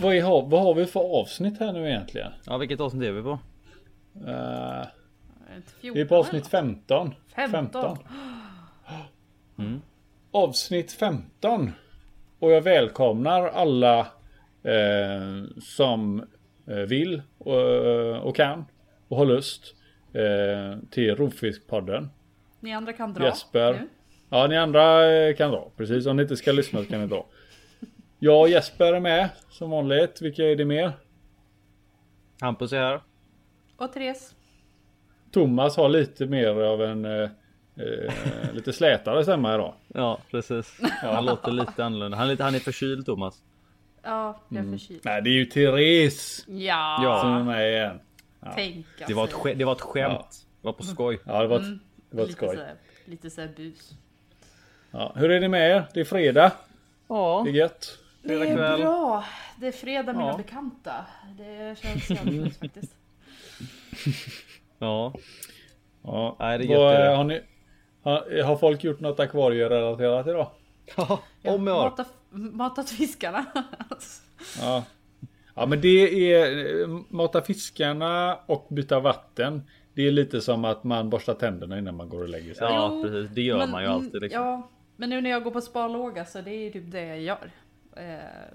vad 0.00 0.62
har 0.62 0.74
vi 0.74 0.86
för 0.86 1.20
avsnitt 1.20 1.60
här 1.60 1.72
nu 1.72 1.88
egentligen? 1.88 2.32
Ja, 2.46 2.56
vilket 2.56 2.80
avsnitt 2.80 3.02
är 3.02 3.12
vi 3.12 3.22
på? 3.22 3.38
Eh, 4.26 4.80
Ett 4.80 5.74
vi 5.80 5.88
är 5.88 5.92
14 5.94 6.08
på 6.08 6.16
avsnitt 6.16 6.54
eller 6.54 6.62
något. 6.62 6.80
15. 6.80 7.12
15. 7.50 7.98
Avsnitt 10.30 10.92
15. 10.92 11.72
Och 12.38 12.50
jag 12.50 12.60
välkomnar 12.60 13.48
alla 13.48 13.98
eh, 14.62 15.44
som 15.62 16.24
eh, 16.66 16.76
vill 16.76 17.22
och, 17.38 18.22
och 18.22 18.36
kan 18.36 18.64
och 19.08 19.16
har 19.16 19.26
lust 19.26 19.74
eh, 20.12 20.78
till 20.90 21.16
Rovfiskpodden. 21.16 22.10
Ni 22.60 22.72
andra 22.72 22.92
kan 22.92 23.14
dra 23.14 23.24
Jesper. 23.24 23.72
nu. 23.72 23.88
Ja, 24.30 24.46
ni 24.46 24.56
andra 24.56 25.12
eh, 25.12 25.36
kan 25.36 25.50
dra. 25.50 25.70
Precis, 25.76 26.06
om 26.06 26.16
ni 26.16 26.22
inte 26.22 26.36
ska 26.36 26.52
lyssna 26.52 26.82
så 26.82 26.90
kan 26.90 27.00
ni 27.00 27.06
dra. 27.06 27.26
Jag 28.22 28.40
och 28.40 28.48
Jesper 28.48 28.92
är 28.92 29.00
med 29.00 29.28
som 29.50 29.70
vanligt. 29.70 30.22
Vilka 30.22 30.42
är 30.44 30.56
det 30.56 30.64
mer? 30.64 30.92
Hampus 32.40 32.72
är 32.72 32.78
här. 32.78 33.00
Och 33.76 33.92
Therese. 33.92 34.34
Thomas 35.32 35.76
har 35.76 35.88
lite 35.88 36.26
mer 36.26 36.48
av 36.48 36.82
en 36.82 37.04
eh, 37.04 37.30
eh, 37.76 38.12
lite 38.54 38.72
slätare 38.72 39.22
stämma 39.22 39.54
idag. 39.54 39.74
Ja, 39.94 40.18
precis. 40.30 40.80
Han 41.02 41.24
låter 41.24 41.52
lite 41.52 41.84
annorlunda. 41.84 42.16
Han 42.16 42.26
är, 42.26 42.30
lite, 42.30 42.44
han 42.44 42.54
är 42.54 42.58
förkyld 42.58 43.06
Thomas. 43.06 43.42
Ja, 44.02 44.40
jag 44.48 44.56
är 44.58 44.62
Mm. 44.62 44.78
förkyld. 44.78 45.00
Nej, 45.04 45.22
det 45.22 45.30
är 45.30 45.34
ju 45.34 45.44
Therese 45.44 46.44
Ja, 46.48 47.00
Ja. 47.04 47.20
som 47.20 47.32
är 47.32 47.44
med 47.44 47.70
igen. 47.72 48.00
tänka 48.54 49.06
Det 49.06 49.14
var 49.14 49.24
ett, 49.24 49.32
sk- 49.34 49.54
det 49.54 49.64
var 49.64 49.72
ett 49.72 49.80
skämt. 49.80 50.12
Ja. 50.14 50.28
Det 50.60 50.66
var 50.66 50.72
på 50.72 50.82
skoj. 50.82 51.20
Ja, 51.24 51.42
det 51.42 51.48
var 51.48 51.56
ett, 51.56 51.66
det 52.10 52.16
var 52.16 52.22
ett 52.22 52.28
lite 52.28 52.36
skoj. 52.46 52.56
så 52.56 52.62
här, 52.62 52.74
lite 53.04 53.30
så 53.30 53.40
här 53.40 53.48
bus. 53.56 53.92
Ja, 54.90 55.12
hur 55.16 55.30
är 55.30 55.40
det 55.40 55.48
med 55.48 55.70
er? 55.70 55.84
Det 55.94 56.00
är 56.00 56.04
fredag. 56.04 56.52
Ja, 57.08 57.42
Det 57.44 57.50
är 57.50 57.54
gött. 57.54 57.98
Det 58.22 58.34
är 58.34 58.56
kväll. 58.56 58.80
bra. 58.80 59.24
Det 59.60 59.66
är 59.66 59.72
fredag 59.72 60.12
mina 60.12 60.28
Ja. 60.30 60.36
bekanta. 60.36 60.92
Det 61.38 61.78
känns 61.82 62.10
jävligt 62.10 62.56
faktiskt. 62.58 62.96
ja. 64.78 65.12
Ja. 66.02 66.36
Nej, 66.38 66.58
det 66.58 66.64
är 66.74 66.98
det. 66.98 67.06
eh, 67.10 67.16
har, 67.16 67.24
ni, 67.24 67.40
har, 68.02 68.42
har 68.42 68.56
folk 68.56 68.84
gjort 68.84 69.00
något 69.00 69.20
akvarierelaterat 69.20 70.26
idag? 70.26 70.50
Om 71.44 71.66
jag 71.66 71.74
har. 71.74 71.90
Mata, 71.90 72.04
matat 72.30 72.90
fiskarna. 72.90 73.44
Ja. 74.60 74.84
Ja 75.54 75.66
men 75.66 75.80
det 75.80 76.32
är 76.32 76.80
eh, 76.82 76.88
mata 77.08 77.42
fiskarna 77.42 78.38
och 78.46 78.66
byta 78.70 79.00
vatten. 79.00 79.62
Det 79.94 80.02
är 80.06 80.10
lite 80.10 80.40
som 80.40 80.64
att 80.64 80.84
man 80.84 81.10
borstar 81.10 81.34
tänderna 81.34 81.78
innan 81.78 81.96
man 81.96 82.08
går 82.08 82.22
och 82.22 82.28
lägger 82.28 82.54
sig. 82.54 82.66
Ja, 82.66 83.00
precis. 83.02 83.30
Det 83.34 83.42
gör 83.42 83.58
men- 83.58 83.70
man 83.70 83.82
ju 83.82 83.88
alltid. 83.88 84.22
Liksom. 84.22 84.42
Ja, 84.42 84.68
men 84.96 85.10
nu 85.10 85.20
när 85.20 85.30
jag 85.30 85.44
går 85.44 85.50
på 85.50 85.60
sparlåga 85.60 86.24
så 86.24 86.40
det 86.40 86.50
är 86.50 86.58
ju 86.64 86.70
typ 86.70 86.92
det 86.92 87.04
jag 87.04 87.20
gör. 87.20 87.50
Eh, 87.96 88.04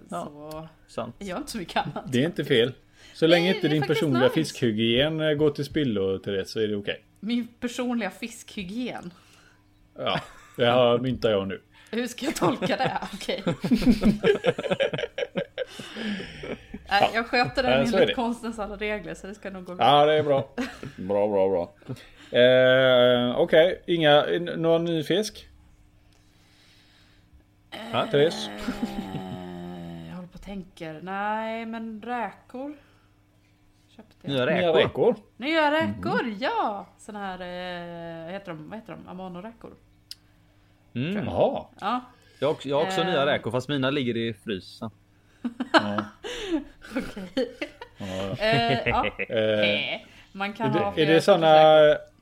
Så 0.09 0.67
Sant. 0.87 1.15
jag 1.19 1.37
inte 1.37 1.51
så 1.51 1.57
mycket 1.57 1.77
annat. 1.77 2.03
Det 2.11 2.21
är 2.21 2.25
inte 2.25 2.45
fel. 2.45 2.73
Så 3.13 3.27
länge 3.27 3.45
Nej, 3.45 3.55
inte 3.55 3.67
din 3.67 3.81
personliga 3.87 4.23
nice. 4.23 4.33
fiskhygien 4.33 5.21
eh, 5.21 5.33
går 5.33 5.49
till 5.49 5.65
spillo 5.65 6.17
Therese 6.19 6.51
så 6.51 6.59
är 6.59 6.67
det 6.67 6.75
okej. 6.75 7.03
Min 7.19 7.47
personliga 7.47 8.09
fiskhygien. 8.09 9.13
Ja, 9.97 10.19
det 10.57 10.65
har 10.65 10.99
myntar 10.99 11.31
jag 11.31 11.47
nu. 11.47 11.61
Hur 11.91 12.07
ska 12.07 12.25
jag 12.25 12.35
tolka 12.35 12.77
det? 12.77 12.97
Okej. 13.13 13.43
Nej, 16.89 17.09
jag 17.13 17.27
sköter 17.27 17.63
det 17.63 17.69
Ja, 17.69 17.75
enligt 17.99 18.15
konstens 18.15 18.59
alla 18.59 18.75
regler 18.75 19.13
så 19.13 19.27
det 19.27 19.35
ska 19.35 19.49
nog 19.49 19.65
gå 19.65 19.75
bra. 19.75 19.85
Ja 19.85 20.05
det 20.05 20.13
är 20.13 20.23
bra. 20.23 20.49
Bra 20.97 21.27
bra 21.27 21.49
bra. 21.49 21.73
Eh, 22.39 23.37
okej, 23.39 23.81
inga, 23.85 24.25
någon 24.55 24.85
ny 24.85 25.03
fisk? 25.03 25.47
Ja, 27.91 28.07
Therese? 28.11 28.49
Tänker. 30.45 30.99
Nej, 31.03 31.65
men 31.65 32.01
räkor. 32.01 32.75
Köpte 33.95 34.15
jag. 34.21 34.31
Nya 34.31 34.45
Nya 34.45 34.67
räkor. 34.67 34.79
räkor? 34.79 35.15
Nya 35.37 35.71
räkor, 35.71 36.33
ja! 36.39 36.87
Såna 36.97 37.19
här, 37.19 37.39
eh, 37.41 38.31
heter 38.33 38.51
de, 38.51 38.69
vad 38.69 38.79
heter 38.79 38.93
de? 38.93 39.07
Amano-räkor. 39.07 39.73
Mm. 40.95 41.25
Jaha. 41.25 41.65
Ja, 41.79 42.01
Jag, 42.39 42.47
har 42.47 42.53
också- 42.53 42.69
jag 42.69 42.77
har 42.77 42.83
också 42.85 43.01
Eh. 43.01 43.07
nya 43.07 43.25
räkor 43.25 43.51
fast 43.51 43.69
mina 43.69 43.89
ligger 43.89 44.17
i 44.17 44.33
frysen. 44.33 44.89
Ja. 45.73 46.03
okej. 46.95 47.51
Ja. 47.97 48.05
Eh, 48.45 48.87
ja. 48.89 49.05
Eh, 49.19 49.93
Eh, 49.93 50.01
Man 50.31 50.53
kan 50.53 50.67
är 50.75 50.79
ha 50.79 50.93
det, 50.95 51.01
är 51.01 51.07
det 51.07 51.21
såna... 51.21 51.47
räkor. 51.55 52.14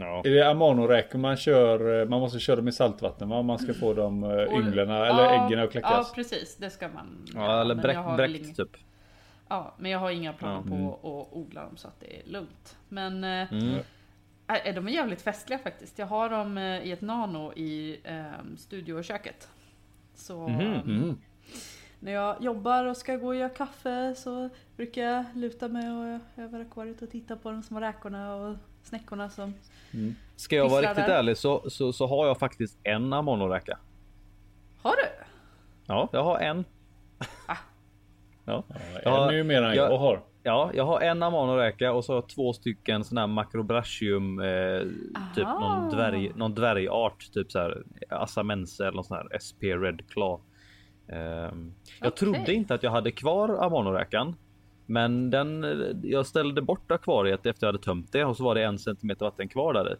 Ja. 0.00 0.22
Är 0.24 0.30
det 0.30 0.50
amanoräkor 0.50 1.18
man 1.18 1.36
kör? 1.36 2.00
eh, 2.00 2.08
Man 2.08 2.20
måste 2.20 2.38
köra 2.38 2.56
dem 2.56 2.68
i 2.68 2.72
saltvatten 2.72 3.28
va? 3.28 3.36
Om 3.36 3.46
man 3.46 3.58
ska 3.58 3.74
få 3.74 3.94
de 3.94 4.24
eh, 4.24 4.30
ynglarna 4.30 5.06
eller 5.06 5.22
ja, 5.24 5.30
äggen 5.30 5.58
att 5.58 5.64
Ja, 5.64 5.70
kläckas. 5.70 6.12
precis. 6.12 6.56
Det 6.56 6.70
ska 6.70 6.88
man 6.88 7.24
Ja, 7.34 7.60
eller 7.60 7.74
bräck, 7.74 7.98
bräckt 8.16 8.56
typ. 8.56 8.76
Ja, 9.48 9.74
men 9.78 9.90
jag 9.90 9.98
har 9.98 10.10
inga 10.10 10.32
planer 10.32 10.62
Ja, 10.70 10.70
på 10.70 10.94
att 11.28 11.36
odla 11.36 11.62
dem 11.64 11.76
så 11.76 11.88
att 11.88 12.00
det 12.00 12.16
är 12.16 12.22
lugnt. 12.32 12.76
Men 12.88 13.24
eh, 13.24 13.52
Mm. 13.52 13.74
äh, 14.64 14.74
de 14.74 14.88
är 14.88 14.92
jävligt 14.92 15.22
festliga 15.22 15.58
faktiskt. 15.58 15.98
Jag 15.98 16.06
har 16.06 16.28
dem 16.30 16.58
i 16.58 16.92
ett 16.92 17.00
nano 17.00 17.52
i 17.52 18.00
eh, 18.04 18.24
studioköket. 18.58 19.48
Så 20.14 20.48
Mhm, 20.48 20.60
eh, 20.60 20.80
Mm. 20.80 21.18
när 22.00 22.12
jag 22.12 22.42
jobbar 22.42 22.84
och 22.84 22.96
ska 22.96 23.16
gå 23.16 23.26
och 23.26 23.34
göra 23.36 23.48
kaffe 23.48 24.14
så 24.16 24.48
brukar 24.76 25.02
jag 25.02 25.24
luta 25.34 25.68
mig 25.68 25.90
och 25.90 26.20
över 26.44 26.60
akvariet 26.60 27.02
och 27.02 27.10
titta 27.10 27.36
på 27.36 27.50
de 27.50 27.62
små 27.62 27.80
räkorna 27.80 28.34
och 28.34 28.56
snäckorna 28.82 29.28
som... 29.30 29.54
Ska 30.36 30.56
jag 30.56 30.68
vara 30.68 30.82
riktigt 30.82 31.06
där. 31.06 31.18
ärlig 31.18 31.36
så, 31.36 31.70
så, 31.70 31.92
så 31.92 32.06
har 32.06 32.26
jag 32.26 32.38
faktiskt 32.38 32.78
en 32.82 33.12
amanoräka. 33.12 33.78
Har 34.82 34.90
du? 34.96 35.02
Ja, 35.86 36.08
jag 36.12 36.24
har 36.24 36.38
en. 36.38 36.64
Ah. 37.48 37.56
Ja. 38.44 38.62
Ja, 38.68 38.74
Ja, 39.04 39.24
en 39.24 39.28
är 39.28 39.32
ju 39.38 39.44
mer 39.44 39.62
än 39.62 39.74
jag- 39.74 39.92
jag 39.92 39.98
har. 39.98 40.22
Ja, 40.42 40.70
jag 40.74 40.84
har 40.86 41.00
en 41.00 41.22
amanoräka 41.22 41.92
och 41.92 42.04
så 42.04 42.12
har 42.12 42.16
jag 42.16 42.28
två 42.28 42.52
stycken 42.52 43.04
sån 43.04 43.18
här 43.18 43.26
macrobrachium, 43.26 44.40
eh, 44.40 44.80
typ 45.34 45.44
någon, 45.48 45.90
dvärg, 45.90 46.32
någon 46.36 46.54
dvärgart, 46.54 47.32
typ 47.32 47.52
så 47.52 47.58
här 47.58 47.82
assamense 48.08 48.82
eller 48.84 48.94
någon 48.96 49.04
sån 49.04 49.16
här 49.16 49.38
SP 49.46 49.62
Red 49.74 50.02
Claw. 50.08 50.40
Ehm, 51.08 51.74
jag 52.00 52.08
Okej. 52.08 52.10
trodde 52.18 52.54
inte 52.54 52.74
att 52.74 52.82
jag 52.82 52.90
hade 52.90 53.10
kvar 53.12 53.64
amanoräkan, 53.64 54.36
men 54.90 55.30
den. 55.30 55.66
Jag 56.02 56.26
ställde 56.26 56.62
bort 56.62 56.90
akvariet 56.90 57.46
efter 57.46 57.66
jag 57.66 57.72
hade 57.72 57.84
tömt 57.84 58.12
det 58.12 58.24
och 58.24 58.36
så 58.36 58.44
var 58.44 58.54
det 58.54 58.62
en 58.64 58.78
centimeter 58.78 59.24
vatten 59.24 59.48
kvar 59.48 59.74
där 59.74 59.92
i. 59.92 59.96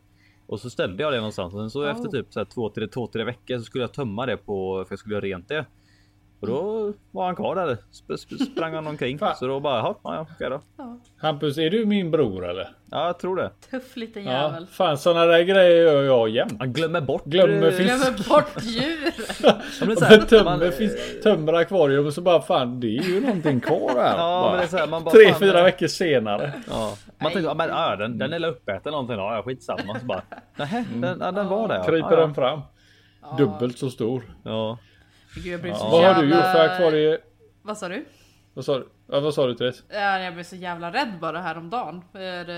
Och 0.47 0.61
så 0.61 0.71
ställde 0.71 1.03
jag 1.03 1.13
det 1.13 1.17
någonstans 1.17 1.55
och 1.55 1.61
sen 1.61 1.71
så 1.71 1.83
Oh. 1.83 1.91
efter 1.91 2.09
typ 2.09 2.27
så 2.31 2.41
här 2.41 2.45
två, 2.45 2.71
tre, 2.71 2.87
två, 2.87 3.07
tre 3.07 3.25
veckor 3.25 3.59
så 3.59 3.65
skulle 3.65 3.85
jag 3.85 3.93
tömma 3.93 4.27
det 4.27 4.37
på 4.37 4.85
för 4.85 4.93
jag 4.93 4.99
skulle 4.99 5.15
göra 5.15 5.25
rent 5.25 5.49
det. 5.49 5.67
Och 6.41 6.47
då 6.47 6.93
var 7.11 7.27
han 7.27 7.37
kvar 7.37 7.55
där. 7.57 7.77
Sp 7.99 8.09
sp 8.23 8.31
sprang 8.53 8.75
han 8.75 8.87
omkring. 8.87 9.19
Så 9.39 9.47
då 9.47 9.61
bara, 9.61 9.77
jaha, 9.79 9.95
ja, 10.05 10.15
ja, 10.15 10.27
okej 10.35 10.51
då. 10.51 10.61
Ja, 10.79 10.99
Hampus, 11.21 11.59
är 11.59 11.71
du 11.71 11.87
min 11.87 12.11
bror 12.11 12.49
eller? 12.49 12.69
Ja, 12.91 13.07
jag 13.07 13.19
tror 13.19 13.37
det. 13.37 13.51
tuff 13.71 13.97
liten 13.97 14.25
Ja, 14.25 14.33
jävel. 14.33 14.67
fan 14.67 14.99
sådana 14.99 15.25
där 15.27 15.43
grejer 15.43 15.85
gör 15.85 16.03
jag 16.05 16.29
jämt. 16.29 16.57
Han 16.59 16.73
glömmer 16.73 17.01
bort. 17.01 17.25
Glömmer 17.25 17.67
eh, 17.67 17.73
fisk. 17.73 17.83
Glömmer 17.95 18.29
bort 18.29 18.63
djur! 18.63 19.13
Ja, 19.43 20.07
här, 20.07 20.19
tömmer, 20.19 20.45
man- 20.59 20.73
fisk, 20.73 21.23
tömmer 21.23 21.53
akvarium 21.53 22.07
och 22.07 22.13
så 22.15 22.21
bara 22.21 22.43
fan 22.43 22.81
det 22.81 22.99
är 22.99 23.03
ju 23.03 23.21
någonting 23.21 23.61
kvar 23.61 23.91
här. 23.97 24.17
Ja, 24.19 24.41
Bara 24.43 24.51
men 24.51 24.59
det 24.59 24.65
är 24.65 24.69
så 24.69 24.77
här, 24.77 24.87
man 24.87 25.05
bara, 25.05 25.11
Tre, 25.11 25.35
fyra 25.35 25.59
eh, 25.59 25.65
veckor 25.65 25.87
senare. 25.87 26.53
Ja. 26.71 26.97
Man 27.19 27.33
tänkte, 27.33 27.41
ja, 27.49 27.55
men 27.55 27.69
ja, 27.69 27.97
den, 27.97 28.19
den 28.19 28.33
är 28.33 28.47
uppäten 28.49 28.81
eller 28.83 28.91
någonting. 28.91 29.17
Ja, 29.17 29.35
ja, 29.37 29.43
skitsamma. 29.43 29.99
Så 30.01 30.07
bara, 30.07 30.23
nähä, 30.57 30.85
den, 30.95 31.19
ja, 31.21 31.33
den 31.33 31.49
var 31.49 31.69
där. 31.69 31.75
ja. 31.77 31.85
Kryper 31.85 32.11
ja, 32.11 32.15
ja. 32.15 32.21
den 32.21 32.35
fram. 32.35 32.61
Dubbelt 33.39 33.79
så 33.79 33.91
stor. 33.91 34.23
Ja. 34.43 34.79
Gud, 35.35 35.47
jag 35.47 35.61
blir 35.63 35.75
så 35.75 35.89
Vad 35.91 36.15
har 36.15 36.23
du 36.23 36.29
gjort 36.29 36.43
för 36.45 36.69
akvarie? 36.69 37.19
Vad 37.63 37.79
sa 37.79 37.89
du? 37.89 38.05
Vad 38.55 38.65
sa 38.65 38.79
du? 38.79 38.89
Ja, 39.07 39.21
vad 39.21 39.35
sa 39.35 39.47
du 39.47 39.55
Therese? 39.55 39.83
Ja, 39.89 40.19
Jag 40.19 40.35
blev 40.35 40.45
så 40.45 40.57
jävla 40.57 40.93
rädd 40.93 41.13
bara 41.21 41.41
häromdagen. 41.41 42.05
För 42.13 42.49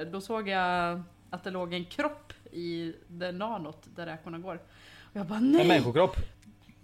eh, 0.00 0.06
då 0.06 0.20
såg 0.20 0.48
jag 0.48 1.02
att 1.30 1.44
det 1.44 1.50
låg 1.50 1.74
en 1.74 1.84
kropp 1.84 2.32
i 2.52 2.94
det 3.08 3.32
nanot 3.32 3.82
där 3.96 4.06
räkorna 4.06 4.38
går. 4.38 4.54
Och 4.54 5.16
jag 5.16 5.26
bara 5.26 5.38
En 5.38 5.50
nej! 5.52 5.68
människokropp. 5.68 6.16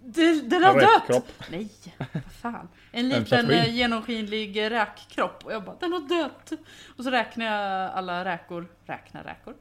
Det, 0.01 0.41
den 0.49 0.63
har 0.63 0.73
En 0.73 0.79
dött! 0.79 0.89
räkkropp. 1.01 1.31
Nej, 1.51 1.69
vad 2.13 2.23
fan. 2.41 2.67
En 2.91 3.09
liten 3.09 3.49
eh, 3.51 3.75
genomskinlig 3.75 4.71
räkkropp. 4.71 5.45
Och 5.45 5.53
jag 5.53 5.63
bara, 5.63 5.75
den 5.79 5.93
har 5.93 5.99
dött! 5.99 6.51
Och 6.97 7.03
så 7.03 7.09
räknade 7.11 7.51
jag 7.51 7.91
alla 7.91 8.25
räkor. 8.25 8.67
Räkna 8.85 9.23
räkor. 9.23 9.55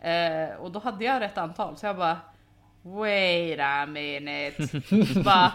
Eh, 0.00 0.56
och 0.60 0.70
då 0.70 0.78
hade 0.80 1.04
jag 1.04 1.20
rätt 1.20 1.38
antal. 1.38 1.76
Så 1.76 1.86
jag 1.86 1.96
bara, 1.96 2.16
wait 2.82 3.58
a 3.60 3.86
minute. 3.86 4.80
bara, 5.24 5.52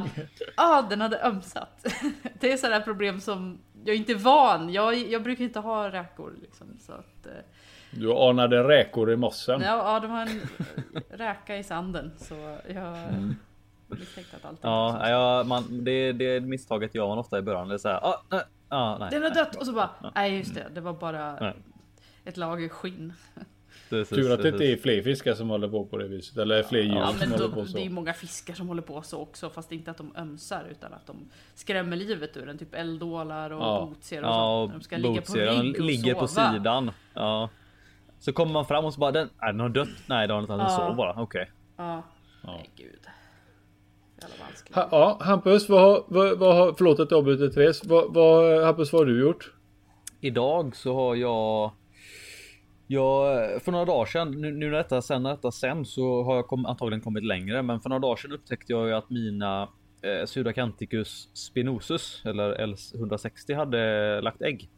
ah, 0.57 0.81
den 0.81 1.01
hade 1.01 1.21
ömsat. 1.23 1.85
det 2.39 2.51
är 2.51 2.57
sådana 2.57 2.81
problem 2.81 3.19
som 3.21 3.59
jag 3.85 3.93
är 3.95 3.99
inte 3.99 4.11
är 4.11 4.15
van. 4.15 4.73
Jag, 4.73 4.95
jag 4.95 5.23
brukar 5.23 5.43
inte 5.43 5.59
ha 5.59 5.91
räkor 5.91 6.33
liksom. 6.41 6.67
Så 6.79 6.91
att, 6.91 7.25
eh, 7.25 7.31
Du 7.91 8.13
anade 8.13 8.63
räkor 8.67 9.11
i 9.11 9.15
mossen. 9.15 9.61
ja, 9.61 9.93
ja, 9.93 9.99
det 9.99 10.07
var 10.07 10.21
en 10.21 10.41
räka 11.09 11.57
i 11.57 11.63
sanden. 11.63 12.11
Så 12.17 12.57
jag 12.73 12.97
misstänkte 13.87 14.37
att 14.37 14.45
allt 14.45 14.59
Ja, 14.61 15.09
ja 15.09 15.43
man, 15.43 15.83
det, 15.83 16.11
det 16.11 16.39
misstaget 16.41 16.95
gör 16.95 17.07
man 17.07 17.17
ofta 17.17 17.37
i 17.37 17.41
början. 17.41 17.67
Det 17.67 17.73
är 17.73 17.77
så 17.77 17.89
här, 17.89 17.99
ah, 18.05 18.23
nej, 18.29 18.41
ah, 18.69 18.97
nej. 18.97 19.09
Den 19.11 19.23
har 19.23 19.29
dött! 19.29 19.55
Och 19.55 19.65
så 19.65 19.73
bara, 19.73 19.89
nej 20.15 20.37
just 20.37 20.55
det, 20.55 20.65
det 20.73 20.81
var 20.81 20.93
bara 20.93 21.35
Nej. 21.39 21.53
ett 22.25 22.37
lager 22.37 22.69
skinn. 22.69 23.13
Precis, 23.99 24.17
Tur 24.17 24.31
att 24.33 24.41
det 24.41 24.49
inte 24.49 24.65
är 24.65 24.77
fler 24.77 25.01
fiskar 25.01 25.33
som 25.33 25.49
håller 25.49 25.67
på 25.67 25.85
på 25.85 25.97
det 25.97 26.07
viset. 26.07 26.37
Eller 26.37 26.63
fler 26.63 26.79
djur 26.81 26.95
Ja, 26.95 27.07
som 27.07 27.19
men 27.19 27.31
håller 27.31 27.47
då, 27.47 27.53
på 27.53 27.65
så. 27.65 27.73
det 27.73 27.79
är 27.79 27.83
ju 27.83 27.89
många 27.89 28.13
fiskar 28.13 28.53
som 28.53 28.67
håller 28.67 28.81
på 28.81 29.01
så 29.01 29.19
också, 29.21 29.49
fast 29.49 29.71
inte 29.71 29.91
att 29.91 29.97
de 29.97 30.13
ömsar 30.17 30.65
utan 30.71 30.93
att 30.93 31.07
de 31.07 31.15
skrämmer 31.55 31.97
livet 31.97 32.37
ur 32.37 32.49
en. 32.49 32.57
Typ 32.57 32.73
eldålar 32.75 33.49
och 33.51 33.61
Ja. 33.61 33.85
botser 33.89 34.21
och 34.23 34.27
Ja, 34.29 34.67
sånt. 34.69 34.73
De 34.73 34.83
ska 34.83 34.97
ligga 34.97 35.09
på 35.09 35.15
botser, 35.15 35.45
de 35.45 35.61
rygg 35.61 35.75
och 35.79 35.85
ligger 35.85 36.13
på 36.13 36.27
sova. 36.27 36.53
sidan. 36.53 36.91
Ja. 37.13 37.49
Så 38.19 38.33
kommer 38.33 38.51
man 38.53 38.65
fram 38.65 38.85
och 38.85 38.93
så 38.93 38.99
bara 38.99 39.11
den, 39.11 39.29
är 39.39 39.47
den 39.51 39.59
har 39.59 39.69
dött? 39.69 39.89
Nej 40.05 40.27
det 40.27 40.33
har 40.33 40.41
den 40.41 40.43
inte, 40.51 40.53
den 40.53 40.71
Ja. 40.71 40.87
sov 40.87 40.95
bara. 40.95 41.21
Okej. 41.21 41.51
Ja. 41.77 42.03
Ja. 42.43 42.49
Nej 42.51 42.69
gud. 42.75 42.99
Ha, 44.73 44.87
ja, 44.91 45.17
Hampus, 45.21 45.69
vad 45.69 45.81
har, 45.81 46.03
vad, 46.07 46.37
vad 46.39 46.55
har, 46.55 46.73
förlåt 46.77 46.99
att 46.99 47.11
jag 47.11 47.17
avbryter 47.17 47.47
Therese. 47.49 47.85
Vad, 47.85 48.13
vad, 48.13 48.63
Hampus, 48.65 48.93
vad 48.93 49.01
har 49.01 49.05
du 49.05 49.21
gjort? 49.21 49.53
Idag 50.21 50.75
så 50.75 50.95
har 50.95 51.15
jag 51.15 51.71
jag, 52.87 53.61
för 53.61 53.71
några 53.71 53.85
dagar 53.85 54.05
sedan, 54.05 54.31
nu, 54.31 54.51
nu 54.51 54.69
när 54.69 54.77
detta 54.77 55.01
sen, 55.01 55.23
när 55.23 55.29
detta 55.29 55.51
sen 55.51 55.85
så 55.85 56.23
har 56.23 56.35
jag 56.35 56.47
kom, 56.47 56.65
antagligen 56.65 57.01
kommit 57.01 57.23
längre, 57.23 57.61
men 57.61 57.81
för 57.81 57.89
några 57.89 57.99
dagar 57.99 58.15
sedan 58.15 58.31
upptäckte 58.31 58.73
jag 58.73 58.87
ju 58.87 58.93
att 58.93 59.09
mina 59.09 59.69
eh, 60.01 60.25
Sudacanthicus 60.25 61.29
spinosus 61.33 62.21
eller 62.25 62.55
L160 62.55 63.55
hade 63.55 64.21
lagt 64.21 64.41
ägg. 64.41 64.69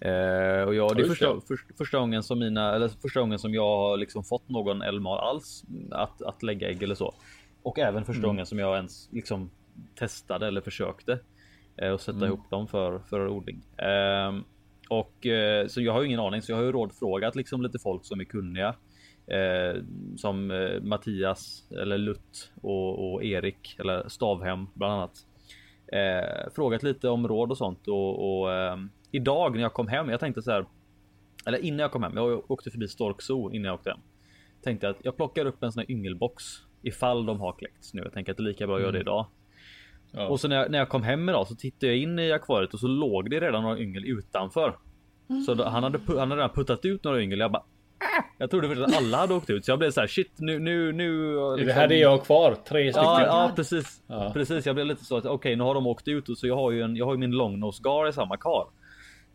Eh, 0.00 0.62
och 0.62 0.74
jag, 0.74 0.96
det 0.96 1.02
är 1.02 1.08
första, 1.08 1.40
för, 1.40 1.76
första 1.78 1.98
gången 1.98 2.22
som 2.22 2.38
mina, 2.38 2.74
eller 2.74 2.88
första 2.88 3.20
gången 3.20 3.38
som 3.38 3.54
jag 3.54 3.76
har 3.76 3.96
liksom 3.96 4.24
fått 4.24 4.48
någon 4.48 4.82
Elmar 4.82 5.18
alls 5.18 5.64
att, 5.90 6.22
att 6.22 6.42
lägga 6.42 6.70
ägg 6.70 6.82
eller 6.82 6.94
så. 6.94 7.14
Och 7.62 7.78
även 7.78 8.04
första 8.04 8.26
gången 8.26 8.46
som 8.46 8.58
jag 8.58 8.76
ens 8.76 9.08
liksom 9.12 9.50
testade 9.94 10.46
eller 10.46 10.60
försökte 10.60 11.18
eh, 11.76 11.90
och 11.90 12.00
sätta 12.00 12.26
ihop 12.26 12.50
dem 12.50 12.68
för, 12.68 12.98
för 12.98 13.28
odling. 13.28 13.62
Ehm, 13.76 14.44
och 14.90 15.26
eh, 15.26 15.66
så 15.66 15.82
jag 15.82 15.92
har 15.92 16.00
ju 16.00 16.06
ingen 16.06 16.20
aning, 16.20 16.42
så 16.42 16.52
jag 16.52 16.56
har 16.56 16.64
ju 16.64 16.72
rådfrågat 16.72 17.36
liksom 17.36 17.62
lite 17.62 17.78
folk 17.78 18.04
som 18.04 18.20
är 18.20 18.24
kunniga. 18.24 18.74
Eh, 19.30 19.82
som 20.16 20.50
eh, 20.50 20.80
Mattias 20.82 21.68
eller 21.70 21.98
Lutt 21.98 22.52
och, 22.62 23.12
och 23.12 23.24
Erik 23.24 23.76
eller 23.78 24.08
Stavhem 24.08 24.66
bland 24.74 24.92
annat. 24.92 25.26
Eh, 25.92 26.52
frågat 26.54 26.82
lite 26.82 27.08
om 27.08 27.28
råd 27.28 27.50
och 27.50 27.58
sånt 27.58 27.88
och, 27.88 28.42
och 28.42 28.48
idag 29.10 29.54
när 29.54 29.62
jag 29.62 29.72
kom 29.72 29.88
hem, 29.88 30.08
jag 30.08 30.20
tänkte 30.20 30.42
så 30.42 30.50
här. 30.50 30.66
Eller 31.46 31.58
innan 31.58 31.78
jag 31.78 31.92
kom 31.92 32.02
hem, 32.02 32.12
jag 32.16 32.50
åkte 32.50 32.70
förbi 32.70 32.88
Stork 32.88 33.22
Zoo 33.22 33.52
innan 33.52 33.64
jag 33.64 33.74
åkte 33.74 33.90
hem. 33.90 34.00
Tänkte 34.62 34.88
att 34.88 34.96
jag 35.02 35.16
plockar 35.16 35.46
upp 35.46 35.62
en 35.62 35.72
sån 35.72 35.80
här 35.80 35.90
yngelbox 35.90 36.44
ifall 36.82 37.26
de 37.26 37.40
har 37.40 37.52
kläckts 37.52 37.94
nu. 37.94 38.02
Jag 38.02 38.12
tänker 38.12 38.32
att 38.32 38.38
det 38.38 38.42
är 38.42 38.44
lika 38.44 38.66
bra 38.66 38.76
att 38.76 38.82
göra 38.82 38.92
det 38.92 39.00
idag. 39.00 39.26
Ja. 40.12 40.26
Och 40.28 40.40
så 40.40 40.48
när 40.48 40.56
jag, 40.56 40.70
när 40.70 40.78
jag 40.78 40.88
kom 40.88 41.02
hem 41.02 41.28
idag 41.28 41.46
så 41.46 41.54
tittade 41.54 41.86
jag 41.92 41.96
in 41.96 42.18
i 42.18 42.32
akvariet 42.32 42.74
och 42.74 42.80
så 42.80 42.86
låg 42.88 43.30
det 43.30 43.40
redan 43.40 43.62
några 43.62 43.78
yngel 43.78 44.04
utanför. 44.06 44.76
Så 45.46 45.54
då, 45.54 45.64
han, 45.64 45.82
hade, 45.82 45.98
han 46.06 46.18
hade 46.18 46.36
redan 46.36 46.50
puttat 46.54 46.84
ut 46.84 47.04
några 47.04 47.22
yngel. 47.22 47.38
Jag 47.38 47.52
bara 47.52 47.62
"Ah!" 47.62 48.22
Jag 48.38 48.50
trodde 48.50 48.68
först 48.68 48.80
att 48.80 48.96
alla 48.96 49.16
hade 49.16 49.34
åkt 49.34 49.50
ut 49.50 49.64
så 49.64 49.70
jag 49.70 49.78
blev 49.78 49.90
så 49.90 50.00
här 50.00 50.06
shit 50.08 50.32
nu 50.38 50.58
nu 50.58 50.92
nu. 50.92 51.36
Är 51.38 51.50
det 51.50 51.56
liksom- 51.56 51.74
här 51.80 51.88
det 51.88 51.96
jag 51.98 52.24
kvar? 52.24 52.54
Tre 52.68 52.92
stycken? 52.92 53.04
Ja, 53.08 53.26
ja 53.26 53.52
precis. 53.56 54.02
Ja. 54.06 54.30
Precis, 54.34 54.66
jag 54.66 54.74
blev 54.74 54.86
lite 54.86 55.04
så 55.04 55.16
att 55.16 55.26
okej, 55.26 55.56
nu 55.56 55.64
har 55.64 55.74
de 55.74 55.86
åkt 55.86 56.08
ut 56.08 56.28
och 56.28 56.38
så 56.38 56.46
jag 56.46 56.56
har 56.56 56.70
ju 56.70 56.82
en. 56.82 56.96
Jag 56.96 57.06
har 57.06 57.12
ju 57.12 57.18
min 57.18 57.30
longnose 57.30 57.82
gar 57.82 58.08
i 58.08 58.12
samma 58.12 58.36
kar. 58.36 58.66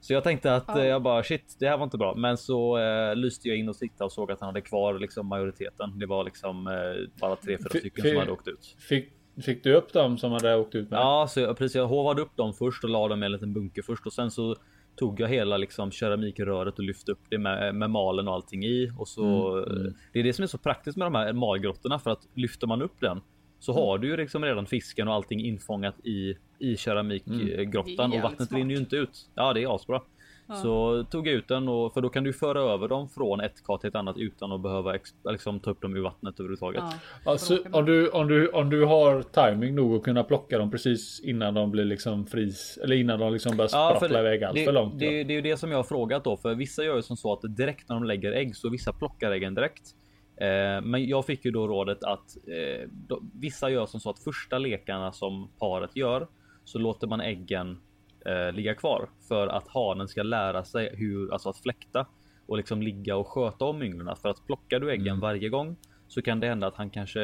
Så 0.01 0.13
jag 0.13 0.23
tänkte 0.23 0.55
att 0.55 0.63
Ja. 0.67 0.85
jag 0.85 1.01
bara 1.01 1.23
shit, 1.23 1.55
det 1.59 1.67
här 1.69 1.77
var 1.77 1.83
inte 1.83 1.97
bra. 1.97 2.15
Men 2.15 2.37
så 2.37 2.77
eh, 2.77 3.15
lyste 3.15 3.47
jag 3.49 3.57
in 3.57 3.69
och 3.69 3.75
tittade 3.77 4.05
och 4.05 4.11
såg 4.11 4.31
att 4.31 4.39
han 4.39 4.47
hade 4.47 4.61
kvar 4.61 4.99
liksom 4.99 5.27
majoriteten. 5.27 5.99
Det 5.99 6.05
var 6.05 6.23
liksom 6.23 6.67
eh, 6.67 6.73
bara 7.21 7.35
tre, 7.35 7.57
fyra 7.57 7.69
stycken 7.69 8.05
som 8.05 8.17
hade 8.17 8.31
åkt 8.31 8.47
ut. 8.47 8.75
Fick, 8.89 9.09
fick 9.41 9.63
du 9.63 9.73
upp 9.73 9.93
dem 9.93 10.17
som 10.17 10.31
hade 10.31 10.55
åkt 10.55 10.75
ut 10.75 10.89
med? 10.91 10.99
Ja, 10.99 11.27
så 11.29 11.39
jag, 11.39 11.57
precis. 11.57 11.75
Jag 11.75 11.87
hovade 11.87 12.21
upp 12.21 12.35
dem 12.35 12.53
först 12.53 12.83
och 12.83 12.89
la 12.89 13.07
dem 13.07 13.23
i 13.23 13.25
en 13.25 13.31
liten 13.31 13.53
bunker 13.53 13.81
först 13.81 14.05
och 14.05 14.13
sen 14.13 14.31
så 14.31 14.55
tog 14.95 15.19
jag 15.19 15.27
hela 15.27 15.57
liksom 15.57 15.91
keramikröret 15.91 16.77
och 16.79 16.83
lyfte 16.83 17.11
upp 17.11 17.19
det 17.29 17.37
med, 17.37 17.75
med 17.75 17.89
malen 17.89 18.27
och 18.27 18.33
allting 18.33 18.63
i 18.65 18.91
och 18.97 19.07
så. 19.07 19.57
Mm, 19.57 19.85
eh, 19.87 19.93
Det 20.13 20.19
är 20.19 20.23
det 20.23 20.33
som 20.33 20.43
är 20.43 20.47
så 20.47 20.57
praktiskt 20.57 20.97
med 20.97 21.05
de 21.05 21.15
här 21.15 21.33
malgrottorna 21.33 21.99
för 21.99 22.11
att 22.11 22.27
lyfter 22.33 22.67
man 22.67 22.81
upp 22.81 22.99
den 22.99 23.21
så 23.59 23.71
Mm. 23.71 23.83
har 23.83 23.97
du 23.97 24.07
ju 24.07 24.17
liksom 24.17 24.45
redan 24.45 24.65
fisken 24.65 25.07
och 25.07 25.13
allting 25.13 25.39
infångat 25.45 25.95
i 26.05 26.35
i 26.59 26.77
keramikgrottan 26.77 28.13
är 28.13 28.17
och 28.17 28.23
vattnet 28.23 28.51
rinner 28.51 28.71
ju 28.75 28.79
inte 28.81 28.95
ut. 28.95 29.29
Ja, 29.35 29.53
det 29.53 29.63
är 29.63 29.75
asbra. 29.75 30.01
Ja. 30.47 30.55
Så 30.55 31.03
tog 31.03 31.27
jag 31.27 31.33
ut 31.33 31.47
den 31.47 31.69
och 31.69 31.93
för 31.93 32.01
då 32.01 32.09
kan 32.09 32.23
du 32.23 32.33
föra 32.33 32.61
över 32.61 32.87
dem 32.87 33.09
från 33.09 33.41
ett 33.41 33.63
kar 33.63 33.77
till 33.77 33.89
ett 33.89 33.95
annat 33.95 34.17
utan 34.17 34.51
att 34.51 34.61
behöva 34.61 34.95
liksom, 35.29 35.59
ta 35.59 35.71
upp 35.71 35.81
dem 35.81 35.95
ur 35.95 36.01
vattnet 36.01 36.39
överhuvudtaget. 36.39 36.83
Ja. 37.25 37.31
Alltså, 37.31 37.59
om, 37.71 37.85
du, 37.85 38.09
om, 38.09 38.27
du, 38.27 38.47
om 38.47 38.69
du 38.69 38.85
har 38.85 39.21
timing 39.21 39.75
nog 39.75 39.95
att 39.95 40.03
kunna 40.03 40.23
plocka 40.23 40.57
dem 40.57 40.71
precis 40.71 41.19
innan 41.23 41.53
de 41.53 41.71
blir 41.71 41.85
liksom 41.85 42.25
fris 42.25 42.79
eller 42.83 42.95
innan 42.95 43.19
de 43.19 43.33
liksom 43.33 43.57
börjar 43.57 43.69
Ja, 43.73 43.93
sprattla 43.97 44.21
det, 44.21 44.27
iväg 44.27 44.43
allt 44.43 44.55
det, 44.55 44.65
för 44.65 44.71
långt. 44.71 44.99
det, 44.99 45.23
det 45.23 45.33
är 45.33 45.35
ju 45.35 45.41
det 45.41 45.57
som 45.57 45.71
jag 45.71 45.77
har 45.77 45.83
frågat 45.83 46.23
då, 46.23 46.37
för 46.37 46.55
vissa 46.55 46.83
gör 46.83 46.95
ju 46.95 47.01
som 47.01 47.17
så 47.17 47.33
att 47.33 47.55
direkt 47.57 47.89
när 47.89 47.95
de 47.95 48.03
lägger 48.03 48.31
ägg 48.31 48.55
så 48.55 48.69
vissa 48.69 48.93
plockar 48.93 49.31
äggen 49.31 49.55
direkt. 49.55 49.95
Eh, 50.37 50.81
men 50.81 51.07
jag 51.07 51.25
fick 51.25 51.45
ju 51.45 51.51
då 51.51 51.67
rådet 51.67 52.03
att 52.03 52.37
eh, 52.47 52.89
då, 52.91 53.19
vissa 53.33 53.69
gör 53.69 53.85
som 53.85 53.99
så 53.99 54.09
att 54.09 54.19
första 54.19 54.57
lekarna 54.57 55.11
som 55.11 55.49
paret 55.59 55.95
gör 55.95 56.27
så 56.63 56.79
låter 56.79 57.07
man 57.07 57.21
äggen 57.21 57.77
eh, 58.25 58.51
ligga 58.51 58.73
kvar 58.75 59.09
för 59.27 59.47
att 59.47 59.67
hanen 59.67 60.07
ska 60.07 60.23
lära 60.23 60.63
sig 60.63 60.89
hur 60.95 61.33
alltså 61.33 61.49
att 61.49 61.57
fläkta 61.57 62.05
och 62.47 62.57
liksom 62.57 62.81
ligga 62.81 63.15
och 63.15 63.27
sköta 63.27 63.65
om 63.65 63.81
ynglen. 63.83 64.15
För 64.15 64.29
att 64.29 64.45
plockar 64.47 64.79
du 64.79 64.91
äggen 64.91 65.07
Mm. 65.07 65.19
varje 65.19 65.49
gång 65.49 65.75
så 66.07 66.21
kan 66.21 66.39
det 66.39 66.47
hända 66.47 66.67
att 66.67 66.75
han 66.75 66.89
kanske 66.89 67.19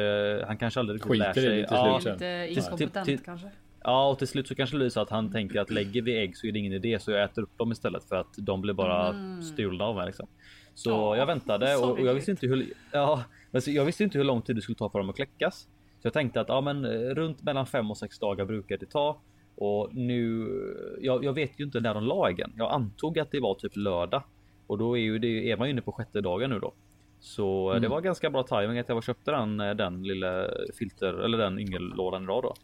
han 0.46 0.56
kanske 0.58 0.80
aldrig 0.80 0.94
riktigt 0.96 1.10
Skiter 1.12 1.24
lär 1.26 1.32
sig. 1.34 1.66
till 1.66 1.76
Ja. 1.76 1.98
Lite 1.98 2.18
Till- 2.46 2.58
inkompetent 2.58 3.06
till- 3.06 3.18
kanske. 3.18 3.50
Ja, 3.84 4.08
och 4.10 4.18
till 4.18 4.28
slut 4.28 4.48
så 4.48 4.54
kanske 4.54 4.76
det 4.76 4.78
blir 4.78 4.88
så 4.88 5.00
att 5.00 5.10
han 5.10 5.32
tänker 5.32 5.60
att 5.60 5.70
lägger 5.70 6.02
vi 6.02 6.18
ägg 6.18 6.36
så 6.36 6.46
är 6.46 6.52
det 6.52 6.58
ingen 6.58 6.72
idé 6.72 6.98
så 6.98 7.10
jag 7.10 7.22
äter 7.24 7.42
upp 7.42 7.58
dem 7.58 7.72
istället 7.72 8.04
för 8.04 8.16
att 8.16 8.34
de 8.36 8.60
blir 8.60 8.74
bara 8.74 9.08
Mm. 9.08 9.42
stulna 9.42 9.84
av 9.84 9.96
mig 9.96 10.06
liksom. 10.06 10.26
Så 10.74 10.90
Ja, 10.90 11.16
jag 11.16 11.26
väntade 11.26 11.76
och, 11.76 11.90
och 11.90 12.06
jag 12.06 12.14
visste 12.14 12.30
inte 12.30 12.46
hur 12.46 12.66
ja, 12.92 13.24
men 13.50 13.62
jag 13.66 13.84
visste 13.84 14.04
inte 14.04 14.18
hur 14.18 14.24
lång 14.24 14.42
tid 14.42 14.56
det 14.56 14.62
skulle 14.62 14.76
ta 14.76 14.90
för 14.90 14.98
dem 14.98 15.10
att 15.10 15.16
kläckas. 15.16 15.56
Så 16.00 16.06
jag 16.06 16.12
tänkte 16.12 16.40
att 16.40 16.48
ja, 16.48 16.60
men 16.60 16.84
eh, 16.84 16.90
runt 17.14 17.42
mellan 17.42 17.66
fem 17.66 17.90
och 17.90 17.96
sex 17.98 18.18
dagar 18.18 18.44
brukar 18.44 18.76
det 18.78 18.86
ta 18.86 19.20
och 19.56 19.94
nu. 19.94 20.48
Jag, 21.00 21.24
jag 21.24 21.32
vet 21.32 21.60
ju 21.60 21.64
inte 21.64 21.80
när 21.80 21.94
de 21.94 22.04
la 22.04 22.28
äggen. 22.30 22.52
Jag 22.56 22.72
antog 22.72 23.18
att 23.18 23.30
det 23.30 23.40
var 23.40 23.54
typ 23.54 23.76
lördag 23.76 24.22
och 24.66 24.78
då 24.78 24.98
är 24.98 25.02
ju 25.02 25.18
det 25.18 25.50
är 25.50 25.56
man 25.56 25.66
ju 25.68 25.72
inne 25.72 25.82
på 25.82 25.92
sjätte 25.92 26.20
dagen 26.20 26.50
nu 26.50 26.58
då. 26.58 26.72
Så 27.20 27.68
eh, 27.68 27.72
det 27.72 27.78
Mm. 27.78 27.90
var 27.90 28.00
ganska 28.00 28.30
bra 28.30 28.42
timing 28.42 28.78
att 28.78 28.88
jag 28.88 28.94
var 28.94 29.02
köpte 29.02 29.30
den 29.30 29.60
eh, 29.60 29.74
den 29.74 30.02
lilla 30.02 30.46
filter 30.78 31.14
eller 31.24 31.38
den 31.38 31.58
yngellådan 31.58 32.22
idag 32.24 32.42
då. 32.42 32.54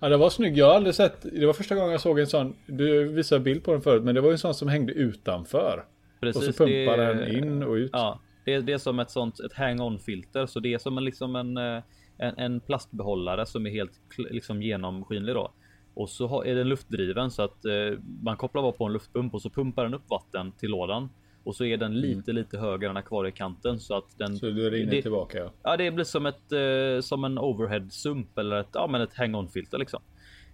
Ja, 0.00 0.08
det 0.08 0.16
var 0.16 0.30
snygg. 0.30 0.56
Jag 0.58 0.66
har 0.66 0.74
aldrig 0.74 0.94
sett. 0.94 1.22
Det 1.40 1.46
var 1.46 1.52
första 1.52 1.74
gången 1.74 1.90
jag 1.90 2.00
såg 2.00 2.18
en 2.18 2.26
sån. 2.26 2.54
Du 2.66 3.08
visade 3.08 3.40
bild 3.40 3.64
på 3.64 3.72
den 3.72 3.80
förut, 3.82 4.02
men 4.02 4.14
det 4.14 4.20
var 4.20 4.28
ju 4.28 4.32
en 4.32 4.38
sån 4.38 4.54
som 4.54 4.68
hängde 4.68 4.92
utanför. 4.92 5.84
Precis, 6.20 6.48
och 6.48 6.54
så 6.54 6.64
pumpar 6.64 6.96
det- 6.96 7.14
den 7.14 7.36
in 7.36 7.62
och 7.62 7.72
ut. 7.74 7.90
Ja, 7.92 8.20
det, 8.44 8.54
är- 8.54 8.60
det 8.62 8.72
är 8.72 8.78
som 8.78 8.98
ett 8.98 9.10
sånt 9.10 9.40
ett 9.40 9.52
hang-on 9.52 9.98
filter, 9.98 10.46
så 10.46 10.60
det 10.60 10.74
är 10.74 10.78
som 10.78 10.98
en 10.98 11.04
liksom 11.04 11.36
en, 11.36 11.56
eh, 11.56 11.82
en, 12.18 12.38
en 12.38 12.60
plastbehållare 12.60 13.46
som 13.46 13.66
är 13.66 13.70
helt 13.70 13.92
liksom 14.18 14.62
genomskinlig 14.62 15.34
då. 15.34 15.52
Och 15.94 16.08
så 16.08 16.44
är 16.44 16.54
den 16.54 16.68
luftdriven 16.68 17.30
så 17.30 17.42
att 17.42 17.64
eh, 17.64 17.98
man 18.22 18.36
kopplar 18.36 18.62
bara 18.62 18.72
på 18.72 18.84
en 18.84 18.92
luftpump 18.92 19.34
och 19.34 19.42
så 19.42 19.50
pumpar 19.50 19.84
den 19.84 19.94
upp 19.94 20.10
vatten 20.10 20.52
till 20.52 20.70
lådan 20.70 21.08
och 21.44 21.56
så 21.56 21.64
är 21.64 21.76
den 21.76 22.00
lite 22.00 22.32
lite 22.32 22.58
högre 22.58 22.90
än 22.90 22.96
akvariekanten 22.96 23.80
så 23.80 23.96
att 23.96 24.18
den. 24.18 24.26
Mm. 24.26 24.38
Så 24.38 24.46
det 24.46 24.70
rinner 24.70 24.90
det, 24.90 25.02
tillbaka. 25.02 25.38
Ja. 25.38 25.52
Ja, 25.62 25.76
det 25.76 25.90
blir 25.90 26.04
som 26.04 26.26
ett 26.26 26.52
eh, 26.52 27.00
som 27.00 27.24
en 27.24 27.38
overhead 27.38 27.88
sump 27.90 28.38
eller 28.38 28.60
ett 28.60 28.70
ja, 28.72 28.86
men 28.86 29.00
ett 29.00 29.14
hang-on 29.14 29.48
filter 29.48 29.78
liksom. 29.78 30.02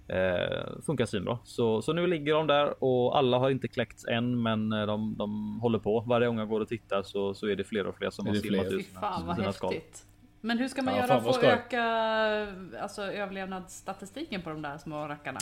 Eh, 0.08 0.82
funkar 0.86 1.06
svinbra. 1.06 1.38
Så, 1.44 1.82
så 1.82 1.92
nu 1.92 2.06
ligger 2.06 2.34
de 2.34 2.46
där 2.46 2.84
och 2.84 3.18
alla 3.18 3.38
har 3.38 3.50
inte 3.50 3.68
kläckts 3.68 4.04
än, 4.04 4.42
men 4.42 4.72
eh, 4.72 4.86
de, 4.86 5.16
de 5.18 5.60
håller 5.60 5.78
på. 5.78 6.00
Varje 6.00 6.26
gång 6.26 6.38
jag 6.38 6.48
går 6.48 6.60
och 6.60 6.68
tittar 6.68 7.02
så, 7.02 7.34
så 7.34 7.46
är 7.46 7.56
det 7.56 7.64
fler 7.64 7.86
och 7.86 7.96
fler 7.96 8.10
som 8.10 8.26
Är 8.26 8.30
har 8.30 8.36
simmat? 8.36 8.68
Fy 8.70 8.76
ut 8.76 8.86
fan 8.86 9.26
vad 9.26 9.36
sina 9.36 9.52
skal. 9.52 9.74
Men 10.40 10.58
hur 10.58 10.68
ska 10.68 10.82
man 10.82 10.94
Ja, 10.94 11.00
göra 11.06 11.20
för 11.20 11.30
att 11.30 11.42
öka 11.44 11.82
alltså, 12.82 13.02
överlevnadsstatistiken 13.02 14.42
på 14.42 14.50
de 14.50 14.62
där 14.62 14.78
små 14.78 15.08
rackarna? 15.08 15.38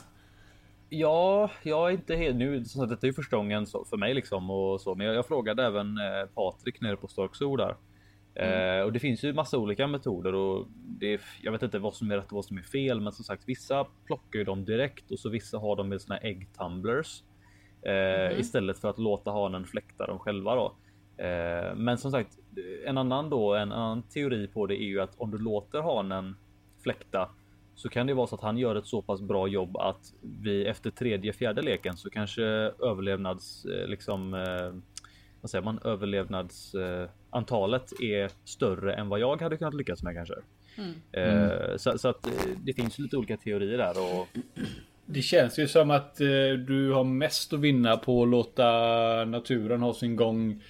Ja, 0.88 1.50
jag 1.62 1.88
är 1.88 1.92
inte 1.92 2.16
helt 2.16 2.36
nu. 2.36 2.64
Sagt, 2.64 2.88
detta 2.90 3.06
är 3.06 3.08
ju 3.08 3.14
första 3.14 3.36
gången 3.36 3.66
så, 3.66 3.84
för 3.84 3.96
mig 3.96 4.14
liksom 4.14 4.50
och 4.50 4.80
så, 4.80 4.94
men 4.94 5.06
jag, 5.06 5.16
jag 5.16 5.26
frågade 5.26 5.64
även 5.64 5.98
eh, 5.98 6.26
Patrik 6.34 6.80
nere 6.80 6.96
på 6.96 7.08
Stork 7.08 7.34
Zoo 7.36 7.56
där. 7.56 7.76
Eh, 8.34 8.84
och 8.84 8.92
det 8.92 8.98
finns 8.98 9.24
ju 9.24 9.32
massa 9.32 9.58
olika 9.58 9.86
metoder 9.86 10.34
och 10.34 10.66
det 10.74 11.14
är, 11.14 11.20
jag 11.42 11.52
vet 11.52 11.62
inte 11.62 11.78
vad 11.78 11.94
som 11.94 12.10
är 12.10 12.16
rätt 12.16 12.26
och 12.26 12.32
vad 12.32 12.44
som 12.44 12.58
är 12.58 12.62
fel, 12.62 13.00
men 13.00 13.12
som 13.12 13.24
sagt, 13.24 13.42
vissa 13.46 13.86
plockar 14.06 14.38
ju 14.38 14.44
dem 14.44 14.64
direkt 14.64 15.10
och 15.10 15.18
så 15.18 15.28
vissa 15.28 15.58
har 15.58 15.76
dem 15.76 15.88
med 15.88 16.00
såna 16.02 16.14
här 16.14 16.24
ägg 16.24 16.48
tumblers 16.58 17.22
eh, 17.82 18.30
Mhm. 18.30 18.40
istället 18.40 18.78
för 18.78 18.90
att 18.90 18.98
låta 18.98 19.30
hanen 19.30 19.66
fläkta 19.66 20.06
dem 20.06 20.18
själva 20.18 20.54
då. 20.54 20.74
Eh, 21.16 21.74
men 21.74 21.98
som 21.98 22.10
sagt, 22.10 22.38
en 22.86 22.98
annan 22.98 23.30
då, 23.30 23.54
en 23.54 23.72
annan 23.72 24.02
teori 24.02 24.46
på 24.46 24.66
det 24.66 24.82
är 24.82 24.86
ju 24.86 25.00
att 25.00 25.14
om 25.16 25.30
du 25.30 25.38
låter 25.38 25.80
hanen 25.80 26.36
fläkta 26.82 27.28
så 27.76 27.88
kan 27.88 28.06
det 28.06 28.14
vara 28.14 28.26
så 28.26 28.34
att 28.34 28.40
han 28.40 28.58
gör 28.58 28.76
ett 28.76 28.86
så 28.86 29.02
pass 29.02 29.20
bra 29.20 29.48
jobb 29.48 29.76
att 29.76 30.14
vi 30.42 30.66
efter 30.66 30.90
tredje, 30.90 31.32
fjärde 31.32 31.62
leken 31.62 31.96
så 31.96 32.10
kanske 32.10 32.42
överlevnads 32.42 33.64
eh, 33.64 33.88
liksom 33.88 34.34
eh, 34.34 34.74
vad 35.40 35.50
säger 35.50 35.64
man 35.64 35.78
överlevnads 35.84 36.74
eh, 36.74 37.08
antalet 37.30 38.00
är 38.00 38.30
större 38.44 38.94
än 38.94 39.08
vad 39.08 39.20
jag 39.20 39.42
hade 39.42 39.56
kunnat 39.56 39.74
lyckas 39.74 40.02
med 40.02 40.14
kanske. 40.14 40.34
Mm. 40.76 40.94
Eh, 41.12 41.76
så, 41.76 41.98
så 41.98 42.08
att 42.08 42.28
det 42.56 42.72
finns 42.72 42.98
ju 42.98 43.02
lite 43.02 43.16
olika 43.16 43.36
teorier 43.36 43.78
där 43.78 43.94
och 43.98 44.28
Det 45.06 45.22
känns 45.22 45.58
ju 45.58 45.68
som 45.68 45.90
att 45.90 46.16
du 46.66 46.92
har 46.92 47.04
mest 47.04 47.52
att 47.52 47.60
vinna 47.60 47.96
på 47.96 48.22
att 48.22 48.28
låta 48.28 48.64
naturen 49.24 49.82
ha 49.82 49.94
sin 49.94 50.16
gång 50.16 50.62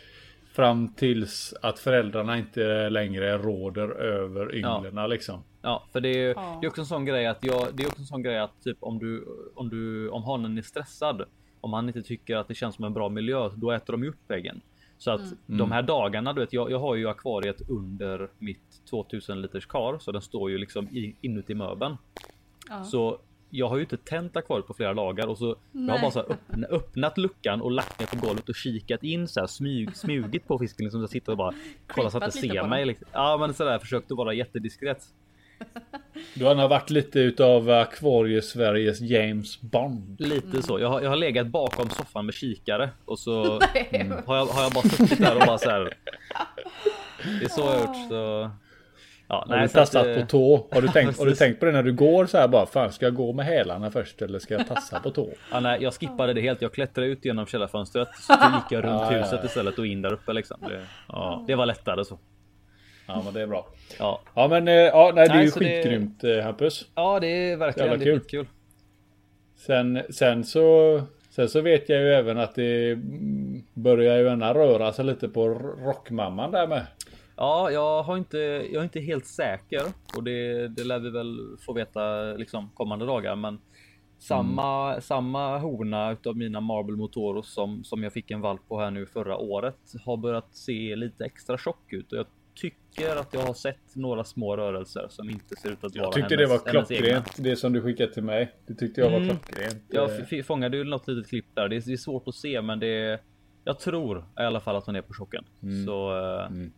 Fram 0.57 0.89
tills 0.89 1.55
att 1.63 1.79
föräldrarna 1.79 2.39
inte 2.39 2.91
längre 2.91 3.39
råder 3.39 3.89
över 3.89 4.55
ynglen 4.55 5.11
liksom. 5.11 5.43
Ja, 5.63 5.85
för 5.93 6.01
det 6.01 6.09
är, 6.09 6.29
Ja. 6.29 6.59
det 6.61 6.67
är 6.67 6.69
också 6.69 6.81
en 6.81 6.87
sån 6.87 7.05
grej 7.05 7.27
att 7.27 7.45
jag, 7.45 7.69
det 7.75 7.83
är 7.83 7.87
också 7.87 8.01
en 8.01 8.07
sån 8.07 8.23
grej 8.23 8.39
att 8.39 8.63
typ 8.65 8.77
om 8.81 8.99
du, 8.99 9.25
om 9.55 9.69
du, 9.69 10.09
om 10.09 10.23
hanen 10.25 10.59
är 10.59 10.63
stressad, 10.63 11.23
om 11.61 11.73
han 11.73 11.87
inte 11.89 12.03
tycker 12.03 12.37
att 12.37 12.49
det 12.49 12.55
känns 12.55 12.75
som 12.75 12.85
en 12.85 12.93
bra 12.93 13.09
miljö, 13.09 13.51
då 13.55 13.71
äter 13.73 13.93
de 13.93 14.03
ju 14.03 14.09
upp 14.09 14.31
äggen. 14.31 14.61
Så 14.99 15.11
att 15.11 15.21
de 15.47 15.73
här 15.73 15.83
dagarna, 15.83 16.33
du 16.33 16.41
vet, 16.41 16.53
jag, 16.53 16.71
jag 16.71 16.79
har 16.79 16.95
ju 16.95 17.09
akvariet 17.09 17.69
under 17.69 18.29
mitt 18.39 18.87
2000 18.91 19.43
liters 19.43 19.67
kar, 19.67 19.99
så 19.99 20.13
den 20.13 20.23
står 20.23 20.51
ju 20.51 20.59
liksom 20.59 20.89
i, 20.89 21.17
inuti 21.21 21.55
möbeln. 21.55 21.97
Ja. 22.69 22.85
Så 22.85 23.19
jag 23.51 23.69
har 23.69 23.77
ju 23.77 23.83
inte 23.83 23.97
tänt 23.97 24.37
akvariet 24.37 24.67
på 24.67 24.75
flera 24.75 24.95
dagar 24.95 25.27
och 25.27 25.39
så 25.39 25.57
jag 25.73 25.81
har 25.81 25.87
Nej. 25.87 26.01
bara 26.03 26.11
så 26.11 26.19
här 26.19 26.33
öppna, 26.33 26.67
öppnat 26.67 27.19
luckan 27.19 27.61
och 27.61 27.71
lagt 27.71 28.01
ner 28.01 28.07
på 28.07 28.27
golvet 28.27 28.49
och 28.49 28.55
kikat 28.55 29.05
in 29.05 29.29
så 29.29 29.41
här 29.41 29.47
smyg, 29.47 29.97
smugit 29.97 30.47
på 30.47 30.59
fisken 30.59 30.85
liksom. 30.85 31.01
Jag 31.01 31.11
sitter 31.11 31.33
och 31.33 31.39
bara 31.39 31.55
kollar 31.87 32.11
så 32.11 32.19
att 32.19 32.35
lite 32.35 32.49
ser 32.55 32.69
mig. 32.69 32.85
Liksom. 32.85 33.07
Ja, 33.13 33.37
men 33.37 33.55
sådär 33.55 33.79
försökt 33.79 34.11
att 34.11 34.19
vara 34.19 34.35
jättediskret. 34.35 35.05
Du 36.35 36.45
har 36.45 36.69
varit 36.69 36.91
lite 36.91 37.21
utav 37.21 37.71
akvarie-Sveriges 37.71 39.01
James 39.01 39.61
Bond. 39.61 40.21
Lite 40.21 40.63
så. 40.63 40.81
Jag 40.81 40.89
har, 40.89 41.01
jag 41.01 41.09
har 41.09 41.17
legat 41.17 41.47
bakom 41.47 41.91
soffan 41.91 42.27
med 42.27 42.35
kikare 42.35 42.91
och 43.05 43.19
så 43.19 43.59
Nej. 43.75 43.89
mm, 43.93 44.19
har, 44.27 44.37
jag, 44.37 44.47
har 44.47 44.63
jag 44.63 44.73
bara 44.73 44.89
suttit 44.89 45.19
där 45.19 45.35
och 45.35 45.47
bara 45.47 45.59
så 45.59 45.71
här. 45.71 45.95
Det 47.41 47.45
är 47.45 47.49
så 47.49 47.61
jag 47.61 47.67
har 47.67 47.81
gjort 47.81 48.09
så. 48.09 48.51
Ja, 49.29 49.45
Har 49.49 49.57
du 49.59 49.69
så 49.69 49.81
att, 49.81 49.93
tassat 49.93 50.07
eh, 50.07 50.21
på 50.21 50.27
tå? 50.27 50.67
Har 50.71 50.83
du, 50.83 50.89
tänkt, 50.93 51.19
har 51.19 51.27
du 51.27 51.35
tänkt 51.35 51.61
på 51.61 51.67
det 51.67 51.73
när 51.73 51.83
du 51.83 51.93
går 51.93 52.27
så 52.27 52.39
här 52.39 52.49
bara? 52.49 52.67
Fan 52.67 52.93
ska 52.93 53.07
jag 53.07 53.15
gå 53.15 53.33
med 53.33 53.47
hälarna 53.47 53.91
först 53.91 54.23
eller 54.23 54.39
ska 54.39 54.55
jag 54.55 54.67
tassa 54.69 55.01
på 55.01 55.11
tå? 55.11 55.31
Ja, 55.53 55.61
nej, 55.61 55.79
jag 55.83 55.95
skippade 55.95 56.33
det 56.33 56.41
helt. 56.41 56.63
Jag 56.63 56.73
klättrade 56.73 57.07
ut 57.09 57.25
genom 57.25 57.47
källarfönstret. 57.47 58.09
Så 58.21 58.33
gick 58.33 58.73
jag 58.73 58.85
runt 58.85 59.03
Ja, 59.03 59.09
huset 59.11 59.39
ja. 59.43 59.47
istället 59.47 59.79
och 59.79 59.87
in 59.87 60.03
där 60.03 60.13
uppe 60.13 60.33
liksom. 60.33 60.57
Det, 60.61 60.81
ja, 61.09 61.45
det 61.47 61.55
var 61.55 61.67
lättare 61.67 62.05
så. 62.05 62.19
Ja 63.09 63.23
men 63.25 63.35
det 63.35 63.41
är 63.41 63.47
bra. 63.47 63.67
Ja, 63.99 64.21
Ja 64.35 64.49
men 64.49 64.69
eh, 64.69 64.75
ja, 64.75 65.13
nej, 65.15 65.29
det 65.29 65.33
är 65.33 65.37
Nej, 65.37 65.45
ju 65.45 65.51
så 65.51 65.59
det- 65.59 65.65
skitgrymt 65.83 66.25
eh, 66.25 66.39
Hampus. 66.45 66.87
ja 66.95 67.21
det 67.21 67.27
är 67.27 67.57
verkligen 67.57 67.89
Jävla 67.91 68.03
är 68.05 68.07
kul. 68.07 68.21
skitkul. 68.21 68.47
Sen, 69.57 70.03
sen 70.11 70.45
så 70.45 71.01
Sen 71.31 71.49
så 71.49 71.61
vet 71.61 71.89
jag 71.89 72.01
ju 72.01 72.13
även 72.13 72.39
att 72.39 72.55
det 72.55 72.99
börjar 73.75 74.17
ju 74.19 74.25
röra 74.37 74.93
sig 74.93 75.05
lite 75.05 75.29
på 75.29 75.49
rockmamman 75.85 76.51
där 76.51 76.67
med. 76.67 76.87
Ja, 77.37 77.71
jag 77.71 78.03
har 78.03 78.17
inte. 78.17 78.39
Jag 78.39 78.75
är 78.75 78.83
inte 78.83 79.01
helt 79.01 79.27
säker 79.27 79.83
och 80.17 80.23
det, 80.25 80.69
det 80.69 80.85
lär 80.85 80.99
vi 80.99 81.11
väl 81.11 81.39
få 81.67 81.73
veta 81.73 82.23
liksom 82.23 82.71
kommande 82.75 83.07
dagar. 83.07 83.37
Men 83.37 83.59
samma 84.19 85.01
samma 85.01 85.59
hona 85.59 86.13
utav 86.13 86.37
mina 86.37 86.61
Marble 86.61 86.97
Motoros 86.97 87.53
som 87.55 87.85
som 87.85 88.03
jag 88.03 88.13
fick 88.13 88.31
en 88.31 88.41
valp 88.41 88.69
på 88.69 88.81
här 88.81 88.91
nu 88.91 89.07
förra 89.07 89.37
året 89.37 89.77
har 90.05 90.17
börjat 90.17 90.49
se 90.57 90.97
lite 90.97 91.25
extra 91.25 91.59
tjock 91.59 91.93
ut 91.93 92.13
och 92.13 92.19
jag 92.19 92.27
tycker 92.55 93.17
att 93.17 93.35
jag 93.35 93.41
har 93.41 93.55
sett 93.55 93.95
några 93.97 94.25
små 94.25 94.57
rörelser 94.57 95.07
som 95.11 95.31
inte 95.31 95.57
ser 95.57 95.69
ut 95.71 95.85
att 95.85 95.97
vara 95.97 96.05
Jag 96.07 96.13
tyckte 96.13 96.35
hennes, 96.37 96.51
det 96.51 96.73
var 96.73 96.87
klockrent. 96.87 97.37
Det 97.39 97.57
som 97.57 97.73
du 97.73 97.83
skickade 97.83 98.13
till 98.13 98.23
mig. 98.25 98.55
Det 98.67 98.75
tyckte 98.75 99.01
jag 99.01 99.11
var 99.11 99.17
Mm. 99.21 99.29
klockrent. 99.37 99.83
Jag 99.89 100.47
fångade 100.47 100.77
ju 100.77 100.85
något 100.85 101.09
litet 101.09 101.29
klipp 101.29 101.47
där. 101.55 101.69
Det 101.69 101.77
är, 101.77 101.83
det 101.87 101.93
är 101.93 101.97
svårt 101.97 102.29
att 102.29 102.35
se, 102.35 102.63
men 102.63 102.79
det 102.81 102.87
är, 102.87 103.21
jag 103.65 103.79
tror 103.79 104.19
i 104.19 104.43
alla 104.43 104.61
fall 104.61 104.77
att 104.77 104.87
hon 104.87 104.97
är 104.97 105.03
på 105.03 105.15
chocken. 105.15 105.45
Så 105.87 106.19
eh, 106.19 106.47
Mm. 106.47 106.73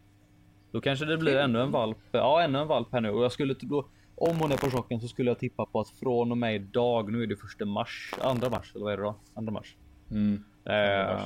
Då 0.73 0.81
kanske 0.81 1.05
det 1.05 1.17
blir 1.19 1.37
ännu 1.37 1.61
en 1.61 1.71
valp. 1.71 1.99
Ja, 2.13 2.43
ännu 2.43 2.59
en 2.59 2.69
valp 2.69 2.89
här 2.93 3.01
nu 3.01 3.11
och 3.11 3.25
jag 3.25 3.33
skulle 3.33 3.55
då 3.61 3.89
om 4.21 4.37
hon 4.41 4.53
är 4.53 4.57
på 4.57 4.71
chocken 4.71 5.01
så 5.01 5.09
skulle 5.09 5.31
jag 5.31 5.39
tippa 5.39 5.67
på 5.67 5.81
att 5.81 5.89
från 5.91 6.31
och 6.31 6.39
med 6.39 6.55
idag. 6.55 7.13
Nu 7.13 7.23
är 7.23 7.27
det 7.27 7.37
första 7.37 7.65
mars, 7.65 8.15
andra 8.21 8.51
mars 8.51 8.73
eller 8.75 8.85
vad 8.85 8.93
är 8.93 8.97
det 8.97 9.03
då? 9.03 9.15
Andra 9.35 9.53
mars. 9.53 9.77
Mm. 10.11 10.45
Eh, 10.65 11.21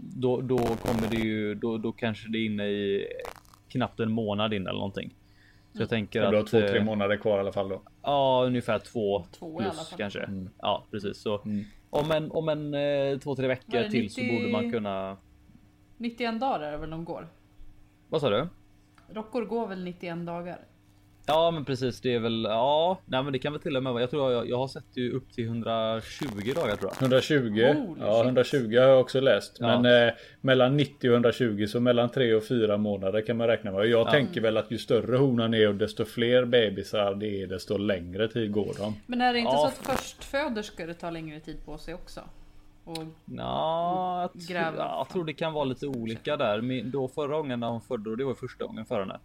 då, 0.00 0.40
då 0.40 0.58
kommer 0.58 1.08
det 1.10 1.16
ju, 1.16 1.54
då, 1.54 1.78
då 1.78 1.92
kanske 1.92 2.28
det 2.28 2.38
är 2.38 2.46
inne 2.46 2.66
i 2.66 3.06
knappt 3.68 4.00
en 4.00 4.10
månad 4.12 4.54
in 4.54 4.62
eller 4.66 4.78
någonting. 4.78 5.14
Så 5.72 5.82
jag 5.82 5.88
tänker 5.88 6.20
Du 6.20 6.26
har 6.26 6.34
att 6.34 6.46
två, 6.46 6.60
tre 6.60 6.78
eh, 6.78 6.84
månader 6.84 7.16
kvar 7.16 7.36
i 7.36 7.40
alla 7.40 7.52
fall 7.52 7.68
då. 7.68 7.82
Ja, 8.02 8.42
ungefär 8.46 8.78
två, 8.78 9.24
Två 9.38 9.58
plus 9.58 9.94
kanske. 9.96 10.20
Mm. 10.20 10.50
Ja, 10.58 10.84
precis. 10.90 11.18
Så 11.18 11.40
Mm. 11.44 11.64
om 11.90 12.10
en, 12.10 12.30
om 12.30 12.48
en 12.48 12.74
eh, 12.74 13.18
två, 13.18 13.36
tre 13.36 13.48
veckor 13.48 13.72
det 13.72 13.90
till 13.90 14.10
så 14.10 14.20
90 14.20 14.38
borde 14.38 14.52
man 14.52 14.72
kunna. 14.72 15.16
91 15.96 16.40
dagar 16.40 16.60
är 16.60 16.72
det 16.72 16.78
väl 16.78 16.90
de 16.90 17.04
går? 17.04 17.28
Vad 18.08 18.20
sa 18.20 18.30
du? 18.30 18.48
Rockor 19.08 19.44
går 19.44 19.66
väl 19.66 19.84
91 19.84 20.26
dagar? 20.26 20.58
Ja, 21.26 21.50
men 21.50 21.64
precis. 21.64 22.00
Det 22.00 22.14
är 22.14 22.18
väl. 22.18 22.44
Ja, 22.44 22.98
nej, 23.06 23.22
men 23.22 23.32
det 23.32 23.38
kan 23.38 23.52
väl 23.52 23.62
till 23.62 23.76
och 23.76 23.82
med 23.82 23.92
vara. 23.92 24.02
Jag 24.02 24.10
tror 24.10 24.32
jag, 24.32 24.48
jag 24.48 24.58
har 24.58 24.68
sett 24.68 24.84
ju 24.94 25.12
upp 25.12 25.32
till 25.32 25.44
120 25.44 26.52
dagar 26.54 26.76
tror 26.76 26.90
jag. 26.92 27.02
120. 27.02 27.34
Holy 27.34 28.00
ja, 28.00 28.14
shit. 28.16 28.24
120 28.24 28.76
har 28.78 28.86
jag 28.88 29.00
också 29.00 29.20
läst. 29.20 29.56
Ja. 29.60 29.80
Men 29.80 30.06
eh, 30.08 30.14
mellan 30.40 30.76
90 30.76 31.08
och 31.08 31.14
120 31.14 31.66
så 31.66 31.80
mellan 31.80 32.08
3 32.08 32.34
och 32.34 32.44
4 32.44 32.76
månader 32.76 33.20
kan 33.26 33.36
man 33.36 33.46
räkna 33.46 33.70
med. 33.72 33.86
Jag 33.86 34.06
Ja. 34.06 34.10
tänker 34.10 34.40
väl 34.40 34.56
att 34.56 34.70
ju 34.70 34.78
större 34.78 35.16
honan 35.16 35.54
är 35.54 35.68
och 35.68 35.74
desto 35.74 36.04
fler 36.04 36.44
bebisar 36.44 37.14
det 37.14 37.42
är 37.42 37.46
desto 37.46 37.76
längre 37.78 38.28
tid 38.28 38.52
går 38.52 38.74
de. 38.78 38.94
Men 39.06 39.20
är 39.20 39.32
det 39.32 39.38
inte 39.38 39.52
Ja. 39.52 39.58
så 39.58 39.66
att 39.92 39.98
förstföderskor 39.98 40.92
tar 40.92 41.10
längre 41.10 41.40
tid 41.40 41.56
på 41.64 41.78
sig 41.78 41.94
också? 41.94 42.20
Och 42.84 43.04
Ja, 43.24 44.30
jag, 44.48 44.58
ja, 44.58 44.74
jag 44.76 45.08
tror 45.08 45.24
det 45.24 45.32
kan 45.32 45.52
vara 45.52 45.64
lite 45.64 45.86
olika 45.86 46.36
där. 46.36 46.60
Men 46.60 46.90
då 46.90 47.08
förra 47.08 47.36
gången 47.36 47.60
när 47.60 47.68
hon 47.68 47.80
födde 47.80 48.10
och 48.10 48.16
det 48.16 48.24
var 48.24 48.34
första 48.34 48.66
gången 48.66 48.86
för 48.86 49.00
henne. 49.00 49.20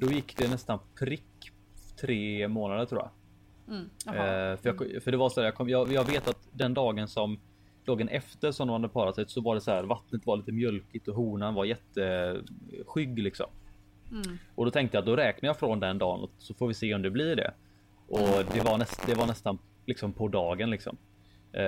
Då 0.00 0.06
gick 0.06 0.36
det 0.36 0.50
nästan 0.50 0.78
prick 0.98 1.52
tre 2.00 2.48
månader 2.48 2.86
tror 2.86 3.00
jag. 3.00 3.10
mm. 3.74 4.52
Eh, 4.52 4.56
för, 4.56 4.68
jag, 4.68 5.02
för 5.02 5.10
det 5.10 5.16
var 5.16 5.28
så 5.28 5.40
här, 5.40 5.46
jag, 5.46 5.54
kom, 5.54 5.68
jag, 5.68 5.92
jag 5.92 6.04
vet 6.04 6.28
att 6.28 6.48
den 6.52 6.74
dagen 6.74 7.08
som 7.08 7.40
dagen 7.84 8.08
efter 8.08 8.52
som 8.52 8.68
de 8.68 8.72
hade 8.72 8.88
parat 8.88 9.14
sig 9.14 9.24
så 9.28 9.40
var 9.40 9.54
det 9.54 9.60
så 9.60 9.70
här 9.70 9.82
vattnet 9.82 10.26
var 10.26 10.36
lite 10.36 10.52
mjölkigt 10.52 11.08
och 11.08 11.14
honan 11.14 11.54
var 11.54 11.64
jätteskygg 11.64 13.18
liksom. 13.18 13.46
Mm. 14.10 14.38
Och 14.54 14.64
då 14.64 14.70
tänkte 14.70 14.96
jag 14.96 15.04
då 15.04 15.16
räknar 15.16 15.48
jag 15.48 15.56
från 15.56 15.80
den 15.80 15.98
dagen 15.98 16.28
så 16.38 16.54
får 16.54 16.68
vi 16.68 16.74
se 16.74 16.94
om 16.94 17.02
det 17.02 17.10
blir 17.10 17.36
det. 17.36 17.54
Och 18.08 18.44
det 18.54 18.60
var, 18.60 18.78
näst, 18.78 19.06
det 19.06 19.14
var 19.14 19.26
nästan 19.26 19.58
liksom 19.86 20.12
på 20.12 20.28
dagen 20.28 20.70
liksom. 20.70 20.96
Eh, 21.52 21.62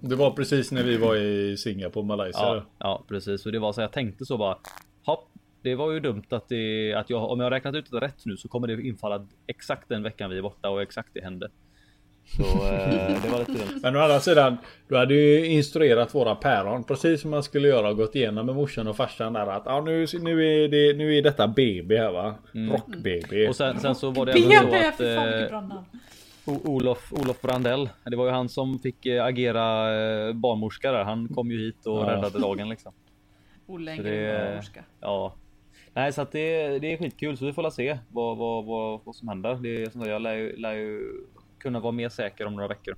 Det 0.00 0.16
var 0.16 0.30
precis 0.30 0.72
när 0.72 0.82
vi 0.82 0.96
var 0.96 1.16
i 1.16 1.56
Singapore, 1.56 2.06
Malaysia. 2.06 2.40
ja, 2.40 2.64
ja, 2.78 3.04
precis. 3.08 3.46
Och 3.46 3.52
det 3.52 3.58
var 3.58 3.72
så 3.72 3.80
jag 3.80 3.92
tänkte 3.92 4.24
så 4.24 4.36
bara. 4.38 4.58
Hopp, 5.04 5.28
det 5.62 5.74
var 5.74 5.92
ju 5.92 6.00
dumt 6.00 6.22
att 6.30 6.48
det 6.48 6.94
att 6.94 7.10
jag 7.10 7.30
om 7.30 7.40
jag 7.40 7.46
har 7.46 7.50
räknat 7.50 7.74
ut 7.74 7.90
det 7.90 8.00
rätt 8.00 8.26
nu 8.26 8.36
så 8.36 8.48
kommer 8.48 8.66
det 8.68 8.82
infalla 8.82 9.26
exakt 9.46 9.88
den 9.88 10.02
veckan 10.02 10.30
vi 10.30 10.38
är 10.38 10.42
borta 10.42 10.70
och 10.70 10.82
exakt 10.82 11.08
det 11.14 11.20
hände. 11.20 11.48
Så 12.36 12.42
eh, 12.42 13.22
det 13.22 13.28
var 13.32 13.38
lite 13.38 13.52
dumt. 13.52 13.80
Men 13.82 13.96
å 13.96 14.00
andra 14.00 14.20
sidan, 14.20 14.56
du 14.88 14.96
hade 14.96 15.14
ju 15.14 15.46
instruerat 15.46 16.14
våra 16.14 16.34
päron 16.34 16.84
precis 16.84 17.20
som 17.20 17.30
man 17.30 17.42
skulle 17.42 17.68
göra 17.68 17.88
och 17.88 17.96
gått 17.96 18.14
igenom 18.14 18.46
med 18.46 18.54
morsan 18.54 18.86
och 18.86 18.96
farsan 18.96 19.32
där 19.32 19.46
att 19.46 19.62
ja, 19.66 19.80
nu, 19.80 20.06
nu, 20.20 20.64
är 20.64 20.68
det, 20.68 20.98
nu 20.98 21.16
är 21.18 21.22
detta 21.22 21.48
BB 21.48 21.96
här 21.98 22.12
va? 22.12 22.34
Rock-BB. 22.52 23.36
Mm. 23.36 23.48
Och 23.48 23.56
sen, 23.56 23.80
sen 23.80 23.94
så 23.94 24.10
var 24.10 24.26
det 24.26 24.32
även 24.32 24.50
så 24.60 24.66
BB, 24.66 24.86
att 24.86 25.00
eh. 25.00 25.82
O- 26.46 26.60
Olof, 26.64 27.12
Olof 27.12 27.40
Brandell, 27.42 27.88
det 28.04 28.16
var 28.16 28.24
ju 28.26 28.30
han 28.32 28.48
som 28.48 28.78
fick 28.78 29.06
eh, 29.06 29.24
agera 29.24 29.94
eh, 30.28 30.32
barnmorska 30.32 30.92
där. 30.92 31.04
Han 31.04 31.28
kom 31.28 31.50
ju 31.50 31.58
hit 31.58 31.86
och 31.86 31.98
Ja. 31.98 32.10
räddade 32.12 32.38
dagen 32.38 32.68
liksom. 32.68 32.92
Olle 33.66 33.90
Engren, 33.92 34.44
barnmorska. 34.46 34.84
Ja. 35.00 35.34
Nej, 35.92 36.12
så 36.12 36.22
att 36.22 36.32
det, 36.32 36.78
det 36.78 36.92
är 36.92 36.96
skitkul 36.96 37.36
så 37.36 37.46
vi 37.46 37.52
får 37.52 37.62
la 37.62 37.70
se 37.70 37.98
vad, 38.08 38.36
vad, 38.36 38.64
vad, 38.64 39.00
vad 39.04 39.14
som 39.16 39.28
händer. 39.28 39.54
Det 39.54 39.82
är, 39.82 39.90
som 39.90 40.00
jag 40.00 40.22
lär 40.22 40.34
ju, 40.34 40.56
lär 40.56 40.72
ju 40.72 41.00
kunna 41.58 41.80
vara 41.80 41.92
mer 41.92 42.08
säker 42.08 42.46
om 42.46 42.54
några 42.54 42.68
veckor. 42.68 42.94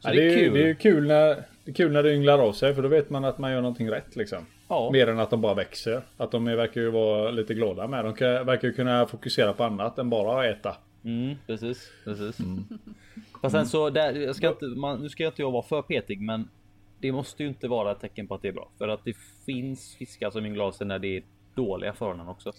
Så 0.00 0.08
Ja, 0.08 0.12
det, 0.12 0.22
är 0.22 0.30
ju- 0.30 0.36
kul. 0.44 0.54
det 0.54 0.70
är 0.70 0.74
kul 0.74 1.06
när, 1.06 1.26
det 1.64 1.70
är 1.70 1.74
kul 1.74 1.92
när 1.92 2.02
det 2.02 2.14
ynglar 2.14 2.38
av 2.38 2.52
sig 2.52 2.74
för 2.74 2.82
då 2.82 2.88
vet 2.88 3.10
man 3.10 3.24
att 3.24 3.38
man 3.38 3.52
gör 3.52 3.60
någonting 3.60 3.90
rätt 3.90 4.16
liksom. 4.16 4.38
ja. 4.68 4.90
Mer 4.92 5.08
än 5.08 5.18
att 5.18 5.30
de 5.30 5.40
bara 5.40 5.54
växer. 5.54 6.02
Att 6.16 6.30
de 6.30 6.44
verkar 6.44 6.80
ju 6.80 6.90
vara 6.90 7.30
lite 7.30 7.54
glada 7.54 7.86
med. 7.86 8.04
De 8.04 8.12
verkar 8.44 8.68
ju 8.68 8.74
kunna 8.74 9.06
fokusera 9.06 9.52
på 9.52 9.64
annat 9.64 9.98
än 9.98 10.10
bara 10.10 10.40
att 10.40 10.58
äta. 10.58 10.76
Mm, 11.08 11.36
precis, 11.46 11.92
precis. 12.04 12.38
Fast 13.42 13.52
sen 13.52 13.66
så 13.66 13.90
där, 13.90 14.12
jag 14.12 14.36
ska 14.36 14.48
inte, 14.48 14.66
man, 14.66 15.00
nu 15.00 15.08
ska 15.08 15.22
jag 15.22 15.30
inte 15.30 15.42
jag 15.42 15.50
vara 15.50 15.62
för 15.62 15.82
petig, 15.82 16.20
men 16.20 16.48
det 17.00 17.12
måste 17.12 17.42
ju 17.42 17.48
inte 17.48 17.68
vara 17.68 17.92
ett 17.92 18.00
tecken 18.00 18.26
på 18.26 18.34
att 18.34 18.42
det 18.42 18.48
är 18.48 18.52
bra. 18.52 18.70
För 18.78 18.88
att 18.88 19.04
det 19.04 19.16
finns 19.46 19.96
fiskar 19.96 20.30
som 20.30 20.46
ynglar 20.46 20.70
sig 20.70 20.86
när 20.86 20.98
det 20.98 21.16
är 21.16 21.22
dåliga 21.54 21.92
förhållanden 21.92 22.28
också. 22.28 22.52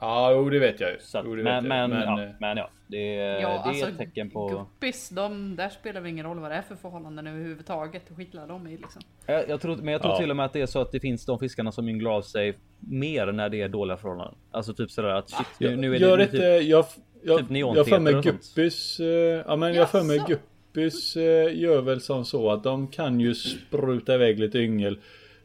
Ja, 0.00 0.32
jo 0.32 0.50
det 0.50 0.58
vet 0.58 0.80
jag 0.80 0.90
ju. 0.90 0.96
Så 1.00 1.22
jo, 1.24 1.36
det 1.36 1.42
vet 1.42 1.64
men, 1.64 1.64
jag. 1.64 1.90
men, 1.90 1.90
men 1.90 2.18
ja, 2.18 2.22
eh, 2.22 2.30
men 2.40 2.56
ja, 2.56 2.70
det, 2.86 2.98
Ja, 2.98 3.38
det 3.40 3.44
är 3.44 3.68
alltså, 3.68 3.88
ett 3.88 3.98
tecken 3.98 4.30
på. 4.30 4.48
Guppis, 4.48 5.08
de, 5.08 5.56
där 5.56 5.68
spelar 5.68 6.00
det 6.00 6.08
ingen 6.08 6.26
roll 6.26 6.38
vad 6.38 6.50
det 6.50 6.54
är 6.54 6.62
för 6.62 6.76
förhållanden 6.76 7.26
överhuvudtaget. 7.26 8.02
Hur 8.08 8.16
skitla 8.16 8.46
de 8.46 8.66
är 8.66 8.70
liksom. 8.70 9.02
Jag, 9.26 9.48
jag 9.48 9.60
tror, 9.60 9.76
men 9.76 9.92
jag 9.92 10.02
tror 10.02 10.14
Ja. 10.14 10.18
till 10.18 10.30
och 10.30 10.36
med 10.36 10.46
att 10.46 10.52
det 10.52 10.60
är 10.60 10.66
så 10.66 10.80
att 10.80 10.92
det 10.92 11.00
finns 11.00 11.26
de 11.26 11.38
fiskarna 11.38 11.72
som 11.72 11.88
ynglar 11.88 12.10
av 12.10 12.22
sig 12.22 12.58
mer 12.80 13.32
när 13.32 13.48
det 13.48 13.60
är 13.62 13.68
dåliga 13.68 13.96
förhållanden. 13.96 14.34
Alltså 14.50 14.74
typ 14.74 14.90
sådär 14.90 15.08
att 15.08 15.30
shit, 15.30 15.46
nu, 15.58 15.76
nu 15.76 15.94
är 15.94 16.00
gör 16.00 16.16
det 16.16 16.24
inte, 16.24 16.58
typ, 16.58 16.68
jag, 16.68 16.84
jag, 17.26 17.38
typ 17.38 17.50
jag 17.50 17.86
för 17.88 18.00
mig 18.00 18.14
guppis, 18.22 19.00
eh, 19.00 19.42
ja 19.46 19.56
men 19.56 19.74
jag 19.74 19.90
för 19.90 20.02
mig 20.02 20.16
Jaså? 20.16 20.28
guppis 20.28 21.16
eh, 21.16 21.58
gör 21.58 21.82
väl 21.82 22.00
som 22.00 22.24
så 22.24 22.50
att 22.50 22.62
de 22.64 22.88
kan 22.88 23.20
ju 23.20 23.34
spruta 23.34 24.14
iväg 24.14 24.38
lite 24.38 24.58
yngel 24.58 24.98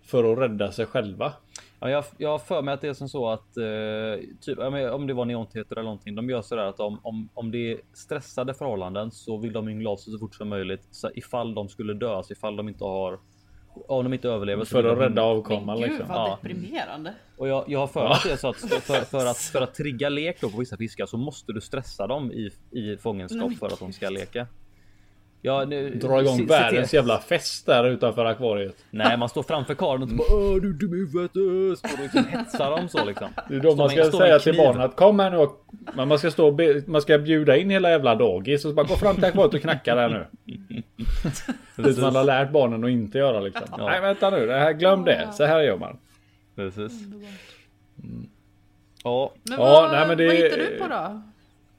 för 0.03 0.33
att 0.33 0.39
rädda 0.39 0.71
sig 0.71 0.85
själva. 0.85 1.33
Ja, 1.79 1.89
jag, 1.89 2.03
jag 2.17 2.47
för 2.47 2.61
mig 2.61 2.73
att 2.73 2.81
det 2.81 2.87
är 2.87 2.93
som 2.93 3.09
så 3.09 3.29
att 3.29 3.57
eh, 3.57 4.29
typ, 4.41 4.59
om 4.93 5.07
det 5.07 5.13
var 5.13 5.25
neonteter 5.25 5.75
eller 5.75 5.83
någonting. 5.83 6.15
De 6.15 6.29
gör 6.29 6.41
sådär 6.41 6.65
att 6.65 6.79
om, 6.79 6.99
om, 7.03 7.29
om 7.33 7.51
det 7.51 7.71
är 7.71 7.77
stressade 7.93 8.53
förhållanden 8.53 9.11
så 9.11 9.37
vill 9.37 9.53
de 9.53 9.69
yngla 9.69 9.89
av 9.89 9.97
sig 9.97 10.13
så 10.13 10.19
fort 10.19 10.35
som 10.35 10.49
möjligt. 10.49 10.87
Så 10.91 11.09
ifall 11.15 11.53
de 11.53 11.69
skulle 11.69 11.93
dö, 11.93 12.23
så 12.23 12.33
ifall 12.33 12.55
de 12.55 12.69
inte 12.69 12.83
har 12.83 13.19
Om 13.87 14.03
de 14.03 14.13
inte 14.13 14.29
överlever 14.29 14.65
För 14.65 14.83
att 14.83 14.97
rädda 14.97 15.21
avkomman 15.21 15.77
gud 15.79 15.87
liksom. 15.89 16.07
vad 16.07 16.17
Ja. 16.17 16.39
deprimerande. 16.41 17.13
Och 17.37 17.47
jag, 17.47 17.65
jag 17.67 17.79
har 17.79 17.87
för 17.87 18.09
mig 18.09 18.33
är 18.33 18.35
så 18.37 18.49
att 18.49 18.55
för, 18.57 19.05
för, 19.05 19.25
att, 19.25 19.37
för 19.37 19.61
att 19.61 19.73
trigga 19.73 20.09
lek 20.09 20.41
då 20.41 20.49
på 20.49 20.57
vissa 20.57 20.77
fiskar 20.77 21.05
så 21.05 21.17
måste 21.17 21.53
du 21.53 21.61
stressa 21.61 22.07
dem 22.07 22.31
i, 22.31 22.49
i 22.71 22.97
fångenskap 22.97 23.53
för 23.53 23.67
att 23.67 23.79
de 23.79 23.93
ska 23.93 24.09
leka. 24.09 24.47
Ja, 25.43 25.65
nu, 25.65 25.89
Dra 25.89 26.21
igång 26.21 26.45
världens 26.45 26.93
jävla 26.93 27.19
fest 27.19 27.65
där 27.65 27.87
utanför 27.87 28.25
akvariet. 28.25 28.85
Nej, 28.91 29.17
man 29.17 29.29
står 29.29 29.43
framför 29.43 29.73
karln 29.73 30.03
och 30.03 30.09
bara 30.09 30.27
Åh, 30.35 30.55
du 30.61 30.69
är 30.69 30.73
dum 30.73 30.93
i 30.93 30.97
huvudet. 30.97 31.31
Så 31.79 31.93
och 31.95 31.99
liksom 32.03 32.25
hetsar 32.25 32.71
dem 32.71 32.89
så 32.89 33.05
liksom. 33.05 33.27
Det 33.49 33.55
är 33.55 33.59
då 33.59 33.75
man 33.75 33.89
ska 33.89 34.11
säga 34.11 34.39
till 34.39 34.57
barnen 34.57 34.81
att 34.81 34.95
kom 34.95 35.19
här 35.19 35.31
nu 35.31 35.37
och 35.37 35.65
men 35.95 36.07
man 36.07 36.19
ska 36.19 36.31
stå 36.31 36.47
och 36.47 36.53
be, 36.55 36.83
man 36.87 37.01
ska 37.01 37.17
bjuda 37.17 37.57
in 37.57 37.69
hela 37.69 37.89
jävla 37.89 38.15
dagis 38.15 38.65
och 38.65 38.69
så 38.71 38.75
bara 38.75 38.85
gå 38.85 38.95
fram 38.95 39.15
till 39.15 39.25
akvariet 39.25 39.53
och 39.53 39.61
knacka 39.61 39.95
där 39.95 40.09
nu. 40.09 40.25
Det 41.83 41.97
man 42.01 42.15
har 42.15 42.23
lärt 42.23 42.51
barnen 42.51 42.83
att 42.83 42.89
inte 42.89 43.17
göra 43.17 43.39
liksom. 43.39 43.67
Ja. 43.77 43.89
Nej 43.89 44.01
vänta 44.01 44.29
nu, 44.29 44.45
det 44.45 44.53
här, 44.59 44.73
glöm 44.73 45.03
det. 45.03 45.27
Så 45.33 45.45
här 45.45 45.61
gör 45.61 45.77
man. 45.77 45.97
Precis. 46.55 46.91
Ja, 49.03 49.31
Men 49.43 49.59
Ja, 49.59 49.63
vad, 49.63 49.91
nej, 49.91 50.07
men 50.07 50.17
det- 50.17 50.25
vad 50.27 50.35
hittar 50.35 50.57
du 50.57 50.79
på 50.79 50.87
då? 50.87 51.21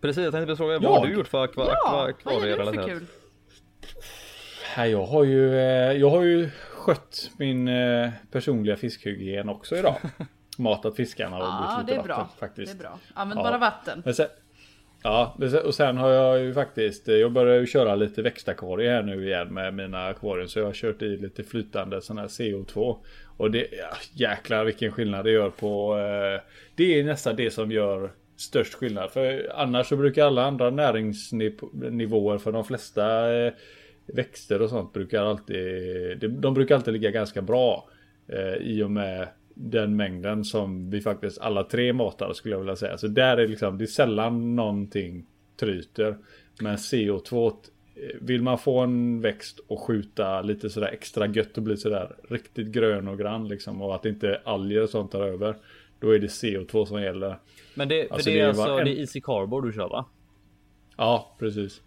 precis. 0.00 0.24
Jag 0.24 0.32
tänkte 0.32 0.46
precis 0.46 0.58
fråga, 0.58 0.78
vad 0.78 0.98
har 0.98 1.06
du 1.06 1.12
gjort 1.14 1.28
för 1.28 1.44
akva, 1.44 1.64
Ja, 1.68 2.06
akva, 2.08 2.30
vad 2.32 2.34
gör 2.34 2.40
du 2.58 2.64
för 2.64 2.70
akvarierelaterat? 2.70 2.86
kul? 2.98 3.06
Jag 4.76 5.06
har 5.06 5.24
ju, 5.24 5.54
eh, 5.58 5.92
jag 5.92 6.10
har 6.10 6.22
ju 6.22 6.48
skött 6.72 7.30
min 7.38 7.68
eh, 7.68 8.10
personliga 8.30 8.76
fiskhygien 8.76 9.48
också 9.48 9.76
idag. 9.76 9.96
Matat 10.58 10.96
fiskarna 10.96 11.36
och 11.36 11.42
Ja, 11.42 11.82
det 11.86 11.92
lite 11.92 12.00
är 12.00 12.04
bra. 12.04 12.16
vatten 12.16 12.36
faktiskt. 12.38 12.72
Det 12.72 12.78
är 12.78 12.88
bra. 12.88 12.98
Använd 13.14 13.38
Ja. 13.40 13.42
bara 13.44 13.58
vatten. 13.58 14.14
Sen, 14.14 14.26
ja, 15.02 15.36
och 15.64 15.74
sen 15.74 15.96
har 15.96 16.10
jag 16.10 16.40
ju 16.40 16.54
faktiskt, 16.54 17.08
eh, 17.08 17.14
jag 17.14 17.32
börjar 17.32 17.60
ju 17.60 17.66
köra 17.66 17.94
lite 17.94 18.22
växtakvarier 18.22 18.92
här 18.92 19.02
nu 19.02 19.26
igen 19.26 19.54
med 19.54 19.74
mina 19.74 20.06
akvarier. 20.06 20.46
Så 20.46 20.58
jag 20.58 20.66
har 20.66 20.72
kört 20.72 21.02
i 21.02 21.16
lite 21.16 21.42
flytande 21.44 22.02
sån 22.02 22.18
här 22.18 22.26
CO2. 22.28 22.96
Och 23.36 23.50
det, 23.50 23.58
ja, 23.72 23.96
jäklar 24.12 24.64
vilken 24.64 24.92
skillnad 24.92 25.24
det 25.24 25.30
gör 25.30 25.50
på, 25.50 25.98
eh, 25.98 26.40
det 26.76 27.00
är 27.00 27.04
nästan 27.04 27.36
det 27.36 27.50
som 27.50 27.72
gör 27.72 28.12
störst 28.36 28.74
skillnad. 28.74 29.10
För 29.10 29.52
annars 29.54 29.86
så 29.86 29.96
brukar 29.96 30.26
alla 30.26 30.44
andra 30.44 30.70
näringsnivåer 30.70 32.38
för 32.38 32.52
de 32.52 32.64
flesta 32.64 33.34
eh, 33.34 33.52
växter 34.06 34.62
och 34.62 34.70
sånt 34.70 34.92
brukar 34.92 35.22
alltid, 35.24 36.30
de, 36.30 36.54
brukar 36.54 36.74
alltid 36.74 36.92
ligga 36.94 37.10
ganska 37.10 37.42
bra. 37.42 37.88
Eh, 38.28 38.54
I 38.54 38.82
och 38.82 38.90
med 38.90 39.28
den 39.54 39.96
mängden 39.96 40.44
som 40.44 40.90
vi 40.90 41.00
faktiskt 41.00 41.40
alla 41.40 41.64
tre 41.64 41.92
matar 41.92 42.32
skulle 42.32 42.54
jag 42.54 42.58
vilja 42.60 42.76
säga. 42.76 42.98
Så 42.98 43.06
där 43.08 43.36
är 43.36 43.48
liksom, 43.48 43.78
det 43.78 43.84
är 43.84 43.86
sällan 43.86 44.56
någonting 44.56 45.26
tryter. 45.60 46.16
Men 46.60 46.76
CO2, 46.76 47.46
eh, 47.94 48.02
vill 48.20 48.42
man 48.42 48.58
få 48.58 48.78
en 48.80 49.20
växt 49.20 49.58
och 49.66 49.80
skjuta 49.80 50.42
lite 50.42 50.70
sådär 50.70 50.88
extra 50.88 51.26
gött 51.26 51.56
och 51.56 51.62
bli 51.62 51.76
sådär 51.76 52.16
riktigt 52.28 52.66
grön 52.66 53.08
och 53.08 53.18
grann 53.18 53.48
liksom. 53.48 53.82
Och 53.82 53.94
att 53.94 54.06
inte 54.06 54.40
alger 54.44 54.82
och 54.82 54.88
sånt 54.90 55.10
tar 55.12 55.20
över. 55.26 55.56
Då 56.00 56.10
är 56.14 56.18
det 56.18 56.26
CO2 56.26 56.84
som 56.84 57.02
gäller. 57.02 57.36
Men 57.74 57.88
det, 57.88 58.06
för 58.08 58.14
Alltså, 58.14 58.30
det 58.30 58.40
är 58.40 58.48
alltså 58.48 58.68
en- 58.68 58.84
det 58.84 58.90
är 58.90 59.00
Easy 59.00 59.20
Carbo 59.20 59.60
du 59.60 59.72
kör 59.72 59.88
va? 59.88 60.06
Ja, 60.96 61.36
precis. 61.38 61.82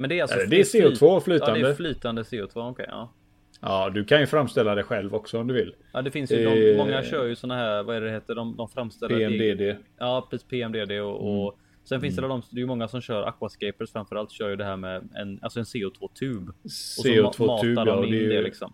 Men 0.00 0.08
det 0.10 0.18
är 0.18 0.22
alltså 0.22 0.38
det 0.48 0.60
är 0.60 0.64
CO2 0.64 1.20
flytande. 1.20 1.60
Ja, 1.60 1.66
det 1.66 1.72
är 1.72 1.76
flytande 1.76 2.22
CO2. 2.22 2.70
Okej, 2.70 2.86
ja. 2.88 3.12
Ja, 3.60 3.90
du 3.94 4.04
kan 4.04 4.20
ju 4.20 4.26
framställa 4.26 4.74
det 4.74 4.82
själv 4.82 5.14
också 5.14 5.38
om 5.38 5.46
du 5.46 5.54
vill. 5.54 5.74
Ja, 5.92 6.02
det 6.02 6.10
finns 6.10 6.32
ju 6.32 6.44
de, 6.44 6.70
Eh, 6.70 6.76
många 6.76 7.02
kör 7.02 7.26
ju 7.26 7.36
såna 7.36 7.56
här, 7.56 7.82
vad 7.82 7.96
är 7.96 8.00
det 8.00 8.06
det 8.06 8.12
heter, 8.12 8.34
de, 8.34 8.56
de 8.56 8.68
framställer 8.68 9.16
PMDD. 9.18 9.76
Ja, 9.98 10.26
precis 10.30 10.48
PMDD 10.48 10.90
och, 11.00 11.20
Mm. 11.22 11.38
och 11.38 11.58
sen 11.84 12.00
finns 12.00 12.16
det 12.16 12.22
de, 12.22 12.42
det 12.50 12.56
är 12.58 12.60
ju 12.60 12.66
många 12.66 12.88
som 12.88 13.00
kör 13.00 13.22
aquascapers 13.22 13.92
framförallt 13.92 14.30
kör 14.30 14.48
ju 14.50 14.56
det 14.56 14.64
här 14.64 14.76
med 14.76 15.08
en, 15.14 15.38
alltså 15.42 15.58
en 15.58 15.64
CO2-tub. 15.64 16.48
Och 16.64 16.70
så 16.70 17.08
ma- 17.08 17.32
CO2-tub, 17.32 17.46
matar 17.46 17.68
ja. 17.76 17.84
de 17.84 17.98
och 17.98 18.04
in 18.06 18.10
Det 18.12 18.18
är, 18.24 18.28
det 18.28 18.34
ju, 18.34 18.42
liksom. 18.42 18.72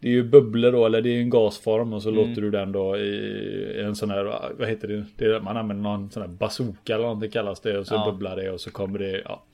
det 0.00 0.08
är 0.08 0.12
ju 0.12 0.22
bubblor 0.22 0.72
då, 0.72 0.86
eller 0.86 1.02
det 1.02 1.08
är 1.08 1.14
ju 1.14 1.20
en 1.20 1.30
gasform 1.30 1.92
och 1.92 2.02
så 2.02 2.08
Mm. 2.10 2.28
låter 2.28 2.42
du 2.42 2.50
den 2.50 2.72
då 2.72 2.96
i 2.96 3.80
en 3.80 3.96
sån 3.96 4.10
här, 4.10 4.24
vad 4.58 4.68
heter 4.68 4.88
det? 4.88 5.04
det 5.16 5.24
är, 5.24 5.40
man 5.40 5.56
använder 5.56 5.82
någon 5.82 6.10
sån 6.10 6.22
här 6.22 6.28
bazooka 6.30 6.94
eller 6.94 7.04
någonting 7.04 7.30
kallas 7.30 7.60
det 7.60 7.78
och 7.78 7.86
så 7.86 7.94
Ja. 7.94 8.10
bubblar 8.10 8.36
det 8.36 8.50
och 8.50 8.60
så 8.60 8.70
kommer 8.70 8.98
det, 8.98 9.22
ja. 9.24 9.44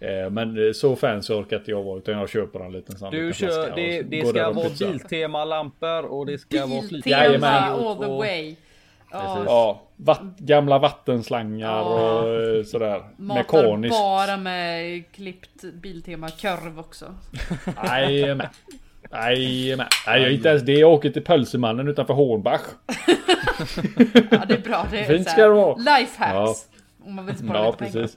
Eh, 0.00 0.30
Men 0.30 0.74
så 0.74 0.96
fancy 0.96 1.32
orkar 1.34 1.56
inte 1.56 1.70
jag 1.70 1.82
vara 1.82 1.98
utan 1.98 2.18
jag 2.18 2.28
köper 2.28 2.60
en 2.60 2.72
liten 2.72 2.98
sån 2.98 3.10
Du 3.10 3.26
liten 3.26 3.48
kör, 3.48 3.72
det, 3.76 4.02
det 4.02 4.26
ska 4.26 4.50
vara 4.50 4.68
pytsar. 4.68 4.86
Biltema-lampor 4.92 6.02
och 6.04 6.26
det 6.26 6.38
ska 6.38 6.66
vara 6.66 6.82
flytande 6.82 7.28
Biltema 7.28 7.48
all 7.48 7.96
the 7.96 8.04
CO2. 8.04 8.18
way. 8.18 8.56
Ja, 9.12 9.42
Ja, 9.46 9.82
vatt, 9.96 10.20
gamla 10.38 10.78
vattenslangar 10.78 11.68
Ja. 11.78 11.82
och 11.82 12.34
eh, 12.56 12.62
sådär. 12.64 13.02
matar 13.16 13.62
Mekaniskt. 13.62 13.94
bara 13.98 14.36
med 14.36 15.02
klippt 15.12 15.62
Biltema 15.74 16.28
korv 16.30 16.78
också. 16.80 17.14
Jajamän. 17.88 18.46
Jajamän. 19.12 19.86
Nej, 20.06 20.20
jag 20.20 20.30
är 20.30 20.34
inte 20.34 20.48
ens 20.48 20.62
det. 20.62 20.72
Jag 20.72 20.92
åker 20.92 21.10
till 21.10 21.24
Pölsemannen 21.24 21.88
utanför 21.88 22.14
Hornbach. 22.14 22.60
Ja 24.30 24.44
det 24.48 24.54
är 24.54 24.58
bra. 24.62 24.86
Det 24.90 24.98
är 25.00 25.04
Fint 25.04 25.30
ska 25.30 25.42
det 25.42 25.48
vara. 25.48 25.76
Lifehacks. 25.76 26.66
Om 27.04 27.14
man 27.14 27.26
vill 27.26 27.36
spara 27.36 27.58
Ja, 27.58 27.70
lite 27.80 27.92
pengar. 27.92 28.08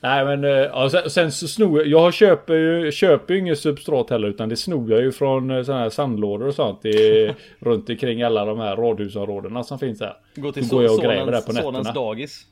Nej 0.00 0.24
men 0.24 0.44
eh, 0.44 0.50
ja, 0.50 0.90
sen, 0.90 1.10
sen 1.10 1.32
så 1.32 1.48
snor 1.48 1.78
jag, 1.78 1.86
jag 1.86 2.14
köper 2.14 2.54
ju, 2.54 2.92
köper 2.92 3.34
ju 3.34 3.40
inget 3.40 3.58
substrat 3.58 4.10
heller 4.10 4.28
utan 4.28 4.48
det 4.48 4.56
snor 4.56 4.90
jag 4.90 5.00
ju 5.00 5.12
från 5.12 5.50
eh, 5.50 5.62
sådana 5.62 5.82
här 5.82 5.90
sandlådor 5.90 6.46
och 6.48 6.54
sånt. 6.54 6.84
Är 6.84 7.34
runt 7.64 7.90
omkring 7.90 8.22
alla 8.22 8.44
de 8.44 8.58
här 8.58 8.76
radhusområdena 8.76 9.64
som 9.64 9.78
finns 9.78 10.00
här. 10.00 10.16
Gå 10.34 10.52
till 10.52 10.68
Då 10.68 10.76
går 10.76 10.84
jag 10.84 10.92
och 10.94 10.98
sonens- 11.00 11.14
gräver 11.14 11.32
där 11.32 11.40
på 11.40 11.52
sonens 11.52 11.86
nätterna. 11.86 11.92
dagis. 12.06 12.42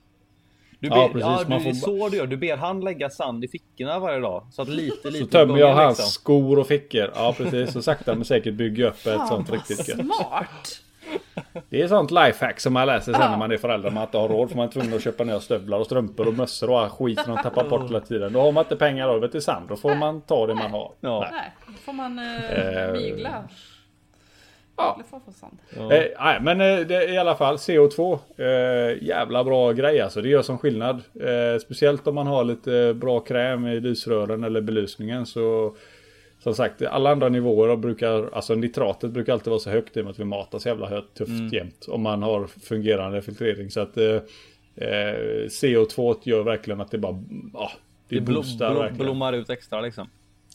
Du 0.81 0.89
ber, 0.89 0.97
Ja, 0.97 1.03
ja, 1.03 1.09
precis, 1.13 1.45
du, 1.47 1.51
man 1.51 1.61
får 1.61 1.71
är 1.71 1.73
ba- 1.75 1.79
så 2.03 2.09
du 2.09 2.17
gör. 2.17 2.27
Du 2.27 2.37
ber 2.37 2.57
han 2.57 2.81
lägga 2.81 3.11
sand 3.11 3.45
i 3.45 3.49
fickorna 3.49 3.99
varje 3.99 4.21
dag. 4.21 4.47
Så 4.53 4.63
att 4.63 4.69
lite, 4.69 5.11
lite 5.11 5.25
Så 5.25 5.31
tömmer 5.31 5.59
jag 5.59 5.75
hans 5.75 5.99
liksom. 5.99 6.11
skor 6.11 6.59
och 6.59 6.67
fickor. 6.67 7.11
Ja 7.15 7.35
precis. 7.37 7.73
Så 7.73 7.83
sakta 7.83 8.15
men 8.15 8.25
säkert 8.25 8.55
bygger 8.55 8.83
jag 8.83 8.91
upp 8.91 9.07
ett 9.23 9.29
sånt 9.29 9.53
riktigt 9.53 9.89
gött. 9.89 9.99
smart. 10.01 10.81
Det 11.69 11.83
är 11.83 11.89
sånt 11.89 12.11
lifehack 12.11 12.61
som 12.61 12.73
man 12.73 12.87
läser 12.87 13.13
sen 13.13 13.21
Ja. 13.23 13.31
när 13.31 13.37
man 13.39 13.53
är 13.53 13.57
förälder. 13.57 13.91
Man 13.91 14.03
inte 14.03 14.19
har 14.19 14.29
råd 14.29 14.49
för 14.51 14.57
man 14.57 14.67
är 14.67 14.71
tvungen 14.73 14.95
att 14.95 15.03
köpa 15.03 15.25
nya 15.25 15.41
stövlar 15.41 15.79
och 15.79 15.87
strumpor 15.87 16.29
och 16.29 16.35
mössor 16.35 16.71
och 16.71 16.81
all 16.81 16.89
skit 16.91 17.21
som 17.21 17.35
de 17.35 17.43
tappar 17.43 17.69
bort 17.69 17.89
hela 17.89 18.01
tiden. 18.01 18.33
Då 18.33 18.41
har 18.41 18.53
man 18.53 18.65
inte 18.65 18.77
pengar 18.77 19.09
över 19.09 19.29
till 19.29 19.43
sand. 19.43 19.69
Då 19.69 19.77
får 19.77 19.95
man 19.95 20.21
ta 20.21 20.47
det 20.47 20.55
man 20.55 20.71
har. 20.71 20.93
Ja. 21.01 21.29
Nej. 21.33 21.53
Då 21.67 21.73
får 21.85 21.93
man 21.93 22.19
eh, 22.19 22.85
Eh, 22.87 22.93
mygla. 22.93 23.31
ja. 24.77 24.95
Mygla 24.97 25.05
får 25.11 25.21
få 25.21 25.33
sand. 25.33 25.59
Eh, 25.93 26.05
nej, 26.21 26.39
men 26.41 26.61
eh, 26.61 26.87
det 26.87 27.05
i 27.09 27.19
alla 27.19 27.35
fall 27.35 27.57
CO2. 27.57 28.19
Eh, 28.37 29.03
jävla 29.03 29.45
bra 29.45 29.73
grej 29.73 30.01
alltså. 30.01 30.21
Det 30.23 30.29
gör 30.29 30.43
som 30.43 30.59
skillnad. 30.59 30.97
Eh, 31.21 31.59
speciellt 31.61 32.07
om 32.07 32.15
man 32.15 32.27
har 32.27 32.45
lite 32.45 32.95
bra 32.95 33.21
kräm 33.21 33.67
i 33.67 33.81
lysrören 33.81 34.45
eller 34.45 34.61
belysningen 34.61 35.27
så 35.27 35.75
som 36.55 36.55
sagt, 36.55 36.83
alla 36.83 37.11
andra 37.11 37.29
nivåer 37.29 37.77
brukar, 37.77 38.31
alltså 38.33 38.55
nitratet 38.55 39.11
brukar 39.11 39.33
alltid 39.33 39.49
vara 39.51 39.61
så 39.61 39.71
högt 39.71 39.97
i 39.97 40.01
och 40.01 40.05
med 40.05 40.11
att 40.11 40.19
vi 40.21 40.25
matar 40.25 40.59
så 40.59 40.69
jävla 40.69 40.89
högt, 40.89 41.15
tufft 41.17 41.53
jämt. 41.53 41.87
Om 41.89 42.03
man 42.03 42.23
har 42.23 42.47
fungerande 42.47 43.23
filtrering. 43.23 43.71
Så 43.71 43.81
att 43.81 43.97
eh, 43.97 44.05
eh, 44.77 45.15
CO2 45.49 46.17
gör 46.23 46.43
verkligen 46.43 46.81
att 46.81 46.91
det 46.91 46.99
bara, 46.99 47.23
ja, 47.55 47.71
det, 48.09 48.15
Det 48.17 48.21
blom, 48.21 48.35
boostar 48.37 48.71
blom, 48.71 48.83
verkligen. 48.83 49.05
blommar 49.05 49.33
ut 49.33 49.51
extra 49.51 49.81
liksom. 49.81 50.09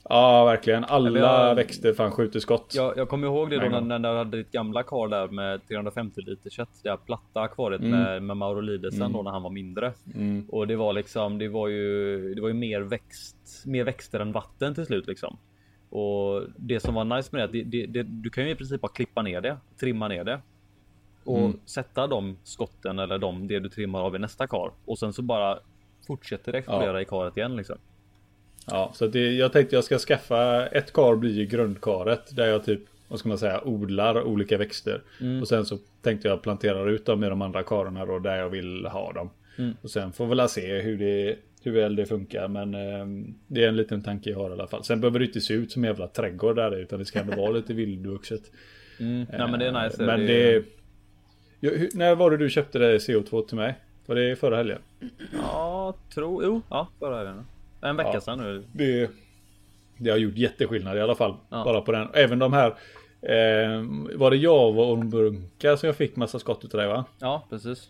Ja, 0.10 0.46
verkligen. 0.46 0.84
Alla 0.84 1.20
jag- 1.20 1.56
växter 1.56 1.94
fan 1.94 2.12
skjuter 2.12 2.40
skott. 2.40 2.74
Jag, 2.76 2.98
jag 2.98 3.10
kommer 3.10 3.28
ihåg 3.28 3.50
det 3.50 3.58
då 3.70 3.80
när, 3.80 4.00
när 4.00 4.12
du 4.12 4.18
hade 4.18 4.38
ditt 4.38 4.52
gamla 4.52 4.84
kar 4.84 5.08
där 5.08 5.28
med 5.28 5.68
350 5.68 6.22
liter 6.22 6.50
kött. 6.50 6.70
Det 6.84 6.90
här 6.90 6.98
platta 6.98 7.42
akvariet 7.42 7.82
Mm. 7.82 8.00
med, 8.00 8.24
med 8.24 8.38
Maurolidesen 8.38 9.14
då 9.14 9.22
när 9.22 9.32
han 9.32 9.44
var 9.44 9.50
mindre. 9.50 9.94
Och 10.50 10.68
det 10.68 10.76
var 10.76 10.94
liksom, 10.94 11.38
det 11.38 11.48
var 11.48 11.68
ju, 11.68 12.34
det 12.36 12.42
var 12.42 12.48
ju 12.48 12.54
mer 12.54 12.82
växt, 12.82 13.64
mer 13.66 13.84
växter 13.84 14.20
än 14.20 14.32
vatten 14.32 14.76
till 14.76 14.86
slut 14.86 15.08
liksom. 15.08 15.38
Och 15.92 16.44
det 16.58 16.80
som 16.80 16.94
var 16.94 17.04
nice 17.06 17.30
med 17.36 17.50
det, 17.50 17.64
det, 17.64 17.86
det, 17.86 17.86
det 17.86 18.04
du 18.04 18.30
kan 18.30 18.44
ju 18.46 18.50
i 18.52 18.56
princip 18.56 18.82
bara 18.82 18.92
klippa 18.92 19.22
ner 19.22 19.42
det, 19.42 19.58
trimma 19.80 20.08
ner 20.08 20.24
det. 20.24 20.40
Och 21.24 21.38
Mm. 21.40 21.60
sätta 21.66 22.08
de 22.08 22.38
skotten 22.44 23.00
eller 23.00 23.18
de, 23.18 23.48
det 23.48 23.60
du 23.60 23.70
trimmar 23.70 24.02
av 24.02 24.16
i 24.16 24.20
nästa 24.20 24.48
kar. 24.48 24.72
Och 24.86 25.00
sen 25.00 25.14
så 25.14 25.22
bara 25.22 25.60
fortsätter 26.08 26.52
det 26.52 26.58
explodera 26.58 27.02
i 27.02 27.06
karet 27.06 27.38
igen 27.38 27.56
liksom. 27.56 27.78
Ja, 28.68 28.92
så 28.94 29.08
det, 29.08 29.32
jag 29.32 29.54
tänkte 29.54 29.76
jag 29.76 29.84
ska 29.84 29.98
skaffa 29.98 30.68
ett 30.68 30.94
kar 30.94 31.16
blir 31.16 31.32
ju 31.34 31.46
grundkaret 31.46 32.36
där 32.36 32.48
jag 32.48 32.66
typ, 32.66 32.82
vad 33.08 33.20
ska 33.20 33.30
man 33.30 33.38
säga, 33.38 33.62
odlar 33.68 34.24
olika 34.24 34.58
växter. 34.58 35.02
Och 35.42 35.48
sen 35.48 35.66
så 35.66 35.78
tänkte 36.02 36.28
jag 36.28 36.42
plantera 36.42 36.90
ut 36.90 37.06
dem 37.06 37.24
i 37.24 37.30
de 37.30 37.42
andra 37.42 37.64
karorna 37.64 38.06
då 38.06 38.20
där 38.20 38.36
jag 38.38 38.50
vill 38.50 38.86
ha 38.86 39.12
dem. 39.14 39.30
Och 39.82 39.92
sen 39.92 40.12
får 40.12 40.26
vi 40.28 40.36
väl 40.36 40.50
se 40.50 40.82
hur 40.82 40.98
det, 40.98 41.36
hur 41.64 41.72
väl 41.72 41.96
det 41.96 42.06
funkar. 42.06 42.48
Men 42.48 42.74
eh, 42.76 43.06
det 43.48 43.64
är 43.64 43.68
en 43.68 43.76
liten 43.76 44.02
tanke 44.04 44.30
jag 44.30 44.38
har 44.38 44.50
i 44.50 44.54
alla 44.54 44.68
fall. 44.68 44.84
Sen 44.84 45.02
behöver 45.02 45.20
det 45.20 45.26
inte 45.26 45.42
se 45.42 45.54
ut 45.54 45.72
som 45.72 45.84
en 45.84 45.88
jävla 45.88 46.08
trädgård 46.08 46.56
där 46.56 46.76
utan 46.76 47.00
det 47.00 47.06
ska 47.06 47.20
ändå 47.20 47.36
vara 47.36 47.52
lite 47.52 47.74
vildvuxet. 47.74 48.52
Mm. 49.00 49.26
Nej 49.30 49.52
men 49.52 49.60
det 49.60 49.68
är 49.68 49.84
nice. 49.84 50.06
Men 50.06 50.20
det, 50.20 50.60
det... 50.60 50.66
Ja, 51.60 51.72
hur, 51.72 51.90
när 51.94 52.16
var 52.16 52.32
det 52.32 52.38
du 52.38 52.50
köpte 52.50 52.80
det 52.80 52.98
CO2 52.98 53.46
till 53.48 53.58
mig? 53.58 53.76
Var 54.06 54.16
det 54.16 54.36
förra 54.36 54.58
helgen? 54.58 54.80
Ja, 55.34 55.96
tror, 56.14 56.44
jo, 56.44 56.62
ja, 56.70 56.88
förra 57.00 57.18
helgen. 57.18 57.46
En 57.82 57.96
vecka 57.96 58.12
Ja. 58.14 58.22
sedan 58.22 58.40
nu. 58.40 58.64
Det, 58.74 59.10
det 59.98 60.10
har 60.10 60.18
gjort 60.18 60.38
jätteskillnad 60.38 60.98
i 60.98 61.02
alla 61.02 61.16
fall. 61.16 61.36
Ja. 61.50 61.64
Bara 61.64 61.82
på 61.82 61.92
den. 61.92 62.08
Även 62.14 62.40
de 62.40 62.54
här. 62.54 62.68
Eh, 63.22 63.84
var 64.16 64.32
det 64.32 64.38
Java 64.38 64.82
och 64.82 64.92
ormbunkar 64.92 65.76
som 65.76 65.88
jag 65.88 65.96
fick 65.96 66.16
massa 66.16 66.40
skott 66.40 66.66
utav 66.66 66.80
dig 66.80 66.88
va? 66.88 67.06
Ja, 67.20 67.46
precis. 67.50 67.90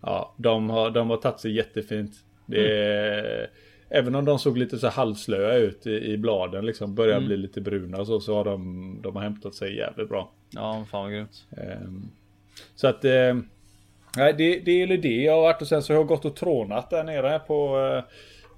Ja, 0.00 0.34
de 0.36 0.70
har, 0.70 0.90
de 0.90 1.10
har 1.10 1.16
tagit 1.16 1.40
sig 1.40 1.52
jättefint. 1.56 2.12
Det 2.46 2.82
är, 2.82 3.46
Även 3.88 4.14
om 4.14 4.24
de 4.24 4.38
såg 4.38 4.58
lite 4.58 4.78
så 4.78 4.88
halvslöa 4.88 5.54
ut 5.54 5.86
i, 5.86 6.12
i 6.12 6.16
bladen 6.18 6.66
liksom. 6.66 6.94
Börjar 6.94 7.16
Mm. 7.16 7.26
bli 7.28 7.36
lite 7.36 7.60
bruna 7.60 7.98
och 7.98 8.06
så. 8.06 8.20
Så 8.20 8.34
har 8.34 8.44
de, 8.44 8.98
de 9.02 9.16
har 9.16 9.22
hämtat 9.22 9.54
sig 9.54 9.76
jävligt 9.76 10.08
bra. 10.08 10.30
Ja, 10.50 10.84
fan 10.90 11.02
vad 11.02 11.12
grymt. 11.12 11.44
Ehm, 11.56 12.02
Så 12.74 12.86
att 12.88 13.04
eh, 13.04 13.34
Nej 14.16 14.32
det, 14.38 14.58
det 14.58 14.82
är 14.82 14.86
det 14.98 15.22
jag 15.22 15.32
har 15.32 15.42
varit 15.42 15.62
och 15.62 15.68
sen 15.68 15.82
så 15.82 15.92
har 15.92 15.98
jag 16.00 16.06
gått 16.06 16.24
och 16.24 16.36
trånat 16.36 16.90
där 16.90 17.04
nere 17.04 17.38
på 17.38 17.78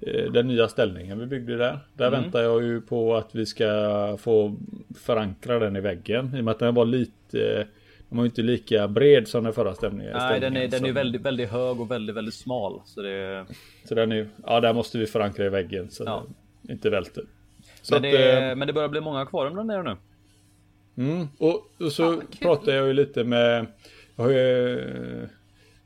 eh, 0.01 0.31
Den 0.31 0.47
nya 0.47 0.67
ställningen 0.67 1.19
vi 1.19 1.25
byggde 1.25 1.57
där. 1.57 1.79
Där 1.93 2.07
Mm. 2.07 2.21
väntar 2.21 2.41
jag 2.43 2.63
ju 2.63 2.81
på 2.81 3.15
att 3.15 3.35
vi 3.35 3.45
ska 3.45 4.17
få 4.19 4.55
förankra 4.99 5.59
den 5.59 5.75
i 5.75 5.81
väggen. 5.81 6.35
I 6.35 6.39
och 6.39 6.43
med 6.43 6.51
att 6.51 6.59
den 6.59 6.75
var 6.75 6.85
lite 6.85 7.67
Den 8.09 8.17
var 8.17 8.23
ju 8.23 8.29
inte 8.29 8.41
lika 8.41 8.87
bred 8.87 9.27
som 9.27 9.43
den 9.43 9.53
förra 9.53 9.75
ställningen. 9.75 10.13
Nej, 10.13 10.39
den 10.39 10.57
är, 10.57 10.67
den 10.67 10.85
är 10.85 10.91
väldigt, 10.91 11.21
väldigt 11.21 11.49
hög 11.49 11.81
och 11.81 11.91
väldigt, 11.91 12.15
väldigt 12.15 12.33
smal. 12.33 12.81
Så 12.85 13.01
det, 13.01 13.45
Så 13.83 13.95
den 13.95 14.11
är, 14.11 14.27
ja 14.45 14.59
där 14.59 14.73
måste 14.73 14.97
vi 14.97 15.05
förankra 15.05 15.45
i 15.45 15.49
väggen 15.49 15.89
så 15.89 16.03
Ja. 16.03 16.23
det 16.61 16.73
inte 16.73 16.89
välter. 16.89 17.23
Så 17.81 17.93
men, 17.93 17.97
att, 17.97 18.11
det, 18.11 18.49
eh, 18.49 18.55
men 18.55 18.67
det 18.67 18.73
börjar 18.73 18.89
bli 18.89 19.01
många 19.01 19.25
kvar 19.25 19.49
där 19.49 19.63
nere 19.63 19.83
nu. 19.83 19.97
Mm, 21.03 21.27
och, 21.37 21.71
och 21.79 21.91
så 21.91 22.13
kul. 22.13 22.23
pratar 22.39 22.71
jag 22.71 22.87
ju 22.87 22.93
lite 22.93 23.23
med 23.23 23.65
Jag 24.15 24.23
har 24.23 24.31
ju 24.31 24.79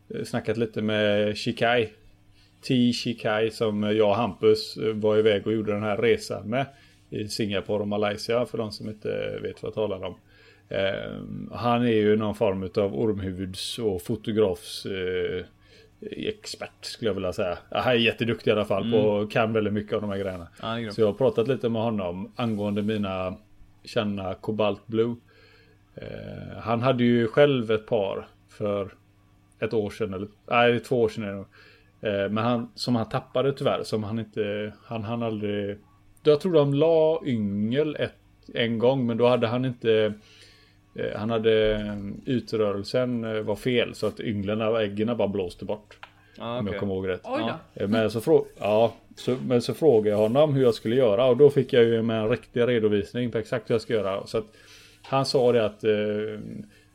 eh, 0.10 0.24
snackat 0.24 0.58
lite 0.58 0.82
med 0.82 1.38
Shikai 1.38 1.90
T 2.62 2.94
Shikai 2.94 3.52
som 3.52 3.84
jag 3.84 4.10
och 4.10 4.16
Hampus 4.16 4.78
eh, 4.78 4.94
var 4.94 5.18
iväg 5.18 5.48
och 5.48 5.54
gjorde 5.54 5.72
den 5.74 5.84
här 5.84 5.98
resan 5.98 6.50
med 6.50 6.66
I 7.10 7.28
Singapore 7.28 7.82
och 7.82 7.88
Malaysia 7.88 8.46
för 8.46 8.58
de 8.58 8.72
som 8.72 8.90
inte 8.90 9.40
vet 9.42 9.64
vad 9.64 9.70
jag 9.70 9.74
talar 9.74 10.04
om 10.04 10.16
eh, 10.72 11.12
Han 11.52 11.82
är 11.82 11.92
ju 11.92 12.16
någon 12.16 12.36
form 12.36 12.70
av 12.76 12.96
ormhuvuds 13.00 13.80
och 13.80 14.02
fotografs 14.02 14.86
eh, 14.86 15.46
expert 16.12 16.86
skulle 16.86 17.10
jag 17.10 17.14
vilja 17.16 17.34
säga. 17.34 17.58
Han 17.72 17.92
är 17.92 17.96
jätteduktig 17.96 18.52
i 18.52 18.54
alla 18.54 18.66
fall 18.66 18.92
på 18.92 18.98
och 18.98 19.32
kan 19.32 19.54
väldigt 19.54 19.74
mycket 19.74 19.94
av 19.94 20.02
de 20.02 20.10
här 20.10 20.18
grejerna. 20.18 20.48
Ja. 20.62 20.92
Så 20.92 21.02
jag 21.02 21.08
har 21.08 21.14
pratat 21.14 21.48
lite 21.48 21.70
med 21.70 21.82
honom 21.82 22.32
angående 22.36 22.82
mina 22.82 23.36
känna 23.84 24.34
Cobalt 24.34 24.88
Blue. 24.88 25.16
Eh, 25.96 26.58
han 26.60 26.82
hade 26.82 27.04
ju 27.04 27.28
själv 27.28 27.72
ett 27.72 27.86
par 27.86 28.28
för 28.50 28.94
ett 29.60 29.74
år 29.74 29.90
sedan 29.90 30.14
eller 30.14 30.28
nej 30.50 30.80
två 30.80 31.02
år 31.02 31.10
sedan 31.10 31.24
är 31.24 31.28
det 31.28 31.36
nog. 31.36 31.46
eh, 32.02 32.30
Men 32.30 32.38
han 32.38 32.72
som 32.76 32.96
han 32.96 33.10
tappade 33.10 33.54
tyvärr 33.54 33.84
som 33.84 34.04
han 34.04 34.20
inte 34.20 34.74
han 34.84 35.04
han 35.04 35.24
aldrig. 35.24 35.78
Jag 36.24 36.42
tror 36.42 36.54
de 36.54 36.74
la 36.74 37.22
yngel 37.26 37.96
ett 38.00 38.14
en 38.54 38.80
gång 38.80 39.06
men 39.06 39.18
då 39.18 39.28
hade 39.28 39.48
han 39.48 39.66
inte 39.66 40.14
han 41.16 41.30
hade 41.30 41.72
eh, 41.76 41.96
utrörelsen 42.26 43.24
eh, 43.24 43.42
var 43.42 43.56
fel 43.56 43.96
så 43.96 44.08
att 44.08 44.20
ynglen 44.20 44.62
och 44.62 44.82
äggen 44.82 45.18
bara 45.18 45.28
blåste 45.28 45.66
bort. 45.66 45.98
Ja, 46.38 46.58
Om 46.58 46.66
okej. 46.66 46.72
jag 46.74 46.80
kommer 46.80 46.94
ihåg 46.94 47.08
rätt. 47.08 47.22
Oj 47.24 47.40
då. 47.42 47.48
Ja. 47.74 47.82
Eh, 47.84 47.88
Men 47.88 48.12
så, 48.12 48.20
frå- 48.20 48.46
ja, 48.60 48.94
så, 49.16 49.38
men 49.48 49.62
så 49.62 49.74
frågade 49.74 50.10
jag 50.10 50.18
honom 50.18 50.54
hur 50.54 50.64
jag 50.64 50.74
skulle 50.74 50.96
göra 50.96 51.26
och 51.26 51.38
då 51.38 51.50
fick 51.50 51.74
jag 51.74 51.84
ju 51.84 52.02
med 52.02 52.22
en 52.22 52.30
riktig 52.30 52.68
redovisning 52.68 53.32
på 53.32 53.38
exakt 53.38 53.70
hur 53.70 53.74
jag 53.76 53.82
ska 53.82 53.94
göra. 53.94 54.28
Så 54.28 54.38
att 54.38 54.46
han 55.02 55.26
sa 55.26 55.52
det 55.52 55.66
att 55.66 55.84
eh, 55.84 55.92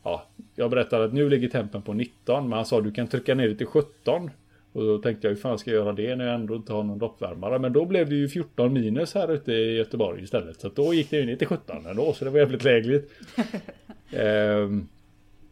ja, 0.02 0.26
jag 0.54 0.70
berättade 0.70 1.04
att 1.04 1.12
nu 1.12 1.28
ligger 1.28 1.48
tempen 1.48 1.82
på 1.82 1.92
19 1.92 2.48
men 2.48 2.52
han 2.56 2.66
sa 2.66 2.80
du 2.80 2.92
kan 2.92 3.06
trycka 3.06 3.35
ner 3.35 3.48
det 3.48 3.54
till 3.54 3.66
17. 3.66 4.30
Och 4.72 4.82
då 4.82 4.98
tänkte 4.98 5.26
jag 5.26 5.35
hur 5.35 5.40
fan 5.40 5.59
ska 5.59 5.70
jag 5.70 5.78
göra 5.85 5.92
det 5.92 6.16
när 6.16 6.26
jag 6.26 6.35
ändå 6.35 6.56
inte 6.56 6.72
har 6.72 6.82
någon 6.82 6.98
doppvärmare. 6.98 7.59
Men 7.59 7.72
då 7.72 7.85
blev 7.85 8.09
det 8.09 8.14
ju 8.14 8.28
14 8.28 8.72
minus 8.72 9.14
här 9.14 9.32
ute 9.32 9.52
i 9.52 9.76
Göteborg 9.76 10.22
istället. 10.22 10.61
Så 10.61 10.68
då 10.68 10.94
gick 10.94 11.11
det 11.11 11.16
ju 11.16 11.26
ner 11.26 11.37
till 11.37 11.46
17 11.46 11.87
ändå 11.87 12.12
så 12.12 12.24
det 12.24 12.30
var 12.30 12.38
jävligt 12.38 12.64
lägligt. 12.64 13.11
Ehm, 14.11 14.88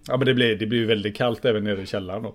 ja 0.09 0.17
men 0.17 0.27
det 0.27 0.35
blir 0.35 0.57
det 0.57 0.67
blir 0.67 0.79
ju 0.79 0.87
väldigt 0.87 1.17
kallt 1.17 1.45
även 1.45 1.65
nere 1.65 1.83
i 1.83 1.87
källaren 1.87 2.23
då. 2.23 2.35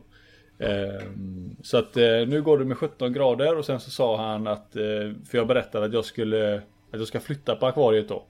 Ehm, 0.60 1.56
så 1.64 1.78
att 1.78 1.98
eh, 1.98 2.28
nu 2.28 2.42
går 2.42 2.58
det 2.58 2.66
med 2.66 2.78
17 2.78 3.14
grader 3.14 3.58
och 3.58 3.66
sen 3.66 3.80
så 3.80 3.92
sa 3.92 4.18
han 4.18 4.48
att 4.48 4.76
eh, 4.76 5.12
För 5.30 5.38
jag 5.38 5.48
berättade 5.48 5.86
att 5.86 5.94
jag 5.94 6.06
skulle 6.06 6.56
Att 6.92 7.00
jag 7.00 7.08
ska 7.08 7.20
flytta 7.20 7.56
på 7.56 7.66
akvariet 7.66 8.08
då. 8.08 8.26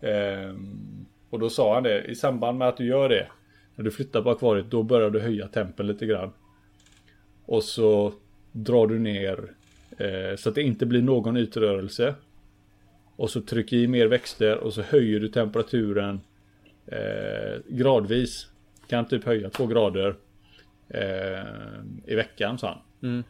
Ehm, 0.00 1.06
och 1.30 1.38
då 1.38 1.50
sa 1.50 1.74
han 1.74 1.82
det 1.82 2.04
i 2.04 2.14
samband 2.14 2.58
med 2.58 2.68
att 2.68 2.76
du 2.76 2.86
gör 2.86 3.08
det 3.08 3.26
När 3.74 3.84
du 3.84 3.90
flyttar 3.90 4.22
på 4.22 4.30
akvariet 4.30 4.70
då 4.70 4.82
börjar 4.82 5.10
du 5.10 5.20
höja 5.20 5.48
tempen 5.48 5.86
lite 5.86 6.06
grann. 6.06 6.32
Och 7.46 7.64
så 7.64 8.12
drar 8.52 8.86
du 8.86 8.98
ner 8.98 9.52
eh, 9.98 10.36
Så 10.36 10.48
att 10.48 10.54
det 10.54 10.62
inte 10.62 10.86
blir 10.86 11.02
någon 11.02 11.36
ytrörelse 11.36 12.14
Och 13.16 13.30
så 13.30 13.40
trycker 13.40 13.76
i 13.76 13.86
mer 13.86 14.06
växter 14.06 14.58
och 14.58 14.74
så 14.74 14.82
höjer 14.82 15.20
du 15.20 15.28
temperaturen 15.28 16.20
eh, 16.92 17.60
Gradvis 17.68 18.46
Kan 18.88 19.08
typ 19.08 19.24
höja 19.24 19.50
två 19.50 19.66
grader 19.66 20.14
eh, 20.88 21.44
i 22.06 22.14
veckan 22.14 22.58
sa 22.58 22.68
han. 22.68 23.10
Mm. 23.10 23.24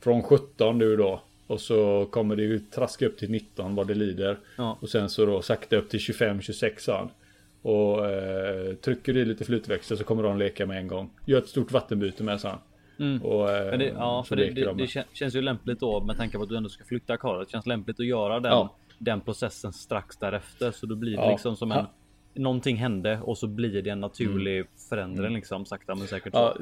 Från 0.00 0.22
17 0.22 0.78
nu 0.78 0.96
då. 0.96 1.22
Och 1.46 1.60
så 1.60 2.08
kommer 2.10 2.36
det 2.36 2.42
ju 2.42 2.58
traska 2.58 3.06
upp 3.06 3.18
till 3.18 3.30
19 3.30 3.74
vad 3.74 3.86
det 3.86 3.94
lider. 3.94 4.38
Ja. 4.56 4.78
Och 4.80 4.88
sen 4.88 5.08
så 5.08 5.26
då 5.26 5.42
sakta 5.42 5.76
upp 5.76 5.88
till 5.90 6.00
25-26 6.00 6.72
sa 6.78 6.98
han. 6.98 7.10
Och 7.62 8.06
eh, 8.10 8.74
trycker 8.74 9.12
du 9.12 9.20
i 9.20 9.24
lite 9.24 9.44
flytväxter 9.44 9.96
så 9.96 10.04
kommer 10.04 10.22
de 10.22 10.38
leka 10.38 10.66
med 10.66 10.78
en 10.78 10.88
gång. 10.88 11.10
Gör 11.26 11.38
ett 11.38 11.48
stort 11.48 11.72
vattenbyte 11.72 12.22
med 12.22 12.40
sa 12.40 12.48
han. 12.48 12.58
Mm. 12.98 13.22
Och, 13.22 13.50
eh, 13.50 13.78
det, 13.78 13.84
ja, 13.84 14.22
så 14.24 14.28
för 14.28 14.36
det, 14.36 14.50
det, 14.50 14.64
de 14.64 14.76
det 14.76 15.04
känns 15.12 15.34
ju 15.34 15.42
lämpligt 15.42 15.80
då 15.80 16.00
med 16.00 16.16
tanke 16.16 16.36
på 16.36 16.42
att 16.42 16.48
du 16.48 16.56
ändå 16.56 16.68
ska 16.68 16.84
flytta. 16.84 17.38
Det 17.38 17.50
känns 17.50 17.66
lämpligt 17.66 18.00
att 18.00 18.06
göra 18.06 18.40
den, 18.40 18.52
Ja. 18.52 18.74
den 18.98 19.20
processen 19.20 19.72
strax 19.72 20.16
därefter. 20.16 20.70
Så 20.70 20.86
då 20.86 20.94
blir 20.94 21.16
det 21.16 21.22
Ja. 21.22 21.30
liksom 21.30 21.56
som 21.56 21.72
en... 21.72 21.86
Någonting 22.36 22.76
hände 22.76 23.20
och 23.22 23.38
så 23.38 23.46
blir 23.46 23.82
det 23.82 23.90
en 23.90 24.00
naturlig 24.00 24.66
förändring 24.88 25.34
liksom 25.34 25.66
sakta 25.66 25.94
men 25.94 26.06
säkert. 26.06 26.34
Mm. 26.34 26.44
Ja, 26.44 26.56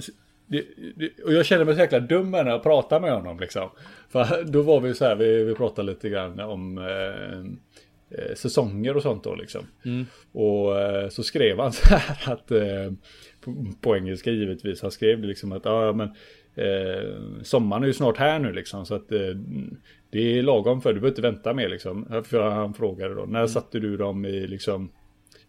det, 0.46 0.64
det, 0.96 1.22
och 1.24 1.32
jag 1.32 1.46
känner 1.46 1.64
mig 1.64 1.74
så 1.74 1.80
jäkla 1.80 2.00
dum 2.00 2.30
när 2.30 2.46
jag 2.46 2.62
pratar 2.62 3.00
med 3.00 3.12
honom 3.12 3.38
liksom. 3.40 3.70
För 4.08 4.44
då 4.44 4.62
var 4.62 4.80
vi 4.80 4.94
så 4.94 5.04
här, 5.04 5.16
vi, 5.16 5.44
vi 5.44 5.54
pratade 5.54 5.92
lite 5.92 6.08
grann 6.08 6.40
om 6.40 6.78
eh, 6.78 8.18
eh, 8.18 8.34
säsonger 8.34 8.96
och 8.96 9.02
sånt 9.02 9.24
då 9.24 9.34
liksom. 9.34 9.66
Mm. 9.84 10.06
Och 10.32 10.80
eh, 10.80 11.08
så 11.08 11.22
skrev 11.22 11.58
han 11.58 11.72
så 11.72 11.94
här 11.94 12.32
att, 12.32 12.50
eh, 12.50 12.92
på, 13.40 13.66
på 13.80 13.96
engelska 13.96 14.30
givetvis, 14.30 14.82
han 14.82 14.90
skrev 14.90 15.20
det 15.20 15.26
liksom 15.26 15.52
att 15.52 15.64
ja 15.64 15.92
men 15.92 16.08
eh, 16.54 17.10
sommaren 17.42 17.82
är 17.82 17.87
ju 17.87 17.92
snart 17.92 18.16
här 18.16 18.38
nu 18.38 18.52
liksom 18.52 18.87
så 18.87 18.94
att 18.94 19.12
eh, 19.12 19.34
det 20.10 20.38
är 20.38 20.42
lagom 20.42 20.80
för 20.80 20.92
du 20.92 21.00
behöver 21.00 21.08
inte 21.08 21.22
vänta 21.22 21.54
mer 21.54 21.68
liksom. 21.68 22.22
För 22.24 22.50
han 22.50 22.74
frågade 22.74 23.14
då, 23.14 23.24
när 23.24 23.46
satte 23.46 23.80
du 23.80 23.96
dem 23.96 24.24
i 24.24 24.46
liksom 24.46 24.90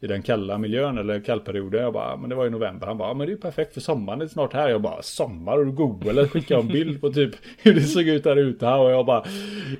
i 0.05 0.07
den 0.07 0.21
kalla 0.21 0.57
miljön 0.57 0.97
eller 0.97 1.19
kallperioden. 1.19 1.81
Jag 1.83 1.93
bara, 1.93 2.17
men 2.17 2.29
det 2.29 2.35
var 2.35 2.45
i 2.45 2.49
november. 2.49 2.87
Han 2.87 2.97
bara, 2.97 3.13
men 3.13 3.27
det 3.27 3.31
är 3.31 3.35
ju 3.35 3.41
perfekt 3.41 3.73
för 3.73 3.81
sommaren 3.81 4.21
är 4.21 4.27
snart 4.27 4.53
här. 4.53 4.69
Jag 4.69 4.81
bara, 4.81 5.01
sommar? 5.01 5.57
Och 5.57 5.65
du 5.65 5.71
googlade 5.71 6.27
skickade 6.27 6.61
en 6.61 6.67
bild 6.67 7.01
på 7.01 7.09
typ 7.13 7.31
hur 7.57 7.73
det 7.73 7.81
såg 7.81 8.03
ut 8.07 8.23
där 8.23 8.35
ute 8.35 8.65
här. 8.65 8.79
Och 8.79 8.91
jag 8.91 9.05
bara, 9.05 9.23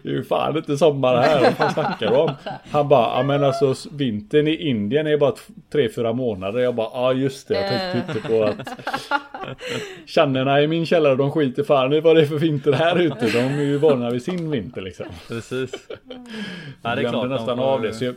det 0.03 0.09
är 0.09 0.13
ju 0.13 0.23
fan 0.23 0.57
inte 0.57 0.77
sommar 0.77 1.15
här. 1.17 1.41
Vad 1.41 1.53
fan 1.53 1.73
snackar 1.73 2.07
du 2.09 2.15
om? 2.15 2.31
Han 2.71 2.87
bara, 2.87 3.17
ja 3.17 3.23
men 3.23 3.43
alltså 3.43 3.73
vintern 3.91 4.47
i 4.47 4.55
Indien 4.69 5.07
är 5.07 5.17
bara 5.17 5.33
tre, 5.71 5.89
fyra 5.89 6.13
månader. 6.13 6.59
Jag 6.59 6.75
bara, 6.75 6.89
ja 6.93 7.13
just 7.13 7.47
det. 7.47 7.53
Jag 7.61 7.69
tänkte 7.69 8.19
inte 8.19 8.29
på 8.29 8.43
att 8.43 8.79
Kännerna 10.05 10.61
i 10.61 10.67
min 10.67 10.85
källare 10.85 11.15
de 11.15 11.31
skiter 11.31 11.63
fan 11.63 11.93
i 11.93 11.99
vad 11.99 12.15
det 12.15 12.21
är 12.21 12.25
för 12.25 12.37
vinter 12.39 12.71
här 12.73 12.99
ute. 13.01 13.25
De 13.33 13.39
är 13.39 13.61
ju 13.63 13.77
vana 13.77 14.09
vid 14.09 14.23
sin 14.23 14.51
vinter 14.51 14.81
liksom. 14.81 15.05
Precis. 15.27 15.71
ja, 15.89 15.95
det 16.83 16.89
är 16.89 16.95
glömde 16.95 17.09
klart. 17.09 17.23
de 17.23 17.29
nästan 17.35 17.57
får- 17.57 17.63
av 17.63 17.81
det. 17.81 17.93
Så 17.93 18.05
jag, 18.05 18.15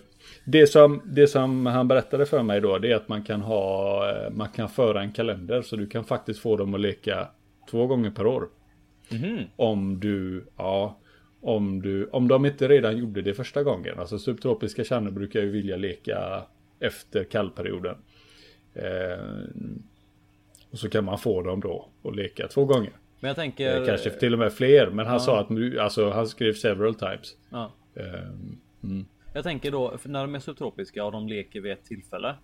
det, 0.50 0.66
som, 0.66 1.02
det 1.04 1.26
som 1.26 1.66
han 1.66 1.88
berättade 1.88 2.26
för 2.26 2.42
mig 2.42 2.60
då 2.60 2.78
det 2.78 2.92
är 2.92 2.96
att 2.96 3.08
man 3.08 3.22
kan 3.22 3.40
ha 3.40 4.10
eh, 4.10 4.30
Man 4.30 4.48
kan 4.48 4.68
föra 4.68 5.02
en 5.02 5.12
kalender 5.12 5.62
så 5.62 5.76
du 5.76 5.86
kan 5.86 6.04
faktiskt 6.04 6.40
få 6.40 6.56
dem 6.56 6.74
att 6.74 6.80
leka 6.80 7.28
två 7.70 7.86
gånger 7.86 8.10
per 8.10 8.26
år. 8.26 8.48
Mhm. 9.10 9.38
Om 9.56 10.00
du, 10.00 10.44
ja 10.56 10.98
om 11.40 11.82
du, 11.82 12.06
om 12.06 12.28
de 12.28 12.46
inte 12.46 12.68
redan 12.68 12.98
gjorde 12.98 13.22
det 13.22 13.34
första 13.34 13.62
gången. 13.62 13.98
Alltså 13.98 14.18
subtropiska 14.18 14.84
kärnor 14.84 15.10
brukar 15.10 15.40
ju 15.40 15.50
vilja 15.50 15.76
leka 15.76 16.42
efter 16.80 17.24
kallperioden. 17.24 17.96
Eh, 18.74 19.24
och 20.70 20.78
så 20.78 20.88
kan 20.88 21.04
man 21.04 21.18
få 21.18 21.42
dem 21.42 21.60
då 21.60 21.88
att 22.04 22.16
leka 22.16 22.48
två 22.48 22.64
gånger. 22.64 22.92
Men 23.20 23.28
jag 23.28 23.36
tänker... 23.36 23.80
Eh, 23.80 23.86
kanske 23.86 24.10
till 24.10 24.32
och 24.32 24.38
med 24.38 24.52
fler. 24.52 24.90
Men 24.90 25.06
han 25.06 25.14
ja. 25.14 25.20
sa 25.20 25.40
att 25.40 25.50
nu, 25.50 25.80
alltså 25.80 26.10
han 26.10 26.26
skrev 26.26 26.52
several 26.52 26.94
times. 26.94 27.36
Ja. 27.50 27.72
Eh, 27.94 28.04
Jag 29.38 29.44
tänker 29.44 29.70
då, 29.70 29.96
när 30.04 30.20
de 30.20 30.34
är 30.34 30.38
subtropiska 30.38 31.04
och 31.04 31.12
de 31.12 31.28
leker 31.28 31.60
vid 31.60 31.72
ett 31.72 31.84
tillfälle. 31.84 32.34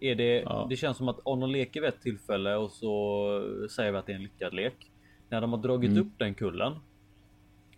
Är 0.00 0.14
det, 0.14 0.40
Ja. 0.40 0.66
det 0.70 0.76
känns 0.76 0.96
som 0.96 1.08
att 1.08 1.20
om 1.22 1.40
de 1.40 1.50
leker 1.50 1.80
vid 1.80 1.88
ett 1.88 2.00
tillfälle 2.00 2.56
och 2.56 2.70
så 2.70 3.66
säger 3.70 3.92
vi 3.92 3.98
att 3.98 4.06
det 4.06 4.12
är 4.12 4.16
en 4.16 4.22
lyckad 4.22 4.54
lek. 4.54 4.90
När 5.28 5.40
de 5.40 5.52
har 5.52 5.58
dragit 5.60 5.90
Mm. 5.90 6.02
upp 6.02 6.12
den 6.18 6.34
kullen. 6.34 6.72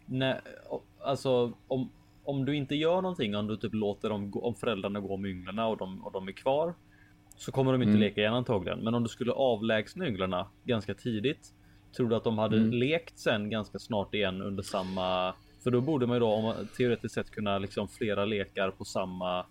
När, 0.06 0.40
alltså 1.00 1.52
om, 1.68 1.90
om 2.24 2.44
du 2.44 2.56
inte 2.56 2.74
gör 2.74 3.02
någonting, 3.02 3.36
om 3.36 3.46
du 3.46 3.56
typ 3.56 3.74
låter 3.74 4.08
dem 4.08 4.30
gå, 4.30 4.40
om 4.40 4.54
föräldrarna 4.54 5.00
gå 5.00 5.16
med 5.16 5.30
ynglarna 5.30 5.66
och 5.66 5.76
de, 5.76 6.04
och 6.06 6.12
de 6.12 6.28
är 6.28 6.32
kvar. 6.32 6.74
Så 7.36 7.52
kommer 7.52 7.72
de 7.72 7.82
inte 7.82 7.90
Mm. 7.90 8.00
leka 8.00 8.20
igen 8.20 8.34
antagligen. 8.34 8.78
Men 8.78 8.94
om 8.94 9.02
du 9.02 9.08
skulle 9.08 9.32
avlägsna 9.32 10.06
ynglarna 10.08 10.46
ganska 10.64 10.94
tidigt. 10.94 11.52
Tror 11.96 12.08
du 12.08 12.16
att 12.16 12.24
de 12.24 12.38
hade 12.38 12.56
Mm. 12.56 12.70
lekt 12.72 13.18
sen 13.18 13.50
ganska 13.50 13.78
snart 13.78 14.14
igen 14.14 14.42
under 14.42 14.62
samma 14.62 15.34
för 15.66 15.70
då 15.70 15.80
borde 15.80 16.06
man 16.06 16.16
ju 16.16 16.20
då 16.20 16.28
om 16.28 16.44
man 16.44 16.68
teoretiskt 16.76 17.14
sett 17.14 17.30
kunna 17.30 17.58
liksom 17.58 17.88
flera 17.88 18.24
lekar 18.24 18.70
på 18.70 18.84
samma. 18.84 19.46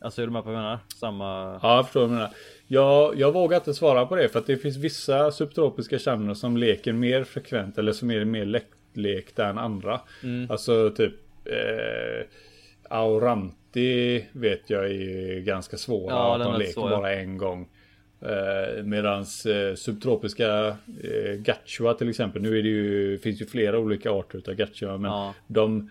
Alltså 0.00 0.22
är 0.22 0.26
du 0.26 0.32
med 0.32 0.42
på 0.42 0.50
vad 0.50 0.58
jag 0.58 0.62
menar? 0.62 0.78
Samma. 1.00 1.58
Ja, 1.62 1.76
jag 1.76 1.84
förstår 1.84 2.00
vad 2.00 2.10
du 2.10 2.14
menar. 2.14 2.30
Jag, 2.66 3.18
jag 3.18 3.32
vågar 3.32 3.56
inte 3.56 3.74
svara 3.74 4.06
på 4.06 4.16
det 4.16 4.28
för 4.28 4.38
att 4.38 4.46
det 4.46 4.56
finns 4.56 4.76
vissa 4.76 5.30
subtropiska 5.30 5.98
kärnor 5.98 6.34
som 6.34 6.56
leker 6.56 6.92
mer 6.92 7.24
frekvent 7.24 7.78
eller 7.78 7.92
som 7.92 8.10
är 8.10 8.24
mer 8.24 8.44
lätt, 8.44 8.66
lättlek 8.98 9.36
där 9.36 9.50
än 9.50 9.58
andra. 9.58 10.00
Mm. 10.22 10.50
Alltså 10.50 10.90
typ 10.90 11.14
eh, 11.44 12.26
Auranti 12.90 14.24
vet 14.32 14.70
jag 14.70 14.84
är 14.90 15.40
ganska 15.40 15.76
svåra. 15.76 16.14
Ja, 16.14 16.36
att 16.36 16.44
de 16.44 16.58
leker 16.58 16.72
så, 16.72 16.80
ja. 16.80 16.96
bara 16.96 17.14
en 17.14 17.38
gång. 17.38 17.68
Eh, 18.20 18.84
medans 18.84 19.46
eh, 19.46 19.74
subtropiska 19.74 20.66
eh, 21.02 21.32
Gachua 21.38 21.94
till 21.94 22.08
exempel. 22.08 22.42
Nu 22.42 22.58
är 22.58 22.62
det 22.62 22.68
ju, 22.68 23.18
finns 23.18 23.40
ju 23.42 23.46
flera 23.46 23.78
olika 23.78 24.10
arter 24.10 24.38
utav 24.38 24.54
Gachua. 24.54 24.98
Men 24.98 25.10
Ja. 25.10 25.34
de, 25.46 25.90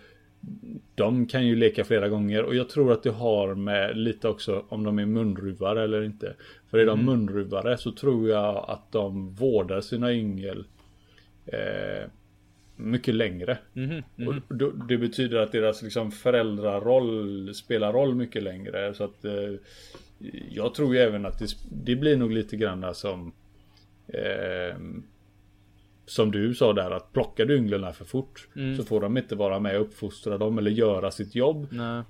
de 0.95 1.25
kan 1.25 1.47
ju 1.47 1.55
leka 1.55 1.83
flera 1.83 2.09
gånger. 2.09 2.43
Och 2.43 2.55
jag 2.55 2.69
tror 2.69 2.91
att 2.91 3.03
det 3.03 3.09
har 3.09 3.55
med 3.55 3.97
lite 3.97 4.27
också 4.27 4.65
om 4.69 4.83
de 4.83 4.99
är 4.99 5.05
munruvare 5.05 5.83
eller 5.83 6.03
inte. 6.03 6.33
För 6.69 6.77
är 6.77 6.85
de 6.85 6.99
Mm. 6.99 7.05
munruvare 7.05 7.77
så 7.77 7.91
tror 7.91 8.29
jag 8.29 8.65
att 8.67 8.91
de 8.91 9.29
vårdar 9.35 9.81
sina 9.81 10.13
yngel 10.13 10.65
eh, 11.45 12.09
mycket 12.75 13.15
längre. 13.15 13.57
Mhm, 13.73 14.03
mhm. 14.15 14.27
Och 14.27 14.55
då, 14.55 14.69
det 14.69 14.97
betyder 14.97 15.37
att 15.37 15.51
deras 15.51 15.81
liksom 15.83 16.11
föräldraroll 16.11 17.53
spelar 17.55 17.93
roll 17.93 18.15
mycket 18.15 18.43
längre. 18.43 18.93
Så 18.93 19.03
att 19.03 19.25
eh, 19.25 19.53
jag 20.49 20.73
tror 20.73 20.95
ju 20.95 21.01
även 21.01 21.25
att 21.25 21.39
det, 21.39 21.47
det 21.71 21.95
blir 21.95 22.17
nog 22.17 22.31
lite 22.31 22.57
grann 22.57 22.95
som 22.95 23.33
eh, 24.07 24.77
som 26.05 26.31
du 26.31 26.53
sa 26.55 26.73
där 26.73 26.91
att 26.91 27.13
plockar 27.13 27.45
du 27.45 27.57
ynglarna 27.57 27.93
för 27.93 28.05
fort 28.05 28.47
Mm. 28.55 28.75
så 28.77 28.83
får 28.83 29.01
de 29.01 29.17
inte 29.17 29.35
vara 29.35 29.59
med 29.59 29.75
och 29.75 29.81
uppfostra 29.81 30.37
dem 30.37 30.57
eller 30.57 30.71
göra 30.71 31.11
sitt 31.11 31.35
jobb 31.35 31.67
Nej, 31.71 32.03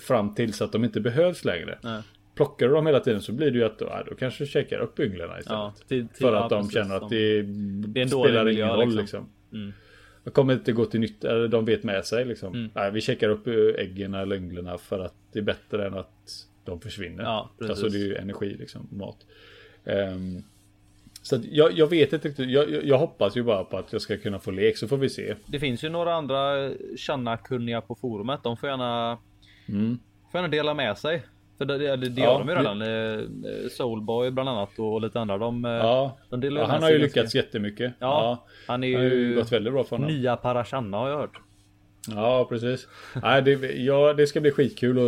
fram 0.00 0.34
tills 0.34 0.62
att 0.62 0.72
de 0.72 0.84
inte 0.84 1.00
behövs 1.00 1.44
längre. 1.44 1.78
nej. 1.82 2.02
Plockar 2.34 2.68
du 2.68 2.74
dem 2.74 2.86
hela 2.86 3.00
tiden 3.00 3.22
så 3.22 3.32
blir 3.32 3.50
det 3.50 3.58
ju 3.58 3.64
att 3.64 3.76
ja, 3.80 4.02
då 4.10 4.14
kanske 4.14 4.44
du 4.44 4.48
checkar 4.48 4.78
upp 4.78 5.00
ynglarna 5.00 5.38
istället. 5.38 5.58
Ja, 5.58 5.74
till, 5.88 6.08
till, 6.08 6.16
för 6.26 6.32
ja, 6.32 6.44
att 6.44 6.50
de 6.50 6.60
precis, 6.62 6.74
känner 6.74 6.96
att 6.96 7.10
det, 7.10 7.42
Det 7.86 8.08
spelar 8.08 8.48
ingen 8.48 8.68
roll 8.68 8.78
liksom. 8.80 9.00
liksom. 9.00 9.28
Mm. 9.52 9.72
De 10.24 10.30
kommer 10.30 10.52
inte 10.54 10.72
gå 10.72 10.84
till 10.84 11.00
nytta, 11.00 11.30
eller 11.30 11.48
de 11.48 11.64
vet 11.64 11.82
med 11.84 12.04
sig 12.04 12.24
liksom. 12.24 12.54
Mm. 12.54 12.70
Nej, 12.74 12.90
vi 12.92 13.00
checkar 13.00 13.28
upp 13.28 13.46
eh, 13.46 13.54
äggen 13.78 14.14
eller 14.14 14.36
ynglen 14.36 14.78
för 14.78 14.98
att 14.98 15.14
det 15.32 15.38
är 15.38 15.42
bättre 15.42 15.86
än 15.86 15.94
att 15.94 16.46
de 16.64 16.80
försvinner. 16.80 17.24
Ja, 17.24 17.50
precis. 17.58 17.70
alltså 17.70 17.88
det 17.88 17.98
är 17.98 18.06
ju 18.06 18.16
energi 18.16 18.56
liksom, 18.58 18.88
mat. 18.90 19.16
Ehm, 19.84 20.42
så 21.22 21.40
jag, 21.50 21.72
jag 21.72 21.86
vet 21.86 22.12
inte 22.12 22.28
riktigt, 22.28 22.50
jag, 22.50 22.70
jag, 22.86 22.98
hoppas 22.98 23.36
ju 23.36 23.42
bara 23.42 23.64
på 23.64 23.76
att 23.78 23.92
jag 23.92 24.02
ska 24.02 24.16
kunna 24.16 24.38
få 24.38 24.50
lek 24.50 24.76
så 24.76 24.88
får 24.88 24.96
vi 24.96 25.08
se. 25.10 25.34
Det 25.46 25.58
finns 25.60 25.84
ju 25.84 25.88
några 25.88 26.14
andra 26.14 26.70
Channa-kunniga 26.96 27.80
på 27.80 27.94
forumet. 27.94 28.40
De 28.42 28.56
får 28.56 28.68
gärna, 28.68 29.18
Mm. 29.68 29.98
får 30.32 30.38
gärna 30.38 30.48
dela 30.48 30.74
med 30.74 30.98
sig. 30.98 31.22
För 31.58 31.64
det, 31.64 31.78
det, 31.78 31.96
det 31.96 32.20
Ja, 32.20 32.26
gör 32.32 32.38
de 32.38 32.48
ju 32.48 32.54
redan. 32.54 32.82
Eh, 32.82 33.68
Soulboy 33.70 34.30
bland 34.30 34.48
annat 34.48 34.78
och 34.78 35.00
lite 35.00 35.20
andra. 35.20 35.38
De, 35.38 35.64
eh, 35.64 35.70
Ja, 35.70 36.18
de 36.30 36.42
ja 36.42 36.64
han 36.66 36.82
har 36.82 36.90
ju 36.90 36.98
ganska- 36.98 37.20
lyckats 37.20 37.34
jättemycket. 37.34 37.92
Ja, 37.98 38.44
han 38.66 38.84
är 38.84 38.88
Det 38.88 38.94
har 38.96 39.02
ju 39.02 39.10
ju 39.28 39.34
gått 39.34 39.52
väldigt 39.52 39.72
bra 39.72 39.84
för 39.84 39.96
honom. 39.96 40.10
nya 40.12 40.36
Parashanna 40.36 40.96
har 40.96 41.08
jag 41.08 41.18
hört. 41.18 41.40
Ja, 42.10 42.46
precis. 42.48 42.88
Nej, 43.22 43.42
det, 43.42 43.50
ja, 43.72 44.12
det 44.14 44.26
ska 44.26 44.40
bli 44.40 44.50
skitkul 44.50 44.98
och 44.98 45.04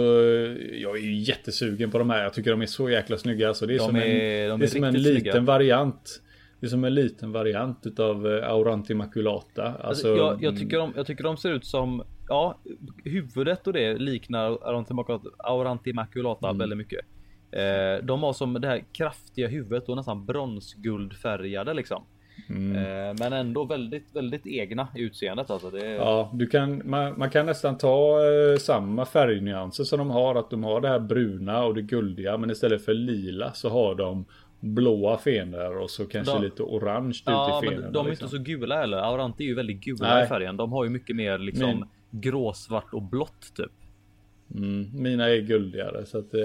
jag 0.81 0.97
är 0.97 1.01
ju 1.03 1.15
jättesugen 1.17 1.91
på 1.91 1.99
de 1.99 2.11
här. 2.11 2.23
Jag 2.23 2.33
tycker 2.35 2.51
de 2.51 2.63
är 2.63 2.67
så 2.67 2.91
jäkla 2.91 3.19
snygga. 3.19 3.55
Så 3.55 3.67
det 3.67 3.75
är 3.75 3.79
De 3.79 3.85
som 3.85 3.97
är- 3.97 4.01
en, 4.01 4.51
de 4.51 4.61
det 4.61 4.67
är 4.67 4.69
som 4.69 4.85
en 4.85 4.95
liten 4.95 5.21
snygga. 5.23 5.41
variant. 5.41 6.23
Det 6.61 6.67
är 6.67 6.71
som 6.71 6.85
en 6.85 6.95
liten 6.95 7.33
variant 7.33 7.87
utav 7.87 8.27
eh, 8.27 8.49
Auranti 8.51 8.95
Maculata. 8.95 9.63
Alltså, 9.65 9.87
Alltså, 9.87 10.09
jag, 10.17 10.43
jag, 10.43 10.57
tycker 10.59 10.79
de, 10.79 10.93
jag 10.97 11.07
tycker 11.07 11.25
de 11.25 11.37
ser 11.37 11.53
ut 11.53 11.65
som, 11.65 12.03
ja, 12.29 12.59
huvudet 13.05 13.67
och 13.67 13.73
det 13.73 13.99
liknar 13.99 14.45
Aurantimaculata, 14.69 15.29
Aurantimaculata 15.39 16.47
Mm. 16.49 16.59
väldigt 16.59 16.79
mycket. 16.79 17.01
Eh, 17.53 18.05
de 18.07 18.23
har 18.23 18.33
som 18.33 18.53
det 18.61 18.69
här 18.69 18.85
kraftiga 18.93 19.49
huvudet 19.49 19.89
och 19.89 19.97
nästan 19.97 20.27
bronsguldfärgade 20.27 21.75
liksom. 21.75 22.05
Mm. 22.49 22.77
Eh, 22.77 23.15
men 23.21 23.33
ändå 23.33 23.65
väldigt, 23.65 24.17
väldigt 24.17 24.47
egna 24.47 24.89
i 24.97 25.01
utseendet 25.03 25.51
alltså. 25.51 25.71
Det, 25.71 25.87
Ja, 25.91 26.31
du 26.35 26.47
kan, 26.47 26.83
man, 26.91 27.19
man 27.19 27.31
kan 27.31 27.47
nästan 27.47 27.79
ta 27.79 28.19
eh, 28.27 28.59
samma 28.59 29.05
färgnyanser 29.05 29.85
som 29.85 29.99
de 29.99 30.11
har. 30.11 30.35
Att 30.35 30.51
de 30.51 30.65
har 30.65 30.81
det 30.81 30.89
här 30.89 30.99
bruna 31.01 31.65
och 31.65 31.75
det 31.75 31.83
guldiga. 31.83 32.37
Men 32.37 32.51
istället 32.51 32.85
för 32.85 32.95
lila 32.95 33.53
så 33.53 33.69
har 33.69 33.95
de 33.95 34.25
blåa 34.61 35.19
fenor 35.19 35.77
och 35.77 35.91
så 35.91 36.07
kanske 36.07 36.33
De- 36.35 36.43
lite 36.43 36.63
orange 36.63 37.23
ja, 37.27 37.59
ut 37.59 37.65
i 37.65 37.67
men 37.67 37.75
fenorna. 37.75 37.93
de 37.93 38.07
är 38.07 38.11
liksom. 38.11 38.25
inte 38.27 38.37
så 38.37 38.43
gula 38.43 38.77
heller. 38.77 38.97
Auranti 38.99 39.45
är 39.45 39.49
ju 39.49 39.55
väldigt 39.55 39.81
gula 39.81 40.15
Nej. 40.15 40.25
i 40.25 40.27
färgen. 40.29 40.57
De 40.57 40.73
har 40.73 40.85
ju 40.85 40.91
mycket 40.91 41.17
mer 41.17 41.39
liksom 41.39 41.71
Men- 41.79 41.89
gråsvart 42.21 42.95
och 42.95 43.03
blått 43.03 43.53
typ. 43.57 43.73
Mm, 44.55 45.03
mina 45.03 45.29
är 45.29 45.41
guldigare 45.41 46.07
så 46.07 46.19
att 46.19 46.35
eh, 46.35 46.41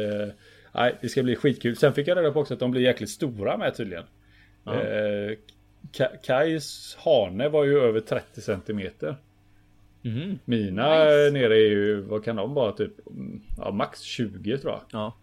Nej, 0.73 0.95
det 1.01 1.10
ska 1.10 1.23
bli 1.23 1.36
skitkul. 1.36 1.75
Sen 1.75 1.93
fick 1.93 2.08
jag 2.08 2.17
reda 2.17 2.32
på 2.32 2.39
också 2.39 2.54
att 2.54 2.60
de 2.60 2.71
blir 2.71 2.82
jäkligt 2.82 3.10
stora 3.10 3.58
med 3.58 3.75
tydligen. 3.77 4.04
Ja. 4.63 4.73
Eh, 4.73 4.80
Ka- 4.82 5.38
Kajs 6.23 6.97
hane 7.05 7.49
var 7.49 7.63
ju 7.63 7.79
över 7.79 7.99
30 7.99 8.41
centimeter. 8.41 9.15
Mhm. 10.01 10.39
Mina 10.45 10.89
Nice. 10.89 11.29
nere 11.33 11.53
är 11.55 11.69
ju, 11.69 12.01
vad 12.01 12.23
kan 12.25 12.35
de 12.35 12.53
vara? 12.53 12.71
Typ, 12.71 13.07
mm, 13.07 13.41
ja, 13.57 13.71
max 13.71 14.01
20 14.01 14.57
tror 14.57 14.73
jag. 14.73 14.81
Ja. 14.91 15.15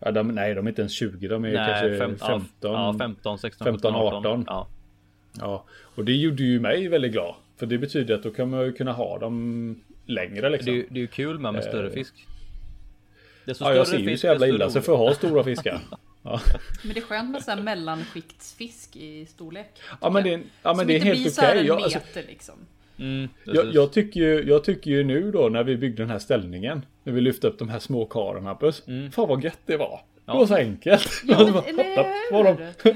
Ja, 0.00 0.10
de, 0.10 0.28
nej, 0.28 0.54
de 0.54 0.66
är 0.66 0.68
inte 0.70 0.82
ens 0.82 0.92
20. 0.92 1.28
De 1.28 1.44
är 1.44 1.54
kanske 1.54 1.98
fem- 1.98 2.18
15. 2.18 2.72
Ja, 2.72 2.94
15, 2.98 3.38
16, 3.38 3.64
15, 3.64 3.92
17, 3.92 3.94
18. 4.06 4.16
18. 4.26 4.44
Ja. 4.46 4.68
Ja, 5.40 5.64
och 5.94 6.04
det 6.04 6.12
gjorde 6.12 6.42
ju 6.42 6.60
mig 6.60 6.88
väldigt 6.88 7.12
glad. 7.12 7.34
För 7.56 7.66
det 7.66 7.78
betyder 7.78 8.14
att 8.14 8.22
då 8.22 8.30
kan 8.30 8.50
man 8.50 8.64
ju 8.64 8.72
kunna 8.72 8.92
ha 8.92 9.18
dem 9.18 9.80
längre 10.06 10.40
Det, 10.40 10.48
liksom. 10.50 10.72
ju- 10.74 10.86
det 10.90 10.98
är 10.98 11.00
ju 11.00 11.06
kul 11.06 11.38
med, 11.38 11.52
med 11.52 11.64
större 11.64 11.86
Eh. 11.86 11.92
fisk. 11.92 12.26
Desto 13.44 13.64
Ja, 13.64 13.74
jag 13.74 13.86
ser 13.88 13.98
ju 13.98 14.16
så 14.18 14.26
jävla 14.26 14.46
illa 14.48 14.70
så 14.70 14.80
för 14.80 14.92
att 14.92 14.98
ha 14.98 15.14
stora 15.14 15.44
fiskar. 15.44 15.80
Ja. 16.24 16.40
Men 16.84 16.94
det 16.94 17.00
är 17.00 17.04
skönt 17.04 17.30
med 17.30 17.42
sån 17.44 17.58
här 17.58 17.64
mellanskiktsfisk 17.64 18.96
i 18.96 19.26
storlek. 19.26 19.66
Ja 20.00 20.10
men 20.10 20.24
det, 20.24 20.34
är- 20.34 20.42
ja, 20.62 20.74
men 20.74 20.86
det 20.86 20.92
är 20.92 20.94
inte 20.94 21.06
helt 21.06 21.18
blir 21.18 21.30
okej. 21.48 21.58
en 21.60 21.66
Jag, 21.66 21.82
alltså, 21.82 21.98
meter 21.98 22.24
liksom. 22.28 22.54
Mm, 22.98 23.28
jag, 23.44 23.74
jag, 23.74 23.92
tycker 23.92 24.20
ju, 24.20 24.44
jag 24.48 24.64
tycker 24.64 24.90
ju 24.90 25.04
nu 25.04 25.30
då 25.30 25.48
när 25.48 25.64
vi 25.64 25.76
byggde 25.76 26.02
den 26.02 26.10
här 26.10 26.18
ställningen. 26.18 26.86
När 27.04 27.12
vi 27.12 27.20
lyfte 27.20 27.46
upp 27.46 27.58
de 27.58 27.68
här 27.68 27.78
små 27.78 28.04
karen 28.06 28.46
Hampus. 28.46 28.82
Mm. 28.86 29.12
Fan 29.12 29.28
vad 29.28 29.44
gött 29.44 29.58
det 29.66 29.76
var. 29.76 30.00
Ja. 30.26 30.32
Det 30.32 30.38
var 30.38 30.46
så 30.46 30.54
enkelt. 30.56 31.10
Ja, 31.24 31.34
hoppla 31.36 32.04
på 32.30 32.42
dem. 32.42 32.56
hur? 32.82 32.94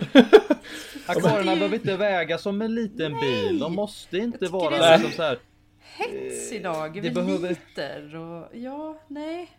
Akvarierna 1.07 1.51
det 1.53 1.57
behöver 1.59 1.75
inte 1.77 1.97
väga 1.97 2.39
som 2.39 2.63
en 2.63 2.75
liten 2.75 3.21
bil. 3.21 3.59
De 3.59 3.75
måste 3.75 4.19
inte 4.19 4.47
vara 4.47 4.71
det 4.79 4.85
är 4.85 4.99
liksom 4.99 5.13
så 5.13 5.23
här. 5.23 5.39
Hets 5.81 6.53
idag 6.53 6.93
det 7.03 7.09
över 7.09 7.23
behöver- 7.23 7.49
liter 7.49 8.17
och 8.17 8.49
ja, 8.57 9.01
nej. 9.09 9.51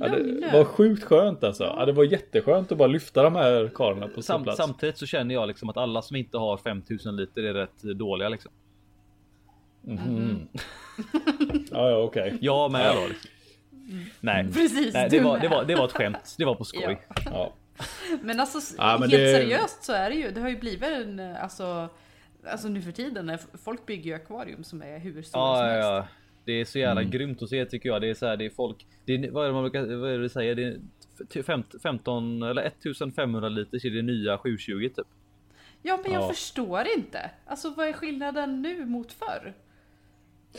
Ja, 0.00 0.08
det 0.08 0.50
var 0.52 0.64
sjukt 0.64 1.04
skönt 1.04 1.44
alltså. 1.44 1.64
Ja, 1.64 1.84
det 1.86 1.92
var 1.92 2.04
jätteskönt 2.04 2.72
att 2.72 2.78
bara 2.78 2.88
lyfta 2.88 3.22
de 3.22 3.34
här 3.36 3.70
karlarna 3.74 4.06
på 4.08 4.14
sin 4.14 4.22
Sam, 4.22 4.42
plats. 4.42 4.58
samtidigt 4.58 4.98
så 4.98 5.06
känner 5.06 5.34
jag 5.34 5.48
liksom 5.48 5.68
att 5.68 5.76
alla 5.76 6.02
som 6.02 6.16
inte 6.16 6.38
har 6.38 6.56
5000 6.56 7.16
liter 7.16 7.42
är 7.42 7.54
rätt 7.54 7.82
dåliga 7.82 8.28
liksom. 8.28 8.52
Mhm. 9.82 10.48
Ja, 11.70 11.90
ja 11.90 11.96
okej. 11.96 12.38
Jag 12.40 12.72
med 12.72 12.94
då. 12.96 13.06
Liksom. 13.08 13.30
Nej, 14.20 14.52
Precis, 14.52 14.94
nej 14.94 15.08
det, 15.10 15.20
var, 15.20 15.38
det, 15.38 15.48
var, 15.48 15.64
det 15.64 15.74
var 15.74 15.84
ett 15.84 15.92
skämt. 15.92 16.34
Det 16.38 16.44
var 16.44 16.54
på 16.54 16.64
skoj. 16.64 17.00
Ja. 17.08 17.22
Ja. 17.24 17.52
Men 18.22 18.40
alltså 18.40 18.58
Ja, 18.78 18.96
men 19.00 19.10
helt 19.10 19.22
det- 19.22 19.32
seriöst 19.34 19.84
så 19.84 19.92
är 19.92 20.10
det 20.10 20.16
ju. 20.16 20.30
Det 20.30 20.40
har 20.40 20.48
ju 20.48 20.58
blivit 20.58 20.82
en 20.88 21.20
alltså 21.20 21.88
Alltså 22.50 22.68
nu 22.68 22.82
för 22.82 22.92
tiden 22.92 23.38
folk 23.64 23.86
bygger 23.86 24.04
ju 24.10 24.14
akvarium 24.14 24.64
som 24.64 24.82
är 24.82 24.98
hur 24.98 25.22
stora 25.22 25.42
Ja, 25.42 25.56
som 25.56 25.66
ja, 25.66 25.94
helst. 26.00 26.14
Det 26.48 26.60
är 26.60 26.64
så 26.64 26.78
jävla 26.78 27.00
Mm. 27.00 27.10
grymt 27.10 27.42
att 27.42 27.48
se 27.48 27.64
tycker 27.64 27.88
jag. 27.88 28.00
Det 28.00 28.10
är 28.10 28.14
så 28.14 28.26
här, 28.26 28.36
det 28.36 28.44
är 28.46 28.50
folk. 28.50 28.86
Det 29.04 29.14
är, 29.14 29.30
vad 29.30 29.44
är 29.44 29.48
det 29.48 29.54
man 29.54 29.62
brukar, 29.62 29.96
vad 29.96 30.10
är 30.10 30.18
det 30.18 30.28
säger? 30.28 30.54
Det 30.54 30.64
är 30.64 30.76
f- 31.34 31.44
fem- 31.46 31.62
15 31.82 32.42
eller 32.42 32.62
1500 32.62 33.48
liter 33.48 33.86
är 33.86 33.90
det 33.90 34.02
nya 34.02 34.38
720 34.38 34.88
typ. 34.96 35.06
Ja 35.82 35.98
men 36.04 36.12
jag 36.12 36.22
Ja. 36.22 36.28
förstår 36.28 36.82
inte. 36.96 37.30
Alltså 37.46 37.74
vad 37.76 37.88
är 37.88 37.92
skillnaden 37.92 38.62
nu 38.62 38.84
mot 38.86 39.12
förr? 39.12 39.52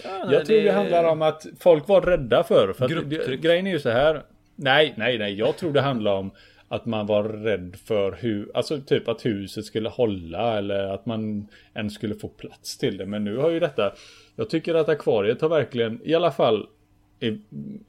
Ja, 0.04 0.32
Jag 0.34 0.46
tror 0.46 0.62
det 0.62 0.72
handlar 0.72 1.04
om 1.04 1.22
att 1.22 1.46
folk 1.60 1.88
var 1.88 2.02
rädda 2.02 2.44
för. 2.44 2.74
för 2.74 2.86
att 2.98 3.10
det, 3.10 3.38
grejen 3.42 3.68
är 3.68 3.72
ju 3.72 3.80
så 3.80 3.90
här. 3.90 4.24
Nej, 4.56 4.94
nej, 4.98 5.18
nej. 5.18 5.34
Jag 5.34 5.58
tror 5.58 5.74
det 5.74 5.82
handlar 5.82 6.14
om 6.16 6.32
att 6.68 6.86
man 6.86 7.06
var 7.06 7.24
rädd 7.24 7.76
för 7.86 8.12
hur, 8.22 8.52
alltså 8.54 8.82
typ 8.82 9.08
att 9.08 9.26
huset 9.26 9.66
skulle 9.66 9.90
hålla 9.90 10.58
eller 10.58 10.84
att 10.94 11.06
man 11.06 11.48
ens 11.74 11.94
skulle 11.94 12.16
få 12.16 12.28
plats 12.28 12.78
till 12.78 12.98
det. 12.98 13.06
Men 13.06 13.24
nu 13.24 13.38
har 13.38 13.50
ju 13.50 13.60
detta, 13.60 13.94
jag 14.40 14.50
tycker 14.50 14.76
att 14.76 14.90
akvariet 14.90 15.42
har 15.42 15.50
verkligen, 15.50 16.02
i 16.04 16.14
alla 16.16 16.32
fall 16.32 16.68
i, 17.20 17.38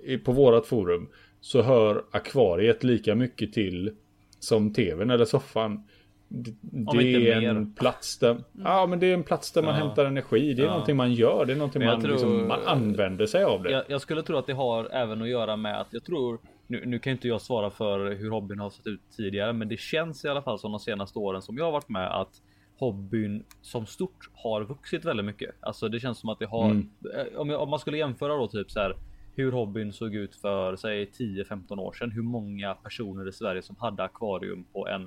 i, 0.04 0.18
på 0.18 0.32
vårat 0.32 0.66
forum, 0.66 1.08
så 1.40 1.62
hör 1.62 2.04
akvariet 2.10 2.84
lika 2.84 3.14
mycket 3.14 3.52
till 3.52 3.90
som 4.38 4.72
tvn 4.72 5.10
eller 5.10 5.24
soffan. 5.24 5.82
Det, 6.28 6.90
är 7.30 7.40
mer. 7.40 7.48
en 7.48 7.74
plats 7.74 8.18
där, 8.18 8.36
ja 8.64 8.86
men 8.86 9.00
det 9.00 9.06
är 9.06 9.14
en 9.14 9.22
plats 9.22 9.52
där 9.52 9.62
man 9.62 9.74
Ja. 9.78 9.84
hämtar 9.86 10.04
energi. 10.04 10.54
Det 10.54 10.62
är 10.62 10.66
Ja. 10.66 10.70
någonting 10.72 10.96
man 10.96 11.12
gör, 11.12 11.44
det 11.46 11.52
är 11.52 11.56
någonting 11.56 11.84
man, 11.84 12.00
tror- 12.00 12.10
liksom, 12.12 12.48
man 12.48 12.60
använder 12.66 13.26
sig 13.26 13.44
av 13.44 13.62
det. 13.62 13.70
Jag, 13.70 13.84
jag 13.88 14.00
skulle 14.00 14.22
tro 14.22 14.36
att 14.36 14.46
det 14.46 14.52
har 14.52 14.84
även 14.92 15.22
att 15.22 15.28
göra 15.28 15.56
med 15.56 15.80
att 15.80 15.88
jag 15.90 16.04
tror 16.04 16.38
nu, 16.66 16.82
nu 16.86 16.98
kan 16.98 17.10
inte 17.12 17.28
jag 17.28 17.40
svara 17.40 17.70
för 17.70 18.10
hur 18.14 18.30
hobbyn 18.30 18.58
har 18.58 18.70
sett 18.70 18.86
ut 18.86 19.00
tidigare, 19.16 19.52
men 19.52 19.68
det 19.68 19.80
känns 19.80 20.24
i 20.24 20.28
alla 20.28 20.42
fall 20.42 20.58
som 20.58 20.70
de 20.72 20.80
senaste 20.80 21.18
åren 21.18 21.42
som 21.42 21.56
jag 21.58 21.64
har 21.64 21.72
varit 21.72 21.88
med 21.88 22.20
att 22.20 22.40
hobbyn 22.80 23.44
som 23.62 23.86
stort 23.86 24.30
har 24.32 24.62
vuxit 24.64 25.04
väldigt 25.04 25.26
mycket. 25.26 25.54
Alltså 25.60 25.88
det 25.88 26.00
känns 26.00 26.18
som 26.18 26.28
att 26.30 26.38
det 26.38 26.46
har 26.46 26.70
Mm. 26.70 26.90
eh, 27.14 27.38
om, 27.40 27.50
jag, 27.50 27.62
om 27.62 27.70
man 27.70 27.78
skulle 27.78 27.98
jämföra 27.98 28.36
då 28.36 28.48
typ 28.48 28.70
så 28.70 28.80
här 28.80 28.96
hur 29.34 29.52
hobbyn 29.52 29.92
såg 29.92 30.14
ut 30.14 30.36
för 30.36 30.76
säg 30.76 31.04
10-15 31.04 31.78
år 31.80 31.92
sedan. 31.92 32.10
Hur 32.10 32.22
många 32.22 32.74
personer 32.74 33.28
i 33.28 33.32
Sverige 33.32 33.62
som 33.62 33.76
hade 33.76 34.02
akvarium 34.04 34.64
på 34.72 34.88
en 34.88 35.02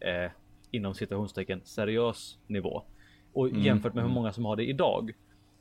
eh, 0.00 0.30
inom 0.70 0.94
citationstecken 0.94 1.60
seriös 1.64 2.38
nivå 2.46 2.82
och 3.32 3.48
Mm, 3.48 3.62
jämfört 3.62 3.94
med 3.94 4.04
hur 4.04 4.10
många 4.10 4.32
som 4.32 4.44
har 4.44 4.56
det 4.56 4.64
idag 4.68 5.12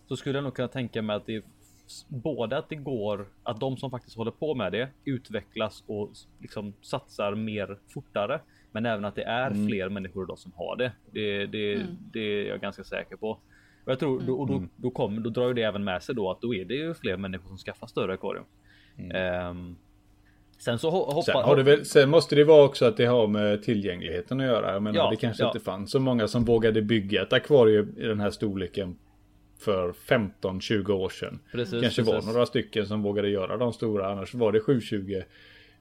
så 0.07 0.15
skulle 0.17 0.37
jag 0.37 0.43
nog 0.43 0.53
kunna 0.55 0.67
tänka 0.67 1.01
mig 1.01 1.15
att 1.15 1.25
det 1.25 1.35
är 1.35 1.43
både 2.07 2.57
att 2.57 2.69
det 2.69 2.75
går 2.75 3.27
att 3.43 3.59
de 3.59 3.77
som 3.77 3.91
faktiskt 3.91 4.17
håller 4.17 4.31
på 4.31 4.55
med 4.55 4.71
det 4.71 4.89
utvecklas 5.05 5.83
och 5.87 6.11
liksom 6.39 6.73
satsar 6.81 7.35
mer 7.35 7.77
fortare, 7.93 8.41
men 8.75 8.85
även 8.85 9.05
att 9.05 9.15
det 9.15 9.23
är 9.23 9.51
Mm. 9.51 9.67
fler 9.67 9.89
människor 9.89 10.23
idag 10.23 10.37
som 10.39 10.51
har 10.55 10.75
det. 10.75 10.91
Det, 11.11 11.45
det, 11.45 11.73
Mm. 11.73 11.87
det 12.13 12.19
är 12.19 12.47
jag 12.47 12.61
ganska 12.61 12.83
säker 12.83 13.15
på. 13.15 13.29
Och 13.85 13.91
jag 13.91 13.99
tror 13.99 14.21
då, 14.27 14.33
och 14.35 14.47
då, 14.47 14.63
då 14.75 14.89
kommer 14.91 15.21
då 15.21 15.29
drar 15.29 15.47
ju 15.47 15.53
det 15.53 15.61
även 15.63 15.83
med 15.83 16.03
sig 16.03 16.15
då 16.15 16.31
att 16.31 16.41
då 16.41 16.55
är 16.55 16.65
det 16.65 16.73
ju 16.73 16.93
fler 16.93 17.17
människor 17.17 17.47
som 17.47 17.57
skaffar 17.57 17.87
större 17.87 18.13
akvarium. 18.13 18.45
Ehm, 19.13 19.75
sen 20.57 20.79
så 20.79 20.89
ho- 20.89 21.05
hoppa, 21.13 21.21
Sen, 21.21 21.35
har 21.35 21.55
det 21.55 21.63
väl, 21.63 21.85
sen 21.85 22.09
måste 22.09 22.35
det 22.35 22.43
vara 22.43 22.63
också 22.65 22.85
att 22.85 22.97
det 22.97 23.05
har 23.05 23.27
med 23.27 23.63
tillgängligheten 23.63 24.39
att 24.39 24.45
göra. 24.45 24.73
Jag 24.73 24.83
menar, 24.83 24.97
Ja, 24.97 25.09
det 25.09 25.15
kanske 25.15 25.43
ja. 25.43 25.47
inte 25.47 25.59
fanns 25.59 25.91
så 25.91 25.99
många 25.99 26.27
som 26.27 26.45
vågade 26.45 26.81
bygga 26.81 27.21
ett 27.21 27.33
akvarium 27.33 27.95
i 27.97 28.03
den 28.07 28.19
här 28.19 28.29
storleken 28.29 28.95
för 29.59 29.91
15-20 29.91 30.91
år 30.91 31.09
sedan. 31.09 31.39
Precis, 31.51 31.81
kanske 31.81 32.01
var 32.01 32.13
precis. 32.13 32.33
några 32.33 32.45
stycken 32.45 32.85
som 32.87 33.01
vågade 33.03 33.29
göra 33.29 33.57
de 33.57 33.73
stora, 33.73 34.11
annars 34.11 34.33
var 34.33 34.51
det 34.51 34.59
720. 34.59 35.21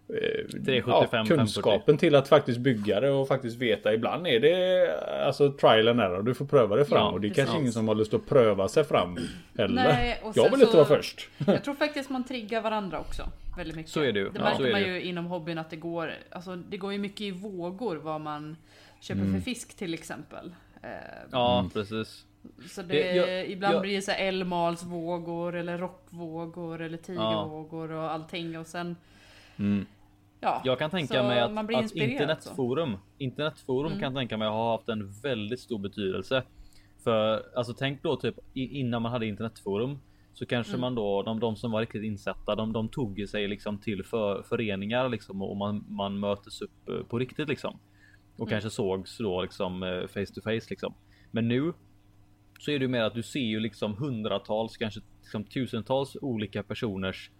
Eh, 0.08 0.46
375, 0.64 1.26
kunskapen 1.26 1.96
till 1.98 2.14
att 2.14 2.28
faktiskt 2.28 2.58
bygga 2.58 3.00
det 3.00 3.10
och 3.10 3.28
faktiskt 3.28 3.56
veta. 3.56 3.94
Ibland 3.94 4.26
är 4.26 4.40
det 4.40 4.88
alltså 5.26 5.52
trial 5.52 5.88
and 5.88 6.00
error. 6.00 6.22
Du 6.22 6.34
får 6.34 6.44
pröva 6.44 6.76
det 6.76 6.84
fram 6.84 6.98
Ja, 6.98 7.10
och 7.10 7.20
det 7.20 7.26
är 7.26 7.28
precis. 7.28 7.44
kanske 7.44 7.60
ingen 7.60 7.72
som 7.72 7.88
har 7.88 7.94
lust 7.94 8.14
att 8.14 8.26
pröva 8.26 8.68
sig 8.68 8.84
fram 8.84 9.18
heller. 9.58 9.74
Nej, 9.84 10.20
jag 10.34 10.44
vill 10.50 10.60
inte 10.60 10.66
så- 10.66 10.76
vara 10.76 10.86
först. 10.88 11.28
Jag 11.46 11.64
tror 11.64 11.74
faktiskt 11.74 12.10
man 12.10 12.24
triggar 12.24 12.60
varandra 12.62 13.00
också. 13.00 13.22
Väldigt 13.56 13.76
mycket. 13.76 13.92
Så 13.92 14.00
är 14.00 14.12
det 14.12 14.18
ju. 14.18 14.24
Det 14.30 14.38
Ja, 14.38 14.44
märker 14.44 14.72
man 14.72 14.80
ju 14.82 15.02
inom 15.02 15.26
hobbyn 15.26 15.58
att 15.58 15.70
det 15.70 15.76
går, 15.76 16.12
alltså 16.30 16.56
det 16.56 16.76
går 16.76 16.92
ju 16.92 16.98
mycket 16.98 17.20
i 17.20 17.30
vågor 17.30 17.96
vad 17.96 18.20
man 18.20 18.56
köper 19.00 19.20
Mm. 19.22 19.34
för 19.34 19.40
fisk 19.40 19.76
till 19.76 19.94
exempel. 19.94 20.54
Eh, 20.82 20.88
Ja, 21.30 21.68
precis. 21.74 22.24
Så 22.70 22.82
det, 22.82 22.94
Det- 23.02 23.14
jag- 23.16 23.46
ibland 23.50 23.74
jag- 23.74 23.82
blir 23.82 23.96
det 23.96 24.02
så 24.02 24.10
här 24.10 24.28
älmalsvågor 24.28 25.54
eller 25.56 25.78
rockvågor 25.78 26.80
eller 26.82 26.98
tigervågor 26.98 27.90
och 27.92 28.10
allting 28.10 28.58
och 28.58 28.66
sen 28.66 28.96
Ja, 30.44 30.60
Jag 30.64 30.78
kan 30.78 30.90
tänka 30.90 31.22
mig 31.22 31.40
att, 31.40 31.58
att 31.58 31.92
internetforum, 31.92 32.96
internetforum 33.18 33.92
kan 33.92 34.02
jag 34.02 34.14
tänka 34.14 34.36
mig 34.36 34.48
har 34.48 34.72
haft 34.72 34.88
en 34.88 35.10
väldigt 35.22 35.60
stor 35.60 35.78
betydelse. 35.78 36.42
För 37.04 37.42
alltså 37.56 37.74
tänk 37.74 38.02
då 38.02 38.16
typ 38.16 38.34
innan 38.54 39.02
man 39.02 39.12
hade 39.12 39.26
internetforum 39.26 39.98
så 40.34 40.46
kanske 40.46 40.76
man 40.76 40.94
då 40.94 41.22
de, 41.22 41.40
de 41.40 41.56
som 41.56 41.70
var 41.70 41.80
riktigt 41.80 42.02
insatta, 42.02 42.54
de, 42.54 42.72
de 42.72 42.88
tog 42.88 43.28
sig 43.28 43.48
liksom 43.48 43.78
till 43.78 44.04
för, 44.04 44.42
föreningar 44.42 45.08
liksom 45.08 45.42
och 45.42 45.56
man, 45.56 45.84
man 45.88 46.20
mötes 46.20 46.62
upp 46.62 46.88
eh, 46.88 47.06
på 47.06 47.18
riktigt 47.18 47.48
liksom. 47.48 47.78
Och 48.36 48.48
kanske 48.48 48.70
sågs 48.70 49.18
då 49.18 49.42
liksom 49.42 49.80
face 50.08 50.34
to 50.34 50.40
face 50.44 50.66
liksom. 50.70 50.94
Men 51.30 51.48
nu 51.48 51.72
så 52.58 52.70
är 52.70 52.78
det 52.78 52.82
ju 52.82 52.88
mer 52.88 53.02
att 53.02 53.14
du 53.14 53.22
ser 53.22 53.40
ju 53.40 53.60
liksom 53.60 53.96
hundratals, 53.96 54.76
kanske 54.76 55.00
liksom 55.20 55.44
tusentals 55.44 56.16
olika 56.20 56.62
personers 56.62 57.30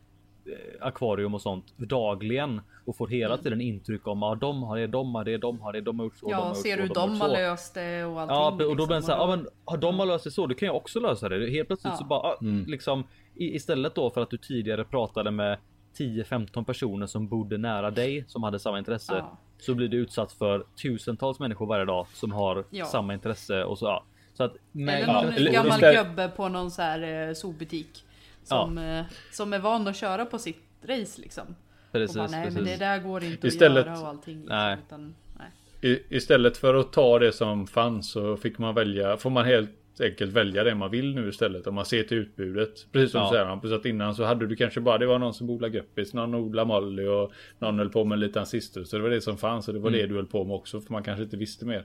akvarium 0.80 1.35
och 1.35 1.42
sånt 1.42 1.74
dagligen 1.76 2.61
och 2.85 2.96
får 2.96 3.09
hela 3.09 3.37
tiden 3.37 3.61
intryck 3.61 4.07
om 4.07 4.22
att 4.22 4.40
de 4.40 4.62
har 4.62 4.76
det, 4.78 4.87
de 4.87 5.14
har 5.14 5.24
det, 5.24 5.37
de 5.38 5.61
har 5.61 5.72
det, 5.72 5.80
de 5.80 5.98
har 5.98 6.07
gjort 6.07 6.16
så, 6.16 6.26
de 6.26 6.33
har 6.35 6.42
ja 6.42 6.48
gjort 6.48 6.57
ser 6.62 6.76
hur 6.78 6.88
de 6.88 6.94
de 6.94 7.20
har 7.20 7.28
så. 7.28 7.35
löst 7.35 7.74
det 7.74 8.04
och 8.04 8.20
allting. 8.20 8.37
Ja, 8.37 8.46
och 8.70 8.76
då 8.76 8.87
blir 8.87 8.87
det 8.87 8.94
liksom. 8.94 9.02
så 9.02 9.12
här, 9.12 9.18
ja, 9.18 9.37
men 9.37 9.46
har 9.64 9.76
de 9.76 9.98
har 9.98 10.07
löst 10.07 10.24
det 10.24 10.30
så, 10.30 10.46
då 10.46 10.54
kan 10.54 10.66
jag 10.66 10.76
också 10.76 11.00
lösa 11.00 11.28
det. 11.28 11.50
Helt 11.50 11.68
plötsligt 11.68 11.92
Ja. 11.92 11.98
så 11.98 12.04
bara, 12.04 12.20
ah, 12.20 12.37
liksom 12.66 13.04
istället 13.35 13.94
då 13.94 14.11
för 14.11 14.20
att 14.20 14.30
du 14.30 14.37
tidigare 14.38 14.85
pratade 14.85 15.30
med 15.30 15.59
10-15 15.98 16.64
personer 16.64 17.07
som 17.07 17.28
bodde 17.28 17.59
nära 17.59 17.90
dig 17.90 18.24
som 18.28 18.42
hade 18.42 18.59
samma 18.59 18.78
intresse 18.78 19.14
Ja. 19.16 19.38
så 19.59 19.74
blir 19.74 19.88
du 19.88 19.96
utsatt 19.96 20.33
för 20.33 20.64
tusentals 20.83 21.38
människor 21.38 21.66
varje 21.66 21.85
dag 21.85 22.07
som 22.14 22.33
har 22.33 22.64
Ja. 22.70 22.85
samma 22.85 23.14
intresse 23.14 23.64
och 23.64 23.78
så. 23.78 23.87
Ja. 23.87 24.04
Så 24.35 24.44
att 24.44 24.57
med 24.72 25.02
Eller 25.02 25.12
någon 25.12 25.52
gammal 25.52 25.80
gubbe 25.80 26.28
på 26.28 26.48
någon 26.48 26.70
så 26.70 26.83
här 26.83 27.28
eh. 27.28 27.35
Som, 28.44 28.78
eh, 28.78 29.04
som 29.33 29.52
är 29.52 29.59
van 29.59 29.88
att 29.88 29.96
köra 29.96 30.24
på 30.26 30.38
sitt 30.38 30.62
race 30.87 31.20
liksom. 31.20 31.54
precis, 31.92 32.16
bara, 32.16 32.26
nej 32.26 32.44
precis. 32.44 32.54
men 32.61 32.64
det 32.64 32.76
där 32.76 32.98
går 32.98 33.24
inte 33.24 33.46
Istället- 33.46 33.87
att 33.87 33.87
göra 33.87 34.00
och 34.00 34.09
allting. 34.09 34.35
Liksom, 34.40 34.57
Nej. 34.57 34.78
Utan, 34.87 35.14
nej. 35.38 35.92
I, 35.92 36.02
istället 36.16 36.57
för 36.57 36.74
att 36.74 36.92
ta 36.92 37.18
det 37.18 37.33
som 37.33 37.66
fanns 37.66 38.11
så 38.11 38.37
fick 38.37 38.59
man 38.59 38.74
välja, 38.74 39.16
får 39.16 39.30
man 39.30 39.44
helt 39.44 39.70
enkelt 40.00 40.33
välja 40.33 40.64
det 40.64 40.74
man 40.74 40.90
vill 40.90 41.14
nu 41.14 41.28
istället 41.28 41.66
om 41.66 41.74
man 41.74 41.85
ser 41.85 42.02
till 42.02 42.16
utbudet. 42.18 42.87
Precis 42.92 43.11
som 43.12 43.20
Ja. 43.20 43.26
du 43.26 43.33
säger 43.35 43.44
Hampus, 43.44 43.72
att 43.72 43.85
innan 43.87 44.14
så 44.14 44.24
hade 44.24 44.46
du 44.46 44.57
kanske 44.57 44.80
bara, 44.80 44.98
det 44.98 45.07
var 45.07 45.18
någon 45.18 45.35
som 45.35 45.50
odlade 45.50 45.72
guppis, 45.72 46.14
någon 46.14 46.35
odlade 46.35 46.68
molly 46.68 47.07
och 47.07 47.33
någon 47.59 47.78
höll 47.78 47.90
på 47.90 48.04
med 48.04 48.16
en 48.16 48.20
liten 48.20 48.46
sistus. 48.46 48.90
Så 48.90 48.96
det 48.96 49.02
var 49.02 49.11
det 49.11 49.20
som 49.20 49.38
fanns 49.38 49.68
och 49.68 49.74
det 49.74 49.80
var 49.80 49.88
Mm. 49.88 50.00
det 50.00 50.07
du 50.07 50.14
höll 50.14 50.26
på 50.26 50.44
med 50.44 50.54
också 50.57 50.80
för 50.80 50.92
man 50.92 51.02
kanske 51.02 51.22
inte 51.24 51.37
visste 51.37 51.64
mer. 51.66 51.85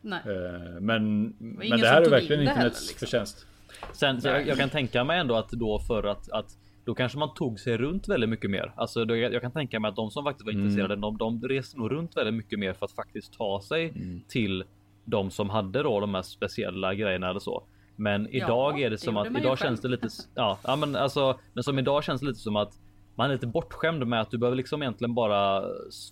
nej. 0.00 0.20
Eh, 0.24 0.80
Men, 0.80 1.22
men 1.38 1.62
ingen 1.62 1.80
det 1.80 1.88
här 1.88 2.02
är 2.02 2.10
verkligen 2.10 2.42
internets 2.42 2.88
liksom. 2.88 2.98
förtjänst. 3.06 3.46
Sen 3.92 4.20
så 4.20 4.28
jag, 4.28 4.46
jag 4.46 4.58
kan 4.58 4.68
tänka 4.68 5.04
mig 5.04 5.18
ändå 5.18 5.34
att 5.34 5.50
då 5.50 5.78
för 5.78 6.02
att, 6.02 6.30
att 6.30 6.58
då 6.84 6.94
kanske 6.94 7.18
man 7.18 7.34
tog 7.34 7.60
sig 7.60 7.76
runt 7.76 8.08
väldigt 8.08 8.30
mycket 8.30 8.50
mer. 8.50 8.72
Alltså 8.76 9.04
då, 9.04 9.16
jag, 9.16 9.32
jag 9.32 9.42
kan 9.42 9.52
tänka 9.52 9.80
mig 9.80 9.88
att 9.88 9.96
de 9.96 10.10
som 10.10 10.24
faktiskt 10.24 10.46
var 10.46 10.52
intresserade, 10.52 10.96
de, 10.96 11.18
de 11.18 11.42
reste 11.42 11.78
nog 11.78 11.92
runt 11.92 12.16
väldigt 12.16 12.34
mycket 12.34 12.58
mer 12.58 12.72
för 12.72 12.84
att 12.84 12.92
faktiskt 12.92 13.32
ta 13.32 13.60
sig 13.60 13.92
till 14.28 14.64
de 15.04 15.30
som 15.30 15.50
hade 15.50 15.82
då 15.82 16.00
de 16.00 16.14
här 16.14 16.22
speciella 16.22 16.94
grejerna 16.94 17.30
eller 17.30 17.40
så. 17.40 17.62
Men 17.96 18.28
idag 18.28 18.80
är 18.80 18.90
det 18.90 18.96
det 18.96 18.98
som 18.98 19.16
gjorde 19.16 19.30
att 19.30 19.38
idag 19.38 19.58
känns 19.58 19.80
det 19.80 19.88
lite, 19.88 20.08
ja, 20.34 20.58
ja 20.64 20.76
men 20.76 20.96
alltså, 20.96 21.38
men 21.52 21.64
som 21.64 21.78
idag 21.78 22.04
känns 22.04 22.20
det 22.20 22.26
lite 22.26 22.40
som 22.40 22.56
att 22.56 22.72
man 23.14 23.30
är 23.30 23.34
lite 23.34 23.46
bortskämd 23.46 24.06
med 24.06 24.20
att 24.20 24.30
du 24.30 24.38
behöver 24.38 24.56
liksom 24.56 24.82
egentligen 24.82 25.14
bara 25.14 25.64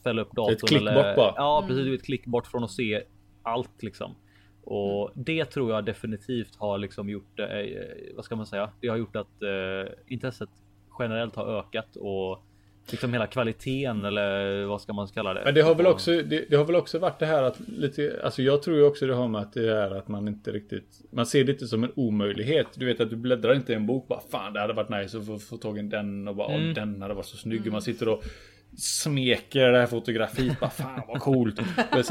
fälla 0.05 0.23
upp 0.23 0.33
datorn. 0.33 0.57
klick 0.57 0.81
bort 0.81 1.17
bara. 1.17 1.33
Ja, 1.37 1.65
precis. 1.69 1.85
Du 1.85 1.91
är 1.91 1.95
ett 1.95 2.05
klick 2.05 2.27
bort 2.27 2.47
från 2.47 2.65
att 2.65 2.71
se 2.71 3.03
allt 3.43 3.83
liksom. 3.83 4.15
Och 4.67 5.11
det 5.15 5.45
tror 5.45 5.73
jag 5.73 5.85
definitivt 5.85 6.57
har 6.57 6.79
liksom 6.79 7.09
gjort 7.09 7.37
det. 7.37 7.63
Eh, 7.63 8.17
vad 8.17 8.25
ska 8.25 8.37
man 8.37 8.47
säga? 8.47 8.71
Det 8.81 8.89
har 8.89 8.97
gjort 8.97 9.17
att 9.17 9.43
eh, 9.43 9.93
intresset 10.07 10.49
generellt 10.99 11.37
har 11.37 11.59
ökat 11.59 11.97
och 11.97 12.43
liksom 12.91 13.13
hela 13.13 13.27
kvaliteten 13.27 14.05
eller 14.05 14.65
vad 14.65 14.81
ska 14.81 14.93
man 14.93 15.07
kalla 15.09 15.35
det? 15.35 15.43
Men 15.45 15.55
det 15.55 15.61
har 15.61 15.75
väl 15.75 15.87
också, 15.87 16.11
det, 16.11 16.51
det 16.51 16.57
har 16.57 16.65
väl 16.65 16.77
också 16.77 16.99
varit 16.99 17.19
det 17.19 17.27
här 17.27 17.43
att 17.43 17.61
lite, 17.69 18.21
alltså 18.25 18.43
jag 18.43 18.63
tror 18.63 18.77
ju 18.77 18.85
också 18.85 19.07
det 19.07 19.15
har 19.15 19.29
med 19.29 19.41
att 19.41 19.53
det 19.53 19.73
är 19.73 19.91
att 19.91 20.09
man 20.09 20.29
inte 20.29 20.53
riktigt, 20.53 21.01
man 21.11 21.27
ser 21.27 21.45
det 21.45 21.53
inte 21.53 21.67
som 21.67 21.85
en 21.85 21.93
omöjlighet. 21.97 22.67
Du 22.75 22.87
vet 22.87 23.01
att 23.01 23.11
du 23.11 23.17
bläddrar 23.17 23.55
inte 23.55 23.73
i 23.73 23.75
en 23.77 23.87
bok 23.87 24.09
bara 24.09 24.21
fan 24.31 24.53
det 24.53 24.61
hade 24.61 24.73
varit 24.73 24.89
nice 24.91 25.19
att 25.19 25.27
få, 25.27 25.39
få 25.39 25.57
tag 25.57 25.79
i 25.79 25.83
den 25.83 26.29
och 26.29 26.37
bara 26.37 26.55
Mm. 26.55 26.69
åh, 26.69 26.75
den 26.75 27.03
hade 27.03 27.15
varit 27.15 27.27
så 27.27 27.37
snygg. 27.37 27.67
Och 27.67 27.73
man 27.73 27.83
sitter 27.83 28.09
och 28.09 28.25
smeker 28.79 29.73
det 29.73 29.79
här 29.79 29.87
fotografiet 29.87 30.61
bara 30.61 30.71
fan 30.71 31.03
vad 31.09 31.21
coolt. 31.21 31.61
Men 31.93 32.05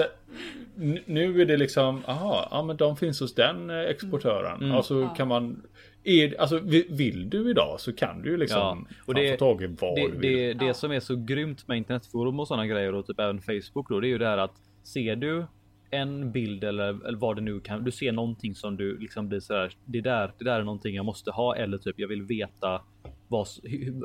nu 1.06 1.42
är 1.42 1.46
det 1.46 1.58
liksom, 1.58 2.02
aha, 2.06 2.48
ja 2.52 2.64
men 2.64 2.78
de 2.78 2.96
finns 2.98 3.20
hos 3.20 3.36
den 3.36 3.70
eh, 3.70 3.80
exportören. 3.80 4.62
Mm. 4.64 4.76
Och 4.78 4.86
så 4.86 5.08
kan 5.18 5.28
man, 5.28 5.62
är, 6.04 6.42
alltså 6.42 6.60
vi- 6.60 6.88
vill 6.90 7.30
du 7.30 7.50
idag 7.50 7.76
så 7.80 7.94
kan 7.94 8.22
du 8.22 8.30
ju 8.30 8.38
liksom 8.38 8.60
Ja, 8.90 8.96
och 9.06 9.14
det- 9.14 9.32
få 9.32 9.38
tag 9.38 9.62
i 9.64 9.68
vad 9.68 9.96
det, 9.96 10.08
du 10.12 10.18
vill. 10.18 10.58
det, 10.58 10.66
det 10.68 10.74
som 10.74 10.92
är 10.92 11.00
så 11.00 11.16
grymt 11.16 11.68
med 11.68 11.78
internetforum 11.78 12.40
och 12.40 12.48
sådana 12.48 12.68
grejer 12.68 12.96
och 12.96 13.06
typ 13.08 13.20
även 13.20 13.42
Facebook 13.42 13.90
då, 13.90 14.00
det 14.00 14.08
är 14.08 14.10
ju 14.10 14.18
det 14.18 14.28
här 14.28 14.38
att 14.38 14.56
ser 14.84 15.16
du 15.16 15.46
en 15.90 16.32
bild 16.32 16.64
eller, 16.64 17.08
eller 17.08 17.18
vad 17.18 17.36
det 17.36 17.42
nu 17.42 17.60
kan, 17.60 17.84
du 17.84 17.92
ser 17.92 18.12
någonting 18.12 18.56
som 18.56 18.78
du 18.78 18.98
liksom 19.00 19.28
blir 19.28 19.40
så 19.40 19.54
här. 19.54 19.74
Det 19.86 20.02
där, 20.02 20.32
det 20.38 20.46
där 20.46 20.60
är 20.60 20.64
någonting 20.64 20.96
jag 20.96 21.06
måste 21.06 21.32
ha 21.32 21.56
eller 21.56 21.78
typ 21.78 21.96
jag 22.00 22.08
vill 22.08 22.22
veta 22.24 22.82
vad, 23.28 23.48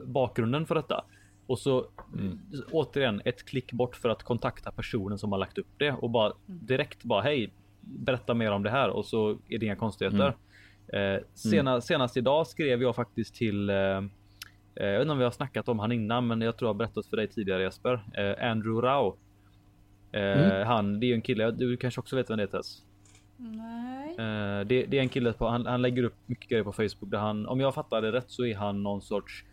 bakgrunden 0.04 0.66
för 0.66 0.74
detta. 0.74 1.04
Och 1.48 1.58
så 1.58 1.86
återigen 2.70 3.22
ett 3.24 3.44
klick 3.44 3.72
bort 3.72 3.96
för 3.96 4.08
att 4.08 4.22
kontakta 4.22 4.70
personen 4.72 5.18
som 5.18 5.32
har 5.32 5.38
lagt 5.38 5.58
upp 5.58 5.66
det 5.76 5.92
och 5.92 6.10
bara 6.10 6.32
direkt 6.46 7.04
bara 7.04 7.22
hej, 7.22 7.52
berätta 7.80 8.34
mer 8.34 8.50
om 8.52 8.62
det 8.62 8.70
här 8.70 8.90
och 8.90 9.06
så 9.06 9.30
är 9.30 9.58
det 9.58 9.66
inga 9.66 9.76
konstigheter. 9.76 10.36
Eh, 10.92 11.22
sena, 11.34 11.80
Senast 11.80 12.16
idag 12.16 12.46
skrev 12.46 12.82
jag 12.82 12.96
faktiskt 12.96 13.34
till 13.34 13.70
eh, 13.70 13.76
eh, 13.76 14.02
jag 14.74 14.92
vet 14.92 15.00
inte 15.00 15.12
om 15.12 15.18
vi 15.18 15.24
har 15.24 15.30
snackat 15.30 15.68
om 15.68 15.78
han 15.78 15.92
innan, 15.92 16.26
men 16.26 16.40
jag 16.40 16.56
tror 16.56 16.68
jag 16.68 16.74
har 16.74 16.78
berättat 16.78 17.06
för 17.06 17.16
dig 17.16 17.28
tidigare 17.28 17.62
Jesper. 17.62 17.92
Eh, 18.14 18.50
Andrew 18.50 18.88
Rao. 18.88 19.16
Eh, 20.12 20.66
Han, 20.66 21.00
det 21.00 21.06
är 21.06 21.08
ju 21.08 21.14
en 21.14 21.22
kille, 21.22 21.50
du 21.50 21.76
kanske 21.76 22.00
också 22.00 22.16
vet 22.16 22.30
vem 22.30 22.36
det 22.36 22.42
är 22.42 22.46
Tess? 22.46 22.82
Nej. 23.36 24.10
Eh, 24.10 24.66
det, 24.66 24.86
det 24.86 24.98
är 24.98 25.00
en 25.00 25.08
kille 25.08 25.32
på, 25.32 25.48
han, 25.48 25.66
han 25.66 25.82
lägger 25.82 26.02
upp 26.02 26.16
mycket 26.26 26.48
grejer 26.50 26.64
på 26.64 26.72
Facebook 26.72 27.10
där 27.10 27.18
han, 27.18 27.46
om 27.46 27.60
jag 27.60 27.74
fattar 27.74 28.02
det 28.02 28.12
rätt 28.12 28.30
så 28.30 28.44
är 28.44 28.56
han 28.56 28.82
någon 28.82 29.02
sorts 29.02 29.44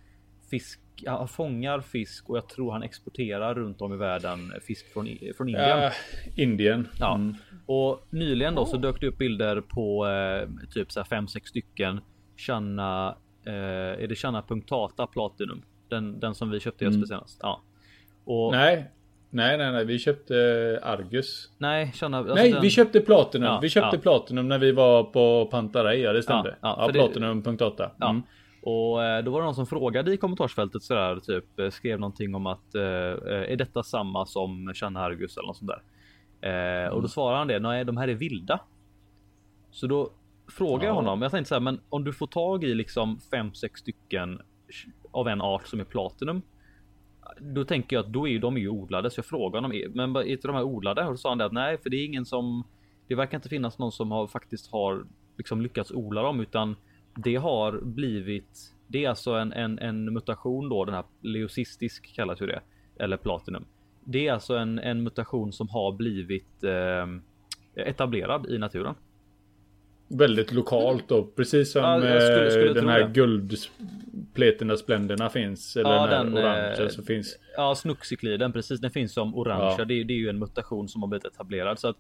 fisk, 0.50 0.80
han 1.08 1.28
fångar 1.28 1.80
fisk 1.82 2.30
och 2.30 2.38
jag 2.38 2.50
tror 2.50 2.72
han 2.72 2.84
exporterar 2.84 3.56
runt 3.56 3.82
om 3.82 3.94
i 3.94 3.98
världen 3.98 4.52
fisk 4.68 4.94
från, 4.94 5.08
från 5.38 5.50
Indien. 5.50 5.70
Ja, 5.80 5.92
Indien. 6.36 6.88
Ja, 7.00 7.16
Mm. 7.16 7.36
och 7.66 8.08
nyligen 8.10 8.56
då 8.56 8.66
så 8.66 8.78
dök 8.78 9.02
det 9.02 9.08
upp 9.08 9.18
bilder 9.18 9.62
på 9.62 10.08
eh, 10.08 10.50
typ 10.74 10.92
så 10.92 11.00
här 11.00 11.06
fem, 11.06 11.28
sex 11.28 11.50
stycken. 11.50 12.02
Channa, 12.38 13.16
eh, 13.46 13.54
är 14.04 14.08
det 14.08 14.16
Channa 14.16 14.42
Punctata 14.42 15.08
Platinum? 15.08 15.62
Den, 15.90 16.20
den 16.20 16.36
som 16.36 16.50
vi 16.52 16.60
köpte 16.60 16.86
i 16.86 16.88
Öster 16.88 17.06
senast. 17.06 17.40
Ja. 17.44 17.62
Och 18.26 18.52
nej, 18.52 18.76
Nej, 18.76 18.92
nej, 19.30 19.58
nej, 19.58 19.72
nej. 19.72 19.86
Vi 19.86 20.00
köpte 20.00 20.36
Argus. 20.84 21.50
Channa. 21.94 22.18
Alltså 22.18 22.34
nej, 22.36 22.52
den, 22.52 22.62
vi 22.62 22.70
köpte 22.70 23.02
Platinum. 23.02 23.46
Ja, 23.48 23.60
vi 23.62 23.70
köpte 23.70 23.96
ja. 23.98 24.02
Platinum 24.02 24.48
när 24.48 24.58
vi 24.60 24.72
var 24.72 25.04
på 25.04 25.46
Pantarei. 25.52 26.02
Ja, 26.02 26.14
det 26.14 26.24
stämde. 26.24 26.50
Ja, 26.50 26.56
Ja, 26.62 26.76
ja, 26.80 26.86
för 26.86 26.94
det- 26.94 27.00
Platinum.8. 27.00 27.90
Ja. 28.00 28.10
Mm. 28.10 28.22
Och 28.68 29.04
eh, 29.04 29.24
då 29.24 29.32
var 29.32 29.40
det 29.40 29.46
någon 29.46 29.56
som 29.56 29.66
frågade 29.68 30.14
i 30.14 30.18
kommentarsfältet 30.18 30.84
sådär 30.84 31.20
typ 31.20 31.60
eh, 31.60 31.70
skrev 31.70 32.00
någonting 32.00 32.36
om 32.36 32.46
att 32.48 32.76
eh, 32.76 32.82
är 33.52 33.56
detta 33.56 33.84
samma 33.84 34.26
som 34.26 34.74
Channa 34.74 35.00
Argus 35.00 35.38
eller 35.38 35.48
något 35.48 35.58
sånt 35.58 35.72
där. 36.42 36.86
Eh, 36.86 36.90
Och 36.90 37.02
då 37.02 37.08
svarade 37.08 37.38
han 37.38 37.48
det. 37.48 37.60
Nej, 37.60 37.86
de 37.86 37.98
här 37.98 38.08
är 38.08 38.14
vilda. 38.14 38.60
Så 39.72 39.88
då 39.88 40.10
frågade 40.52 40.86
Ja. 40.86 40.94
honom. 40.94 41.22
Jag 41.22 41.32
tänkte 41.32 41.50
så 41.50 41.56
här, 41.56 41.60
men 41.60 41.80
om 41.90 42.04
du 42.04 42.14
får 42.14 42.28
tag 42.28 42.64
i 42.64 42.74
liksom 42.76 43.20
fem, 43.32 43.54
sex 43.54 43.80
stycken 43.80 44.42
av 45.12 45.28
en 45.28 45.42
art 45.42 45.68
som 45.68 45.80
är 45.80 45.84
platinum. 45.84 46.42
Då 47.40 47.66
tänker 47.66 47.96
jag 47.96 48.06
att 48.06 48.14
då 48.14 48.28
är 48.28 48.32
ju 48.32 48.40
de 48.40 48.58
ju 48.58 48.70
odlade 48.70 49.10
så 49.12 49.20
jag 49.20 49.26
frågar 49.26 49.62
honom. 49.62 49.82
Men 49.94 50.16
är 50.16 50.24
inte 50.24 50.48
de 50.48 50.56
här 50.56 50.64
odlade? 50.64 51.06
Och 51.06 51.12
då 51.12 51.18
sa 51.18 51.30
han 51.30 51.38
det 51.38 51.46
att 51.46 51.52
nej, 51.54 51.78
för 51.78 51.90
det 51.90 51.98
är 51.98 52.06
ingen 52.06 52.26
som. 52.26 52.64
Det 53.08 53.16
verkar 53.16 53.38
inte 53.38 53.50
finnas 53.50 53.78
någon 53.80 53.92
som 53.92 54.12
har 54.12 54.28
faktiskt 54.28 54.72
har 54.72 55.06
liksom 55.38 55.62
lyckats 55.62 55.92
odla 55.92 56.22
dem 56.22 56.40
utan 56.40 56.76
det 57.16 57.36
har 57.36 57.80
blivit. 57.82 58.72
Det 58.88 59.06
är 59.06 59.10
alltså 59.10 59.32
en, 59.32 59.54
en, 59.54 59.80
en 59.80 60.14
mutation 60.14 60.70
då. 60.70 60.86
Den 60.86 60.96
här 60.96 61.04
leucistisk 61.22 62.16
kallas 62.16 62.42
ju 62.42 62.46
det 62.46 62.62
eller 63.00 63.18
platinum. 63.18 63.66
Det 64.04 64.28
är 64.28 64.34
alltså 64.34 64.56
en, 64.58 64.80
en 64.80 65.04
mutation 65.04 65.52
som 65.54 65.70
har 65.70 65.92
blivit 65.92 66.64
eh, 66.64 67.08
etablerad 67.88 68.50
i 68.50 68.58
naturen. 68.58 68.96
Väldigt 70.08 70.52
lokalt 70.52 71.04
då. 71.08 71.24
Precis 71.24 71.72
som 71.72 71.82
Ja, 71.82 71.98
skulle- 72.00 72.52
skulle 72.52 72.68
eh, 72.70 72.74
den 72.74 72.84
tro 72.84 72.90
här 72.92 73.08
guldpleterna 73.10 74.78
spländerna 74.78 75.30
finns. 75.30 75.76
Eller 75.78 75.90
Ja, 75.90 76.08
den 76.08 76.26
den, 76.34 76.44
orangea 76.44 76.84
eh, 76.84 76.88
som 76.88 77.04
finns. 77.04 77.40
Ja, 77.58 77.76
snuxikliden 77.76 78.54
precis. 78.54 78.80
Den 78.80 78.92
finns 78.92 79.14
som 79.14 79.36
orange. 79.36 79.76
Ja. 79.78 79.86
Det, 79.86 79.94
är- 79.94 80.04
det 80.04 80.14
är 80.14 80.18
ju 80.18 80.30
en 80.30 80.40
mutation 80.40 80.90
som 80.90 81.02
har 81.02 81.10
blivit 81.10 81.26
etablerad 81.26 81.80
så 81.80 81.88
att 81.88 81.98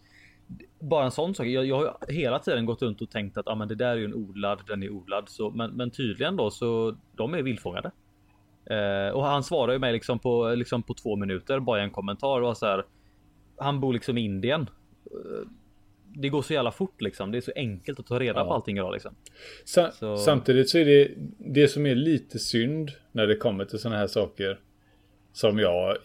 bara 0.80 1.06
en 1.06 1.12
sån 1.12 1.36
sak. 1.36 1.48
Jag, 1.48 1.66
jag 1.66 1.76
har 1.76 1.98
hela 2.14 2.40
tiden 2.40 2.66
gått 2.66 2.82
runt 2.82 3.02
och 3.02 3.10
tänkt 3.10 3.38
att 3.38 3.48
ah, 3.48 3.56
men 3.56 3.68
det 3.68 3.76
där 3.76 3.88
är 3.92 3.96
ju 3.96 4.06
en 4.06 4.14
odlad. 4.14 4.60
Den 4.68 4.84
är 4.84 4.90
odlad, 4.90 5.30
så 5.30 5.50
men, 5.50 5.72
men 5.72 5.92
tydligen 5.92 6.36
då 6.36 6.52
så 6.52 6.96
de 7.16 7.34
är 7.34 7.42
vildfångade. 7.42 7.92
Eh, 8.70 9.10
och 9.16 9.24
han 9.26 9.44
svarar 9.44 9.74
ju 9.74 9.80
mig 9.80 9.94
liksom 9.94 10.20
på 10.20 10.54
liksom 10.56 10.84
på 10.84 10.94
två 10.94 11.16
minuter 11.16 11.60
bara 11.60 11.80
i 11.80 11.84
en 11.84 11.92
kommentar 11.92 12.42
och 12.42 12.58
så 12.58 12.66
här. 12.66 12.84
Han 13.58 13.80
bor 13.80 13.94
liksom 13.94 14.18
i 14.18 14.22
Indien. 14.22 14.62
Eh, 15.06 15.48
Det 16.18 16.30
går 16.30 16.42
så 16.42 16.54
jävla 16.54 16.72
fort 16.72 17.02
liksom. 17.02 17.32
Det 17.32 17.38
är 17.38 17.42
så 17.42 17.52
enkelt 17.56 18.00
att 18.00 18.06
ta 18.08 18.20
reda 18.20 18.40
Ja. 18.40 18.46
på 18.46 18.54
allting 18.54 18.78
idag 18.78 18.94
liksom. 18.94 19.16
Sa 19.66 19.92
Så- 19.92 20.18
Samtidigt 20.18 20.70
så 20.70 20.78
är 20.78 20.86
det 20.86 21.12
det 21.38 21.68
som 21.68 21.86
är 21.86 21.96
lite 21.96 22.40
synd 22.40 22.92
när 23.12 23.28
det 23.28 23.36
kommer 23.36 23.66
till 23.66 23.80
sådana 23.80 23.98
här 24.00 24.08
saker. 24.08 24.60
Som 25.34 25.60
jag, 25.60 25.98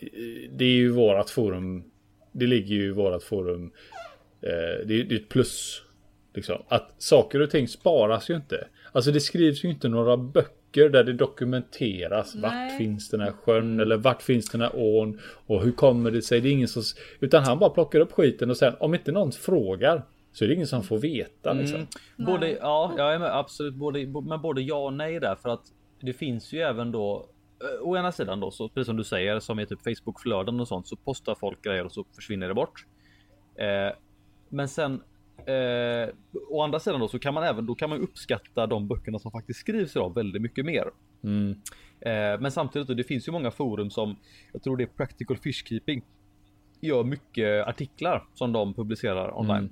det 0.53 0.65
är 0.65 0.77
ju 0.77 0.91
vårat 0.91 1.31
forum. 1.31 1.85
Det 2.33 2.47
ligger 2.47 2.75
ju 2.75 2.87
i 2.87 2.91
vårat 2.91 3.23
forum. 3.25 3.73
Eh, 4.43 4.87
det, 4.87 4.95
är, 5.01 5.05
det 5.05 5.15
är 5.15 5.19
ett 5.19 5.29
plus. 5.29 5.83
Liksom. 6.35 6.63
Att 6.69 6.95
saker 6.99 7.41
och 7.41 7.51
ting 7.51 7.69
sparas 7.69 8.31
ju 8.31 8.35
inte. 8.37 8.69
Alltså 8.93 9.11
det 9.13 9.21
skrivs 9.21 9.65
ju 9.65 9.71
inte 9.71 9.89
några 9.89 10.17
böcker 10.17 10.89
där 10.89 11.05
det 11.05 11.13
dokumenteras. 11.13 12.35
Nej. 12.35 12.43
Vart 12.43 12.79
finns 12.79 13.11
den 13.11 13.21
här 13.21 13.33
sjön 13.33 13.81
eller 13.81 13.97
vart 13.97 14.23
finns 14.23 14.51
den 14.51 14.61
här 14.61 14.71
ån? 14.75 15.21
Och 15.47 15.63
hur 15.63 15.73
kommer 15.73 16.11
det 16.11 16.23
sig? 16.23 16.41
Det 16.41 16.49
är 16.49 16.53
ingen 16.53 16.69
som... 16.69 16.83
Utan 17.21 17.45
han 17.45 17.59
bara 17.59 17.71
plockar 17.71 18.01
upp 18.01 18.13
skiten 18.13 18.51
och 18.51 18.57
sen 18.57 18.75
om 18.81 18.95
inte 18.95 19.13
någon 19.13 19.33
frågar 19.33 20.03
så 20.33 20.45
är 20.45 20.49
det 20.49 20.55
ingen 20.55 20.67
som 20.67 20.83
får 20.83 20.99
veta. 20.99 21.53
Liksom. 21.53 21.77
Mm. 21.77 21.87
Både, 22.33 22.51
ja, 22.51 22.95
jag 22.97 23.15
är 23.15 23.19
med, 23.19 23.37
absolut. 23.37 23.75
Både, 23.75 24.07
men 24.07 24.41
både 24.43 24.63
ja 24.63 24.77
och 24.77 24.93
nej 24.93 25.21
där 25.21 25.35
för 25.35 25.49
att 25.49 25.63
det 26.01 26.13
finns 26.13 26.53
ju 26.53 26.61
även 26.61 26.93
då. 26.93 27.29
eh, 27.63 27.89
Å 27.89 27.97
ena 27.97 28.13
sidan 28.13 28.41
då 28.41 28.51
så 28.51 28.69
precis 28.69 28.87
som 28.87 28.97
du 28.97 29.05
säger 29.05 29.41
som 29.41 29.61
i 29.61 29.67
typ 29.67 29.79
Facebook 29.83 30.21
flöden 30.21 30.61
och 30.61 30.69
sånt 30.69 30.89
så 30.89 30.97
postar 30.97 31.35
folk 31.35 31.63
grejer 31.63 31.85
och 31.85 31.93
så 31.93 32.05
försvinner 32.17 32.49
det 32.49 32.55
bort. 32.55 32.87
Eh, 33.59 33.93
men 34.51 34.69
sen 34.69 35.03
eh, 35.47 36.09
å 36.51 36.63
andra 36.63 36.81
sidan 36.81 37.01
då 37.01 37.09
så 37.09 37.19
kan 37.19 37.35
man 37.35 37.45
även 37.45 37.67
då 37.67 37.75
kan 37.75 37.91
man 37.91 38.01
uppskatta 38.01 38.67
de 38.67 38.89
böckerna 38.89 39.19
som 39.19 39.31
faktiskt 39.31 39.61
skrivs 39.61 39.97
idag 39.97 40.15
väldigt 40.15 40.43
mycket 40.43 40.65
mer. 40.65 40.85
Mm. 41.25 41.51
Eh, 42.01 42.41
men 42.41 42.51
samtidigt 42.51 42.89
då, 42.89 42.95
det 42.95 43.05
finns 43.05 43.29
ju 43.29 43.33
många 43.33 43.51
forum 43.51 43.91
som 43.91 44.17
jag 44.53 44.63
tror 44.63 44.77
det 44.77 44.85
är 44.85 44.87
Practical 44.87 45.37
Fishkeeping 45.37 46.03
gör 46.81 47.05
mycket 47.05 47.67
artiklar 47.69 48.25
som 48.35 48.53
de 48.53 48.75
publicerar 48.75 49.39
online. 49.39 49.57
Mm. 49.57 49.71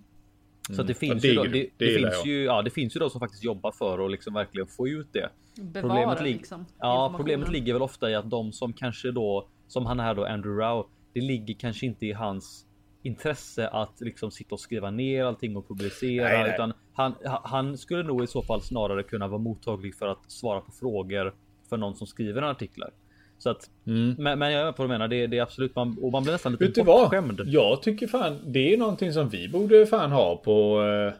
Så 0.76 0.80
att 0.80 0.86
det 0.88 0.94
finns 0.94 1.24
Ja, 1.24 1.28
det 1.28 1.28
ju, 1.28 1.34
då, 1.34 1.44
är 1.44 1.48
det, 1.48 1.58
det, 1.76 1.86
Det 1.86 1.94
finns 1.98 2.14
jag. 2.24 2.26
ju, 2.26 2.44
ja, 2.44 2.62
det 2.62 2.70
finns 2.70 2.96
ju 2.96 3.00
de 3.00 3.10
som 3.10 3.20
faktiskt 3.20 3.44
jobbar 3.44 3.72
för 3.72 4.04
att 4.04 4.10
liksom 4.10 4.34
verkligen 4.34 4.66
få 4.66 4.88
ut 4.88 5.08
det. 5.12 5.30
Bevara 5.62 5.82
Problemet 5.88 6.20
lig- 6.22 6.36
liksom. 6.36 6.66
Ja, 6.78 7.12
problemet 7.16 7.52
ligger 7.52 7.72
väl 7.72 7.82
ofta 7.82 8.10
i 8.10 8.14
att 8.14 8.30
de 8.30 8.52
som 8.52 8.72
kanske 8.72 9.10
då 9.10 9.48
som 9.68 9.86
han 9.86 10.00
här 10.00 10.14
då 10.14 10.24
Andrew 10.24 10.64
Rao. 10.64 10.86
Det 11.12 11.20
ligger 11.20 11.54
kanske 11.54 11.86
inte 11.86 12.06
i 12.06 12.12
hans 12.12 12.66
intresse 13.02 13.68
att 13.68 14.00
liksom 14.00 14.30
sitta 14.30 14.54
och 14.54 14.60
skriva 14.60 14.90
ner 14.90 15.24
allting 15.24 15.56
och 15.56 15.68
publicera 15.68 16.28
Nej, 16.28 16.42
nej. 16.42 16.54
utan 16.54 16.72
han, 16.94 17.12
ha- 17.24 17.42
han 17.44 17.78
skulle 17.78 18.02
nog 18.02 18.24
i 18.24 18.26
så 18.26 18.42
fall 18.42 18.60
snarare 18.62 19.02
kunna 19.02 19.28
vara 19.28 19.38
mottaglig 19.38 19.94
för 19.94 20.06
att 20.06 20.30
svara 20.30 20.60
på 20.60 20.72
frågor 20.72 21.34
för 21.68 21.76
någon 21.76 21.94
som 21.94 22.06
skriver 22.06 22.42
en 22.42 22.48
artiklar. 22.48 22.90
Så 23.38 23.50
att, 23.50 23.70
Mm. 23.86 24.14
men, 24.18 24.38
men 24.38 24.52
jag 24.52 24.68
är 24.68 24.72
på 24.72 24.82
vad 24.82 24.88
du 24.90 24.92
menar. 24.94 25.08
Det, 25.08 25.26
det 25.26 25.38
är 25.38 25.42
absolut 25.42 25.74
man 25.76 25.98
och 26.02 26.12
man 26.12 26.22
blir 26.22 26.32
nästan 26.32 26.52
lite 26.52 26.80
du 26.80 26.82
vad? 26.82 27.00
bortskämd. 27.02 27.40
Jag 27.46 27.82
tycker 27.82 28.06
fan 28.06 28.38
det 28.46 28.74
är 28.74 28.78
någonting 28.78 29.12
som 29.12 29.28
vi 29.28 29.48
borde 29.48 29.86
fan 29.86 30.12
ha 30.12 30.36
på 30.36 30.82
eh, 30.82 31.12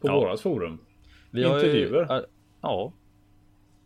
På 0.00 0.08
Ja. 0.08 0.14
vårat 0.20 0.40
forum. 0.40 0.78
Vi 1.30 1.42
har 1.44 1.50
ju- 1.58 1.66
intervjuer. 1.66 2.24
ja. 2.60 2.92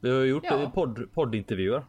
Vi 0.01 0.11
har 0.11 0.21
ju 0.21 0.27
gjort 0.31 0.45
Ja. 0.47 0.63
eh, 0.63 0.71
podd, 0.71 1.13
poddintervjuer. 1.15 1.85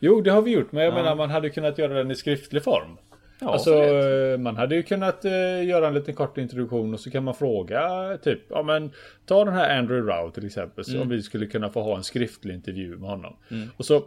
Jo 0.00 0.20
det 0.20 0.30
har 0.30 0.42
vi 0.42 0.50
gjort 0.50 0.72
men 0.72 0.84
jag 0.84 0.92
Ja. 0.92 0.96
menar 1.02 1.16
man 1.16 1.30
hade 1.30 1.50
kunnat 1.50 1.78
göra 1.78 1.94
den 1.94 2.10
i 2.10 2.14
skriftlig 2.14 2.64
form. 2.64 2.96
Ja, 3.40 3.52
alltså 3.52 3.74
eh, 3.74 4.38
man 4.38 4.56
hade 4.56 4.74
ju 4.76 4.82
kunnat 4.82 5.24
eh, 5.24 5.64
göra 5.66 5.88
en 5.88 5.94
liten 5.94 6.14
kort 6.14 6.38
introduktion 6.38 6.94
och 6.94 7.00
så 7.00 7.10
kan 7.10 7.24
man 7.24 7.34
fråga 7.34 8.16
typ 8.22 8.40
ja 8.48 8.62
men 8.62 8.90
ta 9.26 9.44
den 9.44 9.54
här 9.54 9.78
Andrew 9.78 10.12
Rao 10.12 10.30
till 10.30 10.46
exempel 10.46 10.84
så 10.84 10.90
Mm. 10.90 11.02
om 11.02 11.08
vi 11.08 11.22
skulle 11.22 11.46
kunna 11.46 11.70
få 11.70 11.82
ha 11.82 11.96
en 11.96 12.02
skriftlig 12.04 12.54
intervju 12.54 12.96
med 12.96 13.10
honom. 13.10 13.36
Och 13.76 13.84
så 13.84 14.02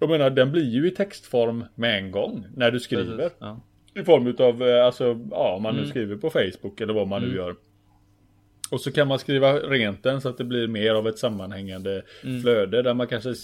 jag 0.00 0.10
menar 0.10 0.30
den 0.30 0.52
blir 0.52 0.64
ju 0.70 0.88
i 0.88 0.90
textform 0.90 1.64
med 1.74 1.98
en 1.98 2.10
gång 2.10 2.46
när 2.56 2.70
du 2.70 2.80
skriver. 2.80 3.16
Precis, 3.16 3.36
Ja. 3.40 3.60
I 3.94 4.04
form 4.04 4.26
utav, 4.26 4.62
eh, 4.62 4.86
alltså, 4.86 5.20
ja 5.30 5.54
om 5.56 5.62
man 5.62 5.74
nu 5.74 5.80
Mm. 5.80 5.90
skriver 5.90 6.16
på 6.16 6.30
Facebook 6.30 6.80
eller 6.80 6.92
vad 6.94 7.08
man 7.08 7.22
nu 7.22 7.36
gör. 7.36 7.54
Och 8.70 8.80
så 8.80 8.92
kan 8.92 9.08
man 9.08 9.18
skriva 9.18 9.52
rent 9.52 10.02
den 10.02 10.20
så 10.20 10.28
att 10.28 10.38
det 10.38 10.44
blir 10.44 10.68
mer 10.68 10.94
av 10.94 11.08
ett 11.08 11.18
sammanhängande 11.18 12.02
flöde 12.42 12.82
där 12.82 12.94
man 12.94 13.06
kanske 13.06 13.34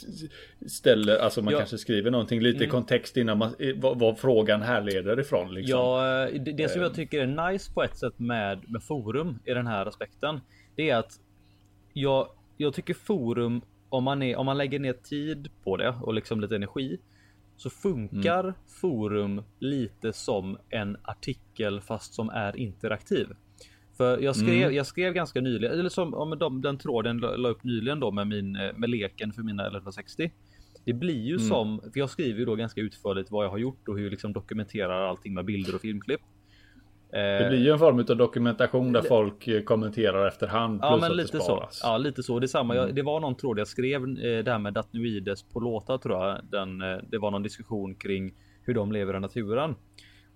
ställer, 0.67 1.19
alltså 1.19 1.41
man 1.41 1.47
Mm. 1.49 1.53
Ja. 1.53 1.59
kanske 1.59 1.79
skriver 1.79 2.11
någonting 2.11 2.41
lite 2.41 2.65
i 2.65 2.67
kontext 2.67 3.17
innan 3.17 3.39
man, 3.39 3.55
vad, 3.77 3.99
vad 3.99 4.19
frågan 4.19 4.63
härleder 4.63 5.21
ifrån 5.21 5.55
liksom. 5.55 5.79
Ja, 5.81 6.27
eh, 6.29 6.41
det, 6.43 6.53
det 6.53 6.69
som 6.69 6.83
jag 6.83 6.95
tycker 6.95 7.21
är 7.21 7.51
nice 7.51 7.73
på 7.73 7.83
ett 7.83 7.97
sätt 7.97 8.19
med, 8.19 8.71
med 8.71 8.83
forum 8.83 9.39
i 9.45 9.55
den 9.55 9.67
här 9.67 9.87
aspekten. 9.87 10.41
Det 10.77 10.91
är 10.91 10.97
att 10.97 11.13
jag, 11.93 12.29
jag 12.57 12.75
tycker 12.75 12.95
forum 12.95 13.61
om 13.89 14.05
man, 14.05 14.23
är, 14.23 14.37
om 14.37 14.47
man 14.47 14.59
lägger 14.59 14.79
ner 14.79 14.93
tid 14.93 15.49
på 15.65 15.77
det 15.77 15.95
och 16.03 16.15
liksom 16.15 16.41
lite 16.41 16.57
energi. 16.57 16.99
Så 17.57 17.71
funkar 17.71 18.55
forum 18.81 19.43
lite 19.59 20.13
som 20.13 20.59
en 20.71 20.97
artikel 21.03 21.81
fast 21.81 22.15
som 22.15 22.29
är 22.29 22.57
interaktiv. 22.57 23.27
För 23.97 24.19
jag 24.19 24.37
skrev, 24.37 24.73
jag 24.73 24.87
skrev 24.87 25.13
ganska 25.13 25.41
nyligen, 25.41 25.79
eller 25.81 25.89
som 25.89 26.15
om 26.15 26.39
de, 26.39 26.63
den 26.63 26.79
tråden 26.79 27.19
la 27.19 27.37
la 27.37 27.49
upp 27.49 27.65
nyligen 27.65 28.01
då 28.01 28.11
med 28.11 28.27
min 28.27 28.57
eh, 28.57 28.73
med 28.77 28.91
leken 28.91 29.33
för 29.33 29.43
mina 29.43 29.63
1160. 29.63 30.31
Det 30.85 30.93
blir 30.93 31.23
ju 31.27 31.39
som, 31.39 31.81
för 31.81 32.01
jag 32.01 32.11
skriver 32.11 32.39
ju 32.39 32.45
då 32.45 32.55
ganska 32.55 32.81
utförligt 32.81 33.31
vad 33.31 33.45
jag 33.45 33.51
har 33.51 33.59
gjort 33.59 33.89
och 33.89 33.97
hur 33.97 34.05
jag 34.05 34.11
liksom 34.11 34.33
dokumenterar 34.33 35.09
allting 35.09 35.35
med 35.35 35.45
bilder 35.45 35.75
och 35.75 35.81
filmklipp. 35.81 36.21
Eh, 37.13 37.19
Det 37.19 37.47
blir 37.49 37.59
ju 37.65 37.71
en 37.71 37.79
form 37.79 37.99
av 37.99 38.17
dokumentation 38.17 38.93
där 38.93 39.03
folk 39.03 39.49
eh, 39.49 39.63
kommenterar 39.63 40.29
efterhand. 40.29 40.79
Ja 40.83 40.99
men 41.01 41.17
lite 41.17 41.41
så. 41.41 41.69
Ja 41.83 41.99
lite 41.99 42.23
så. 42.23 42.39
Det, 42.39 42.49
samma. 42.49 42.75
Jag, 42.77 42.95
det 42.95 43.03
var 43.03 43.21
någon 43.21 43.35
tråd 43.37 43.59
jag 43.59 43.69
skrev 43.69 44.03
eh, 44.03 44.45
det 44.45 44.51
här 44.51 44.59
med 44.59 44.73
Datnoides 44.73 45.43
på 45.43 45.61
låtar 45.61 45.99
tror 45.99 46.25
jag. 46.27 46.39
Den, 46.51 46.83
eh, 46.83 46.99
det 47.11 47.19
var 47.19 47.31
någon 47.31 47.43
diskussion 47.43 47.95
kring 47.95 48.35
hur 48.63 48.75
de 48.75 48.93
lever 48.93 49.17
i 49.17 49.21
naturen. 49.21 49.75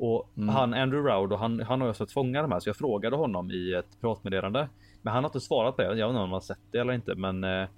Och 0.03 0.30
han 0.36 0.74
Andrew 0.74 1.12
Rowd 1.12 1.32
och 1.32 1.38
han, 1.38 1.61
han 1.61 1.80
har 1.80 1.88
ju 1.88 1.94
sett 1.94 2.12
fånga 2.12 2.42
de 2.42 2.53
här 2.53 2.61
så 2.61 2.68
jag 2.68 2.76
frågade 2.76 3.16
honom 3.16 3.51
i 3.51 3.74
ett 3.74 4.01
pratmeddelande. 4.01 4.68
Men 5.03 5.12
han 5.12 5.24
har 5.24 5.28
inte 5.28 5.40
svarat 5.40 5.76
på 5.76 5.82
det. 5.82 5.88
Jag 5.88 5.94
vet 5.94 6.05
inte 6.05 6.09
om 6.09 6.16
han 6.16 6.32
har 6.32 6.40
sett 6.40 6.59
det 6.70 6.78
eller 6.78 6.92
inte 6.92 7.14
men 7.14 7.44
eh, 7.44 7.68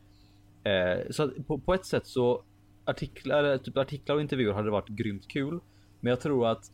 eh, 0.65 0.99
så 1.11 1.31
på, 1.47 1.59
på 1.59 1.75
ett 1.75 1.87
sätt 1.87 2.07
så 2.07 2.43
artiklar, 2.85 3.59
typ 3.59 3.77
artiklar 3.77 4.17
och 4.17 4.21
intervjuer 4.21 4.53
hade 4.53 4.71
varit 4.71 4.89
grymt 4.89 5.29
kul. 5.29 5.61
Men 6.01 6.11
jag 6.11 6.21
tror 6.21 6.47
att 6.47 6.73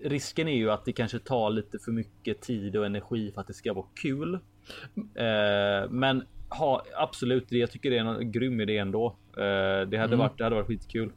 risken 0.00 0.48
är 0.48 0.56
ju 0.56 0.70
att 0.70 0.84
det 0.84 0.92
kanske 0.92 1.18
tar 1.18 1.50
lite 1.50 1.78
för 1.78 1.92
mycket 1.92 2.40
tid 2.40 2.76
och 2.76 2.86
energi 2.86 3.32
för 3.32 3.40
att 3.40 3.46
det 3.46 3.54
ska 3.54 3.72
vara 3.72 3.86
kul. 4.02 4.34
Eh, 4.94 5.90
men 5.90 6.24
ha, 6.58 6.82
absolut, 6.96 7.52
jag 7.52 7.70
tycker 7.70 7.90
det 7.90 7.98
är 7.98 8.04
en 8.04 8.32
grym 8.32 8.60
idé 8.60 8.76
ändå. 8.78 9.06
Eh, 9.36 9.88
det, 9.88 9.96
hade 9.96 10.16
varit, 10.16 10.38
det 10.38 10.44
hade 10.44 10.56
varit 10.56 10.66
skitkul. 10.66 11.12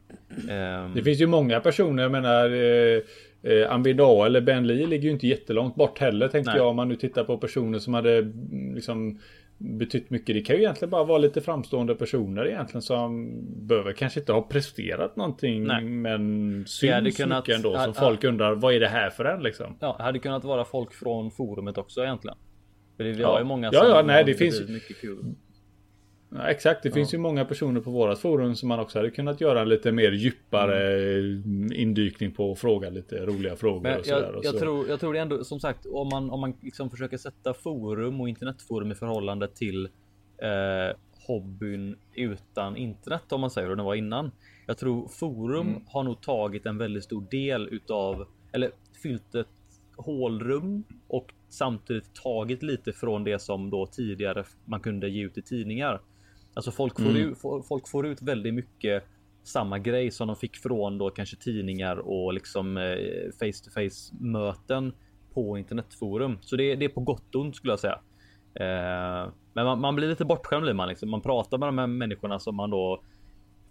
Eh, 0.50 0.90
Det 0.96 1.04
finns 1.04 1.22
ju 1.22 1.28
många 1.28 1.60
personer, 1.60 2.04
jag 2.04 2.12
menar 2.12 2.50
eh, 3.44 3.72
Ambidae 3.74 4.26
eller 4.26 4.42
Ben 4.42 4.68
Lee 4.68 4.88
ligger 4.88 5.04
ju 5.06 5.12
inte 5.12 5.28
jättelångt 5.28 5.76
bort 5.76 6.00
heller 6.00 6.28
tänkte 6.28 6.52
Nej. 6.52 6.60
jag 6.60 6.68
om 6.70 6.76
man 6.76 6.88
nu 6.90 6.96
tittar 6.96 7.24
på 7.24 7.38
personer 7.38 7.80
som 7.80 7.94
hade 7.94 8.18
mm, 8.18 8.76
liksom 8.76 9.20
betytt 9.60 10.10
mycket. 10.10 10.36
Det 10.36 10.42
kan 10.42 10.56
ju 10.56 10.62
egentligen 10.62 10.90
bara 10.90 11.04
vara 11.04 11.18
lite 11.18 11.42
framstående 11.42 11.96
personer 11.96 12.48
egentligen 12.48 12.82
som 12.82 13.32
behöver 13.68 13.94
kanske 13.94 14.20
inte 14.20 14.34
ha 14.34 14.42
presterat 14.42 15.16
någonting 15.16 15.64
Nej. 15.64 15.84
men 15.84 16.50
Det 16.82 16.92
hade 16.92 17.06
syns 17.06 17.18
kunnat- 17.18 17.48
mycket 17.48 17.56
ändå 17.56 17.78
som 17.80 17.94
folk 17.94 18.24
undrar 18.24 18.56
vad 18.56 18.74
är 18.74 18.80
det 18.80 18.88
här 18.88 19.10
för 19.10 19.26
en 19.26 19.44
liksom? 19.44 19.76
ja, 19.80 19.96
hade 20.00 20.20
kunnat 20.20 20.44
vara 20.44 20.66
folk 20.66 20.94
från 20.94 21.32
forumet 21.32 21.78
också 21.78 22.02
egentligen. 22.04 22.38
För 22.98 23.04
det, 23.04 23.12
vi 23.12 23.22
Ja. 23.22 23.28
har 23.32 23.40
ju 23.40 23.46
många 23.46 23.70
Ja, 23.74 23.80
som 23.80 23.90
ja, 23.90 24.02
nej, 24.02 24.24
det 24.24 24.34
finns- 24.34 24.70
mycket 24.70 25.02
kul. 25.02 25.36
Ja, 26.30 26.48
exakt, 26.48 26.84
det 26.84 26.92
finns 26.92 27.14
ju 27.14 27.18
många 27.18 27.46
personer 27.46 27.82
på 27.82 27.92
vårat 27.92 28.20
forum 28.20 28.56
som 28.56 28.70
man 28.70 28.80
också 28.80 29.00
hade 29.00 29.12
kunnat 29.12 29.42
göra 29.42 29.62
en 29.62 29.70
lite 29.70 29.92
mer 29.92 30.12
djupare 30.12 30.94
mm. 31.20 31.72
indykning 31.74 32.32
på 32.32 32.52
och 32.52 32.58
fråga 32.58 32.90
lite 32.90 33.26
roliga 33.26 33.56
frågor. 33.56 33.82
Men 33.82 34.00
och 34.00 34.06
sådär, 34.06 34.22
jag, 34.22 34.36
och 34.36 34.46
jag, 34.46 34.54
så. 34.54 34.60
tror, 34.60 34.88
jag 34.90 35.00
tror 35.00 35.14
det 35.14 35.20
ändå 35.20 35.44
som 35.44 35.60
sagt 35.60 35.86
om 35.86 36.10
man, 36.12 36.30
om 36.32 36.40
man 36.40 36.54
liksom 36.62 36.90
försöker 36.90 37.18
sätta 37.18 37.54
forum 37.54 38.22
och 38.22 38.30
internetforum 38.30 38.92
i 38.92 38.96
förhållande 38.96 39.48
till 39.48 39.86
eh, 40.38 40.98
hobbyn 41.28 41.96
utan 42.14 42.78
internet 42.78 43.32
om 43.32 43.42
man 43.42 43.52
säger 43.52 43.70
och 43.70 43.78
det 43.78 43.84
var 43.84 43.96
innan. 43.96 44.32
Jag 44.66 44.78
tror 44.78 45.08
forum 45.08 45.68
Mm. 45.68 45.82
har 45.88 46.04
nog 46.04 46.22
tagit 46.22 46.66
en 46.66 46.78
väldigt 46.78 47.04
stor 47.04 47.24
del 47.32 47.68
utav 47.72 48.26
eller 48.52 48.72
fyllt 49.04 49.36
ett 49.36 49.48
hålrum 49.96 50.84
och 51.08 51.34
samtidigt 51.50 52.14
tagit 52.14 52.64
lite 52.64 52.94
från 52.94 53.24
det 53.24 53.40
som 53.40 53.70
då 53.70 53.86
tidigare 53.86 54.44
man 54.66 54.80
kunde 54.80 55.10
ge 55.10 55.24
ut 55.26 55.38
i 55.38 55.42
tidningar. 55.42 56.02
Alltså 56.54 56.72
folk 56.72 57.00
får, 57.00 57.10
Mm. 57.10 57.32
ut, 57.32 57.38
folk 57.68 57.88
får 57.88 58.08
ut 58.08 58.22
väldigt 58.22 58.54
mycket 58.54 59.04
samma 59.44 59.80
grej 59.80 60.12
som 60.12 60.28
de 60.28 60.36
fick 60.36 60.58
från 60.58 60.98
då 60.98 61.10
kanske 61.10 61.36
tidningar 61.38 61.98
och 61.98 62.34
liksom 62.34 62.78
eh, 62.78 62.96
face 63.40 63.64
to 63.64 63.72
face 63.74 64.16
möten 64.20 64.94
på 65.34 65.58
internetforum. 65.58 66.38
Så 66.42 66.56
det, 66.56 66.76
det 66.76 66.86
är 66.86 66.90
på 66.90 67.02
gott 67.02 67.36
och 67.36 67.42
ont 67.42 67.56
skulle 67.56 67.72
jag 67.74 67.80
säga. 67.80 68.00
Eh, 68.54 69.32
men 69.54 69.66
man, 69.66 69.82
man 69.82 69.96
blir 69.96 70.08
lite 70.08 70.26
bortskämd 70.26 70.64
blir 70.64 70.74
man 70.74 70.88
liksom. 70.90 71.10
Man 71.10 71.22
pratar 71.22 71.58
med 71.58 71.68
de 71.68 71.78
här 71.78 71.88
människorna 71.88 72.40
som 72.40 72.56
man 72.56 72.70
då 72.70 73.04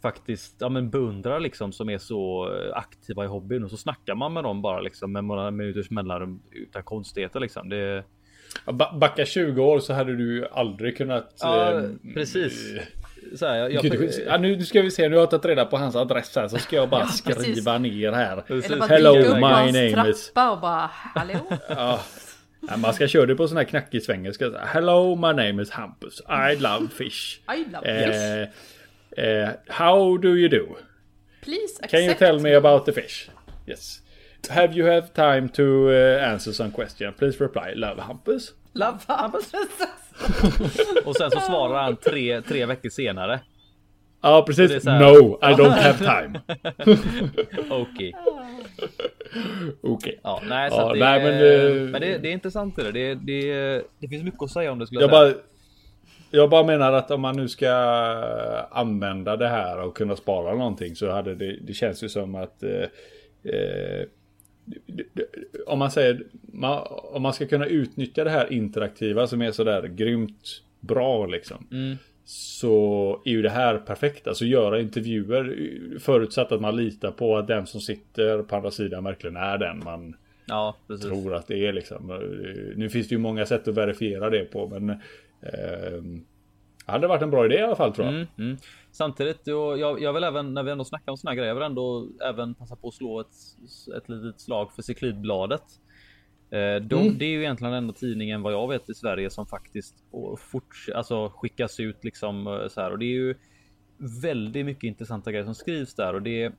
faktiskt 0.03 0.57
ja, 0.59 0.69
men 0.69 0.91
beundrar 0.91 1.41
liksom 1.41 1.73
som 1.73 1.91
är 1.91 1.99
så 1.99 2.49
eh, 2.55 2.77
aktiva 2.77 3.25
i 3.25 3.27
hobbyn 3.27 3.65
och 3.65 3.71
så 3.71 3.77
snackar 3.77 4.15
man 4.15 4.33
med 4.33 4.45
dem 4.45 4.63
bara 4.63 4.81
liksom 4.81 5.13
med 5.13 5.25
några 5.25 5.51
minuters 5.51 5.91
mellanrum 5.91 6.43
utan 6.53 6.83
konstigheter 6.83 7.41
liksom. 7.41 7.69
Det, 7.69 8.05
Ja, 8.67 8.73
ba- 8.73 8.93
Backa 8.99 9.25
20 9.25 9.63
år 9.65 9.81
så 9.81 9.93
hade 9.93 10.17
du 10.17 10.47
aldrig 10.53 10.97
kunnat... 10.97 11.35
Ja, 11.41 11.73
eh, 11.81 11.91
precis. 12.15 12.75
eh, 12.75 12.83
så 13.37 13.47
här, 13.47 13.57
jag, 13.57 13.85
jag, 13.85 14.11
ja, 14.27 14.39
nu 14.39 14.65
ska 14.65 14.83
vi 14.83 14.91
se, 14.91 15.09
nu 15.09 15.15
har 15.15 15.23
jag 15.23 15.31
tagit 15.31 15.45
reda 15.45 15.65
på 15.65 15.77
hans 15.77 15.97
adress 15.97 16.37
här 16.37 16.49
så 16.49 16.59
ska 16.59 16.77
jag 16.77 16.89
bara 16.89 17.01
Ja, 17.01 17.07
skriva 17.07 17.79
ner 17.79 18.13
här. 18.13 18.45
Hello, 18.89 19.35
my 19.35 19.41
name 19.41 20.11
is- 20.11 20.29
och 20.35 20.61
bara 20.61 20.91
hallå. 20.93 21.35
Ja. 21.69 22.01
Man 22.77 22.95
ska 22.95 23.09
köra 23.09 23.27
det 23.27 23.35
på 23.35 23.49
sån 23.49 23.57
här 23.57 23.65
knackig 23.65 24.03
svengelska. 24.03 24.51
Hello, 24.65 25.15
my 25.17 25.23
name 25.45 25.63
is 25.63 25.71
Hampus. 25.71 26.21
I 26.21 26.57
love 26.57 26.89
fish. 26.89 27.41
I 27.57 27.65
love 27.73 28.07
fish. 28.07 28.15
Eh, 28.43 28.49
eh, 29.17 29.49
how 29.69 30.17
do 30.19 30.29
you 30.37 30.49
do? 30.49 30.67
Please 31.41 31.79
accept. 31.83 31.91
Can 31.91 32.05
you 32.05 32.15
tell 32.15 32.41
me 32.41 32.57
about 32.57 32.85
the 32.87 32.93
fish? 32.93 33.29
Yes. 33.67 34.01
Have 34.51 34.75
you 34.79 34.87
have 34.87 35.13
time 35.15 35.49
to 35.49 35.63
uh, 35.91 36.33
answer 36.33 36.53
some 36.53 36.71
question? 36.71 37.13
Please 37.19 37.41
reply. 37.45 37.73
Love 37.75 38.01
Hampus. 38.03 38.53
Love 38.75 38.99
Hampus. 39.09 39.53
och 41.05 41.17
sen 41.17 41.31
så 41.31 41.41
svarar 41.41 41.83
han 41.83 41.97
tre, 41.97 42.43
tre 42.43 42.67
veckor 42.67 42.89
senare. 42.91 43.41
Ja, 44.23 44.39
är 44.39 44.43
precis. 44.43 44.85
No, 44.85 45.39
I 45.43 45.55
don't 45.55 45.71
have 45.71 45.99
time. 45.99 46.41
Okej. 47.71 48.15
Okej. 49.83 50.21
Ja, 50.23 50.43
nej, 50.49 50.71
så 50.71 50.77
Ja, 50.77 50.87
att 50.89 50.95
det, 50.95 51.01
nej, 51.01 51.23
men 51.25 51.33
men 51.35 51.41
det- 51.43 51.91
men 51.93 52.01
det, 52.01 52.19
det 52.19 52.29
är 52.29 52.33
intressant 52.33 52.77
det 52.77 52.83
där. 52.83 52.93
Det, 52.93 53.15
det, 53.15 53.83
det 53.99 54.09
finns 54.09 54.23
mycket 54.25 54.43
att 54.43 54.51
säga 54.51 54.73
om 54.73 54.79
det 54.79 54.87
skulle 54.87 55.01
jag, 55.01 55.11
Jag 55.11 55.21
säga. 55.27 55.35
bara, 55.35 55.43
jag 56.37 56.51
bara 56.51 56.65
menar 56.65 56.93
att 56.93 57.11
om 57.11 57.21
man 57.21 57.37
nu 57.37 57.49
ska 57.49 57.71
använda 58.71 59.37
det 59.37 59.49
här 59.49 59.79
och 59.81 59.97
kunna 59.97 60.17
spara 60.17 60.55
någonting 60.55 60.97
så 60.97 61.11
hade 61.11 61.35
det, 61.35 61.57
det 61.61 61.75
känns 61.75 62.05
ju 62.05 62.09
som 62.09 62.35
att 62.35 62.63
eh, 62.63 62.89
eh, 63.43 64.07
om 65.67 65.79
man 65.79 65.91
säger 65.91 66.25
man, 66.53 66.87
om 66.89 67.23
man 67.23 67.33
ska 67.33 67.47
kunna 67.47 67.67
utnyttja 67.67 68.25
det 68.25 68.31
här 68.31 68.53
interaktiva 68.53 69.27
som 69.27 69.43
är 69.43 69.53
sådär 69.53 69.83
grymt 69.83 70.63
bra 70.81 71.27
liksom. 71.27 71.67
Mm. 71.73 71.97
Så 72.25 73.21
är 73.25 73.31
ju 73.31 73.43
det 73.43 73.51
här 73.51 73.79
perfekt. 73.79 74.27
Alltså 74.27 74.45
göra 74.45 74.81
intervjuer 74.81 75.99
förutsatt 76.01 76.53
att 76.53 76.61
man 76.61 76.77
litar 76.77 77.11
på 77.11 77.37
att 77.37 77.47
den 77.47 77.67
som 77.67 77.81
sitter 77.81 78.43
på 78.43 78.57
andra 78.57 78.71
sidan 78.71 79.05
verkligen 79.05 79.37
är 79.37 79.59
den 79.59 79.83
man 79.85 80.17
Ja, 80.49 80.77
tror 81.03 81.35
att 81.35 81.47
det 81.47 81.67
är 81.67 81.73
liksom. 81.73 82.07
Nu 82.77 82.91
finns 82.91 83.09
det 83.09 83.15
ju 83.15 83.19
många 83.19 83.47
sätt 83.47 83.69
att 83.69 83.75
verifiera 83.75 84.31
det 84.31 84.45
på 84.45 84.69
men 84.69 85.01
eh, 85.43 86.03
hade 86.87 87.07
varit 87.07 87.23
en 87.23 87.31
bra 87.31 87.45
idé 87.45 87.55
i 87.55 87.63
alla 87.63 87.77
fall 87.77 87.95
tror 87.95 88.07
jag. 88.07 88.15
Mm, 88.15 88.27
mm. 88.39 88.57
Samtidigt, 88.91 89.41
jag, 89.45 90.03
jag, 90.03 90.13
vill 90.13 90.25
även 90.25 90.55
när 90.55 90.63
vi 90.63 90.71
ändå 90.71 90.85
snackar 90.85 91.13
om 91.13 91.17
såna 91.19 91.31
här 91.31 91.37
grejer, 91.37 91.49
jag 91.49 91.55
vill 91.55 91.65
ändå 91.65 92.09
även 92.25 92.55
passa 92.55 92.77
på 92.77 92.89
att 92.89 92.95
slå 92.95 93.21
ett, 93.21 93.35
ett 93.97 94.09
litet 94.09 94.41
slag 94.41 94.73
för 94.73 94.83
Cyklidbladet. 94.83 95.63
Eh, 96.51 96.77
de, 96.83 96.95
Mm. 96.95 97.19
Det 97.19 97.25
är 97.25 97.31
ju 97.31 97.41
egentligen 97.41 97.73
den 97.73 97.83
enda 97.83 97.95
tidningen 97.95 98.43
vad 98.43 98.53
jag 98.53 98.69
vet 98.69 98.91
i 98.91 98.95
Sverige 98.95 99.31
som 99.31 99.47
faktiskt 99.47 99.95
och 100.11 100.41
forts, 100.41 100.89
alltså, 100.89 101.29
skickas 101.29 101.81
ut 101.81 102.05
liksom 102.05 102.47
eh, 102.47 102.69
så 102.69 102.81
här 102.81 102.91
och 102.91 102.99
det 102.99 103.05
är 103.05 103.15
ju 103.15 103.35
väldigt 104.23 104.67
mycket 104.67 104.85
intressanta 104.85 105.31
grejer 105.31 105.45
som 105.45 105.55
skrivs 105.55 105.95
där 105.95 106.15
och 106.15 106.23
det 106.23 106.43
är 106.43 106.53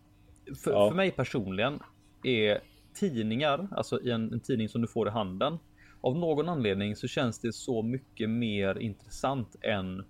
för, 0.63 0.71
Ja. 0.71 0.89
för 0.89 0.95
mig 0.95 1.11
personligen 1.11 1.80
är 2.23 2.59
tidningar, 2.93 3.67
alltså 3.71 4.01
i 4.01 4.11
en, 4.11 4.34
en 4.34 4.39
tidning 4.39 4.69
som 4.69 4.82
du 4.82 4.88
får 4.88 5.07
i 5.07 5.11
handen. 5.11 5.59
Av 6.01 6.17
någon 6.17 6.49
anledning 6.49 6.95
så 6.95 7.07
känns 7.07 7.39
det 7.39 7.53
så 7.53 7.81
mycket 7.81 8.29
mer 8.29 8.77
intressant 8.79 9.55
än 9.61 10.03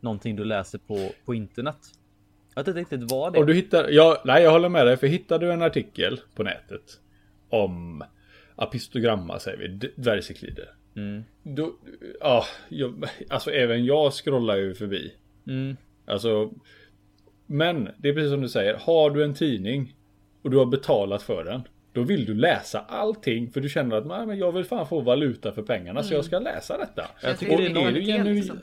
någonting 0.00 0.36
du 0.36 0.44
läser 0.44 0.78
på, 0.78 1.10
på 1.24 1.34
internet. 1.34 1.78
Jag 2.54 2.62
vet 2.62 2.68
inte 2.68 2.80
riktigt 2.80 3.12
vad 3.12 3.32
det 3.32 3.38
är. 3.38 3.40
Och 3.40 3.46
du 3.46 3.54
hittar, 3.54 3.88
ja, 3.90 4.22
nej 4.24 4.42
jag 4.42 4.50
håller 4.50 4.68
med 4.68 4.86
dig 4.86 4.96
för 4.96 5.06
hittar 5.06 5.38
du 5.38 5.52
en 5.52 5.62
artikel 5.62 6.20
på 6.34 6.42
nätet 6.42 7.00
om 7.48 8.04
apistogramma 8.56 9.38
säger 9.38 9.58
vi, 9.58 9.90
dvärgcyklider. 9.96 10.68
Mm. 10.96 11.24
Då, 11.42 11.72
ja, 12.20 12.44
jag, 12.68 13.04
alltså 13.30 13.50
även 13.50 13.84
jag 13.84 14.12
scrollar 14.12 14.56
ju 14.56 14.74
förbi. 14.74 15.14
Mm. 15.46 15.76
Alltså, 16.04 16.52
men 17.46 17.88
det 17.98 18.08
är 18.08 18.14
precis 18.14 18.30
som 18.30 18.40
du 18.40 18.48
säger, 18.48 18.74
har 18.74 19.10
du 19.10 19.24
en 19.24 19.34
tidning 19.34 19.96
och 20.42 20.50
du 20.50 20.56
har 20.56 20.66
betalat 20.66 21.22
för 21.22 21.44
den. 21.44 21.62
Då 21.92 22.02
vill 22.02 22.24
du 22.24 22.34
läsa 22.34 22.80
allting 22.80 23.50
för 23.50 23.60
du 23.60 23.68
känner 23.68 23.96
att 23.96 24.06
nej, 24.06 24.26
men 24.26 24.38
jag 24.38 24.52
vill 24.52 24.64
fan 24.64 24.86
få 24.86 25.00
valuta 25.00 25.52
för 25.52 25.62
pengarna 25.62 26.02
så 26.02 26.14
jag 26.14 26.24
ska 26.24 26.38
läsa 26.38 26.78
detta. 26.78 27.02
Jag 27.22 27.38
tycker 27.38 27.56
det 27.56 27.62
är 27.62 27.66
riktigt 27.68 27.74
någon- 27.74 27.86
är 27.86 27.92
du 27.92 28.04
kvalitet, 28.04 28.18
genuin-. 28.52 28.60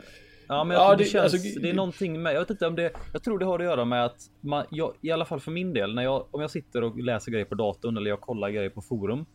Ja, 0.47 0.63
men 0.63 0.77
jag 0.77 0.83
Ja, 0.83 0.87
tror 0.87 0.97
det, 0.97 1.03
det- 1.03 1.09
känns, 1.09 1.33
alltså, 1.33 1.59
det 1.59 1.69
är 1.69 1.73
någonting 1.73 2.21
med. 2.21 2.33
Jag 2.35 2.39
vet 2.39 2.49
inte 2.49 2.67
om 2.67 2.75
det. 2.75 2.91
Jag 3.13 3.23
tror 3.23 3.39
det 3.39 3.45
har 3.45 3.59
att 3.59 3.65
göra 3.65 3.85
med 3.85 4.05
att 4.05 4.17
man, 4.41 4.65
jag, 4.71 4.93
i 5.01 5.11
alla 5.11 5.25
fall 5.25 5.39
för 5.39 5.51
min 5.51 5.73
del, 5.73 5.95
när 5.95 6.03
jag 6.03 6.27
om 6.31 6.41
jag 6.41 6.51
sitter 6.51 6.83
och 6.83 7.03
läser 7.03 7.31
grejer 7.31 7.45
på 7.45 7.55
datorn 7.55 7.97
eller 7.97 8.09
jag 8.09 8.21
kollar 8.21 8.49
grejer 8.49 8.69
på 8.69 8.81
forum. 8.81 9.25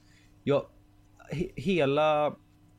Jag 0.45 0.67
he, 1.31 1.47
hela 1.57 2.27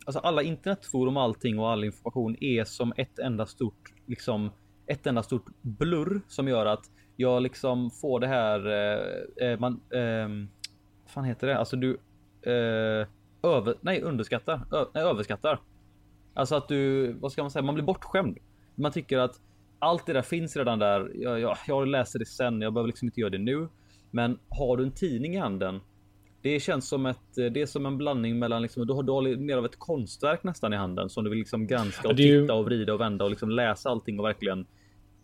alltså 0.05 0.19
alla 0.19 0.41
internetforum 0.43 1.17
och 1.17 1.23
allting 1.23 1.59
och 1.59 1.69
all 1.69 1.83
information 1.83 2.35
är 2.41 2.63
som 2.63 2.93
ett 2.97 3.19
enda 3.19 3.45
stort 3.45 3.93
liksom 4.07 4.51
ett 4.87 5.07
enda 5.07 5.23
stort 5.23 5.45
blurr 5.61 6.21
som 6.27 6.47
gör 6.47 6.65
att 6.65 6.85
jag 7.15 7.43
liksom 7.43 7.91
får 7.91 8.19
det 8.19 8.27
här. 8.27 8.67
Eh, 8.67 9.47
eh, 9.49 9.59
man. 9.59 9.73
Eh, 9.93 10.47
fan 11.15 11.23
heter 11.23 11.47
det? 11.47 11.57
Alltså 11.57 11.75
du 11.75 11.97
eh, 12.41 13.07
över. 13.43 13.75
Nej, 13.81 14.01
underskattar. 14.01 14.61
Ö, 14.71 14.85
nej, 14.93 15.03
överskattar. 15.03 15.59
Alltså 16.33 16.55
att 16.55 16.67
du, 16.67 17.11
vad 17.13 17.31
ska 17.31 17.41
man 17.43 17.51
säga, 17.51 17.63
man 17.63 17.75
blir 17.75 17.85
bortskämd. 17.85 18.37
Man 18.75 18.91
tycker 18.91 19.17
att 19.17 19.39
allt 19.79 20.05
det 20.05 20.13
där 20.13 20.21
finns 20.21 20.57
redan 20.57 20.79
där. 20.79 21.11
Jag, 21.15 21.39
jag, 21.39 21.57
jag 21.67 21.87
läser 21.87 22.19
det 22.19 22.25
sen, 22.25 22.61
jag 22.61 22.73
behöver 22.73 22.87
liksom 22.87 23.05
inte 23.07 23.19
göra 23.19 23.29
det 23.29 23.37
nu. 23.37 23.67
Men 24.11 24.39
har 24.49 24.77
du 24.77 24.83
en 24.83 24.91
tidning 24.91 25.33
i 25.35 25.37
handen? 25.37 25.79
Det 26.41 26.59
känns 26.59 26.87
som 26.89 27.05
ett, 27.05 27.35
det 27.35 27.61
är 27.61 27.65
som 27.65 27.85
en 27.85 27.97
blandning 27.97 28.39
mellan 28.39 28.61
liksom, 28.61 28.87
du 28.87 28.93
har, 28.93 29.03
du 29.03 29.11
har 29.11 29.35
mer 29.37 29.57
av 29.57 29.65
ett 29.65 29.79
konstverk 29.79 30.43
nästan 30.43 30.73
i 30.73 30.75
handen 30.75 31.09
som 31.09 31.23
du 31.23 31.29
vill 31.29 31.39
liksom 31.39 31.67
granska 31.67 32.07
och 32.07 32.13
ju- 32.13 32.41
titta 32.41 32.53
och 32.53 32.65
vrida 32.65 32.93
och 32.93 33.01
vända 33.01 33.23
och 33.25 33.29
liksom 33.31 33.49
läsa 33.49 33.89
allting 33.89 34.19
och 34.19 34.25
verkligen 34.25 34.65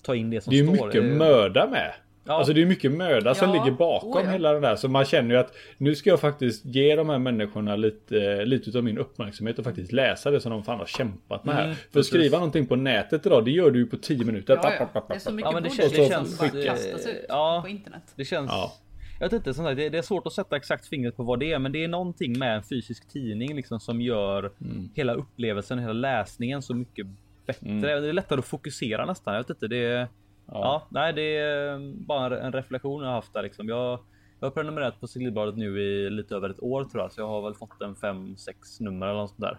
ta 0.04 0.16
in 0.16 0.30
det 0.30 0.42
som 0.42 0.52
Det 0.52 0.60
är 0.60 0.64
ju 0.64 0.76
står. 0.76 0.88
mycket 0.88 1.04
möda 1.18 1.70
med. 1.70 1.94
Ja. 2.24 2.34
Alltså 2.34 2.54
det 2.54 2.62
är 2.62 2.66
mycket 2.66 2.92
möda 2.92 3.36
som 3.36 3.50
Ja, 3.50 3.64
ligger 3.64 3.78
bakom 3.78 4.12
oh 4.12 4.22
ja. 4.26 4.32
hela 4.32 4.54
det 4.54 4.60
där. 4.60 4.76
Så 4.76 4.88
man 4.88 5.06
känner 5.06 5.36
ju 5.36 5.42
att 5.42 5.54
nu 5.78 5.96
ska 5.96 6.10
jag 6.10 6.20
faktiskt 6.20 6.66
ge 6.66 6.96
de 6.96 7.10
här 7.10 7.18
människorna 7.20 7.76
lite, 7.76 8.46
lite 8.46 8.78
av 8.78 8.84
min 8.84 8.98
uppmärksamhet 8.98 9.60
och 9.60 9.66
faktiskt 9.66 9.92
läsa 9.92 10.32
det 10.32 10.40
som 10.42 10.52
de 10.52 10.64
fan 10.64 10.80
har 10.80 10.86
kämpat 10.86 11.46
med 11.46 11.56
här. 11.56 11.64
Mm, 11.64 11.76
För 11.94 12.00
att 12.00 12.06
skriva 12.06 12.38
någonting 12.38 12.68
på 12.68 12.76
nätet 12.76 13.26
idag, 13.26 13.46
det 13.46 13.52
gör 13.52 13.72
du 13.72 13.80
ju 13.80 13.86
på 13.86 13.98
10 13.98 14.26
minuter. 14.26 14.60
Ja, 14.64 14.74
ja. 14.94 15.06
Det 15.08 15.14
är 15.16 15.20
så 15.20 15.32
mycket 15.32 15.46
Ja, 15.50 15.52
men 15.54 15.64
det 15.64 15.70
känns- 15.70 15.92
det 15.92 15.96
som 15.96 16.08
känns- 16.10 16.40
bara 16.40 16.64
kastas 16.64 17.06
ut 17.08 17.26
ja. 17.30 17.60
på 17.64 17.70
internet. 17.70 18.04
Det 18.16 18.26
känns. 18.26 18.50
Ja. 18.52 18.74
Jag 19.20 19.26
vet 19.26 19.34
inte, 19.34 19.54
sånt 19.54 19.68
där, 19.68 19.76
det, 19.76 19.90
det 19.90 19.98
är 19.98 20.02
svårt 20.02 20.28
att 20.28 20.34
sätta 20.34 20.56
exakt 20.56 20.88
fingret 20.88 21.18
på 21.18 21.24
vad 21.24 21.40
det 21.40 21.54
är, 21.54 21.60
men 21.60 21.72
det 21.72 21.84
är 21.84 21.88
någonting 21.88 22.40
med 22.40 22.56
en 22.56 22.64
fysisk 22.64 23.10
tidning 23.10 23.56
liksom 23.56 23.80
som 23.80 24.02
gör 24.02 24.52
hela 24.94 25.14
upplevelsen, 25.14 25.80
hela 25.80 25.94
läsningen 25.94 26.62
så 26.62 26.74
mycket 26.74 27.08
bättre. 27.46 27.68
Mm. 27.70 27.82
Det 27.82 27.92
är 27.92 28.14
lättare 28.14 28.40
att 28.40 28.46
fokusera 28.46 29.06
nästan. 29.06 29.34
Jag 29.34 29.42
vet 29.42 29.50
inte, 29.50 29.68
det 29.68 29.78
är. 29.86 30.08
Ja, 30.48 30.88
nej, 30.92 31.14
det 31.14 31.38
är 31.38 31.80
bara 32.06 32.40
en 32.42 32.52
reflektion 32.54 33.02
jag 33.02 33.08
har 33.10 33.16
haft 33.16 33.34
där 33.34 33.44
liksom. 33.44 33.70
Jag, 33.70 34.00
jag 34.40 34.46
har 34.48 34.52
prenumererat 34.52 35.00
på 35.00 35.08
Cykelbladet 35.08 35.58
nu 35.58 35.82
i 35.82 36.10
lite 36.10 36.36
över 36.36 36.50
ett 36.50 36.64
år 36.64 36.84
tror 36.84 37.04
jag, 37.04 37.12
så 37.12 37.22
jag 37.22 37.28
har 37.28 37.42
väl 37.42 37.54
fått 37.54 37.82
en 37.82 37.96
5-6 37.96 38.38
nummer 38.80 39.08
eller 39.08 39.20
något 39.20 39.30
sånt 39.30 39.42
där. 39.42 39.58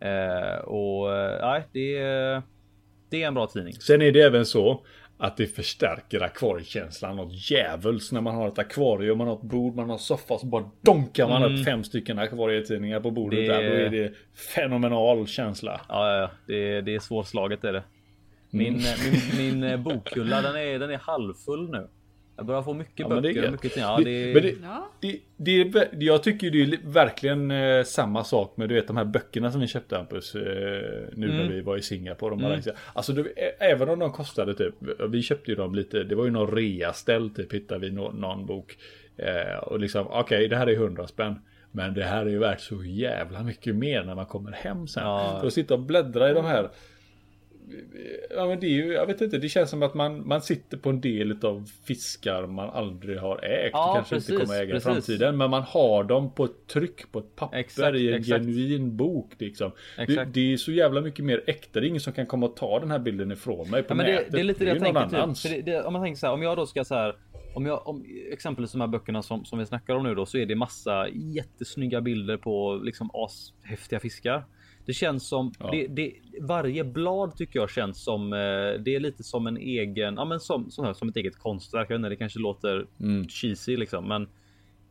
Eh, 0.00 0.58
och 0.58 1.14
eh, 1.16 1.40
nej, 1.50 1.62
det 1.72 1.96
är. 1.98 2.42
Det 3.10 3.22
är 3.22 3.26
en 3.28 3.34
bra 3.34 3.46
tidning. 3.46 3.72
Sen 3.72 4.02
är 4.02 4.12
det 4.12 4.20
även 4.20 4.46
så 4.46 4.84
att 5.18 5.36
det 5.36 5.46
förstärker 5.46 6.20
akvariekänslan 6.20 7.16
något 7.16 7.50
djävuls 7.50 8.12
när 8.12 8.20
man 8.20 8.34
har 8.34 8.48
ett 8.48 8.58
akvarium, 8.58 9.18
man 9.18 9.26
har 9.26 9.34
ett 9.34 9.42
bord, 9.42 9.74
man 9.76 9.90
har 9.90 9.98
soffa 9.98 10.38
så 10.38 10.46
bara 10.46 10.70
donkar 10.82 11.28
man 11.28 11.42
upp 11.44 11.64
fem 11.64 11.84
stycken 11.84 12.18
akvarietidningar 12.18 13.00
på 13.00 13.10
bordet 13.10 13.38
Mm. 13.38 13.48
Det- 13.62 13.68
där. 13.68 13.70
Då 13.90 13.96
är 13.96 14.02
det 14.02 14.12
fenomenal 14.54 15.26
känsla. 15.26 15.80
Ja, 15.88 16.12
ja, 16.14 16.20
ja. 16.20 16.30
Det, 16.46 16.80
det 16.80 16.94
är 16.94 16.98
svårslaget 17.00 17.64
är 17.64 17.72
det. 17.72 17.82
Min, 18.50 18.74
mm. 18.74 18.82
min, 19.04 19.36
min 19.62 19.70
eh, 19.70 19.80
bokhylla 19.80 20.42
den 20.42 20.56
är, 20.56 20.78
den 20.78 20.90
är 20.90 20.98
halvfull 20.98 21.70
nu. 21.70 21.88
Jag 22.36 22.46
börjar 22.46 22.62
få 22.62 22.74
mycket 22.74 23.06
ja, 23.08 23.08
böcker. 23.08 23.50
Mycket, 23.50 23.76
ja, 23.76 24.00
det, 24.04 24.32
det, 24.32 24.54
det, 25.00 25.20
det, 25.36 25.64
det, 25.92 26.04
jag 26.04 26.22
tycker 26.22 26.50
det 26.50 26.62
är 26.62 26.78
verkligen 26.92 27.50
eh, 27.50 27.82
samma 27.82 28.24
sak 28.24 28.56
med 28.56 28.68
du 28.68 28.74
vet 28.74 28.86
de 28.86 28.96
här 28.96 29.04
böckerna 29.04 29.52
som 29.52 29.60
vi 29.60 29.66
köpte 29.66 29.96
Hampus. 29.96 30.34
Eh, 30.34 30.42
nu 31.12 31.26
mm. 31.26 31.36
när 31.36 31.48
vi 31.48 31.60
var 31.60 31.76
i 31.76 31.82
Singapore. 31.82 32.36
De 32.36 32.44
mm. 32.44 32.60
Alltså 32.92 33.12
det, 33.12 33.22
även 33.58 33.88
om 33.88 33.98
de 33.98 34.12
kostade 34.12 34.54
typ. 34.54 34.74
Vi 35.08 35.22
köpte 35.22 35.50
ju 35.50 35.56
dem 35.56 35.74
lite. 35.74 36.02
Det 36.04 36.14
var 36.14 36.24
ju 36.24 36.30
någon 36.30 36.56
reaställ 36.56 37.30
typ. 37.30 37.52
Hittade 37.52 37.80
vi 37.80 37.90
någon, 37.90 38.20
någon 38.20 38.46
bok. 38.46 38.76
Eh, 39.16 39.58
och 39.58 39.80
liksom 39.80 40.06
okej 40.06 40.20
okay, 40.20 40.48
det 40.48 40.56
här 40.56 40.66
är 40.66 40.74
100 40.74 41.06
spänn. 41.06 41.34
Men 41.70 41.94
det 41.94 42.04
här 42.04 42.26
är 42.26 42.30
ju 42.30 42.38
värt 42.38 42.60
så 42.60 42.84
jävla 42.84 43.42
mycket 43.42 43.74
mer 43.74 44.04
när 44.04 44.14
man 44.14 44.26
kommer 44.26 44.52
hem 44.52 44.86
sen. 44.86 45.04
Ja. 45.04 45.36
För 45.40 45.46
att 45.46 45.52
sitta 45.52 45.74
och 45.74 45.80
bläddra 45.80 46.30
i 46.30 46.34
de 46.34 46.44
här 46.44 46.70
Ja 48.30 48.46
men 48.46 48.60
det 48.60 48.66
är 48.66 48.70
ju, 48.70 48.92
jag 48.92 49.06
vet 49.06 49.20
inte, 49.20 49.38
det 49.38 49.48
känns 49.48 49.70
som 49.70 49.82
att 49.82 49.94
man, 49.94 50.28
man 50.28 50.42
sitter 50.42 50.76
på 50.76 50.90
en 50.90 51.00
del 51.00 51.44
av 51.44 51.70
fiskar 51.84 52.46
man 52.46 52.70
aldrig 52.70 53.18
har 53.18 53.44
ägt. 53.44 53.70
Ja, 53.72 53.92
kanske 53.94 54.14
precis, 54.14 54.30
inte 54.30 54.46
kommer 54.46 54.62
äga 54.62 54.76
i 54.76 54.80
framtiden. 54.80 55.36
Men 55.36 55.50
man 55.50 55.62
har 55.62 56.04
dem 56.04 56.34
på 56.34 56.44
ett 56.44 56.66
tryck 56.66 57.12
på 57.12 57.18
ett 57.18 57.36
papper 57.36 57.56
exakt, 57.58 57.96
i 57.96 58.08
en 58.08 58.14
exakt. 58.14 58.44
genuin 58.44 58.96
bok. 58.96 59.32
Liksom. 59.38 59.72
Det, 59.96 60.24
det, 60.24 60.52
är 60.52 60.56
så 60.56 60.72
jävla 60.72 61.00
mycket 61.00 61.24
mer 61.24 61.44
äkta. 61.46 61.80
Det 61.80 61.86
är 61.86 61.88
ingen 61.88 62.00
som 62.00 62.12
kan 62.12 62.26
komma 62.26 62.46
och 62.46 62.56
ta 62.56 62.80
den 62.80 62.90
här 62.90 62.98
bilden 62.98 63.32
ifrån 63.32 63.70
mig 63.70 63.82
på 63.82 63.92
ja, 63.92 63.94
men 63.94 64.06
nätet. 64.06 64.26
Det, 64.30 64.36
det 64.36 64.40
är 64.40 64.44
lite 64.44 64.64
det, 64.64 64.70
jag 64.70 64.80
tänker. 64.80 65.48
Typ, 65.48 65.64
det, 65.64 65.82
om 65.82 65.92
man 65.92 66.02
tänker 66.02 66.18
så 66.18 66.26
här, 66.26 66.34
om 66.34 66.42
jag 66.42 66.56
då 66.56 66.66
ska 66.66 66.84
så 66.84 66.94
här 66.94 67.16
om 67.54 67.66
jag, 67.66 67.88
om 67.88 68.04
exempelvis 68.32 68.72
de 68.72 68.80
här 68.80 68.88
böckerna 68.88 69.22
som, 69.22 69.44
som 69.44 69.58
vi 69.58 69.66
snackar 69.66 69.94
om 69.94 70.04
nu 70.04 70.14
då 70.14 70.26
så 70.26 70.38
är 70.38 70.46
det 70.46 70.54
massa 70.54 71.08
jättesnygga 71.08 72.00
bilder 72.00 72.36
på 72.36 72.80
liksom 72.84 73.10
ashäftiga 73.12 74.00
fiskar. 74.00 74.44
Det 74.86 74.92
känns 74.92 75.28
som 75.28 75.52
ja. 75.58 75.70
det, 75.70 75.86
det, 75.86 76.12
varje 76.40 76.84
blad 76.84 77.36
tycker 77.36 77.58
jag 77.58 77.70
känns 77.70 78.04
som 78.04 78.32
eh, 78.32 78.38
det 78.80 78.94
är 78.94 79.00
lite 79.00 79.22
som 79.22 79.46
en 79.46 79.56
egen, 79.56 80.14
ja 80.14 80.24
men 80.24 80.40
som, 80.40 80.70
som, 80.70 80.94
som 80.94 81.08
ett 81.08 81.16
eget 81.16 81.38
konstverk. 81.38 81.90
Jag 81.90 81.94
vet 81.94 81.98
inte, 81.98 82.08
det 82.08 82.16
kanske 82.16 82.38
låter 82.38 82.86
mm. 83.00 83.28
cheesy 83.28 83.76
liksom, 83.76 84.08
men 84.08 84.28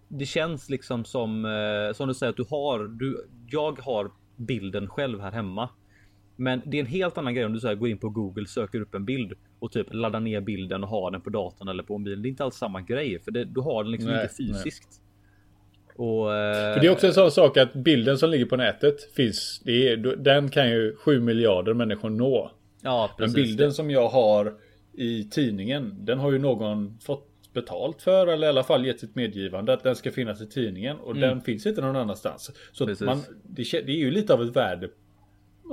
det 0.07 0.25
känns 0.25 0.69
liksom 0.69 1.05
som 1.05 1.45
eh, 1.45 1.93
som 1.93 2.07
du 2.07 2.13
säger 2.13 2.29
att 2.29 2.37
du 2.37 2.45
har, 2.49 2.79
du, 2.87 3.27
jag 3.49 3.79
har 3.79 4.11
bilden 4.35 4.87
själv 4.87 5.21
här 5.21 5.31
hemma. 5.31 5.69
Men 6.35 6.61
det 6.65 6.77
är 6.77 6.81
en 6.81 6.85
helt 6.85 7.17
annan 7.17 7.33
grej 7.33 7.45
om 7.45 7.53
du 7.53 7.59
så 7.59 7.67
här, 7.67 7.75
går 7.75 7.89
in 7.89 7.97
på 7.97 8.09
Google, 8.09 8.47
söker 8.47 8.81
upp 8.81 8.95
en 8.95 9.05
bild 9.05 9.33
och 9.59 9.71
typ 9.71 9.87
laddar 9.93 10.19
ner 10.19 10.41
bilden 10.41 10.83
och 10.83 10.89
har 10.89 11.11
den 11.11 11.21
på 11.21 11.29
datorn 11.29 11.67
eller 11.67 11.83
på 11.83 11.97
mobilen. 11.97 12.21
Det 12.21 12.27
är 12.27 12.29
inte 12.29 12.43
alls 12.43 12.55
samma 12.55 12.81
grej 12.81 13.19
för 13.19 13.31
det, 13.31 13.45
du 13.45 13.61
har 13.61 13.83
den 13.83 13.91
liksom 13.91 14.11
nej, 14.11 14.21
inte 14.21 14.35
fysiskt. 14.35 14.87
Nej. 14.91 15.04
Och, 15.95 16.27
För 16.27 16.79
det 16.79 16.87
är 16.87 16.91
också 16.91 17.07
en 17.07 17.13
sån 17.13 17.31
sak 17.31 17.57
att 17.57 17.73
bilden 17.73 18.17
som 18.17 18.29
ligger 18.29 18.45
på 18.45 18.57
nätet 18.57 19.13
finns. 19.13 19.61
Är, 19.65 19.97
den 20.15 20.49
kan 20.49 20.69
ju 20.69 20.95
7 20.95 21.19
miljarder 21.19 21.73
människor 21.73 22.09
nå. 22.09 22.51
Ja, 22.81 23.09
precis. 23.17 23.35
Men 23.35 23.43
bilden 23.43 23.73
som 23.73 23.91
jag 23.91 24.07
har 24.07 24.53
i 24.93 25.23
tidningen. 25.23 26.05
Den 26.05 26.19
har 26.19 26.31
ju 26.31 26.39
någon 26.39 26.99
fått 26.99 27.31
betalt 27.53 28.01
för 28.01 28.27
eller 28.27 28.47
i 28.47 28.49
alla 28.49 28.63
fall 28.63 28.85
gett 28.85 28.99
sitt 28.99 29.15
medgivande 29.15 29.73
att 29.73 29.83
den 29.83 29.95
ska 29.95 30.11
finnas 30.11 30.41
i 30.41 30.47
tidningen 30.47 30.97
och 30.97 31.11
mm. 31.11 31.21
den 31.21 31.41
finns 31.41 31.65
inte 31.65 31.81
någon 31.81 31.95
annanstans. 31.95 32.51
Så 32.71 32.85
man, 32.85 33.21
det, 33.43 33.71
det, 33.71 33.91
är 33.91 33.97
ju 33.97 34.11
lite 34.11 34.33
av 34.33 34.43
ett 34.43 34.55
värde 34.55 34.89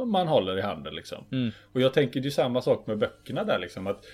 man 0.07 0.29
håller 0.29 0.59
i 0.59 0.61
handen 0.61 0.95
liksom. 0.95 1.25
Mm. 1.33 1.51
Och 1.73 1.81
jag 1.81 1.95
tänker 1.95 2.21
det 2.21 2.29
är 2.29 2.31
samma 2.31 2.63
sak 2.63 2.87
med 2.87 2.99
böckerna 2.99 3.45
där 3.45 3.59
liksom. 3.59 3.87
Att 3.87 4.05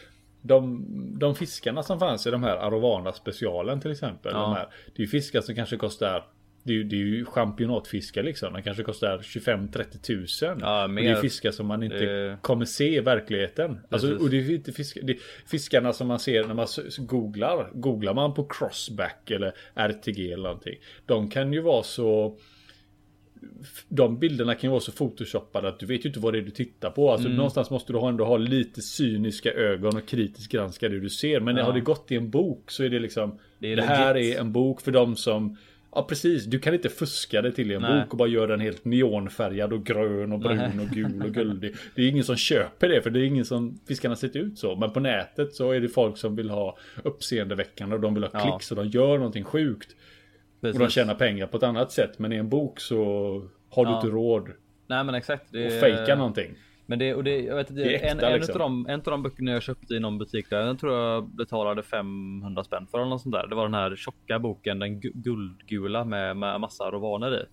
de, 0.43 0.87
de 1.19 1.35
fiskarna 1.35 1.83
som 1.83 1.99
fanns 1.99 2.27
i 2.27 2.31
de 2.31 2.43
här 2.43 2.57
Arovana 2.57 3.13
specialen 3.13 3.81
till 3.81 3.91
exempel. 3.91 4.33
Ja. 4.35 4.41
De 4.41 4.53
här, 4.53 4.69
det 4.87 5.03
är 5.03 5.05
ju 5.05 5.11
fiskar 5.11 5.41
som 5.41 5.55
kanske 5.55 5.77
kostar 5.77 6.25
det 6.63 6.73
är, 6.73 6.77
ju, 6.77 6.85
det 6.85 6.97
är 6.97 6.99
ju 6.99 7.25
championatfiskar 7.25 8.23
liksom. 8.23 8.53
De 8.53 8.63
kanske 8.63 8.83
kostar 8.83 9.19
25-30 9.19 10.01
tusen. 10.01 10.59
Ja, 10.61 10.85
och 10.85 10.95
det 10.95 11.09
är 11.09 11.21
fiskar 11.21 11.51
som 11.51 11.67
man 11.67 11.83
inte 11.83 11.99
det... 11.99 12.39
kommer 12.43 12.65
se 12.65 12.97
i 12.97 13.01
verkligheten. 13.01 13.79
Alltså, 13.91 14.17
och 14.17 14.31
det 14.31 14.37
är 14.37 14.51
inte 14.51 14.73
fiskar, 14.73 15.03
det 15.03 15.13
är 15.13 15.19
fiskarna 15.47 15.93
som 15.93 16.09
man 16.09 16.19
ser 16.19 16.45
när 16.45 16.55
man 16.55 16.67
googlar. 16.99 17.71
Googlar 17.75 18.15
man 18.15 18.35
på 18.35 18.45
crossback 18.45 19.31
eller 19.31 19.53
RTG 19.75 20.33
eller 20.33 20.43
någonting. 20.43 20.77
De 21.07 21.31
kan 21.31 21.53
ju 21.53 21.61
vara 21.61 21.83
så 21.83 22.39
de 23.89 24.19
bilderna 24.19 24.55
kan 24.55 24.69
ju 24.69 24.71
vara 24.71 24.81
så 24.81 24.93
photoshoppade 24.93 25.69
att 25.69 25.81
du 25.81 25.87
vet 25.87 26.05
ju 26.05 26.09
inte 26.09 26.21
vad 26.21 26.35
det 26.35 26.39
är 26.39 26.43
du 26.43 26.51
tittar 26.51 26.91
på. 26.91 27.11
Alltså 27.11 27.27
mm. 27.27 27.37
någonstans 27.37 27.71
måste 27.71 27.93
du 27.93 27.99
ändå 27.99 28.25
ha 28.25 28.37
lite 28.37 28.83
cyniska 28.83 29.53
ögon 29.53 29.97
och 29.97 30.07
kritiskt 30.07 30.53
granska 30.53 30.89
det 30.89 31.01
du 31.01 31.11
ser. 31.11 31.41
Men 31.41 31.57
ja. 31.57 31.65
har 31.65 31.73
det 31.73 31.81
gått 31.81 32.13
i 32.13 32.17
en 32.17 32.31
bok 32.31 32.71
så 32.71 32.85
är 32.85 32.89
det 32.89 32.99
liksom 32.99 33.39
Det, 33.59 33.75
det 33.75 33.83
här 33.83 34.17
är 34.17 34.41
en 34.41 34.53
bok 34.53 34.81
för 34.81 34.93
de 34.93 35.17
som 35.17 35.57
Ja 35.95 36.03
precis, 36.09 36.45
du 36.45 36.59
kan 36.59 36.75
inte 36.75 36.89
fuska 36.89 37.43
det 37.43 37.53
till 37.53 37.71
en 37.71 37.83
Nej. 37.83 38.01
bok 38.01 38.13
och 38.13 38.17
bara 38.19 38.29
göra 38.29 38.47
den 38.47 38.61
helt 38.61 38.85
neonfärgad 38.85 39.73
och 39.73 39.87
grön 39.87 40.33
och 40.33 40.39
brun 40.39 40.57
Nej. 40.57 40.87
och 40.87 40.95
gul 40.95 41.23
och 41.23 41.31
guldig. 41.35 41.75
Det 41.95 42.03
är 42.03 42.09
ingen 42.09 42.25
som 42.25 42.37
köper 42.37 42.89
det 42.89 43.03
för 43.03 43.11
det 43.11 43.21
är 43.21 43.25
ingen 43.25 43.45
som 43.45 43.81
fiskarna 43.89 44.17
sett 44.17 44.37
ut 44.37 44.59
så. 44.59 44.77
Men 44.77 44.93
på 44.93 45.01
nätet 45.01 45.55
så 45.55 45.73
är 45.73 45.81
det 45.81 45.89
folk 45.89 46.19
som 46.19 46.37
vill 46.37 46.51
ha 46.51 46.79
uppseendeväckande 47.03 47.95
och 47.95 48.01
de 48.01 48.15
vill 48.15 48.23
ha 48.23 48.31
ja. 48.33 48.41
klick 48.41 48.63
så 48.63 48.75
de 48.75 48.89
gör 48.89 49.19
någonting 49.19 49.45
sjukt. 49.45 49.97
Precis. 50.61 50.81
Och 50.81 50.87
de 50.87 50.91
tjänar 50.91 51.15
pengar 51.15 51.47
på 51.47 51.57
ett 51.57 51.63
annat 51.63 51.93
sätt. 51.93 52.19
Men 52.19 52.33
i 52.33 52.37
en 52.37 52.49
bok 52.49 52.81
så 52.81 52.97
har 53.71 53.85
du 53.85 53.91
ja. 53.91 53.97
inte 53.97 54.09
råd. 54.09 54.49
Nej 54.87 55.05
men 55.05 55.15
exakt. 55.15 55.53
Det... 55.53 55.67
Och 55.67 55.73
fejka 55.73 56.17
någonting. 56.17 56.55
Men 56.87 56.99
det, 56.99 57.15
och 57.15 57.25
det, 57.25 57.41
jag 57.41 57.57
vet 57.57 57.71
inte, 57.71 57.83
det 57.83 57.95
äkta, 57.95 58.09
en, 58.09 58.21
en, 58.21 58.33
liksom. 58.33 58.55
av 58.55 58.59
de, 58.59 58.87
en 58.87 59.01
av 59.01 59.05
de 59.05 59.23
böckerna 59.23 59.51
jag 59.51 59.63
köpte 59.63 59.95
i 59.95 60.01
någon 60.01 60.19
butik 60.19 60.51
där, 60.51 60.67
den 60.67 60.77
tror 60.77 60.95
jag 60.95 61.29
betalade 61.29 61.83
500 61.83 62.65
spänn 62.65 62.87
för 62.91 62.99
eller 62.99 63.09
något 63.09 63.23
sånt 63.23 63.35
där. 63.35 63.47
Det 63.47 63.55
var 63.55 63.63
den 63.63 63.75
här 63.75 63.97
tjocka 63.97 64.39
boken, 64.39 64.79
den 64.79 65.01
guldgula 65.01 66.05
med, 66.05 66.37
med 66.37 66.61
massa 66.61 66.91
rovaner 66.91 67.35
i. 67.35 67.45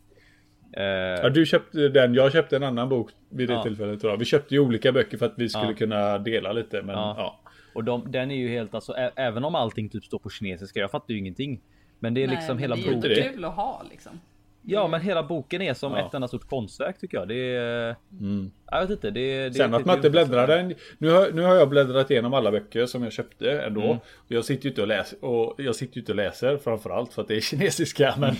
Eh, 0.78 0.84
ja, 0.84 1.30
du 1.30 1.46
köpte 1.46 1.88
den, 1.88 2.14
jag 2.14 2.32
köpte 2.32 2.56
en 2.56 2.64
annan 2.64 2.90
bok 2.90 3.12
vid 3.30 3.50
det 3.50 3.54
ja. 3.54 3.64
tillfället 3.64 4.00
tror 4.02 4.12
jag. 4.12 4.18
Vi 4.18 4.26
köpte 4.26 4.54
ju 4.54 4.60
olika 4.60 4.92
böcker 4.92 5.18
för 5.18 5.26
att 5.26 5.34
vi 5.38 5.50
skulle 5.50 5.72
ja. 5.72 5.74
kunna 5.74 6.18
dela 6.18 6.52
lite. 6.54 6.82
Men, 6.82 6.96
ja. 6.96 7.16
ja. 7.18 7.40
Och 7.74 7.84
de, 7.84 8.12
den 8.12 8.32
är 8.32 8.36
ju 8.36 8.50
helt 8.50 8.76
alltså, 8.76 8.94
även 9.16 9.44
om 9.44 9.56
allting 9.56 9.90
typ 9.90 10.06
står 10.06 10.20
på 10.20 10.30
kinesiska, 10.30 10.80
jag 10.80 10.92
fattar 10.92 11.14
ju 11.14 11.20
ingenting. 11.20 11.62
Men 12.00 12.14
det 12.14 12.24
är 12.24 12.28
Nej, 12.28 12.36
liksom 12.36 12.58
hela 12.58 12.76
boken. 12.76 13.00
Det 13.02 13.20
är 13.20 13.32
kul 13.32 13.46
att 13.46 13.56
ha 13.56 13.82
liksom. 13.92 14.20
Ja 14.68 14.88
men 14.88 15.02
hela 15.02 15.24
boken 15.24 15.62
är 15.62 15.74
som 15.74 15.92
ja. 15.92 16.08
ett 16.08 16.14
enda 16.14 16.28
stort 16.28 16.50
konstverk 16.50 17.00
tycker 17.00 17.18
jag. 17.18 17.28
Det 17.28 17.56
är... 17.56 17.96
Mm. 18.20 18.52
Jag 18.72 18.82
vet 18.82 18.90
inte. 18.90 19.12
Det, 19.12 19.50
det 19.50 19.54
Sen 19.54 19.74
att 19.74 19.86
man 19.86 19.96
inte 19.96 20.10
bläddrar 20.10 20.48
den. 20.48 20.74
Nu 20.98 21.10
har, 21.10 21.32
nu 21.32 21.42
har 21.42 21.56
jag 21.56 21.70
bläddrat 21.70 22.12
igenom 22.12 22.34
alla 22.34 22.52
böcker 22.52 22.86
som 22.86 23.04
jag 23.04 23.14
köpte 23.14 23.62
ändå. 23.62 23.82
Mm. 23.82 23.98
Jag 24.28 24.46
sitter 24.46 24.64
ju 24.64 24.70
inte 24.70 24.82
och 24.82 24.88
läser. 24.88 25.26
Och 25.26 25.56
jag 25.58 25.76
sitter 25.76 25.96
ju 25.96 26.02
inte 26.02 26.12
och 26.12 26.16
läser 26.16 26.58
framförallt 26.58 27.14
för 27.14 27.22
att 27.22 27.28
det 27.28 27.36
är 27.36 27.42
kinesiska. 27.52 28.16
Men 28.18 28.36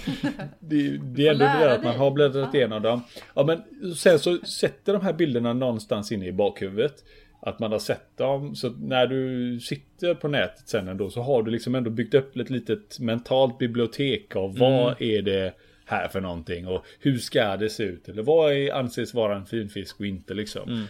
det, 0.60 0.98
det 0.98 1.28
är 1.28 1.32
ändå 1.32 1.46
det 1.46 1.74
att 1.74 1.84
man 1.84 1.96
har 1.96 2.12
bläddrat 2.12 2.54
igenom 2.54 2.82
dem. 2.82 3.04
Ja 3.34 3.44
men 3.44 3.94
sen 3.96 4.20
så 4.20 4.38
sätter 4.38 4.94
de 4.94 5.02
här 5.02 5.14
bilderna 5.14 5.54
någonstans 5.54 6.12
inne 6.12 6.26
i 6.26 6.32
bakhuvudet 6.32 7.04
att 7.46 7.60
man 7.60 7.72
har 7.72 7.80
sett 7.80 8.18
dem. 8.18 8.56
Så 8.56 8.70
när 8.70 9.08
du 9.08 9.60
sitter 9.60 10.14
på 10.14 10.28
nätet 10.28 10.68
sen 10.68 10.88
ändå 10.88 11.10
så 11.10 11.22
har 11.22 11.44
du 11.44 11.52
liksom 11.52 11.76
ändå 11.76 11.90
byggt 11.90 12.14
upp 12.14 12.38
ett 12.38 12.50
litet 12.50 13.00
mentalt 13.00 13.58
bibliotek 13.58 14.36
av 14.36 14.58
vad 14.58 14.88
mm. 14.88 14.96
är 15.00 15.22
det 15.22 15.54
här 15.86 16.08
för 16.08 16.22
någonting 16.22 16.68
och 16.68 16.86
hur 17.00 17.18
ska 17.18 17.58
det 17.58 17.70
se 17.70 17.84
ut 17.84 18.10
eller 18.10 18.24
vad 18.24 18.54
är, 18.54 18.74
anses 18.74 19.14
vara 19.14 19.36
en 19.36 19.46
finfisk 19.46 20.00
och 20.00 20.06
inte 20.06 20.34
liksom. 20.34 20.70
Mm. 20.70 20.86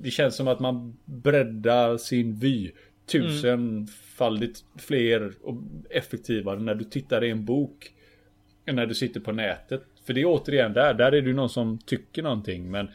Det 0.00 0.10
känns 0.10 0.36
som 0.36 0.48
att 0.48 0.60
man 0.60 0.96
breddar 1.04 1.96
sin 1.96 2.34
vy 2.34 2.70
tusenfaldigt 3.06 4.64
mm. 4.64 4.78
fler 4.78 5.32
och 5.42 5.54
effektivare 5.90 6.60
när 6.60 6.74
du 6.74 6.84
tittar 6.84 7.24
i 7.24 7.30
en 7.30 7.44
bok 7.44 7.92
än 8.66 8.76
när 8.76 8.86
du 8.86 8.94
sitter 8.94 9.20
på 9.20 9.32
nätet. 9.32 9.82
För 10.06 10.12
det 10.12 10.20
är 10.20 10.26
återigen 10.26 10.72
där, 10.72 10.94
där 10.94 11.12
är 11.12 11.22
det 11.22 11.32
någon 11.32 11.50
som 11.50 11.78
tycker 11.78 12.22
någonting 12.22 12.70
men 12.70 12.88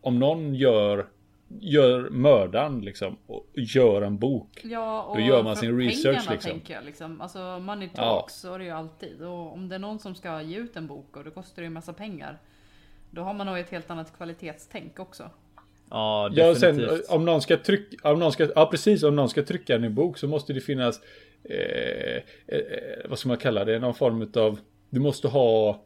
om 0.00 0.18
någon 0.18 0.54
gör 0.54 1.06
gör 1.48 2.10
mördaren 2.10 2.80
liksom 2.80 3.16
och 3.26 3.46
gör 3.54 4.02
en 4.02 4.18
bok. 4.18 4.60
Ja, 4.64 5.02
och 5.02 5.16
då 5.16 5.22
gör 5.22 5.42
man 5.42 5.56
sin 5.56 5.78
research 5.78 6.30
liksom. 6.30 6.50
Tänker 6.50 6.74
jag, 6.74 6.84
liksom. 6.84 7.20
Alltså 7.20 7.58
money 7.58 7.88
talks, 7.88 8.44
ja. 8.44 8.48
så 8.48 8.54
är 8.54 8.58
det 8.58 8.64
ju 8.64 8.70
alltid. 8.70 9.22
Och 9.22 9.52
om 9.52 9.68
det 9.68 9.74
är 9.74 9.78
någon 9.78 9.98
som 9.98 10.14
ska 10.14 10.42
ge 10.42 10.58
ut 10.58 10.76
en 10.76 10.86
bok 10.86 11.16
och 11.16 11.24
det 11.24 11.30
kostar 11.30 11.62
ju 11.62 11.66
en 11.66 11.72
massa 11.72 11.92
pengar. 11.92 12.38
Då 13.10 13.22
har 13.22 13.34
man 13.34 13.46
nog 13.46 13.58
ett 13.58 13.70
helt 13.70 13.90
annat 13.90 14.16
kvalitetstänk 14.16 14.98
också. 14.98 15.30
Ja, 15.90 16.28
definitivt. 16.34 16.90
ja 16.90 16.96
sen 16.96 17.16
om 17.16 17.24
någon 17.24 17.42
ska 17.42 17.56
trycka, 17.56 18.12
om 18.12 18.18
någon 18.18 18.32
ska, 18.32 18.48
ja 18.54 18.66
precis, 18.70 19.02
om 19.02 19.16
någon 19.16 19.28
ska 19.28 19.42
trycka 19.42 19.74
en 19.74 19.94
bok 19.94 20.18
så 20.18 20.28
måste 20.28 20.52
det 20.52 20.60
finnas, 20.60 21.00
eh, 21.44 22.16
eh, 22.46 23.08
vad 23.08 23.18
ska 23.18 23.28
man 23.28 23.36
kalla 23.36 23.64
det, 23.64 23.78
någon 23.78 23.94
form 23.94 24.30
av, 24.34 24.58
du 24.90 25.00
måste 25.00 25.28
ha 25.28 25.82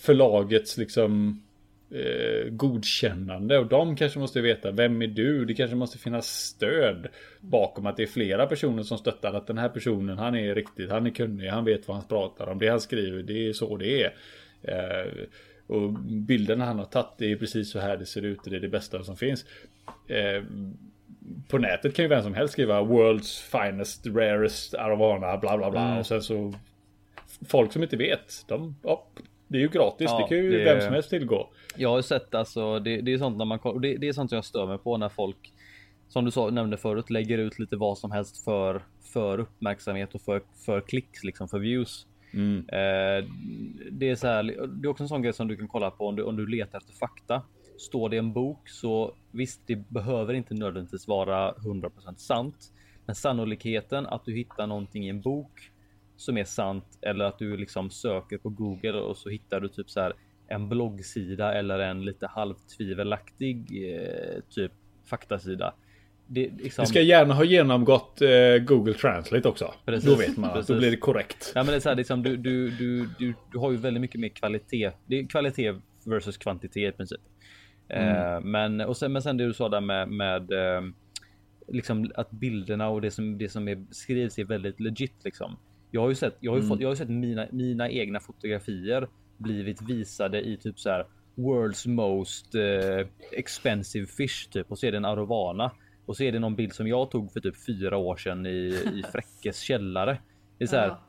förlagets 0.00 0.76
liksom 0.76 1.42
eh, 1.90 2.48
godkännande 2.50 3.58
och 3.58 3.66
de 3.66 3.96
kanske 3.96 4.18
måste 4.18 4.40
veta 4.40 4.70
vem 4.70 5.02
är 5.02 5.06
du? 5.06 5.44
Det 5.44 5.54
kanske 5.54 5.76
måste 5.76 5.98
finnas 5.98 6.26
stöd 6.26 7.06
bakom 7.40 7.86
att 7.86 7.96
det 7.96 8.02
är 8.02 8.06
flera 8.06 8.46
personer 8.46 8.82
som 8.82 8.98
stöttar 8.98 9.34
att 9.34 9.46
den 9.46 9.58
här 9.58 9.68
personen 9.68 10.18
han 10.18 10.34
är 10.34 10.54
riktigt, 10.54 10.90
han 10.90 11.06
är 11.06 11.10
kunnig, 11.10 11.48
han 11.48 11.64
vet 11.64 11.88
vad 11.88 11.96
han 11.96 12.08
pratar 12.08 12.46
om, 12.48 12.58
det 12.58 12.68
han 12.68 12.80
skriver, 12.80 13.22
det 13.22 13.48
är 13.48 13.52
så 13.52 13.76
det 13.76 14.02
är. 14.02 14.14
Eh, 14.62 15.12
och 15.66 15.92
bilderna 16.08 16.64
han 16.64 16.78
har 16.78 16.86
tagit, 16.86 17.08
det 17.18 17.32
är 17.32 17.36
precis 17.36 17.70
så 17.70 17.78
här 17.78 17.96
det 17.96 18.06
ser 18.06 18.22
ut, 18.22 18.38
det 18.44 18.56
är 18.56 18.60
det 18.60 18.68
bästa 18.68 19.04
som 19.04 19.16
finns. 19.16 19.44
Eh, 20.08 20.42
på 21.48 21.58
nätet 21.58 21.94
kan 21.96 22.04
ju 22.04 22.08
vem 22.08 22.22
som 22.22 22.34
helst 22.34 22.52
skriva 22.52 22.82
World's 22.82 23.60
finest, 23.62 24.06
rarest, 24.06 24.74
aravana, 24.74 25.36
bla 25.36 25.56
bla 25.56 25.70
bla. 25.70 25.86
Mm. 25.86 25.98
Och 25.98 26.06
sen 26.06 26.22
så 26.22 26.54
Folk 27.48 27.72
som 27.72 27.82
inte 27.82 27.96
vet, 27.96 28.44
de, 28.48 28.76
ja, 28.82 29.06
Det 29.48 29.58
är 29.58 29.62
ju 29.62 29.68
gratis. 29.68 30.06
Ja, 30.10 30.18
det 30.18 30.28
kan 30.28 30.44
ju 30.44 30.50
det- 30.58 30.64
vem 30.64 30.80
som 30.80 30.92
helst 30.92 31.10
tillgå. 31.10 31.48
Jag 31.76 31.88
har 31.88 31.96
ju 31.96 32.02
sett 32.02 32.34
alltså, 32.34 32.78
det, 32.78 33.00
det 33.00 33.12
är 33.12 33.18
sånt 33.18 33.38
när 33.38 33.44
man 33.44 33.80
det, 33.80 33.96
det 33.96 34.08
är 34.08 34.12
sånt 34.12 34.30
som 34.30 34.36
jag 34.36 34.44
stör 34.44 34.66
mig 34.66 34.78
på 34.78 34.96
när 34.96 35.08
folk 35.08 35.52
som 36.08 36.24
du 36.24 36.30
sa, 36.30 36.50
nämnde 36.50 36.76
förut 36.76 37.10
lägger 37.10 37.38
ut 37.38 37.58
lite 37.58 37.76
vad 37.76 37.98
som 37.98 38.10
helst 38.10 38.44
för 38.44 38.82
för 39.00 39.38
uppmärksamhet 39.38 40.14
och 40.14 40.20
för 40.20 40.42
för 40.64 40.80
klicks 40.80 41.24
liksom 41.24 41.48
för 41.48 41.58
views. 41.58 42.06
Mm. 42.32 42.58
Eh, 42.58 43.28
det 43.90 44.10
är 44.10 44.16
så 44.16 44.26
här. 44.26 44.42
Det 44.66 44.86
är 44.86 44.90
också 44.90 45.02
en 45.02 45.08
sån 45.08 45.22
grej 45.22 45.32
som 45.32 45.48
du 45.48 45.56
kan 45.56 45.68
kolla 45.68 45.90
på 45.90 46.08
om 46.08 46.16
du 46.16 46.22
om 46.22 46.36
du 46.36 46.46
letar 46.46 46.78
efter 46.78 46.92
fakta. 46.92 47.42
Står 47.78 48.08
det 48.08 48.16
i 48.16 48.18
en 48.18 48.32
bok 48.32 48.68
så 48.68 49.14
visst, 49.30 49.60
det 49.66 49.76
behöver 49.76 50.34
inte 50.34 50.54
nödvändigtvis 50.54 51.08
vara 51.08 51.52
100% 51.52 52.16
sant, 52.16 52.72
men 53.06 53.14
sannolikheten 53.14 54.06
att 54.06 54.24
du 54.24 54.34
hittar 54.34 54.66
någonting 54.66 55.06
i 55.06 55.08
en 55.08 55.20
bok 55.20 55.70
som 56.16 56.38
är 56.38 56.44
sant 56.44 56.98
eller 57.02 57.24
att 57.24 57.38
du 57.38 57.56
liksom 57.56 57.90
söker 57.90 58.38
på 58.38 58.48
Google 58.48 58.92
och 58.92 59.16
så 59.16 59.28
hittar 59.28 59.60
du 59.60 59.68
typ 59.68 59.90
så 59.90 60.00
här 60.00 60.12
en 60.48 60.68
bloggsida 60.68 61.54
eller 61.54 61.78
en 61.78 62.04
lite 62.04 62.26
halvtvivelaktig 62.26 63.66
eh, 63.94 64.40
typ 64.50 64.72
faktasida. 65.04 65.74
Det, 66.26 66.50
liksom, 66.58 66.82
Det 66.82 66.88
ska 66.88 67.00
gärna 67.00 67.34
ha 67.34 67.44
genomgått 67.44 68.22
eh, 68.22 68.58
Google 68.58 68.94
Translate 68.94 69.48
också. 69.48 69.74
Precis, 69.84 70.10
Då 70.10 70.16
vet 70.16 70.36
man 70.36 70.50
att 70.50 70.54
då 70.54 70.60
precis. 70.60 70.76
blir 70.78 70.90
det 70.90 70.96
korrekt. 70.96 71.52
Ja, 71.54 71.62
men 71.62 71.66
det 71.66 71.76
är 71.76 71.80
så 71.80 71.88
här, 71.88 71.96
liksom, 71.96 72.22
du, 72.22 72.36
du, 72.36 72.70
du, 72.70 73.08
du, 73.18 73.34
du 73.52 73.58
har 73.58 73.70
ju 73.70 73.76
väldigt 73.76 74.00
mycket 74.00 74.20
mer 74.20 74.28
kvalitet. 74.28 74.90
Det 75.06 75.18
är 75.18 75.26
kvalitet 75.26 75.74
versus 76.04 76.36
kvantitet 76.36 76.94
i 76.94 76.96
princip. 76.96 77.20
Eh, 77.88 78.40
men, 78.40 78.80
och 78.80 78.96
sen, 78.96 79.12
men 79.12 79.22
sen 79.22 79.36
det 79.36 79.46
du 79.46 79.54
sa 79.54 79.68
där 79.68 79.80
med, 79.80 80.08
med 80.08 80.52
eh, 80.52 80.82
liksom 81.68 82.12
att 82.14 82.30
bilderna 82.30 82.88
och 82.88 83.00
det 83.00 83.10
som, 83.10 83.38
det 83.38 83.48
som 83.48 83.68
är, 83.68 83.84
skrivs 83.90 84.38
är 84.38 84.44
väldigt 84.44 84.80
legit. 84.80 85.24
Liksom. 85.24 85.56
Jag 85.90 86.00
har 86.00 86.08
ju 86.08 86.14
sett, 86.14 86.36
jag 86.40 86.52
har 86.52 86.58
ju 86.58 86.68
fått, 86.68 86.80
jag 86.80 86.88
har 86.88 86.94
sett 86.94 87.08
mina, 87.08 87.46
mina 87.50 87.90
egna 87.90 88.20
fotografier 88.20 89.08
blivit 89.38 89.82
visade 89.82 90.40
i 90.40 90.56
typ 90.56 90.78
så 90.80 90.90
här 90.90 91.06
World's 91.36 91.88
most 91.88 92.54
eh, 92.54 93.06
expensive 93.32 94.06
fish 94.06 94.48
typ 94.50 94.70
och 94.70 94.78
så 94.78 94.86
är 94.86 94.90
det 94.90 94.96
en 94.96 95.04
arovana 95.04 95.70
och 96.06 96.16
så 96.16 96.22
är 96.22 96.32
det 96.32 96.38
någon 96.38 96.56
bild 96.56 96.72
som 96.72 96.86
jag 96.88 97.10
tog 97.10 97.32
för 97.32 97.40
typ 97.40 97.64
fyra 97.66 97.96
år 97.96 98.16
sedan 98.16 98.46
i, 98.46 98.50
i 98.94 99.02
Fräckes 99.12 99.60
källare. 99.60 100.18
Det 100.58 100.64
är 100.64 100.68
så 100.68 100.76
här, 100.76 100.88
Ja. 100.88 101.00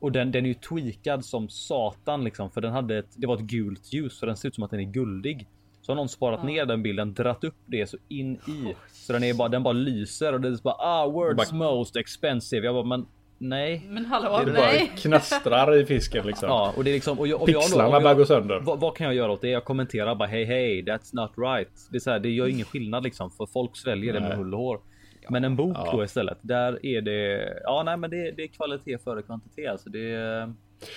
och 0.00 0.12
den, 0.12 0.32
den 0.32 0.44
är 0.44 0.48
ju 0.48 0.54
tweakad 0.54 1.24
som 1.24 1.48
satan 1.48 2.24
liksom 2.24 2.50
för 2.50 2.60
den 2.60 2.72
hade 2.72 2.98
ett, 2.98 3.10
det 3.16 3.26
var 3.26 3.34
ett 3.36 3.40
gult 3.42 3.92
ljus 3.92 4.18
så 4.18 4.26
den 4.26 4.36
ser 4.36 4.48
ut 4.48 4.54
som 4.54 4.64
att 4.64 4.70
den 4.70 4.80
är 4.80 4.84
guldig. 4.92 5.46
Så 5.82 5.92
har 5.92 5.96
någon 5.96 6.08
sparat 6.08 6.44
ner 6.44 6.66
den 6.66 6.82
bilden, 6.82 7.14
dratt 7.14 7.44
upp 7.44 7.54
det 7.66 7.86
så 7.86 7.96
in 8.08 8.34
i 8.36 8.74
så 8.92 9.12
den 9.12 9.24
är 9.24 9.34
bara, 9.34 9.48
den 9.48 9.62
bara 9.62 9.72
lyser 9.72 10.32
och 10.32 10.40
det 10.40 10.48
är 10.48 10.62
bara 10.62 10.74
ah 10.78 11.06
world's 11.06 11.54
most 11.54 11.96
expensive. 11.96 12.66
Jag 12.66 12.74
bara 12.74 12.84
men 12.84 13.06
nej. 13.40 13.86
Men 13.88 14.04
hallå, 14.04 14.42
Det 14.46 14.52
bara 14.52 14.66
nej. 14.66 14.92
knastrar 14.96 15.76
i 15.76 15.84
fisken 15.86 16.26
liksom. 16.26 16.48
Ja, 16.48 16.72
och 16.76 16.84
det 16.84 16.90
är 16.90 16.94
liksom 16.94 17.18
och 17.18 17.28
jag, 17.28 17.42
om 17.42 17.48
jag 17.50 17.60
Pixlarna 17.62 17.86
om 17.88 17.92
jag, 17.94 18.02
bara 18.02 18.14
går 18.14 18.24
sönder. 18.24 18.60
vad, 18.60 18.80
vad 18.80 18.96
kan 18.96 19.06
jag 19.06 19.14
göra 19.14 19.32
åt 19.32 19.40
det? 19.40 19.48
Jag 19.48 19.64
kommenterar 19.64 20.14
bara 20.14 20.28
hej 20.28 20.44
hej, 20.44 20.84
that's 20.84 21.10
not 21.12 21.32
right. 21.36 21.70
Det 21.90 21.96
är 21.96 22.00
så 22.00 22.10
här, 22.10 22.18
det 22.18 22.30
gör 22.30 22.46
ingen 22.46 22.66
skillnad 22.66 23.02
liksom 23.04 23.30
för 23.30 23.46
folk 23.46 23.76
sväljer 23.76 24.12
det 24.12 24.20
med 24.20 24.28
Nej. 24.28 24.38
hull 24.38 24.54
och 24.54 24.60
hår. 24.60 24.80
Men 25.28 25.44
en 25.44 25.56
bok 25.56 25.76
Ja. 25.76 25.92
då 25.92 26.04
istället, 26.04 26.38
där 26.42 26.86
är 26.86 27.00
det. 27.00 27.52
Ja, 27.64 27.82
nej, 27.82 27.96
men 27.96 28.10
det, 28.10 28.30
det 28.30 28.42
är 28.42 28.46
kvalitet 28.46 28.98
före 28.98 29.22
kvantitet 29.22 29.70
alltså. 29.70 29.90
Det 29.90 30.10
är. 30.10 30.52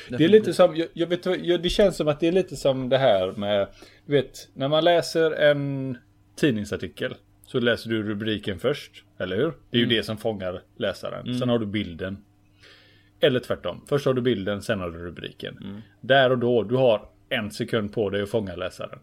Det 0.10 0.24
är 0.24 0.30
lite 0.30 0.54
som, 0.54 0.76
jag, 0.76 0.88
jag 0.94 1.08
vet, 1.08 1.26
jag, 1.26 1.62
det 1.62 1.70
känns 1.70 1.98
som 1.98 2.08
att 2.08 2.20
det 2.20 2.28
är 2.28 2.32
lite 2.32 2.56
som 2.56 2.89
det 2.89 2.98
här 2.98 3.32
med, 3.32 3.68
du 4.06 4.14
vet, 4.14 4.50
när 4.54 4.68
man 4.68 4.84
läser 4.84 5.32
en 5.32 5.98
tidningsartikel 6.36 7.16
så 7.46 7.60
läser 7.60 7.89
du 7.89 8.04
rubriken 8.04 8.60
först, 8.60 9.04
eller 9.20 9.36
hur? 9.36 9.54
Det 9.70 9.78
är 9.78 9.82
ju 9.82 9.86
det 9.86 10.04
som 10.04 10.18
fångar 10.18 10.62
läsaren. 10.78 11.39
Sen 11.39 11.50
har 11.50 11.60
du 11.60 11.66
bilden. 11.66 12.18
Eller 13.24 13.39
tvärtom. 13.39 13.82
Först 13.88 14.05
har 14.05 14.13
du 14.13 14.21
bilden, 14.21 14.61
sen 14.61 14.80
har 14.80 14.89
du 14.89 14.99
rubriken. 14.99 15.82
Där 16.01 16.30
och 16.32 16.38
då, 16.38 16.63
du 16.63 16.76
har 16.76 17.09
en 17.30 17.51
sekund 17.51 17.93
på 17.93 18.09
dig 18.09 18.21
att 18.21 18.30
fånga 18.30 18.55
läsaren. 18.55 18.99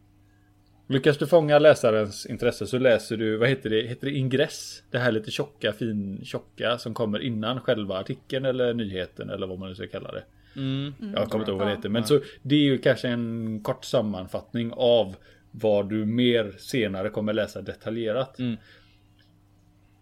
Lyckas 0.90 1.18
du 1.18 1.26
fånga 1.26 1.58
läsarens 1.58 2.26
intresse 2.26 2.66
så 2.66 2.78
läser 2.78 3.16
du, 3.16 3.36
vad 3.36 3.48
heter 3.48 3.70
det, 3.70 3.82
heter 3.82 4.06
det 4.06 4.12
ingress? 4.12 4.82
Det 4.90 4.98
här 4.98 5.12
lite 5.12 5.30
tjocka, 5.30 5.72
fin, 5.72 6.20
tjocka 6.24 6.78
som 6.78 6.94
kommer 6.94 7.18
innan 7.18 7.60
själva 7.60 7.98
artikeln 7.98 8.44
eller 8.44 8.74
nyheten 8.74 9.30
eller 9.30 9.46
vad 9.46 9.58
man 9.58 9.68
nu 9.68 9.74
ska 9.74 9.86
kalla 9.86 10.12
det. 10.12 10.24
Mm. 10.56 10.94
Jag 11.16 11.28
kommer 11.28 11.42
inte 11.42 11.50
ihåg 11.50 11.60
vad 11.60 11.68
det 11.68 11.74
heter. 11.74 11.88
Men 11.88 12.04
så 12.04 12.20
det 12.42 12.54
är 12.54 12.62
ju 12.62 12.78
kanske 12.78 13.08
en 13.08 13.60
kort 13.62 13.84
sammanfattning 13.84 14.72
av 14.76 15.16
vad 15.50 15.88
du 15.88 16.06
mer 16.06 16.54
senare 16.58 17.08
kommer 17.08 17.32
läsa 17.32 17.62
detaljerat. 17.62 18.38
Mm. 18.38 18.56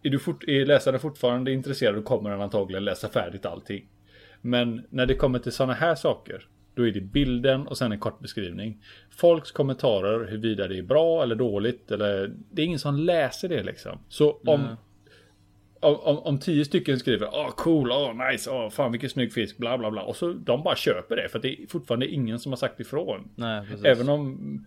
Är, 0.03 0.11
du 0.11 0.19
fort, 0.19 0.45
är 0.49 0.67
läsaren 0.67 1.01
fortfarande 1.01 1.53
intresserad 1.53 1.95
då 1.95 2.03
kommer 2.03 2.31
den 2.31 2.41
antagligen 2.41 2.85
läsa 2.85 3.09
färdigt 3.09 3.47
allting. 3.47 3.87
Men 4.51 4.87
när 4.91 5.07
det 5.07 5.15
kommer 5.15 5.39
till 5.39 5.53
sådana 5.53 5.73
här 5.73 5.95
saker. 5.95 6.47
Då 6.75 6.87
är 6.87 6.93
det 6.93 7.01
bilden 7.01 7.67
och 7.67 7.79
sen 7.79 7.93
en 7.93 7.99
kort 7.99 8.21
beskrivning. 8.21 8.83
Folks 9.11 9.53
kommentarer 9.53 10.19
huruvida 10.19 10.69
det 10.69 10.79
är 10.79 10.83
bra 10.83 11.23
eller 11.23 11.35
dåligt. 11.35 11.91
Eller, 11.91 12.33
det 12.51 12.63
är 12.63 12.67
ingen 12.67 12.79
som 12.79 12.97
läser 12.97 13.49
det 13.49 13.63
liksom. 13.63 13.99
Så 14.09 14.41
om, 14.45 14.77
om, 15.81 15.97
om, 15.97 16.19
om 16.19 16.39
tio 16.39 16.65
stycken 16.65 16.99
skriver 16.99 17.27
ah 17.27 17.51
cool, 17.51 17.93
ah 17.93 18.31
nice, 18.31 18.51
ah 18.51 18.71
fan 18.71 18.93
vilken 18.93 19.11
snygg 19.11 19.33
fisk, 19.33 19.59
bla 19.59 19.79
bla 19.79 19.91
bla. 19.91 20.03
Och 20.03 20.17
så 20.17 20.33
de 20.33 20.63
bara 20.63 20.77
köper 20.77 21.17
det 21.17 21.29
för 21.29 21.39
det 21.39 21.63
är 21.63 21.67
fortfarande 21.67 22.07
ingen 22.07 22.39
som 22.39 22.53
har 22.53 22.57
sagt 22.57 22.81
ifrån. 22.81 23.31
Nej. 23.35 23.67
Även 23.85 24.09
om 24.09 24.67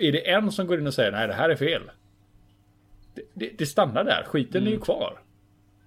är 0.00 0.12
det 0.12 0.30
en 0.30 0.52
som 0.52 0.66
går 0.66 0.78
in 0.80 0.86
och 0.86 0.94
säger 0.94 1.12
nej 1.12 1.26
det 1.26 1.34
här 1.34 1.50
är 1.50 1.56
fel. 1.56 1.82
Det, 3.14 3.22
det, 3.34 3.58
det 3.58 3.66
stannar 3.66 4.04
där, 4.04 4.22
skiten 4.26 4.66
är 4.66 4.70
ju 4.70 4.80
kvar. 4.80 5.18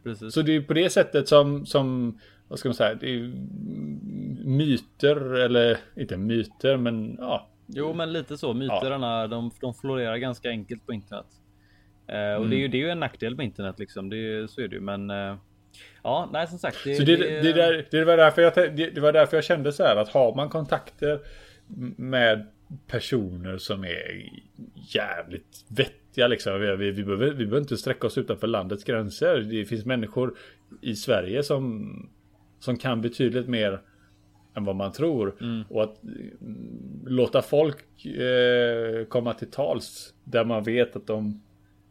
precis. 0.03 0.33
Så 0.33 0.41
det 0.41 0.55
är 0.55 0.61
på 0.61 0.73
det 0.73 0.89
sättet 0.89 1.27
som, 1.27 1.65
som 1.65 2.19
vad 2.51 2.59
ska 2.59 2.69
man 2.69 2.73
säga, 2.73 2.95
det 2.95 3.09
är 3.09 3.33
myter 4.45 5.35
eller 5.35 5.77
inte 5.95 6.17
myter 6.17 6.77
men 6.77 7.15
ja. 7.19 7.47
Jo, 7.67 7.93
men 7.93 8.13
lite 8.13 8.37
så. 8.37 8.53
Myterna, 8.53 9.27
de, 9.27 9.51
de 9.61 9.73
florerar 9.73 10.17
ganska 10.17 10.49
enkelt 10.49 10.85
på 10.85 10.93
internet. 10.93 11.25
Eh, 12.07 12.33
och 12.33 12.49
det 12.49 12.55
är 12.55 12.59
ju 12.59 12.67
det 12.67 12.77
är 12.77 12.79
ju 12.79 12.89
en 12.89 12.99
nackdel 12.99 13.35
med 13.35 13.45
internet 13.45 13.79
liksom. 13.79 14.09
Det, 14.09 14.51
så 14.51 14.61
är 14.61 14.67
det 14.67 14.75
ju, 14.75 14.81
men. 14.81 15.09
Eh, 15.09 15.35
ja, 16.03 16.29
nej, 16.33 16.47
som 16.47 16.59
sagt. 16.59 16.77
Det, 16.83 16.95
Så 16.95 17.03
det, 17.03 17.15
det, 17.15 17.53
där, 17.53 17.87
det, 17.91 18.05
var 18.05 18.17
därför 18.17 18.41
jag, 18.41 18.53
det, 18.55 18.89
det 18.95 19.01
var 19.01 19.11
därför 19.11 19.37
jag 19.37 19.43
kände 19.43 19.71
så 19.71 19.83
här 19.83 19.95
att 19.95 20.09
har 20.09 20.35
man 20.35 20.49
kontakter 20.49 21.19
med 21.97 22.47
personer 22.87 23.57
som 23.57 23.83
är 23.83 24.29
jävligt 24.75 25.65
vettiga 25.67 26.27
liksom. 26.27 26.61
Vi, 26.61 26.75
vi, 26.75 26.91
vi, 26.91 27.03
behöver, 27.03 27.25
vi 27.25 27.45
behöver 27.45 27.59
inte 27.59 27.77
sträcka 27.77 28.07
oss 28.07 28.17
utanför 28.17 28.47
landets 28.47 28.83
gränser. 28.83 29.37
Det 29.37 29.65
finns 29.65 29.85
människor 29.85 30.37
i 30.81 30.95
Sverige 30.95 31.43
som, 31.43 31.91
som 32.61 32.77
kan 32.77 33.01
betydligt 33.01 33.47
mer 33.47 33.81
än 34.57 34.65
vad 34.65 34.75
man 34.75 34.91
tror. 34.91 35.35
Och 35.69 35.83
att 35.83 36.03
mm, 36.03 37.03
låta 37.07 37.41
folk 37.41 38.05
eh, 38.05 39.05
komma 39.05 39.33
till 39.33 39.51
tals 39.51 40.13
där 40.23 40.45
man 40.45 40.63
vet 40.63 40.95
att 40.95 41.07
de 41.07 41.41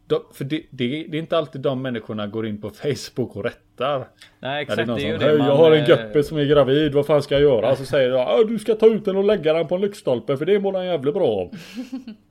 de, 0.07 0.21
för 0.33 0.43
det, 0.45 0.63
det, 0.69 0.87
det 0.87 1.17
är 1.17 1.19
inte 1.19 1.37
alltid 1.37 1.61
de 1.61 1.81
människorna 1.81 2.27
går 2.27 2.47
in 2.47 2.61
på 2.61 2.69
Facebook 2.69 3.35
och 3.35 3.43
rättar. 3.43 3.97
Nej, 3.99 4.05
Ja, 4.39 4.61
exakt. 4.61 4.77
det 4.77 4.83
är 4.83 4.85
någon 4.87 4.95
det 4.97 5.03
är 5.03 5.07
ju 5.07 5.11
som, 5.13 5.19
det 5.19 5.25
hej 5.29 5.37
man, 5.37 5.47
jag 5.47 5.55
har 5.55 5.71
en 5.71 5.83
eh, 5.83 5.89
göppe 5.89 6.23
som 6.23 6.37
är 6.37 6.45
gravid, 6.45 6.93
vad 6.93 7.05
fan 7.05 7.21
ska 7.23 7.35
jag 7.35 7.41
göra? 7.41 7.75
Så 7.75 7.85
säger 7.85 8.09
jag, 8.09 8.19
"Ah, 8.19 8.43
du 8.47 8.59
ska 8.59 8.75
ta 8.75 8.85
ut 8.87 9.05
den 9.05 9.15
och 9.17 9.23
lägga 9.23 9.53
den 9.53 9.67
på 9.67 9.75
en 9.75 9.81
lyktstolpe 9.81 10.37
för 10.37 10.45
det 10.45 10.59
mår 10.59 10.71
den 10.73 10.85
jävligt 10.85 11.13
bra 11.13 11.27
av. 11.27 11.49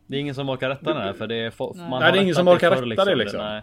Det 0.06 0.16
är 0.16 0.20
ingen 0.20 0.34
som 0.34 0.48
orkar 0.48 0.68
rätta 0.68 0.92
den 0.94 1.02
här 1.02 1.12
för 1.12 1.26
det 1.26 1.34
är, 1.36 1.52
Nej. 1.76 1.90
man 1.90 2.00
Nej, 2.00 2.12
det 2.12 2.18
är 2.18 2.22
ingen 2.22 2.34
som 2.34 2.48
orkar 2.48 2.70
rätta 2.70 3.04
det, 3.04 3.14
liksom. 3.14 3.40
nej. 3.40 3.62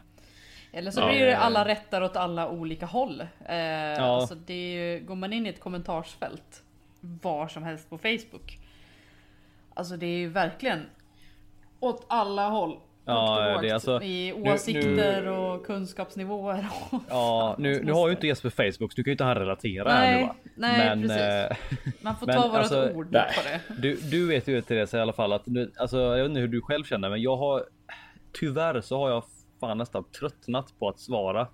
Eller 0.78 0.92
så 0.92 1.08
blir 1.08 1.26
det 1.26 1.38
alla 1.38 1.66
rättar 1.68 2.02
åt 2.02 2.16
alla 2.16 2.50
olika 2.50 2.86
håll. 2.86 3.22
Eh, 3.46 3.56
Ja. 3.58 4.02
alltså 4.02 4.36
det 4.36 4.74
ju, 4.74 5.00
går 5.06 5.16
man 5.16 5.34
in 5.34 5.46
i 5.46 5.50
ett 5.50 5.60
kommentarsfält 5.60 6.64
var 7.00 7.48
som 7.48 7.64
helst 7.64 7.90
på 7.90 7.98
Facebook. 7.98 8.60
Alltså 9.74 9.98
det 9.98 10.06
är 10.06 10.18
ju 10.18 10.30
verkligen 10.30 10.86
åt 11.80 12.06
alla 12.10 12.50
håll. 12.50 12.78
Ja, 13.06 13.58
det 13.62 13.70
är 13.70 13.74
alltså- 13.74 14.02
I 14.02 14.34
nu- 14.38 14.52
åsikter 14.54 15.28
och 15.28 15.66
kunskapsnivåer. 15.66 16.68
Och 16.92 17.02
Ja, 17.10 17.56
nu, 17.60 17.84
nu 17.84 17.92
har 17.92 18.08
ju 18.08 18.14
inte 18.14 18.28
Jesper 18.28 18.50
Facebook, 18.50 18.92
så 18.92 18.96
du 18.96 19.04
kan 19.04 19.10
ju 19.10 19.12
inte 19.12 19.24
han 19.24 19.36
relatera 19.36 19.92
här 19.92 20.12
Nej, 20.12 20.22
nu 20.22 20.28
va? 20.28 20.36
nej, 20.56 21.02
precis. 21.02 21.18
eh, 21.18 21.58
Man 22.02 22.16
får 22.16 22.28
Men 22.28 22.36
ta 22.36 22.48
vårt 22.48 22.58
alltså, 22.58 22.92
ord 22.92 23.08
nej. 23.12 23.32
på 23.36 23.42
det. 23.74 23.82
Du, 23.82 23.96
du 23.96 24.28
vet 24.28 24.48
ju 24.48 24.62
Therese 24.62 24.94
i 24.94 25.00
alla 25.00 25.14
fall 25.14 25.34
att 25.34 25.46
nu, 25.46 25.72
alltså, 25.78 25.98
jag 26.00 26.18
vet 26.18 26.30
inte 26.30 26.40
hur 26.42 26.48
du 26.48 26.62
själv 26.62 26.84
känner, 26.84 27.10
men 27.10 27.22
jag 27.22 27.38
har 27.38 27.64
tyvärr 28.40 28.82
så 28.82 28.98
har 29.00 29.10
jag 29.10 29.24
fan 29.60 29.78
nästan 29.78 30.04
tröttnat 30.20 30.74
på 30.80 30.90
att 30.90 31.00
svara 31.00 31.48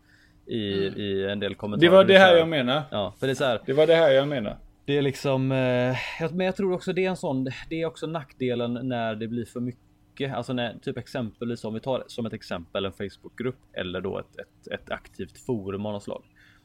i, 0.45 0.87
Mm. 0.87 0.99
i 0.99 1.23
en 1.31 1.39
del 1.39 1.55
kommentarer. 1.55 1.89
Det 1.91 1.95
var 1.95 2.03
det 2.03 2.17
här 2.17 2.35
jag 2.35 2.47
menade. 2.47 2.83
Ja, 2.91 3.13
för 3.19 3.27
det 3.27 3.33
är 3.33 3.35
så 3.35 3.43
här. 3.45 3.61
Det 3.65 3.73
var 3.73 3.87
det 3.87 3.95
här 3.95 4.11
jag 4.11 4.27
menade. 4.27 4.57
Det 4.85 4.97
är 4.97 5.01
liksom, 5.01 5.51
eh, 5.51 5.95
men 6.33 6.45
jag 6.45 6.55
tror 6.55 6.73
också 6.73 6.93
det 6.93 7.05
är 7.05 7.09
en 7.09 7.17
sån. 7.17 7.43
Det 7.69 7.81
är 7.81 7.85
också 7.85 8.07
nackdelen 8.07 8.79
när 8.83 9.15
det 9.15 9.27
blir 9.27 9.45
för 9.45 9.59
mycket. 9.59 10.33
Alltså 10.33 10.53
när 10.53 10.77
typ 10.79 10.97
exempelvis 10.97 11.65
om 11.65 11.73
vi 11.73 11.79
tar 11.79 12.03
som 12.07 12.25
ett 12.25 12.33
exempel 12.33 12.85
en 12.85 12.91
Facebookgrupp 12.91 13.59
eller 13.73 14.01
då 14.01 14.19
ett, 14.19 14.39
ett, 14.39 14.67
ett 14.73 14.91
aktivt 14.91 15.37
forum 15.37 15.85
av 15.85 15.93
något 15.93 16.03
slag. 16.03 16.23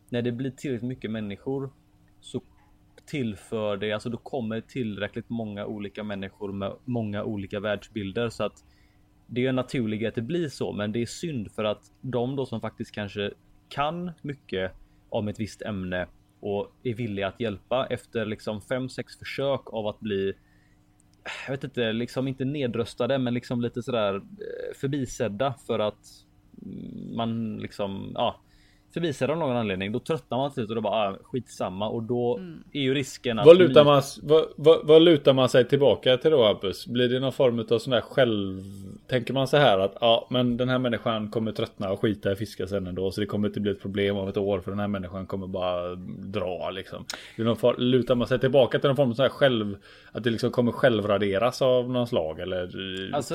När 0.09 0.22
det 0.22 0.32
blir 0.32 0.51
tillräckligt 0.51 0.89
mycket 0.89 1.11
människor 1.11 1.70
så 2.20 2.43
tillför 3.07 3.76
det, 3.76 3.93
alltså 3.93 4.09
då 4.11 4.16
kommer 4.16 4.61
tillräckligt 4.61 5.28
många 5.28 5.66
olika 5.66 6.03
människor 6.05 6.53
med 6.53 6.72
många 6.84 7.24
olika 7.24 7.61
världsbilder 7.61 8.28
så 8.28 8.45
att 8.45 8.64
det 9.31 9.47
är 9.47 9.53
naturligt 9.53 10.09
att 10.09 10.14
det 10.14 10.22
blir 10.22 10.49
så, 10.49 10.72
men 10.72 10.93
det 10.93 11.03
är 11.03 11.07
synd 11.07 11.53
för 11.53 11.64
att 11.64 11.93
de 12.01 12.37
då 12.37 12.47
som 12.47 12.61
faktiskt 12.61 12.93
kanske 12.93 13.31
kan 13.68 14.11
mycket 14.22 14.72
om 15.09 15.29
ett 15.29 15.41
visst 15.41 15.62
ämne 15.62 16.07
och 16.41 16.72
är 16.83 16.95
villiga 16.95 17.29
att 17.29 17.41
hjälpa 17.41 17.87
efter 17.87 18.26
liksom 18.26 18.61
fem, 18.61 18.89
sex 18.89 19.18
försök 19.18 19.72
av 19.72 19.87
att 19.87 20.01
bli 20.01 20.35
jag 21.47 21.53
vet 21.53 21.64
inte, 21.64 21.93
liksom 21.93 22.29
inte 22.29 22.45
nedröstade, 22.45 23.18
men 23.18 23.35
liksom 23.35 23.61
lite 23.61 23.83
sådär 23.83 24.14
eh, 24.14 24.76
förbisedda 24.76 25.55
för 25.66 25.79
att 25.79 26.24
man 27.12 27.57
liksom, 27.57 28.12
ja, 28.14 28.41
förbisedda 28.95 29.32
av 29.32 29.39
någon 29.39 29.57
anledning. 29.57 29.93
Då 29.93 29.99
tröttnar 29.99 30.39
man 30.39 30.51
till 30.51 30.55
slut 30.55 30.68
och 30.68 30.74
då 30.74 30.80
bara 30.80 31.09
ah, 31.09 31.16
skitsamma 31.22 31.89
och 31.89 32.03
då 32.03 32.36
mm. 32.36 32.62
är 32.72 32.80
ju 32.80 32.95
risken 32.95 33.39
att. 33.39 33.47
Vad 33.47 33.59
lutar, 33.59 33.84
man, 33.84 34.03
vad, 34.22 34.45
vad, 34.57 34.86
vad, 34.86 35.03
lutar 35.03 35.32
man 35.32 35.49
sig 35.49 35.68
tillbaka 35.68 36.16
till 36.16 36.30
då 36.30 36.47
Hampus? 36.47 36.86
Blir 36.86 37.09
det 37.09 37.20
någon 37.20 37.32
form 37.32 37.66
av 37.70 37.78
sån 37.78 37.91
där 37.91 38.01
själv... 38.01 38.62
Tänker 39.07 39.34
man 39.34 39.49
så 39.49 39.57
här 39.57 39.78
att 39.78 39.97
ja, 40.01 40.26
men 40.30 40.57
den 40.57 40.68
här 40.68 40.78
människan 40.78 41.30
kommer 41.30 41.53
tröttna 41.53 41.91
och 41.91 42.01
skita 42.01 42.32
i 42.32 42.36
fiska 42.36 42.66
sen 42.66 42.86
ändå 42.86 43.11
så 43.11 43.20
det 43.20 43.26
kommer 43.26 43.49
inte 43.49 43.61
bli 43.61 43.70
ett 43.70 43.82
problem 43.82 44.16
om 44.16 44.28
ett 44.28 44.36
år 44.36 44.61
för 44.61 44.70
den 44.70 44.80
här 44.80 44.89
människan 44.89 45.26
kommer 45.26 45.47
bara 45.47 45.95
dra 46.18 46.70
liksom. 46.70 47.05
Form, 47.57 47.74
lutar 47.78 48.14
man 48.14 48.28
sig 48.28 48.39
tillbaka 48.39 48.78
till 48.78 48.89
någon 48.89 48.97
form 48.97 49.11
av 49.11 49.14
sån 49.14 49.22
här 49.22 49.30
själv... 49.30 49.76
Att 50.12 50.24
det 50.24 50.30
liksom 50.30 50.51
kommer 50.51 50.72
självraderas 50.72 51.62
av 51.62 51.91
någon 51.91 52.07
slag 52.07 52.41
eller? 52.41 52.70
Alltså, 53.14 53.34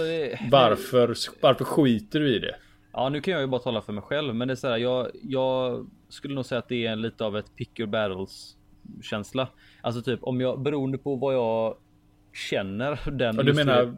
varför, 0.51 1.15
varför 1.41 1.65
skiter 1.65 2.19
du 2.19 2.35
i 2.35 2.39
det? 2.39 2.55
Ja, 2.93 3.09
nu 3.09 3.21
kan 3.21 3.31
jag 3.31 3.41
ju 3.41 3.47
bara 3.47 3.61
tala 3.61 3.81
för 3.81 3.93
mig 3.93 4.03
själv, 4.03 4.35
men 4.35 4.47
det 4.47 4.53
är 4.53 4.55
så 4.55 4.67
här. 4.67 4.77
Jag, 4.77 5.07
jag 5.23 5.87
skulle 6.09 6.35
nog 6.35 6.45
säga 6.45 6.59
att 6.59 6.69
det 6.69 6.85
är 6.85 6.95
lite 6.95 7.25
av 7.25 7.37
ett 7.37 7.55
pick 7.55 7.79
your 7.79 7.91
battles 7.91 8.57
känsla. 9.01 9.47
Alltså 9.81 10.01
typ 10.01 10.19
om 10.23 10.41
jag 10.41 10.61
beroende 10.61 10.97
på 10.97 11.15
vad 11.15 11.35
jag 11.35 11.77
känner 12.49 12.99
den. 13.11 13.39
Och 13.39 13.45
du 13.45 13.53
menar? 13.53 13.95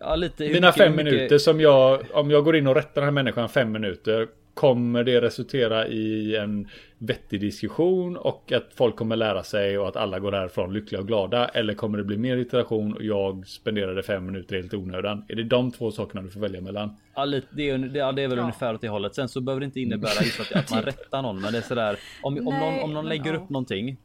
Ja, 0.00 0.16
lite. 0.16 0.44
Mina 0.48 0.66
mycket, 0.66 0.74
fem 0.74 0.96
minuter 0.96 1.22
mycket... 1.22 1.42
som 1.42 1.60
jag 1.60 2.02
om 2.12 2.30
jag 2.30 2.44
går 2.44 2.56
in 2.56 2.66
och 2.66 2.74
rättar 2.74 2.94
den 2.94 3.04
här 3.04 3.10
människan 3.10 3.48
fem 3.48 3.72
minuter 3.72 4.28
Kommer 4.54 5.04
det 5.04 5.20
resultera 5.20 5.86
i 5.86 6.36
en 6.36 6.68
vettig 6.98 7.40
diskussion 7.40 8.16
och 8.16 8.52
att 8.52 8.74
folk 8.74 8.96
kommer 8.96 9.16
lära 9.16 9.42
sig 9.42 9.78
och 9.78 9.88
att 9.88 9.96
alla 9.96 10.18
går 10.18 10.32
därifrån 10.32 10.72
lyckliga 10.72 11.00
och 11.00 11.06
glada? 11.06 11.48
Eller 11.48 11.74
kommer 11.74 11.98
det 11.98 12.04
bli 12.04 12.16
mer 12.16 12.36
iteration 12.36 12.94
och 12.94 13.02
jag 13.02 13.46
spenderade 13.46 14.02
fem 14.02 14.26
minuter 14.26 14.56
helt 14.56 14.74
onödan? 14.74 15.24
Är 15.28 15.34
det 15.34 15.44
de 15.44 15.70
två 15.70 15.90
sakerna 15.90 16.22
du 16.22 16.30
får 16.30 16.40
välja 16.40 16.60
mellan? 16.60 16.96
Ja, 17.14 17.26
det, 17.26 17.36
är, 17.36 17.78
det, 17.78 18.00
är 18.00 18.28
väl 18.28 18.38
ja. 18.38 18.42
ungefär 18.42 18.74
åt 18.74 18.80
det 18.80 18.88
hållet. 18.88 19.14
Sen 19.14 19.28
så 19.28 19.40
behöver 19.40 19.60
det 19.60 19.66
inte 19.66 19.80
innebära 19.80 20.24
just 20.24 20.40
att, 20.40 20.52
att 20.52 20.70
man 20.70 20.82
rättar 20.82 21.22
någon. 21.22 21.40
Men 21.40 21.52
det 21.52 21.58
är 21.58 21.62
sådär 21.62 21.98
om, 22.22 22.38
om, 22.38 22.44
någon, 22.44 22.80
om 22.80 22.94
någon 22.94 23.08
lägger 23.08 23.34
upp 23.34 23.50
någonting 23.50 23.96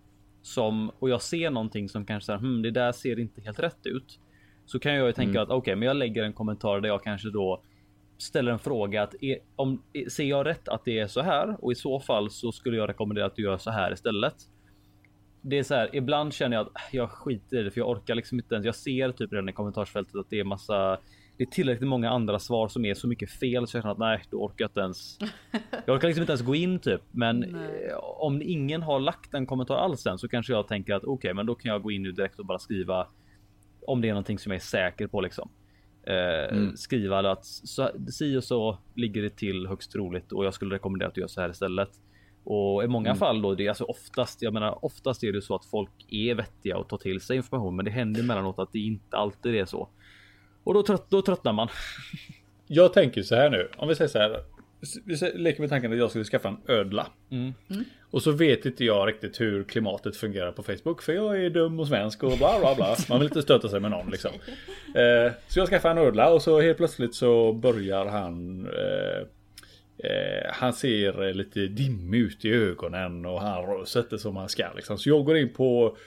som 0.42 0.92
och 1.00 1.10
jag 1.10 1.22
ser 1.22 1.50
någonting 1.50 1.90
som 1.90 2.06
kanske 2.06 2.26
säger 2.26 2.40
hm, 2.40 2.62
det 2.62 2.72
där 2.72 2.92
ser 2.92 3.20
inte 3.20 3.42
helt 3.42 3.60
rätt 3.60 3.86
ut. 3.86 4.20
Så 4.66 4.80
kan 4.80 4.94
jag 4.94 5.08
ju 5.08 5.14
tänka 5.14 5.30
mm. 5.30 5.44
att 5.44 5.50
okej, 5.50 5.58
okay, 5.58 5.76
men 5.76 5.88
jag 5.88 5.98
lägger 5.98 6.24
en 6.24 6.34
kommentar 6.34 6.82
där 6.82 6.90
jag 6.90 7.04
kanske 7.04 7.30
då 7.30 7.62
ställer 8.22 8.52
en 8.52 8.60
fråga 8.60 9.04
att 9.04 9.16
är, 9.22 9.38
om 9.56 9.84
ser 10.10 10.24
jag 10.24 10.46
rätt 10.46 10.68
att 10.68 10.86
det 10.86 11.00
är 11.00 11.08
så 11.08 11.22
här 11.22 11.58
och 11.60 11.72
i 11.72 11.76
så 11.76 12.00
fall 12.00 12.30
så 12.30 12.52
skulle 12.52 12.78
jag 12.78 12.90
rekommendera 12.90 13.26
att 13.26 13.36
du 13.36 13.44
gör 13.44 13.58
så 13.58 13.72
här 13.72 13.94
istället. 13.94 14.36
Det 15.42 15.58
är 15.58 15.64
så 15.64 15.76
här. 15.76 15.90
Ibland 15.96 16.34
känner 16.34 16.58
jag 16.58 16.66
att 16.66 16.94
jag 16.94 17.10
skiter 17.10 17.58
i 17.58 17.64
det 17.64 17.72
för 17.72 17.82
jag 17.82 17.90
orkar 17.90 18.16
liksom 18.16 18.40
inte 18.40 18.56
ens. 18.56 18.66
Jag 18.66 18.76
ser 18.76 19.12
typ 19.12 19.34
redan 19.34 19.50
i 19.50 19.54
kommentarsfältet 19.54 20.16
att 20.16 20.30
det 20.30 20.40
är 20.40 20.44
massa. 20.44 20.98
Det 21.38 21.44
är 21.44 21.48
tillräckligt 21.48 21.90
många 21.90 22.10
andra 22.10 22.40
svar 22.40 22.68
som 22.68 22.86
är 22.86 22.94
så 22.94 23.08
mycket 23.08 23.32
fel 23.32 23.68
så 23.68 23.78
jag 23.78 23.84
känner 23.84 23.92
att 23.92 24.00
nej, 24.00 24.24
då 24.32 24.38
orkar 24.38 24.56
jag 24.64 24.70
inte 24.70 24.80
ens. 24.80 25.18
Jag 25.86 25.96
orkar 25.96 26.08
liksom 26.08 26.22
inte 26.22 26.32
ens 26.32 26.46
gå 26.46 26.56
in 26.56 26.80
typ, 26.80 27.02
men 27.12 27.40
nej. 27.40 27.94
om 28.02 28.42
ingen 28.42 28.82
har 28.82 29.00
lagt 29.00 29.34
en 29.34 29.46
kommentar 29.46 29.76
alls 29.76 30.06
än 30.06 30.18
så 30.18 30.28
kanske 30.28 30.54
jag 30.54 30.68
tänker 30.68 30.94
att 30.94 31.04
okej, 31.04 31.14
okay, 31.14 31.34
men 31.34 31.46
då 31.46 31.56
kan 31.56 31.72
jag 31.72 31.82
gå 31.82 31.92
in 31.92 32.04
nu 32.04 32.12
direkt 32.12 32.40
och 32.40 32.46
bara 32.46 32.60
skriva 32.60 33.08
om 33.88 34.02
det 34.02 34.08
är 34.10 34.14
någonting 34.14 34.40
som 34.40 34.52
jag 34.52 34.56
är 34.58 34.66
säker 34.66 35.08
på 35.08 35.22
liksom. 35.22 35.50
Eh, 36.04 36.58
mm. 36.58 36.78
skriva 36.78 37.32
att 37.32 37.46
så, 37.46 37.90
si 38.12 38.38
och 38.38 38.44
så 38.44 38.78
ligger 38.96 39.22
det 39.22 39.30
till 39.30 39.68
högst 39.68 39.92
troligt 39.92 40.32
och 40.32 40.46
jag 40.46 40.54
skulle 40.54 40.76
rekommendera 40.76 41.10
att 41.10 41.16
du 41.16 41.22
gör 41.22 41.28
så 41.28 41.42
här 41.42 41.50
istället. 41.50 41.90
Och 42.44 42.84
i 42.84 42.88
många 42.88 43.10
mm. 43.10 43.20
fall 43.20 43.42
då, 43.42 43.56
det 43.56 43.66
är 43.66 43.70
alltså 43.70 43.84
oftast, 43.84 44.42
jag 44.42 44.54
menar 44.54 44.86
oftast 44.86 45.24
är 45.24 45.32
det 45.32 45.42
så 45.42 45.56
att 45.56 45.66
folk 45.66 45.92
är 46.10 46.36
vettiga 46.36 46.78
och 46.78 46.90
tar 46.90 46.98
till 46.98 47.22
sig 47.22 47.38
information, 47.38 47.76
men 47.76 47.86
det 47.86 47.92
händer 47.92 48.22
emellanåt 48.22 48.60
att 48.60 48.74
det 48.74 48.80
inte 48.80 49.18
alltid 49.18 49.56
är 49.56 49.66
så. 49.66 49.90
Och 50.64 50.74
då, 50.74 50.84
trött, 50.84 51.06
då 51.10 51.22
tröttnar 51.22 51.54
man. 51.54 51.68
jag 52.68 52.94
tänker 52.94 53.22
så 53.22 53.36
här 53.36 53.50
nu, 53.50 53.70
om 53.78 53.88
vi 53.88 53.96
säger 53.96 54.10
så 54.10 54.18
här. 54.18 54.44
Vi 55.06 55.32
leker 55.36 55.62
med 55.62 55.70
tanken 55.70 55.92
att 55.92 55.98
jag 55.98 56.10
skulle 56.10 56.26
skaffa 56.26 56.48
en 56.48 56.58
ödla. 56.68 57.08
Mm. 57.30 57.54
Och 58.12 58.24
så 58.24 58.32
vet 58.32 58.66
inte 58.66 58.86
jag 58.86 59.08
riktigt 59.08 59.42
hur 59.42 59.64
klimatet 59.64 60.18
fungerar 60.18 60.52
på 60.52 60.64
Facebook. 60.64 61.02
För 61.02 61.14
jag 61.14 61.46
är 61.46 61.50
dum 61.50 61.80
och 61.80 61.88
svensk 61.88 62.24
och 62.24 62.38
bla 62.38 62.60
bla 62.60 62.76
bla. 62.76 62.96
Man 63.10 63.20
vill 63.20 63.28
inte 63.28 63.42
stöta 63.42 63.70
sig 63.70 63.80
med 63.80 63.92
någon 63.92 64.10
liksom. 64.12 64.32
Eh, 64.96 65.32
så 65.48 65.60
jag 65.60 65.68
skaffar 65.68 65.92
en 65.92 65.98
ödla 65.98 66.30
och 66.30 66.42
så 66.42 66.62
helt 66.62 66.78
plötsligt 66.78 67.16
så 67.16 67.54
börjar 67.54 68.06
han 68.06 68.66
eh, 68.66 69.20
eh, 70.10 70.52
han 70.54 70.74
ser 70.74 71.34
lite 71.34 71.60
dimmig 71.60 72.20
ut 72.20 72.46
i 72.46 72.52
ögonen 72.52 73.26
och 73.26 73.42
han 73.42 73.66
rör 73.66 73.86
sig 73.86 74.02
inte 74.02 74.18
som 74.18 74.36
han 74.36 74.50
ska 74.50 74.74
liksom. 74.76 74.98
Så 74.98 75.10
jag 75.10 75.26
går 75.26 75.38
in 75.38 75.54
på 75.54 75.98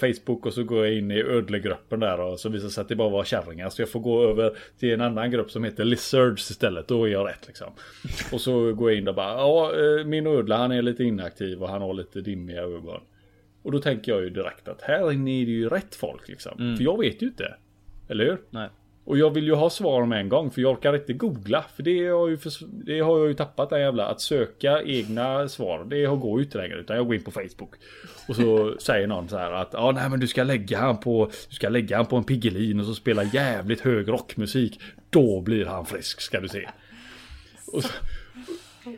Facebook 0.00 0.46
och 0.46 0.54
så 0.54 0.64
går 0.64 0.86
jag 0.86 0.94
in 0.94 1.10
i 1.10 1.22
ödlegruppen 1.22 2.00
där 2.00 2.20
och 2.20 2.40
så 2.40 2.48
visar 2.48 2.66
det 2.66 2.70
sig 2.70 2.82
att 2.82 2.88
det 2.88 2.96
bara 2.96 3.08
var 3.08 3.24
kärringar. 3.24 3.70
Så 3.70 3.82
jag 3.82 3.88
får 3.88 4.00
gå 4.00 4.22
över 4.22 4.56
till 4.78 4.92
en 4.92 5.00
annan 5.00 5.30
grupp 5.30 5.50
som 5.50 5.64
heter 5.64 5.84
Lizards 5.84 6.50
istället. 6.50 6.88
Då 6.88 7.04
är 7.04 7.08
jag 7.08 7.28
rätt 7.28 7.46
liksom. 7.46 7.72
Och 8.32 8.40
så 8.40 8.72
går 8.72 8.90
jag 8.90 8.98
in 8.98 9.04
där 9.04 9.12
bara. 9.12 9.32
Ja, 9.32 9.72
eh, 9.74 10.04
min 10.04 10.26
ödla 10.26 10.56
han 10.56 10.72
är 10.72 10.82
lite 10.82 11.04
inaktiv 11.04 11.62
och 11.62 11.68
han 11.68 11.82
har 11.82 11.94
lite 11.94 12.20
dimmiga 12.20 12.62
ögon. 12.62 13.00
Och 13.62 13.72
då 13.72 13.78
tänker 13.78 14.12
jag 14.12 14.22
ju 14.22 14.30
direkt 14.30 14.68
att 14.68 14.82
här 14.82 15.12
inne 15.12 15.42
är 15.42 15.46
det 15.46 15.52
ju 15.52 15.68
rätt 15.68 15.94
folk 15.94 16.28
liksom. 16.28 16.60
Mm. 16.60 16.76
För 16.76 16.84
jag 16.84 16.98
vet 16.98 17.22
ju 17.22 17.26
inte. 17.26 17.54
Eller 18.08 18.24
hur? 18.24 18.38
Nej. 18.50 18.68
Och 19.08 19.18
jag 19.18 19.30
vill 19.30 19.44
ju 19.44 19.54
ha 19.54 19.70
svar 19.70 20.06
med 20.06 20.20
en 20.20 20.28
gång 20.28 20.50
för 20.50 20.60
jag 20.60 20.72
orkar 20.72 20.94
inte 20.94 21.12
googla. 21.12 21.64
För 21.76 21.82
det 21.82 22.08
har, 22.08 22.28
ju 22.28 22.36
för, 22.36 22.52
det 22.84 23.00
har 23.00 23.18
jag 23.18 23.28
ju 23.28 23.34
tappat 23.34 23.70
den 23.70 23.80
jävla. 23.80 24.06
Att 24.06 24.20
söka 24.20 24.82
egna 24.82 25.48
svar. 25.48 25.84
Det 25.84 26.06
går 26.06 26.38
ju 26.38 26.44
inte 26.44 26.58
längre. 26.58 26.78
Utan 26.78 26.96
jag 26.96 27.06
går 27.06 27.14
in 27.14 27.22
på 27.22 27.30
Facebook. 27.30 27.74
Och 28.28 28.36
så 28.36 28.74
säger 28.80 29.06
någon 29.06 29.28
så 29.28 29.36
här 29.36 29.52
att 29.52 29.68
ja 29.72 29.92
nej 29.92 30.10
men 30.10 30.20
du 30.20 30.26
ska 30.26 30.44
lägga 30.44 30.78
han 30.78 31.00
på. 31.00 31.30
Du 31.48 31.54
ska 31.54 31.68
lägga 31.68 31.96
han 31.96 32.06
på 32.06 32.16
en 32.16 32.24
Piggelin 32.24 32.80
och 32.80 32.86
så 32.86 32.94
spela 32.94 33.22
jävligt 33.22 33.80
hög 33.80 34.08
rockmusik. 34.08 34.80
Då 35.10 35.40
blir 35.40 35.64
han 35.64 35.86
frisk 35.86 36.20
ska 36.20 36.40
du 36.40 36.48
se. 36.48 36.68
Och 37.72 37.82
så, 37.82 37.88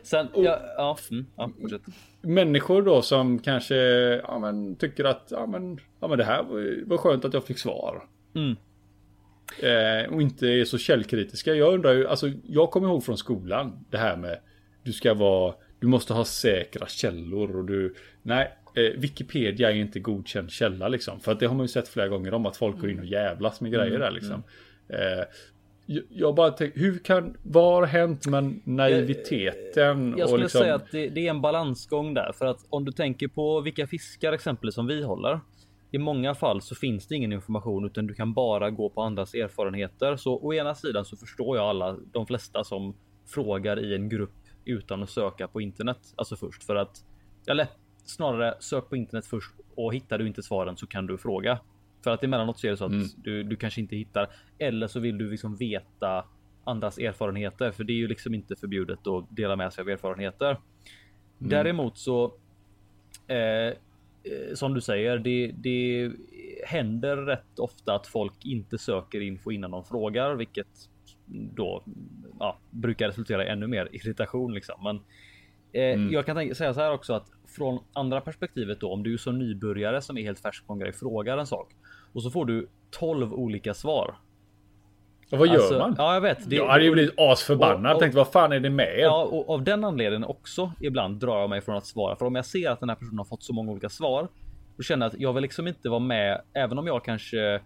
Sen, 0.03 0.27
och, 0.27 0.43
ja, 0.43 0.59
ja, 0.77 0.97
mm, 1.11 1.25
ja 1.35 1.49
Människor 2.21 2.81
då 2.81 3.01
som 3.01 3.39
kanske 3.39 3.75
ja, 4.27 4.39
men, 4.39 4.75
tycker 4.75 5.03
att 5.03 5.27
ja, 5.29 5.45
men, 5.45 5.79
ja, 5.99 6.07
men 6.07 6.17
det 6.17 6.23
här 6.23 6.43
var, 6.43 6.85
var 6.85 6.97
skönt 6.97 7.25
att 7.25 7.33
jag 7.33 7.43
fick 7.43 7.59
svar. 7.59 8.03
Mm. 8.35 8.55
Eh, 9.59 10.13
och 10.13 10.21
inte 10.21 10.47
är 10.47 10.65
så 10.65 10.77
källkritiska. 10.77 11.53
Jag 11.53 11.73
undrar 11.73 11.93
ju, 11.93 12.07
alltså 12.07 12.31
jag 12.47 12.71
kommer 12.71 12.87
ihåg 12.87 13.03
från 13.03 13.17
skolan 13.17 13.85
det 13.89 13.97
här 13.97 14.17
med 14.17 14.39
du 14.83 14.93
ska 14.93 15.13
vara, 15.13 15.53
du 15.79 15.87
måste 15.87 16.13
ha 16.13 16.25
säkra 16.25 16.87
källor 16.87 17.55
och 17.55 17.65
du, 17.65 17.95
nej, 18.21 18.51
eh, 18.75 18.99
Wikipedia 18.99 19.71
är 19.71 19.75
inte 19.75 19.99
godkänd 19.99 20.51
källa 20.51 20.87
liksom. 20.87 21.19
För 21.19 21.31
att 21.31 21.39
det 21.39 21.45
har 21.45 21.55
man 21.55 21.63
ju 21.63 21.67
sett 21.67 21.87
flera 21.87 22.07
gånger 22.07 22.33
om 22.33 22.45
att 22.45 22.57
folk 22.57 22.79
går 22.79 22.89
in 22.89 22.99
och 22.99 23.05
jävlas 23.05 23.61
med 23.61 23.71
grejer 23.71 23.87
mm, 23.87 23.99
där 23.99 24.11
liksom. 24.11 24.43
Mm. 24.87 25.19
Eh, 25.19 25.25
jag 26.09 26.35
bara 26.35 26.51
tänker, 26.51 26.79
hur 26.79 26.97
kan, 26.97 27.37
vad 27.43 27.73
har 27.73 27.85
hänt 27.85 28.27
med 28.27 28.59
naiviteten? 28.63 30.09
Jag, 30.09 30.19
jag 30.19 30.29
skulle 30.29 30.43
liksom... 30.43 30.61
säga 30.61 30.75
att 30.75 30.91
det, 30.91 31.09
det, 31.09 31.27
är 31.27 31.29
en 31.29 31.41
balansgång 31.41 32.13
där. 32.13 32.31
För 32.37 32.45
att 32.45 32.59
om 32.69 32.85
du 32.85 32.91
tänker 32.91 33.27
på 33.27 33.61
vilka 33.61 33.87
fiskar 33.87 34.33
exempel 34.33 34.71
som 34.73 34.87
vi 34.87 35.03
håller. 35.03 35.39
I 35.91 35.97
många 35.97 36.35
fall 36.35 36.61
så 36.61 36.75
finns 36.75 37.07
det 37.07 37.15
ingen 37.15 37.33
information 37.33 37.85
utan 37.85 38.07
du 38.07 38.13
kan 38.13 38.33
bara 38.33 38.69
gå 38.69 38.89
på 38.89 39.01
andras 39.01 39.33
erfarenheter. 39.33 40.15
Så 40.15 40.39
å 40.45 40.53
ena 40.53 40.75
sidan 40.75 41.05
så 41.05 41.17
förstår 41.17 41.57
jag 41.57 41.65
alla, 41.65 41.97
de 42.11 42.27
flesta 42.27 42.63
som 42.63 42.95
frågar 43.25 43.79
i 43.79 43.95
en 43.95 44.09
grupp 44.09 44.35
utan 44.65 45.03
att 45.03 45.09
söka 45.09 45.47
på 45.47 45.61
internet. 45.61 45.97
Alltså 46.15 46.35
först 46.35 46.63
för 46.63 46.75
att, 46.75 47.05
eller 47.47 47.67
snarare 48.05 48.55
sök 48.59 48.89
på 48.89 48.95
internet 48.95 49.25
först 49.25 49.51
och 49.75 49.93
hittar 49.93 50.17
du 50.17 50.27
inte 50.27 50.43
svaren 50.43 50.77
så 50.77 50.87
kan 50.87 51.07
du 51.07 51.17
fråga. 51.17 51.59
För 52.03 52.11
att 52.11 52.23
emellanåt 52.23 52.59
så 52.59 52.67
är 52.67 52.71
det 52.71 52.77
så 52.77 52.85
att 52.85 52.91
mm. 52.91 53.07
du, 53.17 53.43
du 53.43 53.55
kanske 53.55 53.81
inte 53.81 53.95
hittar 53.95 54.29
eller 54.59 54.87
så 54.87 54.99
vill 54.99 55.17
du 55.17 55.31
liksom 55.31 55.55
veta 55.55 56.25
andras 56.63 56.97
erfarenheter 56.97 57.71
för 57.71 57.83
det 57.83 57.93
är 57.93 57.97
ju 57.97 58.07
liksom 58.07 58.33
inte 58.33 58.55
förbjudet 58.55 59.07
att 59.07 59.25
dela 59.29 59.55
med 59.55 59.73
sig 59.73 59.81
av 59.81 59.89
erfarenheter. 59.89 60.49
Mm. 60.49 61.49
Däremot 61.49 61.97
så 61.97 62.25
eh, 63.27 63.73
som 64.53 64.73
du 64.73 64.81
säger, 64.81 65.17
det, 65.17 65.51
det 65.55 66.11
händer 66.65 67.17
rätt 67.17 67.59
ofta 67.59 67.95
att 67.95 68.07
folk 68.07 68.45
inte 68.45 68.77
söker 68.77 69.21
info 69.21 69.51
innan 69.51 69.71
de 69.71 69.85
frågar, 69.85 70.35
vilket 70.35 70.67
då 71.55 71.83
ja, 72.39 72.59
brukar 72.69 73.07
resultera 73.07 73.45
i 73.45 73.49
ännu 73.49 73.67
mer 73.67 73.89
irritation 73.91 74.53
liksom. 74.53 74.75
Men 74.83 74.95
eh, 75.71 75.99
mm. 75.99 76.13
jag 76.13 76.25
kan 76.25 76.35
tänka, 76.35 76.55
säga 76.55 76.73
så 76.73 76.79
här 76.79 76.93
också 76.93 77.13
att 77.13 77.31
från 77.47 77.79
andra 77.93 78.21
perspektivet 78.21 78.79
då, 78.79 78.93
om 78.93 79.03
du 79.03 79.17
som 79.17 79.39
nybörjare 79.39 80.01
som 80.01 80.17
är 80.17 80.21
helt 80.21 80.39
färsk 80.39 80.67
på 80.67 80.73
en 80.73 80.79
grej 80.79 80.93
frågar 80.93 81.37
en 81.37 81.47
sak 81.47 81.75
och 82.13 82.23
så 82.23 82.31
får 82.31 82.45
du 82.45 82.67
12 82.89 83.33
olika 83.33 83.73
svar 83.73 84.15
och 85.31 85.37
vad 85.37 85.47
gör 85.47 85.55
alltså, 85.55 85.77
man? 85.77 85.95
Ja, 85.97 86.13
jag 86.13 86.21
vet. 86.21 86.49
Det, 86.49 86.55
jag 86.55 86.67
hade 86.67 86.83
ju 86.83 86.91
blivit 86.91 87.13
asförbannad. 87.17 87.91
Och, 87.91 87.95
och, 87.95 87.99
Tänkte 87.99 88.17
vad 88.17 88.31
fan 88.31 88.51
är 88.51 88.59
det 88.59 88.69
med 88.69 88.99
er? 88.99 89.03
Ja, 89.03 89.23
och 89.23 89.49
av 89.49 89.63
den 89.63 89.83
anledningen 89.83 90.23
också 90.23 90.71
ibland 90.79 91.19
drar 91.19 91.39
jag 91.39 91.49
mig 91.49 91.61
från 91.61 91.77
att 91.77 91.85
svara. 91.85 92.15
För 92.15 92.25
om 92.25 92.35
jag 92.35 92.45
ser 92.45 92.69
att 92.69 92.79
den 92.79 92.89
här 92.89 92.95
personen 92.95 93.17
har 93.17 93.25
fått 93.25 93.43
så 93.43 93.53
många 93.53 93.71
olika 93.71 93.89
svar. 93.89 94.27
Då 94.77 94.83
känner 94.83 95.05
jag 95.05 95.13
att 95.13 95.19
jag 95.19 95.33
vill 95.33 95.41
liksom 95.41 95.67
inte 95.67 95.89
vara 95.89 95.99
med, 95.99 96.41
även 96.53 96.77
om 96.77 96.87
jag 96.87 97.05
kanske 97.05 97.61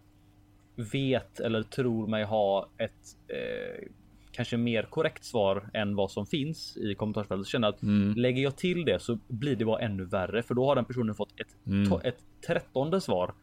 vet 0.75 1.39
eller 1.39 1.63
tror 1.63 2.07
mig 2.07 2.23
ha 2.23 2.69
ett 2.77 2.91
eh, 3.27 3.87
kanske 4.31 4.57
mer 4.57 4.83
korrekt 4.83 5.25
svar 5.25 5.69
än 5.73 5.95
vad 5.95 6.11
som 6.11 6.25
finns 6.25 6.77
i 6.77 6.95
kommentarsfältet. 6.95 7.47
Känner 7.47 7.67
att 7.67 7.81
mm. 7.81 8.13
lägger 8.17 8.43
jag 8.43 8.55
till 8.55 8.85
det 8.85 9.01
så 9.01 9.19
blir 9.27 9.55
det 9.55 9.65
bara 9.65 9.79
ännu 9.79 10.05
värre 10.05 10.43
för 10.43 10.53
då 10.53 10.65
har 10.65 10.75
den 10.75 10.85
personen 10.85 11.15
fått 11.15 11.39
ett, 11.39 11.67
mm. 11.67 11.99
ett 12.03 12.17
trettonde 12.47 13.01
svar 13.01 13.33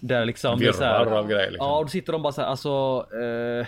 Där 0.00 0.24
liksom 0.24 0.58
det 0.58 0.66
är 0.66 0.72
så 0.72 0.78
Virrar 0.78 1.06
här, 1.06 1.16
av 1.16 1.28
grejer 1.28 1.50
liksom. 1.50 1.66
Ja, 1.66 1.78
och 1.78 1.84
då 1.84 1.88
sitter 1.88 2.12
de 2.12 2.22
bara 2.22 2.32
så 2.32 2.40
här, 2.40 2.48
alltså. 2.48 3.06
Eh, 3.22 3.66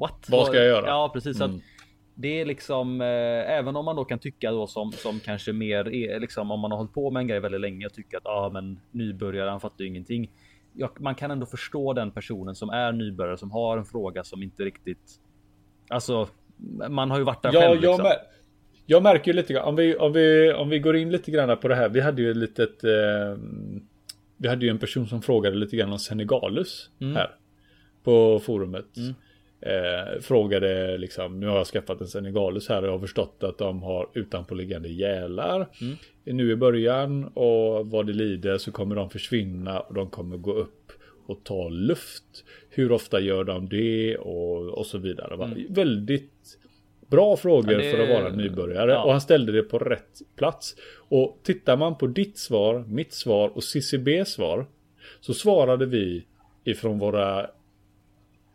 what? 0.00 0.26
Vad 0.28 0.46
ska 0.46 0.56
jag 0.56 0.66
göra? 0.66 0.86
Ja, 0.86 1.10
precis. 1.12 1.40
Mm. 1.40 1.60
det 2.14 2.40
är 2.40 2.44
liksom, 2.44 3.00
eh, 3.00 3.06
även 3.58 3.76
om 3.76 3.84
man 3.84 3.96
då 3.96 4.04
kan 4.04 4.18
tycka 4.18 4.50
då 4.50 4.66
som, 4.66 4.92
som 4.92 5.20
kanske 5.20 5.52
mer 5.52 5.88
är 5.94 6.20
liksom 6.20 6.50
om 6.50 6.60
man 6.60 6.70
har 6.70 6.78
hållit 6.78 6.94
på 6.94 7.10
med 7.10 7.20
en 7.20 7.26
grej 7.26 7.40
väldigt 7.40 7.60
länge 7.60 7.86
och 7.86 7.92
tycker 7.92 8.16
att 8.16 8.22
ja, 8.24 8.30
ah, 8.30 8.50
men 8.50 8.80
nybörjare, 8.90 9.50
han 9.50 9.60
fattar 9.60 9.82
ju 9.82 9.86
ingenting. 9.86 10.30
Ja, 10.72 10.90
man 10.98 11.14
kan 11.14 11.30
ändå 11.30 11.46
förstå 11.46 11.92
den 11.92 12.10
personen 12.10 12.54
som 12.54 12.70
är 12.70 12.92
nybörjare 12.92 13.36
som 13.38 13.50
har 13.50 13.78
en 13.78 13.84
fråga 13.84 14.24
som 14.24 14.42
inte 14.42 14.62
riktigt. 14.62 15.20
Alltså, 15.88 16.28
man 16.88 17.10
har 17.10 17.18
ju 17.18 17.24
varit 17.24 17.42
där 17.42 17.50
Ja, 17.52 17.60
själv. 17.60 17.82
jag, 17.84 17.90
Liksom. 17.90 18.02
mär, 18.02 18.16
jag 18.86 19.02
märker 19.02 19.30
ju 19.30 19.36
lite 19.36 19.52
grann, 19.52 19.64
om 19.64 19.76
vi, 19.76 19.96
om, 19.96 20.12
vi, 20.12 20.52
om 20.52 20.68
vi 20.68 20.78
går 20.78 20.96
in 20.96 21.10
lite 21.10 21.30
grann 21.30 21.56
på 21.56 21.68
det 21.68 21.74
här. 21.74 21.88
Vi 21.88 22.00
hade 22.00 22.22
ju 22.22 22.30
ett 22.30 22.36
litet... 22.36 22.84
Eh, 22.84 22.90
vi 24.36 24.48
hade 24.48 24.64
ju 24.64 24.70
en 24.70 24.78
person 24.78 25.06
som 25.06 25.22
frågade 25.22 25.56
lite 25.56 25.76
grann 25.76 25.92
om 25.92 25.98
Senegalus 25.98 26.90
Mm. 27.00 27.14
här. 27.16 27.30
På 28.02 28.38
forumet. 28.38 28.96
Mm. 28.96 29.14
Eh, 29.60 30.20
frågade 30.20 30.98
liksom, 30.98 31.40
nu 31.40 31.46
har 31.46 31.56
jag 31.56 31.66
skaffat 31.66 32.00
en 32.00 32.06
Senegalus 32.06 32.68
här 32.68 32.82
och 32.82 32.88
jag 32.88 32.92
har 32.92 32.98
förstått 32.98 33.36
att 33.42 33.58
de 33.58 33.82
har 33.82 34.08
utanpåliggande 34.14 34.88
gälar. 34.88 35.68
Mm. 35.80 35.96
Nu 36.24 36.50
i 36.52 36.56
början 36.56 37.24
och 37.24 37.86
vad 37.90 38.06
det 38.06 38.12
lider 38.12 38.58
så 38.58 38.72
kommer 38.72 38.96
de 38.96 39.10
försvinna 39.10 39.80
och 39.80 39.94
de 39.94 40.10
kommer 40.10 40.36
gå 40.36 40.52
upp 40.52 40.92
och 41.26 41.44
ta 41.44 41.68
luft. 41.68 42.44
Hur 42.70 42.92
ofta 42.92 43.20
gör 43.20 43.44
de 43.44 43.68
det 43.68 44.16
och, 44.16 44.68
och 44.78 44.86
så 44.86 44.98
vidare. 44.98 45.36
va? 45.36 45.50
Väldigt 45.68 46.58
bra 47.14 47.36
frågor. 47.36 47.72
Ja, 47.72 47.78
det- 47.78 47.90
för 47.90 48.02
att 48.02 48.08
vara 48.22 48.28
nybörjare 48.32 48.90
ja. 48.92 49.02
och 49.04 49.12
han 49.12 49.20
ställde 49.20 49.52
det 49.52 49.62
på 49.62 49.78
rätt 49.78 50.18
plats. 50.36 50.76
Och 51.08 51.38
tittar 51.42 51.76
man 51.76 51.98
på 51.98 52.06
ditt 52.06 52.38
svar, 52.38 52.84
mitt 52.88 53.12
svar 53.12 53.48
och 53.54 53.64
CCBs 53.64 54.28
svar 54.32 54.66
så 55.20 55.34
svarade 55.34 55.86
vi 55.86 56.24
ifrån 56.64 56.98
våra 56.98 57.46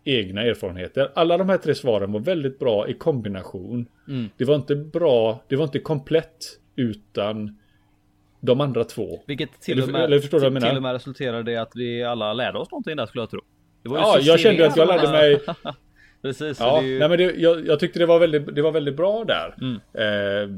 egna 0.03 0.41
erfarenheter. 0.41 1.11
Alla 1.15 1.37
de 1.37 1.49
här 1.49 1.57
tre 1.57 1.75
svaren 1.75 2.11
var 2.11 2.19
väldigt 2.19 2.59
bra 2.59 2.87
i 2.87 2.93
kombination. 2.93 3.85
Mm. 4.07 4.29
Det 4.37 4.45
var 4.45 4.55
inte 4.55 4.75
bra, 4.75 5.43
det 5.47 5.55
var 5.55 5.63
inte 5.63 5.79
komplett 5.79 6.45
utan 6.75 7.57
de 8.39 8.61
andra 8.61 8.83
två. 8.83 9.19
Vilket 9.25 9.61
till 9.61 9.73
Eller- 9.77 9.83
och 9.87 9.91
med, 9.93 10.03
eller 10.03 10.19
förstår 10.19 10.39
till, 10.39 10.61
till 10.61 10.75
och 10.77 10.81
med 10.83 10.93
resulterade 10.93 11.51
i 11.51 11.57
att 11.57 11.71
vi 11.75 12.03
alla 12.03 12.33
lärde 12.33 12.57
oss 12.59 12.71
någonting 12.71 12.95
där 12.95 13.05
skulle 13.05 13.21
jag 13.21 13.29
tro. 13.29 13.41
Ja, 13.83 14.17
jag 14.21 14.39
kände 14.39 14.67
att 14.67 14.77
jag 14.77 14.87
lärde 14.87 15.11
mig. 15.11 15.39
Precis. 16.21 16.59
Ja, 16.59 16.81
det 16.81 16.87
ju, 16.87 16.99
nej 16.99 17.09
men 17.09 17.17
det, 17.17 17.23
jag, 17.35 17.67
jag 17.67 17.79
tyckte 17.79 17.99
det 17.99 18.05
var 18.05 18.19
väldigt, 18.19 18.55
det 18.55 18.61
var 18.61 18.71
väldigt 18.71 18.95
bra 18.97 19.23
där. 19.23 19.55
Mm. 19.61 19.79
Eh, 19.93 20.49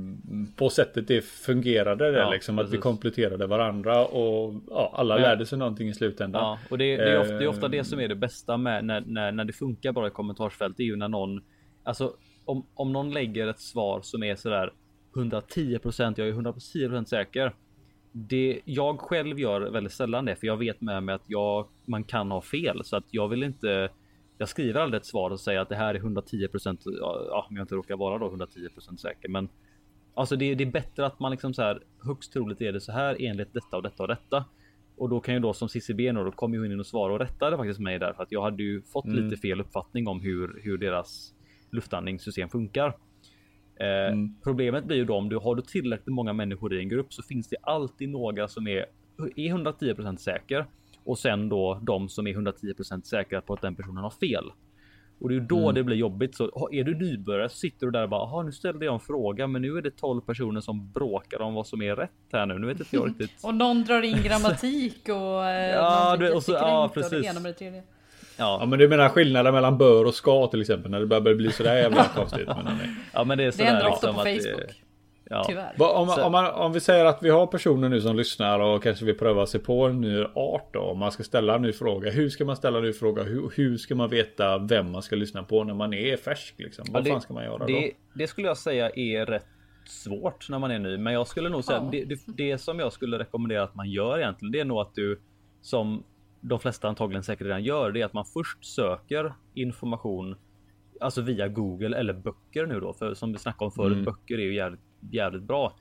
på 0.55 0.70
sättet 0.70 1.07
det 1.07 1.22
fungerade 1.26 2.12
där 2.12 2.20
Ja, 2.20 2.30
liksom. 2.32 2.59
Att 2.59 2.70
vi 2.74 2.78
kompletterade 2.78 3.47
varandra 3.47 4.05
och 4.05 4.53
ja, 4.70 4.93
alla 4.95 5.14
Men- 5.16 5.22
lärde 5.22 5.45
sig 5.45 5.57
någonting 5.57 5.89
i 5.89 5.93
slutändan. 5.93 6.41
Ja, 6.43 6.59
och 6.70 6.78
det, 6.78 6.97
det, 6.97 7.12
är 7.12 7.20
ofta, 7.20 7.34
det 7.34 7.43
är 7.43 7.47
ofta 7.47 7.66
Eh. 7.66 7.72
det 7.72 7.84
som 7.84 7.99
är 7.99 8.07
det 8.07 8.16
bästa 8.16 8.57
med 8.57 8.86
när, 8.86 9.01
när, 9.01 9.32
när 9.32 9.45
det 9.45 9.53
funkar 9.53 9.91
bra 9.91 10.07
i 10.07 10.12
kommentarsfält. 10.12 10.78
Det 10.78 10.84
är 10.84 10.88
ju 10.88 10.95
när 10.95 11.07
någon, 11.07 11.41
alltså 11.84 12.14
om, 12.45 12.66
om 12.74 12.93
någon 12.93 13.14
lägger 13.14 13.47
ett 13.47 13.59
svar 13.59 13.99
som 14.03 14.24
är 14.24 14.36
sådär 14.36 14.74
110% 15.16 16.14
jag 16.18 16.28
är 16.28 16.34
110% 16.34 17.05
säker. 17.05 17.53
Det 18.12 18.62
jag 18.66 18.99
själv 18.99 19.39
gör 19.39 19.62
väldigt 19.62 19.93
sällan 19.93 20.26
det, 20.26 20.36
för 20.36 20.47
jag 20.47 20.57
vet 20.57 20.82
med 20.82 21.03
mig 21.03 21.16
att 21.16 21.24
jag, 21.28 21.68
man 21.86 22.03
kan 22.03 22.32
ha 22.32 22.41
fel 22.41 22.82
så 22.84 22.95
att 22.97 23.05
jag 23.12 23.28
vill 23.28 23.43
inte. 23.43 23.89
Jag 24.42 24.50
skriver 24.50 24.80
aldrig 24.80 25.00
ett 25.00 25.06
svar 25.06 25.32
och 25.32 25.39
säger 25.39 25.60
att 25.60 25.70
det 25.70 25.76
här 25.76 25.96
är 25.96 26.00
110 26.00 26.48
Ja, 27.00 27.46
om 27.50 27.56
jag 27.56 27.64
inte 27.64 27.76
råkar 27.76 27.98
vara 27.98 28.18
då 28.18 28.28
110 28.28 28.70
säker, 28.98 29.30
men 29.30 29.50
Alltså 30.14 30.36
det, 30.36 30.56
det 30.56 30.64
är 30.64 30.72
bättre 30.72 31.06
att 31.06 31.20
man 31.20 31.32
liksom 31.32 31.54
så 31.54 31.62
här 31.62 31.84
högst 32.06 32.34
troligt 32.34 32.62
är 32.62 32.72
det 32.72 32.82
så 32.82 32.92
här 32.92 33.18
enligt 33.20 33.54
detta 33.54 33.78
och 33.78 33.84
detta 33.84 34.04
och 34.04 34.10
detta. 34.10 34.46
Och 34.98 35.10
då 35.10 35.20
kan 35.20 35.34
ju 35.34 35.39
då 35.39 35.54
som 35.54 35.70
CCB 35.70 36.12
då, 36.12 36.24
då 36.24 36.32
kom 36.32 36.54
ju 36.54 36.60
hon 36.60 36.72
in 36.72 36.80
och 36.80 36.86
svarade 36.88 37.14
och 37.14 37.20
rättade 37.20 37.58
faktiskt 37.58 37.80
mig 37.80 38.00
där 38.00 38.14
för 38.14 38.24
att 38.24 38.32
jag 38.32 38.42
hade 38.42 38.64
ju 38.64 38.82
fått 38.82 39.06
Mm. 39.06 39.24
lite 39.24 39.42
fel 39.42 39.62
uppfattning 39.62 40.08
om 40.08 40.22
hur, 40.22 40.62
hur 40.64 40.78
deras 40.78 41.34
luftandningssystem 41.72 42.50
funkar. 42.50 42.88
Eh, 43.80 44.14
Mm. 44.14 44.36
Problemet 44.44 44.86
blir 44.86 44.98
ju 44.98 45.06
då 45.06 45.16
om 45.16 45.30
du 45.30 45.38
har 45.38 45.56
du 45.56 45.62
tillräckligt 45.62 46.14
många 46.14 46.34
människor 46.34 46.74
i 46.74 46.80
en 46.80 46.89
grupp 46.89 47.14
så 47.14 47.24
finns 47.24 47.50
det 47.50 47.58
alltid 47.62 48.10
några 48.10 48.48
som 48.48 48.68
är, 48.68 48.86
är 49.36 49.48
110 49.48 50.18
säker 50.18 50.66
och 51.06 51.20
sen 51.20 51.49
då 51.49 51.80
de 51.82 52.10
som 52.10 52.28
är 52.28 52.34
110% 52.34 53.02
säkra 53.04 53.41
på 53.41 53.54
att 53.54 53.62
den 53.62 53.76
personen 53.76 54.04
har 54.04 54.10
fel. 54.10 54.43
Och 55.20 55.30
det 55.30 55.36
är 55.36 55.39
ju 55.39 55.45
då 55.45 55.60
Mm. 55.62 55.76
det 55.76 55.84
blir 55.84 55.95
jobbigt. 55.97 56.36
Så 56.36 56.70
är 56.72 56.84
du 56.84 56.95
nybörjare 56.95 57.49
så 57.49 57.58
sitter 57.58 57.86
du 57.86 57.91
där 57.91 58.04
och 58.04 58.10
bara, 58.10 58.22
"Jaha, 58.22 58.43
nu 58.43 58.52
ställde 58.52 58.86
jag 58.86 58.93
en 58.93 58.99
fråga, 58.99 59.47
men 59.47 59.62
nu 59.62 59.78
är 59.78 59.82
det 59.82 59.91
12 59.91 60.22
personer 60.22 60.62
som 60.62 60.91
bråkar 60.91 61.41
om 61.41 61.54
vad 61.54 61.68
som 61.68 61.82
är 61.82 61.95
rätt 61.95 62.10
här 62.32 62.45
nu. 62.45 62.60
Nu 62.60 62.68
vet 62.68 62.80
inte 62.80 62.95
jag 62.95 63.08
riktigt. 63.20 63.32
Och 63.43 63.56
någon 63.56 63.84
drar 63.84 64.02
in 64.02 64.18
grammatik 64.24 65.10
och... 65.10 65.45
eh, 65.45 65.72
Ja, 65.76 66.10
någon 66.10 66.20
blir 66.20 66.30
du- 66.30 66.36
och 66.36 66.43
så- 66.43 66.52
ja, 66.52 66.91
precis. 66.93 67.12
det 67.12 67.72
det. 67.72 67.84
Ja 68.38 68.58
Ja, 68.62 68.66
men 68.66 68.80
du 68.80 68.88
menar 68.88 69.10
skillnaden 69.10 69.54
mellan 69.54 69.78
bör 69.78 70.06
och 70.06 70.14
ska 70.14 70.47
till 70.47 70.62
exempel. 70.62 70.91
När 70.91 70.99
det 70.99 71.06
börjar 71.06 71.36
bli 71.36 71.52
sådär 71.52 71.76
jävla 71.76 72.04
konstigt. 72.16 72.47
Men, 72.47 72.68
ja, 73.14 73.24
men 73.24 73.38
det 73.38 73.43
är 73.43 73.45
Det 73.45 73.52
sådär 73.52 73.66
händer 73.66 73.89
ofta 73.89 74.08
liksom 74.08 74.14
på 74.16 74.20
att 74.22 74.26
det- 74.26 74.43
Facebook. 74.43 74.84
Ja. 75.32 75.43
Tyvärr. 75.47 75.73
Om, 75.82 76.09
om, 76.25 76.32
man, 76.32 76.51
om 76.51 76.73
vi 76.73 76.79
säger 76.79 77.05
att 77.05 77.23
vi 77.23 77.29
har 77.29 77.47
personer 77.47 77.89
nu 77.89 78.01
som 78.01 78.15
lyssnar 78.15 78.59
och 78.59 78.84
kanske 78.84 79.05
vill 79.05 79.17
pröva 79.17 79.45
sig 79.45 79.59
på 79.59 79.86
en 79.88 80.01
ny 80.01 80.23
art 80.36 80.69
då. 80.73 80.79
Om 80.79 80.99
man 80.99 81.11
ska 81.11 81.23
ställa 81.23 81.55
en 81.55 81.61
ny 81.61 81.71
fråga. 81.73 82.11
Hur 82.11 82.29
ska 82.29 82.45
man 82.45 82.55
ställa 82.55 82.77
en 82.77 82.84
ny 82.84 82.93
fråga? 82.93 83.23
Hur, 83.23 83.51
hur 83.55 83.77
ska 83.77 83.95
man 83.95 84.09
veta 84.09 84.57
vem 84.57 84.91
man 84.91 85.01
ska 85.01 85.15
lyssna 85.15 85.43
på 85.43 85.63
när 85.63 85.73
man 85.73 85.93
är 85.93 86.17
färsk 86.17 86.55
liksom? 86.57 86.86
Vad 86.91 86.99
Ja, 86.99 87.03
det- 87.03 87.09
fan 87.11 87.21
ska 87.21 87.34
man 87.34 87.43
göra 87.43 87.57
då? 87.57 87.65
Det, 87.65 87.91
det 88.13 88.27
skulle 88.27 88.47
jag 88.47 88.57
säga 88.57 88.89
är 88.95 89.25
rätt 89.25 89.45
svårt 89.86 90.49
när 90.49 90.59
man 90.59 90.71
är 90.71 90.79
ny, 90.79 90.97
men 90.97 91.13
jag 91.13 91.27
skulle 91.27 91.49
nog 91.49 91.63
säga 91.63 91.77
Ja. 91.84 91.89
det, 91.91 92.05
det, 92.05 92.19
det 92.27 92.57
som 92.57 92.79
jag 92.79 92.93
skulle 92.93 93.19
rekommendera 93.19 93.63
att 93.63 93.75
man 93.75 93.89
gör 93.89 94.17
egentligen, 94.19 94.51
det 94.51 94.59
är 94.59 94.65
nog 94.65 94.79
att 94.79 94.95
du 94.95 95.19
som 95.61 96.03
de 96.41 96.59
flesta 96.59 96.88
antagligen 96.88 97.23
säkert 97.23 97.47
redan 97.47 97.63
gör, 97.63 97.91
det 97.91 98.01
är 98.01 98.05
att 98.05 98.13
man 98.13 98.25
först 98.25 98.65
söker 98.65 99.34
information, 99.53 100.36
alltså 101.01 101.21
via 101.21 101.47
Google 101.47 101.97
eller 101.97 102.13
böcker 102.13 102.65
nu 102.65 102.79
då, 102.79 102.93
för 102.93 103.13
som 103.13 103.32
vi 103.34 103.39
snackade 103.39 103.65
om 103.65 103.71
förut, 103.71 103.91
Mm. 103.93 104.05
böcker 104.05 104.36
är 104.36 104.43
ju 104.43 104.55
jävligt, 104.55 104.82
jävligt 105.12 105.43
bra 105.43 105.76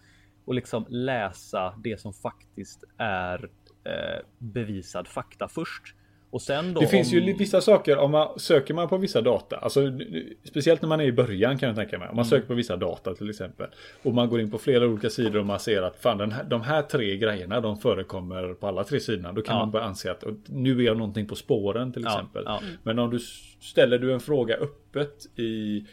och 0.44 0.54
liksom 0.54 0.84
läsa 0.88 1.74
det 1.84 2.00
som 2.00 2.12
faktiskt 2.12 2.84
är 2.98 3.48
eh, 3.84 4.22
bevisad 4.38 5.08
fakta 5.08 5.48
först. 5.48 5.94
Och 6.32 6.42
sen 6.42 6.74
då 6.74 6.80
Det 6.80 6.86
finns 6.86 7.12
om- 7.12 7.18
ju 7.18 7.32
vissa 7.32 7.60
saker 7.60 7.98
om 7.98 8.10
man 8.10 8.38
söker 8.38 8.74
man 8.74 8.88
på 8.88 8.96
vissa 8.96 9.20
data. 9.20 9.56
Alltså 9.56 9.80
speciellt 10.44 10.82
när 10.82 10.88
man 10.88 11.00
är 11.00 11.04
i 11.04 11.12
början 11.12 11.58
kan 11.58 11.66
jag 11.66 11.76
tänka 11.76 11.98
mig. 11.98 12.04
Om 12.06 12.08
Mm. 12.08 12.16
man 12.16 12.24
söker 12.24 12.46
på 12.46 12.54
vissa 12.54 12.76
data 12.76 13.14
till 13.14 13.30
exempel. 13.30 13.66
Och 14.02 14.14
man 14.14 14.28
går 14.28 14.40
in 14.40 14.50
på 14.50 14.58
flera 14.58 14.86
olika 14.86 15.10
sidor 15.10 15.40
och 15.40 15.46
man 15.46 15.60
ser 15.60 15.82
att 15.82 15.98
fan 16.02 16.30
här, 16.32 16.44
de 16.44 16.60
här 16.62 16.82
tre 16.82 17.16
grejerna 17.16 17.60
de 17.60 17.76
förekommer 17.76 18.54
på 18.54 18.66
alla 18.66 18.84
tre 18.84 19.00
sidorna. 19.00 19.32
Då 19.32 19.42
kan 19.42 19.54
Ja. 19.56 19.58
man 19.62 19.70
börja 19.70 19.84
anse 19.86 20.10
att 20.10 20.24
nu 20.46 20.78
är 20.80 20.82
jag 20.84 20.96
någonting 20.96 21.26
på 21.26 21.34
spåren 21.34 21.92
till 21.92 22.02
Ja, 22.02 22.10
exempel. 22.12 22.42
ja. 22.46 22.60
Men 22.82 22.98
om 22.98 23.10
du 23.10 23.18
ställer 23.60 23.98
du 23.98 24.12
en 24.12 24.20
fråga 24.20 24.56
öppet 24.56 25.38
i 25.38 25.84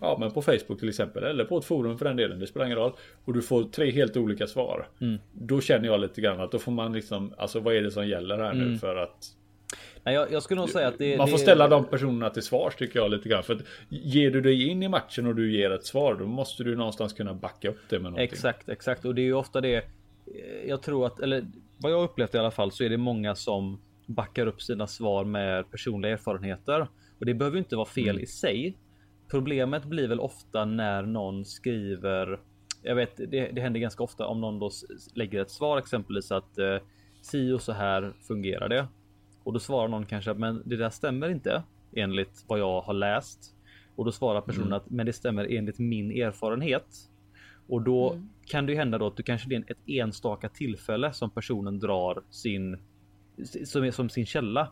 Ja 0.00 0.16
men 0.20 0.30
på 0.30 0.42
Facebook 0.42 0.78
till 0.78 0.88
exempel 0.88 1.24
eller 1.24 1.44
på 1.44 1.58
ett 1.58 1.64
forum 1.64 1.98
för 1.98 2.04
den 2.04 2.16
delen. 2.16 2.38
Det 2.38 2.46
spelar 2.46 2.66
ingen 2.66 2.78
roll. 2.78 2.92
Och 3.24 3.32
du 3.32 3.42
får 3.42 3.64
tre 3.64 3.90
helt 3.90 4.16
olika 4.16 4.46
svar. 4.46 4.88
Mm. 5.00 5.18
Då 5.32 5.60
känner 5.60 5.86
jag 5.88 6.00
lite 6.00 6.20
grann 6.20 6.40
att 6.40 6.52
då 6.52 6.58
får 6.58 6.72
man 6.72 6.92
liksom 6.92 7.34
Alltså 7.38 7.60
vad 7.60 7.74
är 7.74 7.82
det 7.82 7.90
som 7.90 8.08
gäller 8.08 8.38
här 8.38 8.54
nu 8.54 8.64
Mm. 8.66 8.78
för 8.78 8.96
att 8.96 9.32
Nej, 10.04 10.14
jag, 10.14 10.32
jag 10.32 10.42
skulle 10.42 10.60
nog 10.60 10.70
säga 10.70 10.88
att 10.88 10.98
det 10.98 11.18
man 11.18 11.28
får 11.28 11.36
det- 11.36 11.42
ställa 11.42 11.68
de 11.68 11.84
personerna 11.84 12.30
till 12.30 12.42
svars 12.42 12.74
tycker 12.74 12.98
jag 12.98 13.10
lite 13.10 13.28
grann. 13.28 13.42
För 13.42 13.54
att 13.54 13.62
ger 13.88 14.30
du 14.30 14.40
dig 14.40 14.68
in 14.68 14.82
i 14.82 14.88
matchen 14.88 15.26
och 15.26 15.34
du 15.34 15.52
ger 15.56 15.70
ett 15.70 15.84
svar 15.84 16.14
då 16.14 16.26
måste 16.26 16.64
du 16.64 16.76
någonstans 16.76 17.12
kunna 17.12 17.34
backa 17.34 17.68
upp 17.68 17.78
det 17.88 17.96
med 17.96 18.02
någonting. 18.02 18.24
Exakt, 18.24 18.68
exakt. 18.68 19.04
Och 19.04 19.14
det 19.14 19.20
är 19.20 19.24
ju 19.24 19.34
ofta 19.34 19.60
det. 19.60 19.74
eh, 19.76 19.82
Jag 20.68 20.82
tror 20.82 21.06
att, 21.06 21.20
eller 21.20 21.44
vad 21.78 21.92
jag 21.92 22.02
upplevt 22.04 22.34
i 22.34 22.38
alla 22.38 22.50
fall, 22.50 22.72
så 22.72 22.84
är 22.84 22.88
det 22.90 22.96
många 22.96 23.34
som 23.34 23.80
backar 24.06 24.46
upp 24.46 24.62
sina 24.62 24.86
svar 24.86 25.24
med 25.24 25.70
personliga 25.70 26.12
erfarenheter. 26.12 26.86
Och 27.18 27.26
det 27.26 27.34
behöver 27.34 27.58
inte 27.58 27.76
vara 27.76 27.86
fel 27.86 28.08
Mm. 28.08 28.22
i 28.22 28.26
sig. 28.26 28.76
Problemet 29.30 29.84
blir 29.84 30.08
väl 30.08 30.20
ofta 30.20 30.64
när 30.64 31.02
någon 31.02 31.44
skriver. 31.44 32.40
Jag 32.82 32.94
vet, 32.94 33.16
det, 33.16 33.50
det 33.52 33.60
händer 33.60 33.80
ganska 33.80 34.02
ofta 34.02 34.26
om 34.26 34.40
någon 34.40 34.58
då 34.58 34.70
lägger 35.14 35.42
ett 35.42 35.50
svar 35.50 35.78
exempelvis 35.78 36.32
att 36.32 36.58
eh, 36.58 36.76
si 37.22 37.52
och 37.52 37.62
så 37.62 37.72
här 37.72 38.12
fungerar 38.22 38.68
det. 38.68 38.86
Och 39.44 39.52
då 39.52 39.58
svarar 39.58 39.88
någon 39.88 40.06
kanske 40.06 40.30
att 40.30 40.38
men 40.38 40.62
det 40.64 40.76
där 40.76 40.90
stämmer 40.90 41.28
inte 41.28 41.62
enligt 41.96 42.44
vad 42.46 42.58
jag 42.58 42.80
har 42.80 42.94
läst. 42.94 43.54
Och 43.96 44.04
då 44.04 44.12
svarar 44.12 44.40
personen 44.40 44.66
Mm. 44.66 44.76
att 44.76 44.90
men 44.90 45.06
det 45.06 45.12
stämmer 45.12 45.44
enligt 45.50 45.78
min 45.78 46.10
erfarenhet. 46.10 46.86
Och 47.68 47.82
då 47.82 48.12
Mm. 48.12 48.28
kan 48.46 48.66
det 48.66 48.74
hända 48.74 48.98
då 48.98 49.06
att 49.06 49.16
du 49.16 49.22
kanske 49.22 49.48
det 49.48 49.54
är 49.56 49.64
ett 49.70 49.88
enstaka 49.88 50.48
tillfälle 50.48 51.12
som 51.12 51.30
personen 51.30 51.78
drar 51.78 52.22
sin 52.30 52.78
som 53.64 53.92
som 53.92 54.08
sin 54.08 54.26
källa, 54.26 54.70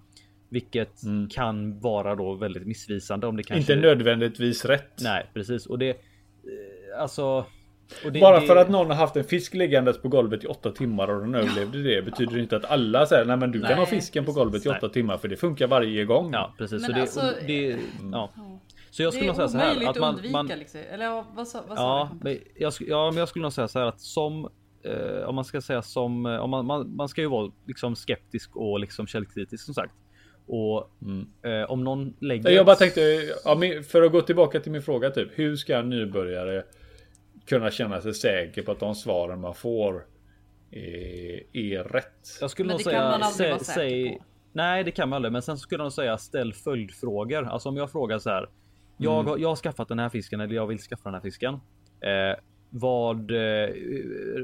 vilket 0.54 1.02
Mm. 1.02 1.28
kan 1.28 1.80
vara 1.80 2.14
då 2.14 2.34
väldigt 2.34 2.66
missvisande 2.66 3.26
om 3.26 3.36
det 3.36 3.42
kanske 3.42 3.72
Inte 3.72 3.86
nödvändigtvis 3.88 4.64
rätt. 4.64 5.00
Nej, 5.02 5.26
precis 5.34 5.66
och 5.66 5.78
det 5.78 5.88
eh, 5.90 7.00
alltså. 7.00 7.44
Och 8.04 8.12
det, 8.12 8.20
Bara 8.20 8.40
det, 8.40 8.46
för 8.46 8.56
att 8.56 8.70
någon 8.70 8.86
har 8.86 8.94
haft 8.96 9.16
en 9.16 9.24
fisk 9.24 9.54
liggandes 9.54 10.02
på 10.02 10.08
golvet 10.08 10.44
i 10.44 10.46
åtta 10.46 10.70
timmar 10.70 11.08
och 11.08 11.20
den 11.20 11.34
överlevde 11.34 11.82
det 11.82 12.02
betyder 12.02 12.38
inte 12.38 12.56
att 12.56 12.64
alla 12.64 13.06
säger 13.06 13.24
nej 13.24 13.36
men 13.36 13.52
du 13.52 13.60
kan 13.60 13.68
Nej, 13.68 13.78
ha 13.78 13.86
fisken 13.86 14.24
på 14.24 14.32
golvet 14.32 14.66
i 14.66 14.68
Nej. 14.68 14.78
åtta 14.78 14.88
timmar 14.88 15.16
för 15.18 15.28
det 15.28 15.36
funkar 15.36 15.66
varje 15.66 16.04
gång. 16.04 16.32
Ja, 16.32 16.54
precis. 16.58 16.80
Men 16.82 16.90
så 16.90 16.92
det, 16.92 17.00
alltså, 17.00 17.20
och 17.20 17.46
det, 17.46 17.62
ja. 17.68 17.78
Ja. 18.12 18.30
Så 18.90 19.02
jag 19.02 19.12
Det 19.12 19.16
skulle 19.16 19.26
nog 19.26 19.36
säga 19.36 19.44
är 19.44 19.48
så 19.48 19.58
här 19.58 19.88
att 19.90 19.98
man, 20.00 20.14
undvika 20.14 20.32
man 20.32 20.46
liksom. 20.46 20.80
Eller 20.90 21.04
ja, 21.04 21.26
vad 21.34 21.48
sa, 21.48 21.62
vad 21.68 21.78
sa 21.78 21.82
Ja, 21.84 22.10
du? 22.12 22.24
men 22.24 22.38
jag, 22.56 22.72
ja, 22.80 23.10
men 23.10 23.18
jag 23.18 23.28
skulle 23.28 23.42
nog 23.42 23.52
säga 23.52 23.68
så 23.68 23.78
här 23.78 23.86
att 23.86 24.00
som 24.00 24.48
eh, 24.84 25.28
om 25.28 25.34
man 25.34 25.44
ska 25.44 25.60
säga 25.60 25.82
som, 25.82 26.26
eh, 26.26 26.36
om 26.36 26.50
man, 26.50 26.66
man, 26.66 26.96
man 26.96 27.08
ska 27.08 27.20
ju 27.20 27.28
vara 27.28 27.50
liksom 27.66 27.96
skeptisk 27.96 28.56
och 28.56 28.80
liksom 28.80 29.06
källkritisk 29.06 29.64
som 29.64 29.74
sagt. 29.74 29.94
Och 30.46 30.90
Mm. 31.02 31.26
eh, 31.42 31.70
om 31.70 31.84
någon 31.84 32.14
lägger... 32.20 32.50
Jag 32.50 32.66
bara 32.66 32.76
tänkte, 32.76 33.00
ja, 33.44 33.60
för 33.88 34.02
att 34.02 34.12
gå 34.12 34.20
tillbaka 34.20 34.60
till 34.60 34.72
min 34.72 34.82
fråga 34.82 35.10
typ. 35.10 35.28
Hur 35.34 35.56
ska 35.56 35.76
en 35.78 35.90
nybörjare 35.90 36.64
kunna 37.46 37.70
känna 37.70 38.00
sig 38.00 38.14
säker 38.14 38.62
på 38.62 38.72
att 38.72 38.80
de 38.80 38.94
svaren 38.94 39.40
man 39.40 39.54
får 39.54 40.04
är, 40.70 41.42
är 41.56 41.84
rätt? 41.84 42.38
Jag 42.40 42.50
skulle 42.50 42.66
Men 42.66 42.72
nog 42.74 42.80
det 42.80 42.84
kan 42.84 42.92
säga, 42.92 43.02
man 43.10 43.22
aldrig 43.22 43.52
sä- 43.52 43.58
säg-. 43.74 44.18
Nej, 44.52 44.84
det 44.84 44.90
kan 44.90 45.08
man 45.08 45.16
aldrig. 45.16 45.32
Men 45.32 45.42
sen 45.42 45.58
skulle 45.58 45.78
jag 45.78 45.84
nog 45.84 45.92
säga 45.92 46.18
ställ 46.18 46.52
följdfrågor. 46.52 47.44
Alltså 47.44 47.68
om 47.68 47.76
jag 47.76 47.90
frågar 47.92 48.18
så 48.18 48.30
här. 48.30 48.48
Jag, 48.96 49.14
Mm. 49.14 49.26
har, 49.26 49.38
jag 49.38 49.48
har 49.48 49.56
skaffat 49.56 49.88
den 49.88 49.98
här 49.98 50.08
fisken 50.08 50.40
eller 50.40 50.54
jag 50.54 50.66
vill 50.66 50.78
skaffa 50.78 51.02
den 51.04 51.14
här 51.14 51.20
fisken. 51.20 51.54
Eh, 52.00 52.38
vad, 52.76 53.30
eh, 53.30 53.68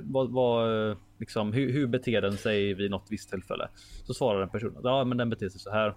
vad, 0.02 0.30
vad, 0.30 0.96
liksom, 1.18 1.52
hur, 1.52 1.72
hur 1.72 1.86
beter 1.86 2.20
den 2.22 2.32
sig 2.36 2.74
vid 2.74 2.90
något 2.90 3.06
visst 3.10 3.30
tillfälle? 3.30 3.68
Så 4.04 4.14
svarar 4.14 4.42
en 4.42 4.48
person 4.48 4.76
att 4.76 4.84
ja, 4.84 5.04
men 5.04 5.18
den 5.18 5.30
beter 5.30 5.48
sig 5.48 5.60
så 5.60 5.70
här. 5.70 5.94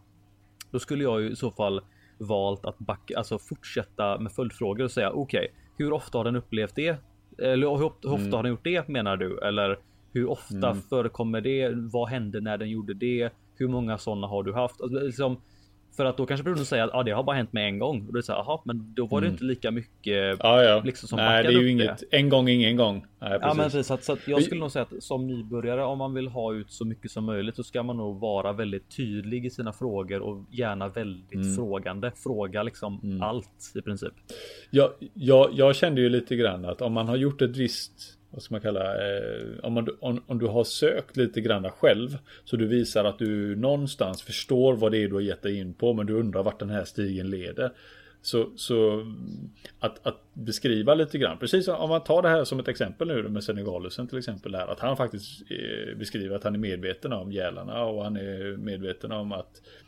Då 0.72 0.80
skulle 0.80 1.04
jag 1.04 1.22
ju 1.22 1.30
i 1.32 1.36
så 1.36 1.52
fall 1.52 1.82
valt 2.18 2.66
att 2.66 2.80
backa, 2.80 3.18
alltså 3.18 3.40
fortsätta 3.40 4.20
med 4.20 4.32
följdfrågor 4.32 4.84
och 4.84 4.92
säga 4.92 5.12
okej, 5.12 5.48
hur 5.78 5.94
ofta 5.94 6.18
har 6.18 6.26
den 6.26 6.36
upplevt 6.36 6.76
det? 6.76 6.96
Eller 7.38 7.68
hur, 7.68 7.84
ofta- 7.86 8.10
hur 8.10 8.16
ofta 8.16 8.36
har 8.38 8.44
den 8.44 8.50
gjort 8.52 8.64
det 8.64 8.88
menar 8.88 9.18
du? 9.18 9.40
Eller 9.40 9.80
hur 10.14 10.30
ofta 10.30 10.56
förekommer 10.90 11.42
det? 11.42 11.70
Vad 11.74 12.10
hände 12.10 12.42
när 12.42 12.58
den 12.58 12.70
gjorde 12.70 12.94
det? 12.94 13.30
Hur 13.56 13.68
många 13.68 13.98
sådana 13.98 14.28
har 14.28 14.44
du 14.44 14.54
haft? 14.54 14.82
Alltså, 14.82 15.00
liksom, 15.00 15.38
för 15.96 16.06
att 16.06 16.18
då 16.18 16.26
kanske 16.26 16.44
personen 16.44 16.66
säger 16.66 16.84
att 16.84 16.94
ah, 16.94 17.04
det 17.04 17.12
har 17.12 17.24
bara 17.24 17.36
hänt 17.36 17.54
med 17.54 17.66
en 17.68 17.80
gång. 17.80 17.98
Och 17.98 18.06
då 18.06 18.12
är 18.12 18.22
det 18.22 18.24
så 18.24 18.32
här, 18.32 18.40
aha, 18.40 18.62
men 18.66 18.94
då 18.96 19.06
var 19.06 19.22
det 19.22 19.28
inte 19.28 19.44
lika 19.44 19.72
mycket. 19.72 20.38
Ja, 20.40 20.64
ja. 20.64 20.82
Liksom 20.86 21.08
som 21.10 21.18
Nej, 21.18 21.44
det 21.44 21.50
är 21.50 21.52
ju 21.52 21.58
upp 21.58 21.64
det. 21.64 21.70
inget 21.72 22.04
en 22.12 22.30
gång, 22.30 22.50
ingen 22.50 22.76
gång. 22.78 23.06
Nej, 23.22 23.38
Ja 23.42 23.54
men 23.54 23.66
precis. 23.66 23.88
så 23.88 23.94
att, 23.94 24.04
så 24.04 24.14
att 24.14 24.28
jag 24.28 24.44
skulle 24.44 24.60
nog 24.62 24.72
säga 24.72 24.84
att 24.92 25.04
som 25.04 25.28
nybörjare 25.28 25.84
om 25.84 25.98
man 25.98 26.14
vill 26.14 26.28
ha 26.28 26.54
ut 26.54 26.72
så 26.72 26.86
mycket 26.86 27.12
som 27.12 27.26
möjligt 27.26 27.56
så 27.56 27.64
ska 27.64 27.84
man 27.84 27.98
nog 27.98 28.20
vara 28.20 28.54
väldigt 28.54 28.96
tydlig 28.98 29.46
i 29.46 29.50
sina 29.50 29.74
frågor 29.74 30.20
och 30.22 30.46
gärna 30.52 30.88
väldigt 30.88 31.34
Mm. 31.34 31.56
frågande. 31.56 32.12
Fråga 32.24 32.64
liksom 32.64 33.20
allt 33.24 33.72
i 33.76 33.82
princip. 33.82 34.14
Jag, 34.72 34.90
jag, 35.14 35.50
jag 35.54 35.76
kände 35.76 36.02
ju 36.02 36.10
lite 36.10 36.36
grann 36.36 36.66
att 36.66 36.82
om 36.82 36.94
man 36.94 37.08
har 37.08 37.16
gjort 37.16 37.42
ett 37.42 37.58
visst 37.58 38.20
vad 38.34 38.44
ska 38.44 38.54
man 38.54 38.62
kalla 38.62 39.08
eh, 39.08 39.48
om, 39.64 39.74
man, 39.74 39.88
om, 40.00 40.24
om 40.28 40.40
du 40.40 40.46
har 40.46 40.64
sökt 40.64 41.18
lite 41.18 41.42
grann 41.42 41.72
själv 41.72 42.18
så 42.46 42.56
du 42.56 42.68
visar 42.68 43.06
att 43.06 43.20
du 43.20 43.56
någonstans 43.56 44.22
förstår 44.22 44.74
vad 44.74 44.92
det 44.92 44.98
är 44.98 45.08
du 45.08 45.14
har 45.14 45.22
gett 45.22 45.42
dig 45.42 45.60
in 45.60 45.74
på 45.74 45.94
men 45.94 46.06
du 46.06 46.14
undrar 46.14 46.44
vart 46.44 46.60
den 46.60 46.70
här 46.70 46.84
stigen 46.84 47.30
leder. 47.30 47.72
Så, 48.22 48.50
så 48.56 49.06
att, 49.80 50.08
att 50.08 50.18
beskriva 50.34 50.94
lite 50.96 51.18
grann, 51.18 51.38
precis 51.38 51.68
om 51.68 51.90
man 51.90 52.04
tar 52.04 52.22
det 52.22 52.30
här 52.30 52.44
som 52.44 52.60
ett 52.60 52.68
exempel 52.68 53.08
nu 53.08 53.30
med 53.30 53.44
Senegalusen 53.44 54.08
till 54.08 54.18
exempel 54.18 54.56
här, 54.56 54.68
att 54.68 54.80
han 54.80 54.98
faktiskt 54.98 55.42
eh, 55.52 55.98
beskriver 55.98 56.36
att 56.36 56.44
han 56.44 56.56
är 56.56 56.60
medveten 56.60 57.14
om 57.14 57.32
gälarna 57.32 57.84
och 57.84 58.04
han 58.04 58.18
är 58.18 58.58
medveten 58.58 59.12
om 59.12 59.32
att 59.32 59.62
Eh, 59.62 59.83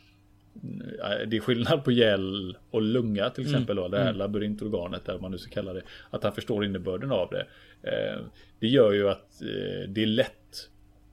det 1.28 1.38
är 1.38 1.40
skillnad 1.40 1.84
på 1.84 1.92
gäll 1.92 2.58
och 2.72 2.82
lunga 2.82 3.30
till 3.30 3.44
exempel. 3.44 3.76
Då, 3.76 3.88
det 3.88 4.00
här 4.00 4.14
labyrintorganet 4.14 5.06
där 5.06 5.20
man 5.20 5.32
nu 5.32 5.38
ska 5.38 5.52
kalla 5.54 5.74
det. 5.74 5.82
Att 6.10 6.24
han 6.24 6.32
förstår 6.34 6.66
innebörden 6.66 7.12
av 7.12 7.30
det. 7.30 7.46
Eh, 7.92 8.22
Det 8.60 8.68
gör 8.68 8.92
ju 8.92 9.10
att 9.10 9.42
eh, 9.42 9.90
det 9.90 10.04
är 10.04 10.06
lätt 10.06 10.70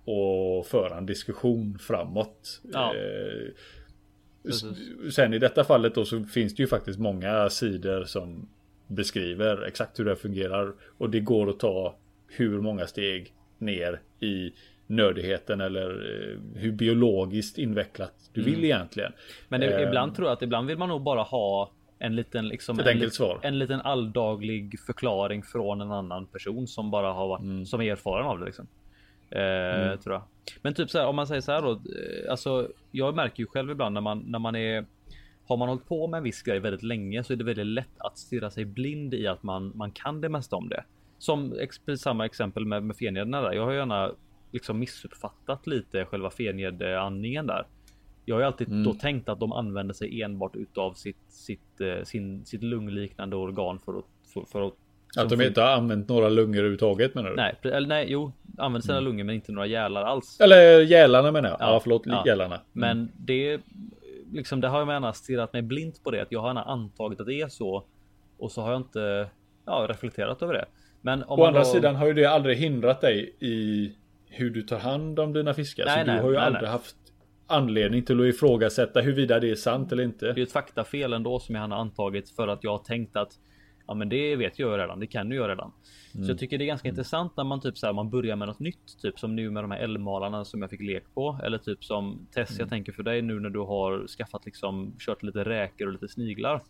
att 0.07 0.67
föra 0.67 0.99
en 0.99 1.07
diskussion 1.07 1.79
framåt. 1.79 2.61
Ja. 2.73 2.95
Eh. 2.95 3.49
Sen 5.11 5.35
i 5.35 5.39
detta 5.39 5.65
fallet 5.65 5.95
då 5.95 6.05
så 6.05 6.25
finns 6.25 6.55
det 6.55 6.63
ju 6.63 6.67
faktiskt 6.67 6.99
många 6.99 7.51
sidor 7.51 8.05
som 8.05 8.49
beskriver 8.87 9.63
exakt 9.63 10.01
hur 10.01 10.05
det 10.05 10.17
fungerar. 10.17 10.73
Och 10.99 11.11
det 11.11 11.21
går 11.21 11.51
att 11.51 11.59
ta 11.61 11.97
hur 12.29 12.61
många 12.61 12.87
steg 12.87 13.35
ner 13.59 14.01
i 14.21 14.53
nördigheten 14.93 15.61
eller 15.61 15.91
eh, 15.91 16.61
hur 16.61 16.73
biologiskt 16.73 17.59
invecklat 17.59 18.13
du 18.33 18.43
vill 18.43 18.65
egentligen. 18.65 19.13
Men 19.49 19.63
i- 19.63 19.67
Eh, 19.67 19.83
ibland 19.83 20.15
tror 20.15 20.29
jag 20.29 20.33
att 20.33 20.43
ibland 20.43 20.67
vill 20.67 20.79
man 20.79 20.89
nog 20.89 21.03
bara 21.03 21.23
ha 21.23 21.71
en 21.99 22.17
liten 22.17 22.49
liksom 22.49 22.79
en, 22.79 22.87
enkelt 22.87 23.05
lit- 23.05 23.15
svar. 23.15 23.39
en 23.43 23.59
liten 23.59 23.81
alldaglig 23.81 24.81
förklaring 24.81 25.43
från 25.43 25.81
en 25.81 25.93
annan 25.93 26.27
person 26.27 26.67
som 26.67 26.91
bara 26.91 27.13
har 27.13 27.29
varit 27.29 27.43
Mm. 27.43 27.67
som 27.67 27.81
är 27.81 27.93
erfaren 27.93 28.27
av 28.27 28.39
det 28.39 28.45
liksom. 28.45 28.67
Eh, 29.31 29.97
tror 30.01 30.15
jag. 30.15 30.23
Men 30.63 30.75
typ 30.75 30.91
så 30.91 30.99
här 30.99 31.07
om 31.07 31.17
man 31.17 31.27
säger 31.27 31.41
så 31.41 31.53
här 31.53 31.63
då. 31.63 31.71
eh, 31.71 32.31
Alltså 32.31 32.69
jag 32.91 33.15
märker 33.17 33.41
ju 33.41 33.47
själv 33.47 33.71
ibland 33.71 33.95
när 33.95 34.01
man 34.01 34.19
när 34.27 34.39
man 34.39 34.57
är 34.57 34.85
har 35.47 35.57
man 35.57 35.69
hållit 35.69 35.89
på 35.89 36.07
med 36.07 36.19
en 36.19 36.25
viss 36.25 36.43
grej 36.43 36.59
väldigt 36.61 36.83
länge 36.83 37.25
så 37.25 37.33
är 37.33 37.37
det 37.37 37.45
väldigt 37.45 37.67
lätt 37.67 37.99
att 37.99 38.19
stirra 38.19 38.51
sig 38.51 38.65
blind 38.65 39.15
i 39.15 39.27
att 39.27 39.43
man 39.43 39.73
man 39.75 39.91
kan 39.91 40.21
det 40.21 40.29
mesta 40.29 40.57
om 40.57 40.69
det. 40.69 40.85
Som 41.19 41.53
ex 41.61 41.81
samma 41.99 42.25
exempel 42.27 42.65
med, 42.67 42.83
med 42.83 42.97
fenjäderna 42.97 43.41
där. 43.41 43.53
Jag 43.53 43.65
har 43.65 43.73
gärna 43.73 44.11
liksom 44.53 44.79
missuppfattat 44.79 45.67
lite 45.67 46.05
själva 46.05 46.31
fenjedandningen 46.31 47.47
där. 47.47 47.67
Jag 48.25 48.35
har 48.35 48.41
ju 48.41 48.47
alltid 48.47 48.69
Mm. 48.69 48.85
då 48.85 48.95
tänkt 48.95 49.29
att 49.29 49.41
de 49.41 49.53
använder 49.53 49.95
sig 49.95 50.23
enbart 50.23 50.57
utav 50.57 50.93
sitt, 50.93 51.17
sitt, 51.29 51.81
eh, 51.81 52.03
sin, 52.05 52.45
sitt 52.45 52.63
lungliknande 52.63 53.37
organ 53.37 53.79
för 53.79 53.99
att, 53.99 54.05
för, 54.35 54.45
för 54.53 54.67
att 54.67 54.73
Att 55.17 55.29
de 55.29 55.41
inte 55.43 55.61
har 55.61 55.69
använt 55.69 56.09
några 56.09 56.29
lungor 56.29 56.57
överhuvudtaget 56.59 57.15
menar 57.15 57.31
du? 57.31 57.37
Nej, 57.37 57.55
eller 57.63 57.89
nej, 57.89 58.07
jo, 58.09 58.33
använder 58.59 58.87
sina 58.87 59.01
lungor 59.01 59.25
men 59.25 59.35
inte 59.35 59.53
några 59.53 59.67
gälar 59.67 60.03
alls. 60.03 60.41
Eller 60.41 60.81
gälarna 60.81 61.33
menar 61.33 61.49
jag. 61.49 61.57
Ja, 61.61 61.73
Ja, 61.73 61.81
förlåt, 61.83 62.03
ja. 62.07 62.23
gälarna. 62.27 62.55
Mm. 62.55 62.65
Men 62.73 63.09
det 63.17 63.61
liksom, 64.33 64.61
det 64.61 64.69
har 64.69 64.79
jag 64.79 64.89
gärna 64.89 65.13
stirrat 65.13 65.53
mig 65.53 65.63
blint 65.63 66.05
på 66.05 66.11
det. 66.11 66.23
Att 66.23 66.33
jag 66.33 66.41
har 66.41 66.49
gärna 66.49 66.63
antagit 66.63 67.21
att 67.21 67.27
det 67.27 67.35
är 67.41 67.49
så 67.49 67.85
och 68.39 68.53
så 68.53 68.63
har 68.63 68.73
jag 68.73 68.81
inte 68.81 69.29
ja, 69.67 69.87
reflekterat 69.91 70.43
över 70.43 70.55
det. 70.55 70.65
Men 71.01 71.23
om 71.23 71.41
Å 71.41 71.45
andra 71.45 71.61
då, 71.61 71.65
sidan 71.67 71.97
har 71.97 72.07
ju 72.07 72.13
det 72.13 72.25
aldrig 72.27 72.57
hindrat 72.59 73.01
dig 73.01 73.35
i 73.41 73.93
hur 74.33 74.51
du 74.51 74.63
tar 74.63 74.79
hand 74.79 75.19
om 75.19 75.33
dina 75.33 75.55
fiskar. 75.55 75.85
Nej, 75.85 76.05
så 76.05 76.07
nej, 76.07 76.17
du 76.17 76.23
har 76.23 76.31
ju 76.31 76.37
nej, 76.37 76.47
aldrig 76.47 76.63
nej. 76.63 76.71
haft 76.71 76.97
anledning 77.47 78.03
till 78.03 78.21
att 78.21 78.27
ifrågasätta 78.27 79.01
huruvida 79.01 79.41
det 79.41 79.51
är 79.51 79.55
sant 79.55 79.93
eller 79.93 80.05
inte. 80.05 80.33
Det 80.33 80.41
är 80.41 80.43
ett 80.43 80.53
faktafel 80.53 81.13
ändå 81.13 81.39
som 81.39 81.55
jag 81.55 81.63
har 81.63 81.77
antagit 81.77 82.31
för 82.31 82.49
att 82.49 82.65
jag 82.65 82.71
har 82.71 82.85
tänkt 82.85 83.17
att 83.17 83.39
ja, 83.87 83.95
men 83.95 84.09
det 84.09 84.37
vet 84.37 84.59
jag 84.59 84.79
redan. 84.79 85.01
Det 85.01 85.07
kan 85.07 85.31
jag 85.31 85.49
redan. 85.49 85.73
Så 86.13 86.31
jag 86.31 86.39
tycker 86.39 86.59
det 86.59 86.65
är 86.65 86.67
ganska 86.67 86.89
intressant 86.89 87.37
när 87.37 87.45
man 87.45 87.61
typ 87.61 87.79
så 87.79 87.87
här, 87.87 87.93
man 87.93 88.11
börjar 88.11 88.37
med 88.37 88.49
något 88.49 88.59
nytt, 88.59 88.99
typ 89.03 89.19
som 89.19 89.37
nu 89.37 89.51
med 89.51 89.65
de 89.65 89.71
här 89.71 89.79
älgmalarna 89.79 90.45
som 90.45 90.63
jag 90.63 90.71
fick 90.71 90.81
lek 90.81 91.05
på 91.15 91.39
eller 91.45 91.59
typ 91.59 91.85
som 91.85 92.27
Tess. 92.35 92.59
Jag 92.59 92.69
tänker 92.69 92.93
för 92.93 93.03
dig 93.03 93.23
nu 93.23 93.41
när 93.41 93.51
du 93.51 93.61
har 93.61 94.07
skaffat 94.07 94.45
liksom 94.45 94.93
kört 94.99 95.23
lite 95.23 95.45
räkor 95.45 95.87
och 95.87 95.93
lite 95.93 96.09
sniglar. 96.09 96.63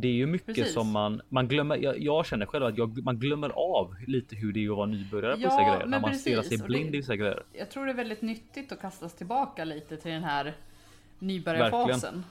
Det 0.00 0.08
är 0.08 0.12
ju 0.12 0.26
mycket 0.26 0.46
Precis. 0.54 0.72
som 0.74 0.90
man 0.90 1.20
man 1.28 1.48
glömmer. 1.48 1.76
Jag, 1.76 1.98
jag 2.00 2.26
känner 2.26 2.46
själv 2.46 2.64
att 2.64 2.78
jag, 2.78 3.02
man 3.04 3.18
glömmer 3.18 3.50
av 3.54 3.94
lite 4.06 4.36
hur 4.36 4.52
det 4.52 4.64
är 4.64 4.70
att 4.70 4.76
vara 4.76 4.86
nybörjare 4.86 5.34
på 5.34 5.40
Ja, 5.42 5.48
vissa 5.48 5.62
grejer 5.62 5.86
när 5.86 6.00
man 6.00 6.14
stirrar 6.14 6.42
sig 6.42 6.58
blind 6.58 6.90
det- 6.92 6.96
i 6.96 7.00
vissa 7.00 7.16
grejer. 7.16 7.42
Jag 7.52 7.70
tror 7.70 7.84
det 7.86 7.92
är 7.92 7.96
väldigt 7.96 8.22
nyttigt 8.22 8.72
att 8.72 8.80
kastas 8.80 9.14
tillbaka 9.14 9.64
lite 9.64 9.96
till 9.96 10.10
den 10.10 10.24
här 10.24 10.54
nybörjarfasen. 11.18 12.24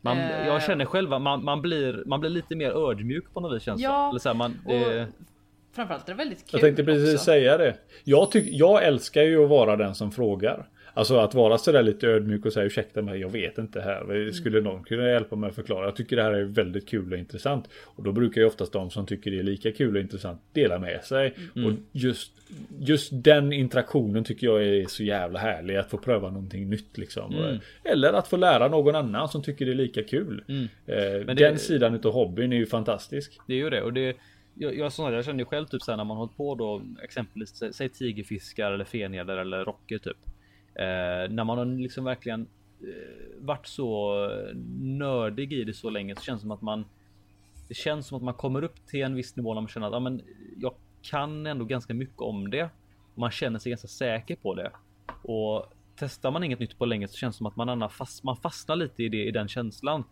Man, 0.00 0.18
Eh. 0.18 0.46
jag 0.46 0.62
känner 0.62 0.84
själv 0.84 1.12
att 1.12 1.22
man, 1.22 1.44
man 1.44 1.62
blir 1.62 2.02
man 2.06 2.20
blir 2.20 2.30
lite 2.30 2.56
mer 2.56 2.70
ödmjuk 2.90 3.32
på 3.34 3.40
något 3.40 3.56
vis 3.56 3.62
känns 3.62 3.80
det. 3.80 3.84
Ja, 3.84 4.08
Eller 4.10 4.18
så 4.18 4.28
här, 4.28 4.36
man, 4.36 4.58
Och 4.64 4.70
det, 4.72 5.06
framförallt 5.72 6.08
är 6.08 6.12
det 6.12 6.18
väldigt 6.18 6.38
kul 6.38 6.48
Jag 6.52 6.60
tänkte 6.60 6.84
precis 6.84 7.14
också. 7.14 7.24
säga 7.24 7.58
det. 7.58 7.76
Jag, 8.04 8.30
tyck, 8.30 8.44
jag 8.50 8.84
älskar 8.84 9.22
ju 9.22 9.44
att 9.44 9.50
vara 9.50 9.76
den 9.76 9.94
som 9.94 10.12
frågar. 10.12 10.68
Alltså 10.94 11.16
att 11.16 11.34
vara 11.34 11.58
sådär 11.58 11.82
lite 11.82 12.06
ödmjuk 12.08 12.46
och 12.46 12.52
säga 12.52 12.66
ursäkta 12.66 13.02
mig, 13.02 13.20
jag 13.20 13.28
vet 13.28 13.58
inte 13.58 13.80
här. 13.80 14.30
Skulle 14.30 14.60
någon 14.60 14.84
kunna 14.84 15.08
hjälpa 15.08 15.36
mig 15.36 15.48
att 15.48 15.54
förklara? 15.54 15.84
Jag 15.84 15.96
tycker 15.96 16.16
det 16.16 16.22
här 16.22 16.32
är 16.32 16.44
väldigt 16.44 16.88
kul 16.88 17.12
och 17.12 17.18
intressant. 17.18 17.68
Och 17.84 18.02
då 18.04 18.12
brukar 18.12 18.40
ju 18.40 18.46
oftast 18.46 18.72
de 18.72 18.90
som 18.90 19.06
tycker 19.06 19.30
det 19.30 19.38
är 19.38 19.42
lika 19.42 19.72
kul 19.72 19.96
och 19.96 20.02
intressant 20.02 20.40
dela 20.52 20.78
med 20.78 21.04
sig. 21.04 21.34
Och 21.66 21.72
just, 21.92 22.32
just 22.80 23.10
den 23.12 23.52
interaktionen 23.52 24.24
tycker 24.24 24.46
jag 24.46 24.64
är 24.66 24.86
så 24.86 25.02
jävla 25.04 25.38
härlig. 25.38 25.76
Att 25.76 25.90
få 25.90 25.98
pröva 25.98 26.30
någonting 26.30 26.70
nytt 26.70 26.98
liksom. 26.98 27.34
Eller 27.84 28.12
att 28.12 28.28
få 28.28 28.36
lära 28.36 28.68
någon 28.68 28.94
annan 28.94 29.28
som 29.28 29.42
tycker 29.42 29.66
det 29.66 29.72
är 29.72 29.76
lika 29.76 30.02
kul. 30.02 30.44
Eh, 30.48 30.64
Men 30.86 31.26
det- 31.26 31.34
Den 31.34 31.58
sidan 31.58 31.94
utav 31.94 32.12
hobbyn 32.12 32.52
är 32.52 32.56
ju 32.56 32.66
fantastisk. 32.66 33.38
det 33.46 33.52
är 33.54 33.58
ju 33.58 33.70
det 33.70 33.82
och 33.82 33.92
det 33.92 34.16
jag, 34.54 34.74
jag, 34.78 34.92
jag 35.12 35.24
känner 35.24 35.38
ju 35.38 35.44
själv 35.44 35.66
typ 35.66 35.82
så 35.82 35.90
här 35.92 35.96
när 35.96 36.04
man 36.04 36.16
hållit 36.16 36.36
på 36.36 36.54
då 36.54 36.82
exempelvis 37.02 37.62
sä- 37.62 37.72
säg 37.72 37.88
tigerfiskar 37.88 38.72
eller 38.72 38.84
fenjäder 38.84 39.36
eller 39.36 39.64
rocker 39.64 39.98
typ. 39.98 40.16
Eh, 40.74 41.30
när 41.30 41.44
man 41.44 41.58
har 41.58 41.64
liksom 41.64 42.04
verkligen 42.04 42.46
eh, 42.80 43.38
varit 43.38 43.66
så 43.66 44.14
nördig 44.80 45.52
i 45.52 45.64
det 45.64 45.74
så 45.74 45.90
länge 45.90 46.16
så 46.16 46.22
känns 46.22 46.40
det 46.40 46.42
som 46.42 46.50
att 46.50 46.62
man 46.62 46.84
det 47.68 47.74
känns 47.74 48.06
som 48.06 48.16
att 48.16 48.22
man 48.22 48.34
kommer 48.34 48.64
upp 48.64 48.86
till 48.86 49.02
en 49.02 49.14
viss 49.14 49.36
nivå 49.36 49.54
när 49.54 49.60
man 49.60 49.68
känner 49.68 49.86
att 49.86 49.92
ja, 49.92 50.00
men 50.00 50.22
jag 50.60 50.74
kan 51.02 51.46
ändå 51.46 51.64
ganska 51.64 51.94
mycket 51.94 52.20
om 52.20 52.50
det. 52.50 52.62
Och 53.14 53.18
man 53.18 53.30
känner 53.30 53.58
sig 53.58 53.70
ganska 53.70 53.88
säker 53.88 54.36
på 54.36 54.54
det. 54.54 54.70
Och 55.22 55.72
testar 55.96 56.30
man 56.30 56.44
inget 56.44 56.58
nytt 56.58 56.78
på 56.78 56.86
länge 56.86 57.08
så 57.08 57.16
känns 57.16 57.34
det 57.34 57.38
som 57.38 57.46
att 57.46 57.56
man, 57.56 57.90
fast, 57.90 58.24
man 58.24 58.36
fastnar 58.36 58.76
lite 58.76 59.02
i, 59.02 59.08
det, 59.08 59.24
i 59.24 59.30
den 59.30 59.48
känslan. 59.48 60.04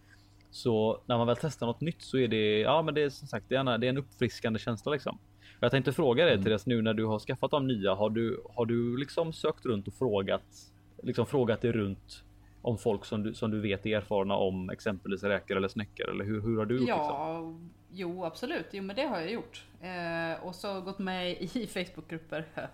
Så 0.51 1.01
när 1.07 1.19
man 1.19 1.27
väl 1.27 1.37
testar 1.41 1.66
något 1.66 1.81
nytt 1.81 2.03
så 2.03 2.19
är 2.19 2.28
det, 2.28 2.61
ja 2.61 2.82
men 2.82 2.95
det 2.95 3.03
är 3.03 3.11
som 3.11 3.28
sagt, 3.28 3.47
det 3.49 3.55
är 3.57 3.61
en, 3.61 3.81
det 3.81 3.87
är 3.87 3.91
en 3.91 3.99
uppfriskande 3.99 4.59
känsla 4.59 4.93
liksom. 4.93 5.19
Jag 5.61 5.70
tänkte 5.70 5.93
fråga 5.93 6.24
dig 6.24 6.43
Therese 6.43 6.66
nu 6.66 6.82
när 6.82 6.95
du 6.95 7.05
har 7.05 7.19
skaffat 7.19 7.51
de 7.51 7.66
nya, 7.66 7.95
har 7.95 8.11
du, 8.11 8.43
har 8.55 8.66
du 8.66 8.97
liksom 8.97 9.32
sökt 9.32 9.66
runt 9.66 9.89
och 9.89 9.95
frågat, 9.95 10.73
liksom 11.03 11.27
frågat 11.27 11.61
dig 11.61 11.73
runt 11.73 12.24
om 12.62 12.78
folk 12.78 13.05
som 13.05 13.23
du, 13.23 13.35
som 13.35 13.51
du 13.51 13.61
vet 13.61 13.87
är 13.87 13.97
erfarna 13.97 14.35
om 14.35 14.70
exempelvis 14.70 15.23
räkor 15.23 15.57
eller 15.57 15.69
snäckor 15.69 16.11
eller 16.11 16.24
hur, 16.24 16.41
hur 16.41 16.59
har 16.59 16.66
du 16.66 16.74
gjort? 16.74 16.81
Liksom? 16.81 16.97
Ja, 16.99 17.55
jo 17.91 18.24
absolut. 18.24 18.66
Jo 18.70 18.82
men 18.82 18.97
det 18.97 19.03
har 19.03 19.20
jag 19.20 19.32
gjort. 19.32 19.65
Eh, 19.81 20.47
och 20.47 20.55
så 20.55 20.81
gått 20.81 20.99
med 20.99 21.31
i 21.31 21.66
Facebookgrupper. 21.66 22.45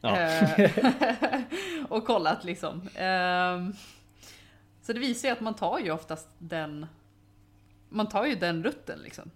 Ja. 0.00 0.16
Eh, 0.16 0.70
och 1.88 2.06
kollat 2.06 2.44
liksom. 2.44 2.82
Ehm, 2.94 3.72
så 4.82 4.92
det 4.92 5.00
visar 5.00 5.28
ju 5.28 5.32
att 5.32 5.40
man 5.40 5.54
tar 5.54 5.78
ju 5.78 5.90
oftast 5.90 6.28
den 6.38 6.86
Man 7.88 8.08
tar 8.08 8.26
ju 8.26 8.34
den 8.34 8.64
rutten 8.64 8.98
liksom. 8.98 9.30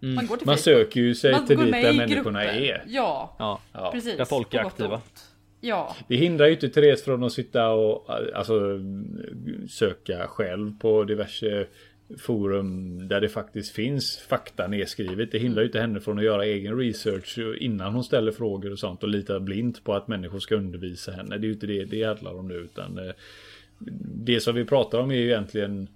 Man 0.00 0.26
går 0.26 0.36
till 0.36 0.46
Man 0.46 0.58
söker 0.58 1.00
ju 1.00 1.14
sig 1.14 1.32
Man 1.32 1.46
till 1.46 1.56
dit 1.58 1.72
där 1.72 1.92
människorna 1.92 2.44
grupper. 2.44 2.60
är. 2.62 2.84
Ja, 2.86 3.36
Ja, 3.38 3.60
Ja. 3.72 3.90
precis. 3.92 4.16
där 4.16 4.24
folk 4.24 4.54
är 4.54 4.58
aktiva. 4.66 5.00
Ja, 5.60 5.96
Det 6.08 6.16
hindrar 6.16 6.46
ju 6.46 6.52
inte 6.52 6.68
Therese 6.68 7.02
från 7.04 7.24
att 7.24 7.32
sitta 7.32 7.70
och 7.70 8.10
alltså, 8.34 8.60
söka 9.68 10.26
själv 10.28 10.78
på 10.78 11.04
diverse 11.04 11.66
forum 12.18 12.98
där 13.08 13.20
det 13.20 13.28
faktiskt 13.28 13.72
finns 13.72 14.18
fakta 14.18 14.66
nedskrivet. 14.66 15.32
Det 15.32 15.38
hindrar 15.38 15.62
ju 15.62 15.66
inte 15.66 15.80
henne 15.80 16.00
från 16.00 16.18
att 16.18 16.24
göra 16.24 16.44
egen 16.44 16.78
research 16.78 17.38
innan 17.60 17.94
hon 17.94 18.04
ställer 18.04 18.32
frågor 18.32 18.72
och 18.72 18.78
sånt 18.78 19.02
och 19.02 19.08
lita 19.08 19.40
blint 19.40 19.84
på 19.84 19.94
att 19.94 20.08
människor 20.08 20.38
ska 20.38 20.54
undervisa 20.56 21.12
henne. 21.12 21.38
Det 21.38 21.44
är 21.44 21.48
ju 21.48 21.52
inte 21.54 21.66
det 21.66 21.84
det 21.84 22.02
handlar 22.02 22.34
om 22.38 22.48
nu 22.48 22.54
utan 22.54 22.98
eh, 22.98 23.14
det 24.24 24.40
som 24.40 24.54
vi 24.54 24.64
pratar 24.64 24.98
om 24.98 25.10
är 25.10 25.14
ju 25.16 25.24
egentligen 25.26 25.88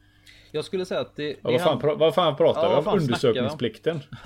Jag 0.52 0.64
skulle 0.64 0.84
säga 0.84 1.00
att 1.00 1.16
det... 1.16 1.28
Ja, 1.28 1.34
det 1.42 1.52
vad, 1.52 1.60
fan, 1.60 1.80
pra- 1.80 1.98
vad 1.98 2.14
fan 2.14 2.36
pratar 2.36 2.70
Ja, 2.70 2.80
vi 2.80 2.88
om? 2.88 2.98
Undersökningsplikten. 2.98 4.00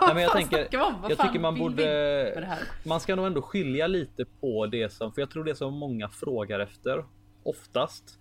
Nej, 0.00 0.14
men 0.14 0.22
jag 0.22 0.32
tänker, 0.32 0.68
jag 1.08 1.18
tycker 1.18 1.38
man 1.40 1.58
borde... 1.58 2.56
Man 2.84 3.00
ska 3.00 3.16
nog 3.16 3.26
ändå 3.26 3.42
skilja 3.42 3.86
lite 3.86 4.24
på 4.40 4.66
det 4.66 4.92
som, 4.92 5.12
för 5.12 5.22
jag 5.22 5.30
tror 5.30 5.44
det 5.44 5.54
som 5.54 5.74
många 5.74 6.08
frågar 6.08 6.60
efter 6.60 7.04
oftast 7.42 8.18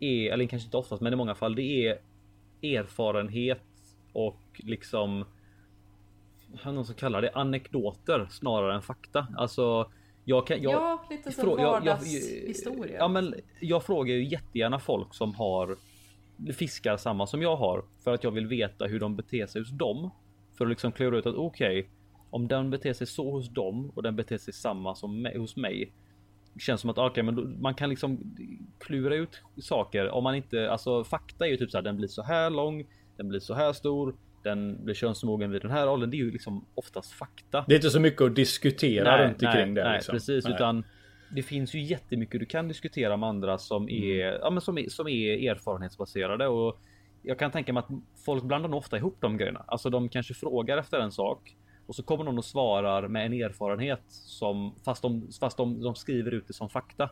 är, 0.00 0.32
eller 0.32 0.46
kanske 0.46 0.66
inte 0.66 0.76
oftast, 0.76 1.02
men 1.02 1.12
i 1.12 1.16
många 1.16 1.34
fall, 1.34 1.54
det 1.54 1.62
är 1.86 1.98
erfarenhet 2.62 3.62
och 4.12 4.40
liksom 4.58 5.24
någon 6.64 6.84
som 6.84 6.94
kallar 6.94 7.22
det 7.22 7.30
anekdoter 7.34 8.26
snarare 8.30 8.74
än 8.74 8.82
fakta. 8.82 9.26
Alltså, 9.36 9.90
jag 10.24 10.46
kan, 10.46 10.62
jag, 10.62 10.72
ja 10.72 11.04
lite 11.10 11.32
jag- 11.36 11.56
vardagshistoria. 11.56 12.96
Ja, 12.98 13.08
men 13.08 13.34
jag 13.60 13.84
frågar 13.84 14.14
ju 14.14 14.24
jättegärna 14.24 14.78
folk 14.78 15.14
som 15.14 15.34
har 15.34 15.76
fiskar 16.52 16.96
samma 16.96 17.26
som 17.26 17.42
jag 17.42 17.56
har 17.56 17.84
för 18.04 18.14
att 18.14 18.24
jag 18.24 18.30
vill 18.30 18.46
veta 18.46 18.84
hur 18.86 19.00
de 19.00 19.16
beter 19.16 19.46
sig 19.46 19.60
hos 19.60 19.70
dem. 19.70 20.10
För 20.58 20.64
att 20.64 20.70
liksom 20.70 20.92
klura 20.92 21.18
ut 21.18 21.26
att 21.26 21.34
okej, 21.34 21.90
om 22.30 22.48
den 22.48 22.70
beter 22.70 22.92
sig 22.92 23.06
så 23.06 23.30
hos 23.30 23.48
dem 23.48 23.90
och 23.94 24.02
den 24.02 24.16
beter 24.16 24.38
sig 24.38 24.54
samma 24.54 24.94
som 24.94 25.22
mig, 25.22 25.38
hos 25.38 25.56
mig. 25.56 25.92
Känns 26.58 26.80
som 26.80 26.90
att 26.90 26.98
okej, 26.98 27.22
men 27.22 27.34
då, 27.34 27.42
man 27.42 27.74
kan 27.74 27.90
liksom 27.90 28.36
klura 28.78 29.14
ut 29.14 29.42
saker 29.62 30.08
om 30.08 30.24
man 30.24 30.34
inte 30.34 30.70
alltså 30.70 31.04
fakta 31.04 31.46
är 31.46 31.50
ju 31.50 31.56
typ 31.56 31.70
så 31.70 31.78
här. 31.78 31.82
Den 31.82 31.96
blir 31.96 32.08
så 32.08 32.22
här 32.22 32.50
lång, 32.50 32.86
den 33.16 33.28
blir 33.28 33.40
så 33.40 33.54
här 33.54 33.72
stor, 33.72 34.14
den 34.42 34.84
blir 34.84 34.94
könsmogen 34.94 35.50
vid 35.50 35.62
den 35.62 35.70
här 35.70 35.88
åldern. 35.88 36.10
Det 36.10 36.16
är 36.16 36.18
ju 36.18 36.30
liksom 36.30 36.64
oftast 36.74 37.12
fakta. 37.12 37.64
Det 37.68 37.74
är 37.74 37.76
inte 37.76 37.90
så 37.90 38.00
mycket 38.00 38.22
att 38.22 38.36
diskutera 38.36 39.26
runt 39.26 39.42
omkring 39.42 39.74
det. 39.74 39.84
nej 39.84 39.94
liksom. 39.94 40.12
precis, 40.12 40.44
Nej. 40.44 40.54
utan 40.54 40.84
det 41.32 41.42
finns 41.42 41.74
ju 41.74 41.82
jättemycket 41.82 42.40
du 42.40 42.46
kan 42.46 42.68
diskutera 42.68 43.16
med 43.16 43.28
andra 43.28 43.58
som 43.58 43.88
är, 43.88 44.28
Mm. 44.28 44.40
ja, 44.42 44.50
men 44.50 44.60
som 44.60 44.78
är, 44.78 44.88
som 44.88 45.08
är 45.08 45.50
erfarenhetsbaserade 45.50 46.48
och 46.48 46.78
jag 47.22 47.38
kan 47.38 47.50
tänka 47.50 47.72
mig 47.72 47.80
att 47.80 47.90
folk 48.24 48.44
blandar 48.44 48.68
nog 48.68 48.78
ofta 48.78 48.96
ihop 48.96 49.16
de 49.20 49.36
grejerna. 49.36 49.64
Alltså 49.66 49.90
de 49.90 50.08
kanske 50.08 50.34
frågar 50.34 50.78
efter 50.78 51.00
en 51.00 51.12
sak 51.12 51.56
och 51.86 51.94
så 51.94 52.02
kommer 52.02 52.24
någon 52.24 52.38
och 52.38 52.44
svarar 52.44 53.08
med 53.08 53.26
en 53.26 53.32
erfarenhet 53.32 54.02
som 54.08 54.74
fast 54.84 55.02
de, 55.02 55.28
fast 55.40 55.56
de, 55.56 55.82
de 55.82 55.94
skriver 55.94 56.34
ut 56.34 56.46
det 56.46 56.52
som 56.52 56.68
fakta. 56.68 57.10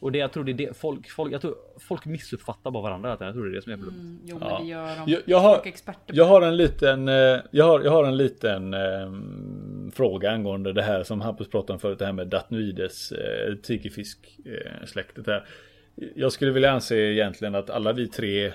Och 0.00 0.12
det 0.12 0.18
jag 0.18 0.32
tror 0.32 0.44
det 0.44 0.52
är 0.52 0.54
det 0.54 0.76
folk, 0.76 1.10
folk, 1.10 1.32
jag 1.32 1.40
tror 1.40 1.54
folk 1.78 2.06
missuppfattar 2.06 2.70
bara 2.70 2.82
varandra. 2.82 3.16
Jag 3.20 3.34
tror 3.34 3.44
det 3.44 3.50
är 3.50 3.54
det 3.54 3.62
som 3.62 3.72
är 3.72 3.76
problemet. 3.76 4.00
Mm, 4.00 4.18
jo 4.24 4.38
Ja. 4.40 4.48
men 4.48 4.62
det 4.62 4.70
gör 4.70 4.86
de. 5.06 5.12
Jag, 5.12 5.22
jag, 5.26 5.38
har, 5.38 5.62
jag 6.06 6.24
har 6.24 6.42
en 6.42 6.56
liten, 6.56 7.08
eh, 7.08 7.38
jag 7.50 7.64
har, 7.64 7.80
jag 7.80 7.90
har 7.90 8.04
en 8.04 8.16
liten 8.16 8.74
eh, 8.74 9.12
fråga 9.92 10.30
angående 10.30 10.72
det 10.72 10.82
här 10.82 11.02
som 11.02 11.20
Hampus 11.20 11.48
pratade 11.48 11.72
om 11.72 11.78
förut, 11.78 11.98
det 11.98 12.06
här 12.06 12.12
med 12.12 12.26
Datnoides 12.26 13.12
eh, 13.12 13.54
tigerfisksläktet 13.54 14.80
eh, 14.80 14.86
släktet 14.86 15.26
här. 15.26 15.46
Jag 16.14 16.32
skulle 16.32 16.50
vilja 16.52 16.70
anse 16.70 16.96
egentligen 16.96 17.54
att 17.54 17.70
alla 17.70 17.92
vi 17.92 18.08
tre 18.08 18.52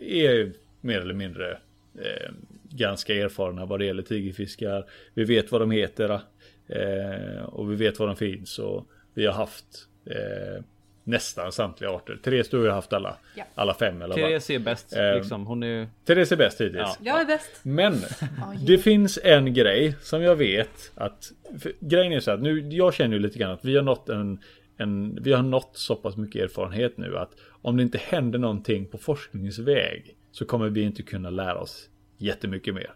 är 0.00 0.52
mer 0.80 1.00
eller 1.00 1.14
mindre 1.14 1.50
eh, 1.98 2.30
ganska 2.70 3.14
erfarna 3.14 3.66
vad 3.66 3.78
det 3.80 3.84
gäller 3.84 4.02
tigerfiskar. 4.02 4.86
Vi 5.14 5.24
vet 5.24 5.52
vad 5.52 5.60
de 5.60 5.70
heter 5.70 6.20
eh, 6.68 7.42
och 7.44 7.70
vi 7.72 7.76
vet 7.76 7.98
var 7.98 8.06
de 8.06 8.16
finns 8.16 8.58
och 8.58 8.86
vi 9.14 9.26
har 9.26 9.32
haft 9.32 9.86
eh, 10.06 10.62
nästan 11.04 11.52
samtliga 11.52 11.90
arter. 11.90 12.18
Therese, 12.24 12.48
du 12.48 12.56
har 12.56 12.64
ju 12.64 12.70
haft 12.70 12.92
alla, 12.92 13.16
Ja. 13.34 13.44
alla 13.54 13.74
fem 13.74 14.02
eller 14.02 14.08
vad? 14.08 14.16
Therese 14.30 14.50
är 14.50 14.58
bäst 14.58 14.96
Eh, 14.96 15.14
liksom. 15.14 15.46
Hon 15.46 15.62
är 15.62 15.88
Therese 16.06 16.32
är 16.32 16.36
bäst 16.36 16.60
hittills. 16.60 16.76
Ja. 16.76 16.96
Jag 17.00 17.20
är 17.20 17.24
bäst. 17.24 17.50
Men 17.62 17.96
det 18.66 18.78
finns 18.78 19.18
en 19.24 19.54
grej 19.54 19.94
som 20.02 20.22
jag 20.22 20.36
vet 20.36 20.92
att 20.94 21.32
grejen 21.80 22.12
är 22.12 22.20
så 22.20 22.30
att 22.30 22.42
nu 22.42 22.60
jag 22.68 22.94
känner 22.94 23.16
ju 23.16 23.22
lite 23.22 23.38
grann 23.38 23.50
att 23.50 23.64
vi 23.64 23.76
har 23.76 23.82
nått 23.82 24.08
en, 24.08 24.38
en 24.76 25.18
vi 25.22 25.32
har 25.32 25.42
nått 25.42 25.70
så 25.72 25.96
pass 25.96 26.16
mycket 26.16 26.42
erfarenhet 26.42 26.96
nu 26.96 27.18
att 27.18 27.30
om 27.62 27.76
det 27.76 27.82
inte 27.82 27.98
händer 27.98 28.38
någonting 28.38 28.86
på 28.86 28.98
forskningsväg 28.98 30.16
så 30.32 30.44
kommer 30.44 30.68
vi 30.68 30.82
inte 30.82 31.02
kunna 31.02 31.30
lära 31.30 31.58
oss 31.58 31.88
jättemycket 32.18 32.74
mer. 32.74 32.92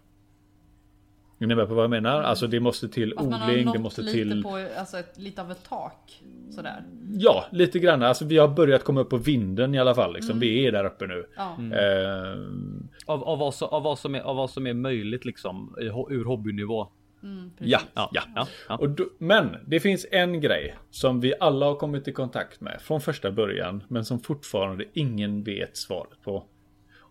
Är 1.44 1.48
ni 1.48 1.54
med 1.54 1.68
på 1.68 1.74
vad 1.74 1.84
jag 1.84 1.90
menar? 1.90 2.22
Alltså 2.22 2.46
det 2.46 2.60
måste 2.60 2.88
till 2.88 3.14
Att 3.16 3.24
odling, 3.24 3.72
det 3.72 3.78
måste 3.78 4.02
lite 4.02 4.12
till 4.12 4.42
på 4.42 4.66
alltså, 4.78 4.98
ett, 4.98 5.18
lite 5.18 5.42
av 5.42 5.50
ett 5.50 5.68
tak. 5.68 6.22
Sådär. 6.50 6.84
Ja, 7.12 7.44
lite 7.52 7.78
grann. 7.78 8.02
Alltså 8.02 8.24
vi 8.24 8.38
har 8.38 8.48
börjat 8.48 8.84
komma 8.84 9.00
upp 9.00 9.10
på 9.10 9.16
vinden 9.16 9.74
i 9.74 9.78
alla 9.78 9.94
fall. 9.94 10.14
Liksom. 10.14 10.40
Vi 10.40 10.66
är 10.66 10.72
där 10.72 10.84
uppe 10.84 11.06
nu. 11.06 11.26
Ja. 11.36 11.56
Av, 13.06 13.24
av, 13.24 13.38
vad, 13.38 13.54
som, 13.54 13.68
av, 13.68 13.82
vad 13.82 13.98
som 13.98 14.14
är, 14.14 14.20
av 14.20 14.36
vad 14.36 14.50
som 14.50 14.66
är 14.66 14.74
möjligt 14.74 15.24
liksom 15.24 15.74
ur 16.10 16.24
hobbynivå. 16.24 16.88
Mm, 17.22 17.50
ja, 17.58 17.80
Ja, 17.94 18.10
ja. 18.12 18.22
ja, 18.34 18.46
ja. 18.68 18.76
Och 18.76 18.90
då, 18.90 19.04
men 19.18 19.56
det 19.66 19.80
finns 19.80 20.06
en 20.10 20.40
grej 20.40 20.74
som 20.90 21.20
vi 21.20 21.34
alla 21.40 21.66
har 21.66 21.74
kommit 21.74 22.08
i 22.08 22.12
kontakt 22.12 22.60
med 22.60 22.80
från 22.80 23.00
första 23.00 23.30
början. 23.30 23.84
Men 23.88 24.04
som 24.04 24.20
fortfarande 24.20 24.84
ingen 24.92 25.42
vet 25.42 25.76
svaret 25.76 26.22
på. 26.24 26.44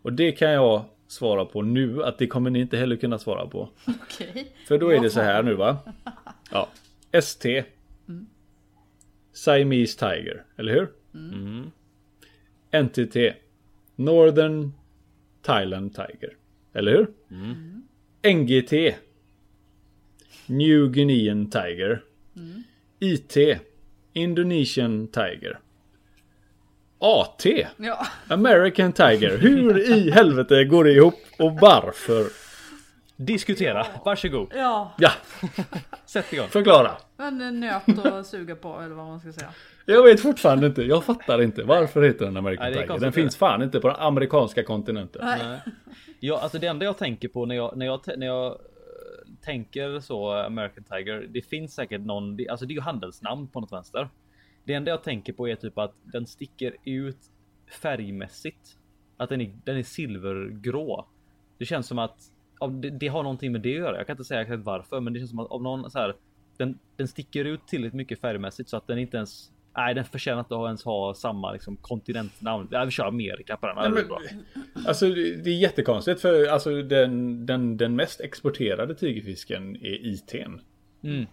Och 0.03 0.14
det 0.14 0.31
kan 0.31 0.51
jag 0.51 0.85
svara 1.14 1.45
på 1.45 1.61
nu 1.61 2.03
att 2.03 2.18
det 2.18 2.27
kommer 2.27 2.49
ni 2.49 2.60
inte 2.60 2.77
heller 2.77 2.95
kunna 2.95 3.19
svara 3.19 3.48
på. 3.48 3.69
Okej. 3.88 4.53
För 4.68 4.77
då 4.77 4.90
är 4.90 4.99
det 4.99 5.10
så 5.10 5.22
här 5.22 5.44
nu 5.44 5.53
va. 5.53 5.77
Ja. 6.52 6.69
ST. 7.11 7.64
Siamese 9.34 9.99
Tiger, 9.99 10.44
eller 10.56 10.73
hur? 10.73 10.90
Mm. 11.14 11.72
NTT. 12.84 13.15
Northern 13.95 14.72
Thailand 15.41 15.95
Tiger. 15.95 16.38
Eller 16.73 16.91
hur? 16.91 17.07
NGT. 18.34 18.95
New 20.45 20.91
Guinean 20.91 21.49
Tiger. 21.49 22.03
IT. 22.99 23.38
Indonesian 24.14 25.07
Tiger. 25.07 25.60
AT. 27.06 27.46
Ja. 27.78 28.08
American 28.30 28.94
Tiger. 28.94 29.38
Hur 29.38 29.92
i 29.92 30.12
helvete 30.12 30.64
går 30.66 30.84
det 30.84 30.92
ihop 30.92 31.20
och 31.40 31.54
varför? 31.54 32.26
Diskutera, 33.16 33.86
varsågod. 34.06 34.52
ja. 34.56 34.92
Ja, 34.98 35.12
Sätt 36.06 36.34
igång. 36.34 36.48
förklara. 36.48 36.92
Men 37.18 37.42
en 37.42 37.60
nöt 37.60 38.06
att 38.06 38.28
suga 38.28 38.56
på 38.56 38.80
eller 38.82 38.96
vad 38.96 39.06
man 39.06 39.20
ska 39.20 39.32
säga. 39.34 39.50
Jag 39.86 40.04
vet 40.04 40.20
fortfarande 40.22 40.68
inte. 40.68 40.82
Jag 40.84 41.04
fattar 41.04 41.42
inte. 41.42 41.64
Varför 41.64 42.02
heter 42.02 42.26
den 42.26 42.38
American 42.38 42.72
Nej, 42.72 42.88
Tiger? 42.88 43.00
Den 43.00 43.14
finns 43.14 43.36
fan 43.38 43.62
inte 43.62 43.80
på 43.80 43.88
den 43.88 43.98
amerikanska 44.00 44.64
kontinenten. 44.64 45.22
Nej. 45.26 45.60
Ja, 46.20 46.40
alltså 46.40 46.60
det 46.60 46.68
enda 46.68 46.86
jag 46.86 46.98
tänker 46.98 47.28
på 47.28 47.46
när 47.46 47.56
jag 47.56 47.78
när 47.78 47.86
jag 47.86 48.02
när 48.18 48.28
jag 48.28 48.46
eh, 48.46 48.56
tänker 49.46 50.00
så 50.00 50.32
American 50.32 50.84
Tiger. 50.84 51.26
Det 51.30 51.42
finns 51.42 51.74
säkert 51.76 52.02
någon, 52.02 52.38
det- 52.38 52.50
alltså 52.50 52.66
det 52.66 52.72
är 52.74 52.76
ju 52.76 52.82
handelsnamn 52.82 53.48
på 53.48 53.60
något 53.60 53.72
vänster. 53.72 54.10
Det 54.64 54.73
enda 54.73 54.91
jag 54.91 55.03
tänker 55.03 55.34
på 55.34 55.48
är 55.48 55.56
typ 55.56 55.77
att 55.77 55.94
den 56.03 56.27
sticker 56.27 56.76
ut 56.85 57.18
färgmässigt. 57.81 58.77
Att 59.18 59.30
den 59.30 59.41
är, 59.41 59.52
den 59.65 59.77
är 59.77 59.84
silvergrå. 59.84 61.07
Det 61.57 61.65
känns 61.65 61.88
som 61.88 61.99
att 61.99 62.18
det, 62.81 62.90
det 62.90 63.07
har 63.07 63.23
någonting 63.23 63.52
med 63.52 63.61
det 63.61 63.73
att 63.73 63.80
göra. 63.80 63.98
Jag 63.98 64.07
kan 64.07 64.14
inte 64.14 64.23
säga 64.23 64.41
exakt 64.41 64.64
varför, 64.64 64.99
men 64.99 65.14
det 65.14 65.19
känns 65.19 65.30
som 65.30 65.40
att 65.40 65.52
av 65.52 65.64
någon 65.64 65.91
så 65.91 65.99
här. 65.99 66.15
Den, 66.57 66.80
den 66.95 67.07
sticker 67.07 67.45
ut 67.45 67.68
tillräckligt 67.68 67.94
mycket 67.94 68.22
färgmässigt 68.22 68.69
så 68.69 68.77
att 68.77 68.88
den 68.88 68.99
inte 68.99 69.18
ens 69.18 69.52
Nej, 69.77 69.95
den 69.95 70.06
förtjänar 70.06 70.40
inte 70.40 70.56
att 70.56 70.65
ens 70.65 70.84
ha 70.84 71.14
samma 71.14 71.52
liksom, 71.52 71.77
kontinentnamn. 71.77 72.68
Ja, 72.72 72.85
vi 72.85 72.91
kör 72.91 73.06
Amerika 73.06 73.57
på 73.57 73.68
den. 73.68 73.77
här, 73.77 73.85
är 73.85 74.06
bra. 74.06 74.22
Alltså 74.88 75.10
det 75.10 75.35
det 75.35 75.49
är 75.49 75.57
jättekonstigt 75.57 76.22
för 76.22 76.48
alltså 76.48 76.81
den, 76.81 77.45
den, 77.45 77.77
den 77.77 77.95
mest 77.95 78.22
exporterade 78.22 78.95
tigerfisken 78.95 79.76
är 79.76 79.98
IT'n. 79.98 80.60
Mm. 81.03 81.26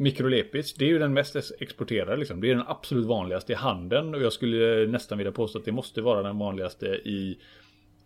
Microlepis, 0.00 0.74
det 0.74 0.84
är 0.84 0.88
ju 0.88 0.98
den 0.98 1.12
mest 1.12 1.36
exporterade 1.60 2.16
liksom. 2.16 2.40
Det 2.40 2.50
är 2.50 2.54
den 2.54 2.64
absolut 2.68 3.06
vanligaste 3.06 3.52
i 3.52 3.56
handeln 3.56 4.14
och 4.14 4.22
jag 4.22 4.32
skulle 4.32 4.86
nästan 4.86 5.18
vilja 5.18 5.32
påstå 5.32 5.58
att 5.58 5.64
det 5.64 5.72
måste 5.72 6.02
vara 6.02 6.22
den 6.22 6.38
vanligaste 6.38 6.86
i, 6.86 7.38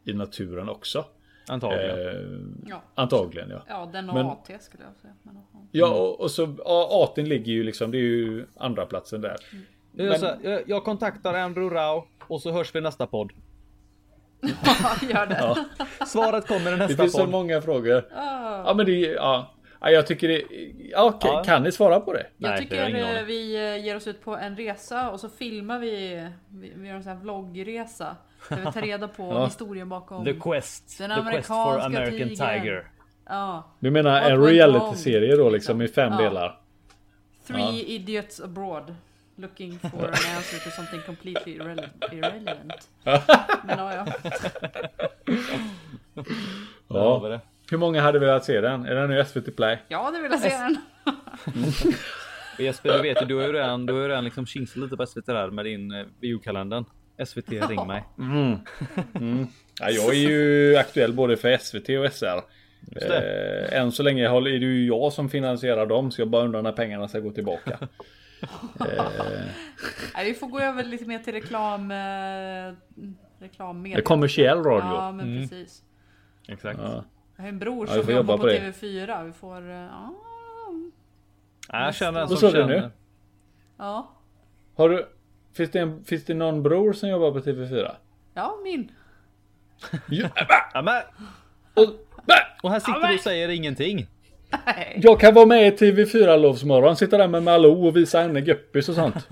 i 0.05 0.13
naturen 0.13 0.69
också. 0.69 1.05
Antagligen. 1.49 1.99
Eh, 2.09 2.71
Ja. 2.71 2.83
antagligen 2.95 3.51
ja. 3.51 3.65
ja, 3.69 3.91
den 3.93 4.09
och 4.09 4.15
Men- 4.15 4.27
AT 4.27 4.51
skulle 4.61 4.83
jag 4.85 4.97
säga. 5.03 5.15
Men, 5.23 5.35
ja. 5.53 5.61
Ja 5.73 5.89
och, 5.95 6.21
och 6.21 6.31
så 6.31 6.55
ja, 6.65 6.89
Aten 6.91 7.29
ligger 7.29 7.53
ju 7.53 7.63
liksom, 7.65 7.91
det 7.91 7.99
är 7.99 8.01
ju 8.01 8.45
andra 8.57 8.87
platsen 8.87 9.21
där. 9.21 9.37
Nu 9.93 10.09
Men- 10.09 10.19
så 10.21 10.27
här, 10.27 10.39
jag, 10.43 10.63
jag 10.67 10.85
kontaktar 10.85 11.35
Andrew 11.35 11.77
Rao 11.77 12.05
och 12.29 12.43
så 12.43 12.51
hörs 12.53 12.75
vi 12.75 12.79
i 12.79 12.83
nästa 12.83 13.07
podd. 13.07 13.33
Gör 15.11 15.27
det. 15.27 15.67
Svaret 16.07 16.47
kommer 16.47 16.69
i 16.69 16.71
Det 16.71 16.77
nästa 16.77 17.03
finns 17.03 17.13
så 17.13 17.19
podd. 17.19 17.31
många 17.31 17.61
frågor. 17.61 18.05
Ah. 18.15 18.63
Ja 18.67 18.75
men 18.77 18.87
det, 18.87 18.93
ja. 19.01 19.51
Ja 19.85 19.91
jag 19.91 20.07
tycker 20.07 20.29
det, 20.29 20.43
ja, 20.91 21.05
okej, 21.05 21.31
Ja. 21.35 21.43
kan 21.45 21.63
ni 21.63 21.73
svara 21.73 22.01
på 22.01 22.13
det? 22.13 22.27
Jag 22.39 22.51
Nej, 22.51 22.59
tycker 22.59 22.77
jag 22.91 23.19
eh, 23.19 23.25
vi 23.25 23.55
eh, 23.57 23.85
ger 23.85 23.97
oss 23.97 24.07
ut 24.07 24.25
på 24.25 24.37
en 24.37 24.57
resa 24.57 25.11
och 25.11 25.21
så 25.21 25.29
filmar 25.29 25.79
vi, 25.79 26.27
vi, 26.49 26.89
gör 26.89 26.95
en 26.95 27.03
sån 27.03 27.13
här 27.13 27.19
vloggresa. 27.19 28.17
Där 28.49 28.57
vi 28.57 28.73
tar 28.73 28.83
reda 28.83 29.09
på 29.09 29.23
Ja. 29.33 29.45
historien 29.45 29.89
bakom. 29.89 30.25
The 30.25 30.33
Quest. 30.33 30.99
Den 30.99 31.11
The 31.11 31.31
Quest 31.31 31.47
for 31.49 31.55
amerikanska 31.55 31.87
American 31.87 32.29
tigern. 32.29 32.61
Tiger. 32.63 32.87
Ja. 33.27 33.65
Du 33.79 33.91
menar 33.91 34.21
What 34.23 34.31
en 34.31 34.43
reality-serie 34.45 35.37
då 35.37 35.51
liksom 35.51 35.83
i 35.83 35.89
fem 35.89 36.13
Ja. 36.13 36.19
delar? 36.23 36.61
Three 37.47 37.61
Ja. 37.61 37.73
idiots 37.73 38.41
abroad. 38.41 38.95
Looking 39.37 39.79
for 39.79 40.05
an 40.05 40.13
answer 40.37 40.59
to 40.65 40.71
something 40.71 41.01
completely 41.07 41.59
irrele- 41.59 41.89
irrelevant. 42.13 42.89
Men 43.65 43.79
ja, 43.79 43.95
ja. 43.95 44.07
Ja. 46.89 47.41
Hur 47.75 47.79
många 47.79 48.03
hade 48.03 48.19
velat 48.19 48.45
se 48.45 48.61
den? 48.61 48.87
Är 48.87 48.95
den 48.95 49.11
nu 49.11 49.25
SVT 49.25 49.57
Play? 49.57 49.79
Ja, 49.89 50.11
det 50.11 50.23
vill 50.23 50.31
jag 50.31 50.41
se 50.41 50.49
den. 50.49 50.77
Och 52.55 52.61
Jesper, 52.61 52.93
du 52.93 53.03
vet 53.03 53.23
ju, 53.23 53.27
du 53.27 53.35
har 53.35 53.43
ju 53.43 53.53
redan, 53.53 53.87
du 53.87 53.93
har 53.93 54.01
ju 54.01 54.09
redan 54.09 54.25
liksom 54.25 54.47
kingsat 54.47 54.77
lite 54.77 54.97
på 54.97 55.07
SVT 55.07 55.27
där 55.27 55.51
med 55.51 55.65
din 55.65 55.93
eh, 55.93 56.07
biokalendern. 56.21 56.85
SVT 57.27 57.51
ring 57.51 57.87
mig. 57.93 58.05
Ja, 59.81 59.91
jag 59.91 60.15
är 60.15 60.29
ju 60.29 60.77
aktuell 60.77 61.13
både 61.13 61.37
för 61.37 61.57
SVT 61.57 61.89
och 61.89 62.13
SR. 62.13 62.41
Eh, 62.97 63.81
än 63.81 63.93
så 63.93 64.03
länge 64.03 64.29
håller- 64.29 64.51
är 64.51 64.59
det 64.59 64.67
ju 64.67 64.87
jag 64.87 65.13
som 65.13 65.29
finansierar 65.29 65.87
dem 65.87 66.11
så 66.11 66.21
jag 66.21 66.29
bara 66.29 66.45
undrar 66.45 66.63
när 66.63 66.73
pengarna 66.73 67.09
ska 67.09 67.21
gå 67.21 67.31
tillbaka. 67.31 67.79
Nej, 70.15 70.25
vi 70.25 70.35
får 70.35 70.47
gå 70.47 70.61
över 70.61 70.85
lite 70.85 71.05
mer 71.05 71.19
till 71.19 71.33
reklam... 71.33 71.91
Eh, 71.91 73.99
kommersiell 74.03 74.59
radio. 74.59 74.87
Ja, 74.89 75.13
men 75.13 75.49
precis. 75.49 75.83
Exakt. 76.49 76.79
Ja. 76.83 77.05
Jag 77.45 77.49
har 77.49 77.53
en 77.53 77.59
bror 77.59 77.87
Ja, 77.89 77.95
som 77.95 78.05
får 78.05 78.13
jobbar 78.15 78.33
jobba 78.35 78.37
på, 78.37 78.43
på 78.43 78.47
det. 78.47 78.59
TV4. 78.81 79.25
Vi 79.27 79.33
får... 79.33 79.71
eh, 79.71 79.77
Ja. 79.77 80.15
Ja, 81.73 81.85
jag 81.85 81.95
känner 81.95 82.21
en 82.21 82.29
som 82.29 82.37
sa 82.37 82.47
du 82.47 82.53
känner. 82.53 82.67
nu? 82.81 82.91
Ja. 83.79 84.11
Har 84.77 84.89
du, 84.89 85.07
finns, 85.57 85.71
det 85.71 85.79
en, 85.79 86.05
finns 86.05 86.25
det 86.25 86.35
någon 86.35 86.63
bror 86.63 86.93
som 86.93 87.09
jobbar 87.09 87.31
på 87.31 87.39
TV4? 87.41 87.91
Ja, 88.35 88.55
min. 88.65 88.93
Ja, 90.09 90.29
Ja, 90.75 90.83
men, 90.83 91.03
och, 91.75 91.85
och 92.63 92.71
här 92.71 92.81
sitter 92.81 93.09
du 93.09 93.15
och 93.15 93.21
säger 93.21 93.49
ingenting. 93.49 94.07
Nej. 94.67 95.01
jag 95.03 95.21
kan 95.21 95.35
vara 95.35 95.47
med 95.47 95.67
i 95.67 95.71
TV4 95.77 96.39
Lovsmorgon, 96.39 96.97
sitta 96.97 97.19
där 97.19 97.29
med 97.29 97.43
Malou 97.43 97.87
och 97.87 97.97
visa 97.97 98.21
henne 98.21 98.41
guppis 98.41 98.89
och 98.89 98.95
sånt. 98.95 99.17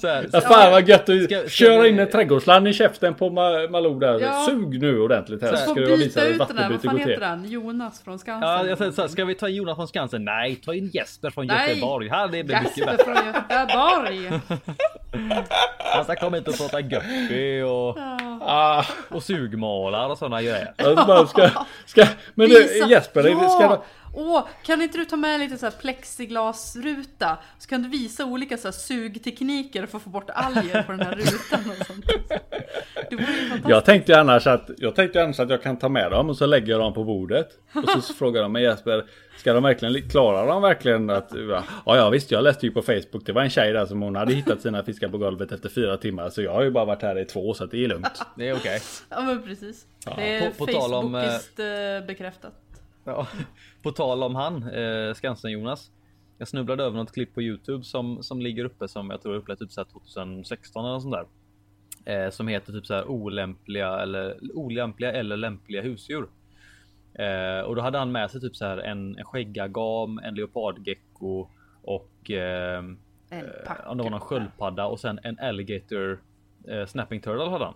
Så 0.00 0.06
här, 0.08 0.28
Ja, 0.32 0.40
fan 0.40 0.70
vad 0.70 0.88
gött 0.88 1.08
att 1.08 1.24
Ska- 1.24 1.48
köra 1.48 1.88
in 1.88 1.98
en 1.98 2.10
trädgårdsland 2.10 2.68
i 2.68 2.72
käften 2.72 3.14
på 3.14 3.30
Ma- 3.30 3.70
Malou 3.70 3.98
där. 3.98 4.20
Ja. 4.20 4.46
Sug 4.50 4.80
nu 4.82 5.00
ordentligt 5.00 5.42
här 5.42 5.56
Så 5.56 5.56
ska 5.56 5.74
visa 5.74 5.96
byta 5.96 6.20
hur 6.20 6.30
ut 6.30 6.38
den 6.48 6.56
där, 6.56 6.68
vad 6.70 6.82
fan 6.82 6.98
heter 6.98 7.26
han? 7.26 7.44
Jonas 7.50 8.02
från 8.04 8.18
Skansen. 8.18 8.48
ja, 8.50 8.66
jag 8.66 8.78
säger 8.78 8.90
så 8.92 9.00
här, 9.00 9.08
ska 9.08 9.24
vi 9.24 9.34
ta 9.34 9.48
Jonas 9.48 9.76
från 9.76 9.88
Skansen? 9.88 10.24
Nej, 10.24 10.56
ta 10.56 10.74
in 10.74 10.90
Jesper 10.94 11.30
från 11.30 11.46
Nej. 11.46 11.68
Göteborg. 11.68 12.08
Här 12.08 12.28
det 12.28 12.44
blir 12.44 12.60
mycket 12.60 12.76
Jesper 12.76 12.96
bättre. 12.96 13.04
från 13.14 13.26
Göteborg. 13.26 14.40
Han 15.94 16.04
ska 16.04 16.16
komma 16.16 16.36
hit 16.36 16.48
och 16.48 16.56
prata 16.58 16.80
guppy 16.80 17.62
och, 17.62 17.98
Ah, 18.42 18.84
och 19.08 19.22
sugmalar 19.22 20.08
och 20.08 20.18
sådana 20.18 20.42
grejer. 20.42 21.26
ska, 21.26 21.48
ska, 21.86 22.04
men 22.34 22.48
du 22.48 22.86
Jesper, 22.88 23.24
ja! 23.28 23.48
ska, 23.48 23.82
Åh, 24.14 24.46
kan 24.64 24.82
inte 24.82 24.98
du 24.98 25.04
ta 25.04 25.16
med 25.16 25.40
lite 25.40 25.58
så 25.58 25.66
här 25.66 25.72
plexiglasruta? 25.80 27.38
Så 27.58 27.68
kan 27.68 27.82
du 27.82 27.88
visa 27.88 28.24
olika 28.24 28.56
så 28.56 28.68
här 28.68 28.72
sugtekniker 28.72 29.86
för 29.86 29.96
att 29.96 30.02
få 30.04 30.10
bort 30.10 30.30
alger 30.30 30.82
på 30.82 30.92
den 30.92 31.00
här 31.00 31.14
rutan 31.16 31.70
och 31.80 31.86
sånt. 31.86 32.06
Det 33.10 33.16
vore 33.16 33.26
ju 33.32 33.40
fantastiskt. 33.40 33.68
Jag 33.68 33.84
tänkte 33.84 34.20
annars 34.20 34.46
att 34.46 34.70
jag 34.78 34.94
tänkte 34.96 35.22
annars 35.24 35.40
att 35.40 35.50
jag 35.50 35.62
kan 35.62 35.76
ta 35.78 35.88
med 35.88 36.10
dem 36.10 36.30
och 36.30 36.36
så 36.36 36.46
lägger 36.46 36.70
jag 36.72 36.80
dem 36.80 36.94
på 36.94 37.04
bordet. 37.04 37.48
Och 37.96 38.02
så 38.02 38.14
frågar 38.18 38.42
de 38.42 38.52
mig 38.52 38.62
Jesper, 38.62 39.04
ska 39.36 39.52
de 39.52 39.62
verkligen, 39.62 40.08
klara 40.08 40.46
de 40.46 40.62
verkligen 40.62 41.10
att, 41.10 41.32
ja 41.86 41.96
ja 41.96 42.10
visst 42.10 42.30
jag 42.30 42.44
läste 42.44 42.66
ju 42.66 42.72
på 42.72 42.82
Facebook, 42.82 43.26
det 43.26 43.32
var 43.32 43.42
en 43.42 43.50
tjej 43.50 43.72
där 43.72 43.86
som 43.86 44.02
hon 44.02 44.16
hade 44.16 44.32
hittat 44.34 44.60
sina 44.60 44.82
fiskar 44.82 45.08
på 45.08 45.18
golvet 45.18 45.52
efter 45.52 45.68
fyra 45.68 45.96
timmar. 45.96 46.30
Så 46.30 46.42
jag 46.42 46.52
har 46.52 46.62
ju 46.62 46.70
bara 46.70 46.84
varit 46.84 47.02
här 47.02 47.18
i 47.18 47.24
två 47.24 47.54
så 47.54 47.64
att 47.64 47.70
det 47.70 47.84
är 47.84 47.88
lugnt. 47.88 48.22
Det 48.36 48.48
är 48.48 48.54
okej. 48.56 48.80
Ja 49.08 49.20
men 49.22 49.42
precis. 49.42 49.86
Det 50.16 50.34
är 50.36 50.50
På- 50.50 50.66
på 50.66 50.72
tal 50.72 50.94
om, 50.94 51.14
eh, 51.14 51.24
eh, 51.66 52.04
bekräftat. 52.06 52.52
Ja. 53.04 53.26
På 53.82 53.90
tal 53.90 54.22
om 54.22 54.34
han, 54.34 54.62
eh, 54.62 55.14
Skansen-Jonas. 55.14 55.90
Jag 56.38 56.48
snubblade 56.48 56.84
över 56.84 56.96
något 56.96 57.12
klipp 57.12 57.34
på 57.34 57.42
Youtube 57.42 57.84
som, 57.84 58.22
som 58.22 58.40
ligger 58.40 58.64
uppe 58.64 58.88
som 58.88 59.10
jag 59.10 59.22
tror 59.22 59.34
är 59.34 59.38
upplagt 59.38 59.60
typ 59.60 59.72
så 59.72 59.80
här 59.80 59.88
2016 59.88 60.84
eller 60.84 61.00
sånt 61.00 61.14
där. 61.14 61.26
Eh, 62.04 62.30
som 62.30 62.48
heter 62.48 62.72
typ 62.72 62.86
så 62.86 62.94
här 62.94 63.08
olämpliga 63.08 64.00
eller 64.00 64.38
olämpliga 64.54 65.12
eller 65.12 65.36
lämpliga 65.36 65.82
husdjur. 65.82 66.28
Eh, 67.14 67.60
och 67.60 67.76
då 67.76 67.82
hade 67.82 67.98
han 67.98 68.12
med 68.12 68.30
sig 68.30 68.40
typ 68.40 68.56
så 68.56 68.64
här 68.64 68.78
en, 68.78 69.18
en 69.18 69.24
skäggagam, 69.24 70.18
en 70.18 70.34
leopardgecko 70.34 71.48
och 71.82 72.30
eh, 72.30 72.84
En 73.30 73.44
om 73.86 73.96
det 73.96 74.02
var 74.02 74.10
någon 74.10 74.20
sköldpadda 74.20 74.86
och 74.86 75.00
sen 75.00 75.20
en 75.22 75.38
alligator 75.38 76.20
eh, 76.68 76.86
snapping 76.86 77.20
turtle 77.20 77.50
hade 77.50 77.64
han. 77.64 77.74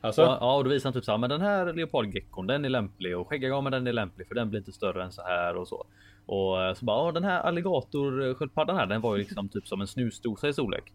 Alltså, 0.00 0.22
Ja, 0.22 0.38
ja, 0.40 0.56
och 0.56 0.64
då 0.64 0.70
visar 0.70 0.86
han 0.86 0.92
typ 0.94 1.04
så 1.04 1.10
här, 1.10 1.18
men 1.18 1.30
den 1.30 1.40
här 1.40 1.72
leopardgeckon, 1.72 2.46
den 2.46 2.64
är 2.64 2.68
lämplig 2.68 3.18
och 3.18 3.28
skäggagamen 3.28 3.72
den 3.72 3.86
är 3.86 3.92
lämplig 3.92 4.28
för 4.28 4.34
den 4.34 4.50
blir 4.50 4.60
inte 4.60 4.72
större 4.72 5.04
än 5.04 5.12
så 5.12 5.22
här 5.22 5.56
och 5.56 5.68
så. 5.68 5.84
Och 6.26 6.62
eh, 6.62 6.74
så 6.74 6.84
bara, 6.84 7.12
den 7.12 7.24
här 7.24 7.40
alligatorsköldpaddan 7.40 8.76
här, 8.76 8.86
den 8.86 9.00
var 9.00 9.16
ju 9.16 9.22
liksom 9.24 9.48
typ 9.48 9.68
som 9.68 9.80
en 9.80 9.86
snusdosa 9.86 10.48
i 10.48 10.52
storlek. 10.52 10.92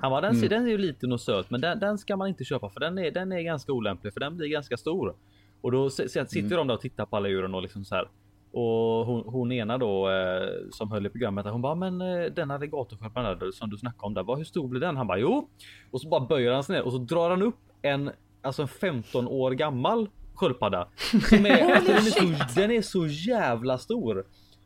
Han 0.00 0.10
bara, 0.10 0.20
den, 0.20 0.34
ser, 0.34 0.48
den 0.48 0.66
är 0.66 0.70
ju 0.70 0.78
liten 0.78 1.12
och 1.12 1.20
söt, 1.20 1.50
men 1.50 1.60
den, 1.60 1.78
den 1.78 1.98
ska 1.98 2.16
man 2.16 2.28
inte 2.28 2.44
köpa 2.44 2.68
för 2.68 2.80
den 2.80 2.98
är, 2.98 3.10
den 3.10 3.32
är 3.32 3.40
ganska 3.40 3.72
olämplig 3.72 4.12
för 4.12 4.20
den 4.20 4.36
blir 4.36 4.48
ganska 4.48 4.76
stor. 4.76 5.14
Och 5.60 5.72
då 5.72 5.90
sitter 5.90 6.56
de 6.56 6.66
där 6.66 6.74
och 6.74 6.80
tittar 6.80 7.06
på 7.06 7.16
alla 7.16 7.28
djuren 7.28 7.54
och 7.54 7.62
liksom 7.62 7.84
så 7.84 7.94
här. 7.94 8.08
Och 8.52 9.06
hon, 9.06 9.22
hon 9.26 9.52
ena 9.52 9.78
då 9.78 10.10
eh, 10.10 10.48
som 10.70 10.90
höll 10.90 11.06
i 11.06 11.10
programmet, 11.10 11.46
hon 11.46 11.62
bara 11.62 11.74
men 11.74 12.00
eh, 12.00 12.24
den 12.24 12.50
alligatorsköldpaddan 12.50 13.38
där 13.38 13.50
som 13.50 13.70
du 13.70 13.76
snackade 13.76 14.06
om 14.06 14.14
där, 14.14 14.22
vad, 14.22 14.38
hur 14.38 14.44
stor 14.44 14.68
blir 14.68 14.80
den? 14.80 14.96
Han 14.96 15.06
bara 15.06 15.18
jo. 15.18 15.48
Och 15.90 16.00
så 16.00 16.08
bara 16.08 16.20
böjer 16.20 16.52
han 16.52 16.64
sig 16.64 16.76
ner 16.76 16.82
och 16.82 16.92
så 16.92 16.98
drar 16.98 17.30
han 17.30 17.42
upp 17.42 17.58
en 17.82 18.10
alltså 18.48 18.62
en 18.62 18.68
15 18.68 19.28
år 19.28 19.50
gammal 19.50 20.08
sköldpadda. 20.34 20.88
Som 21.28 21.46
är, 21.46 21.74
alltså, 21.74 21.92
den, 21.92 22.06
är 22.06 22.10
så, 22.10 22.60
den 22.60 22.70
är 22.70 22.82
så 22.82 23.06
jävla 23.06 23.78
stor. 23.78 24.24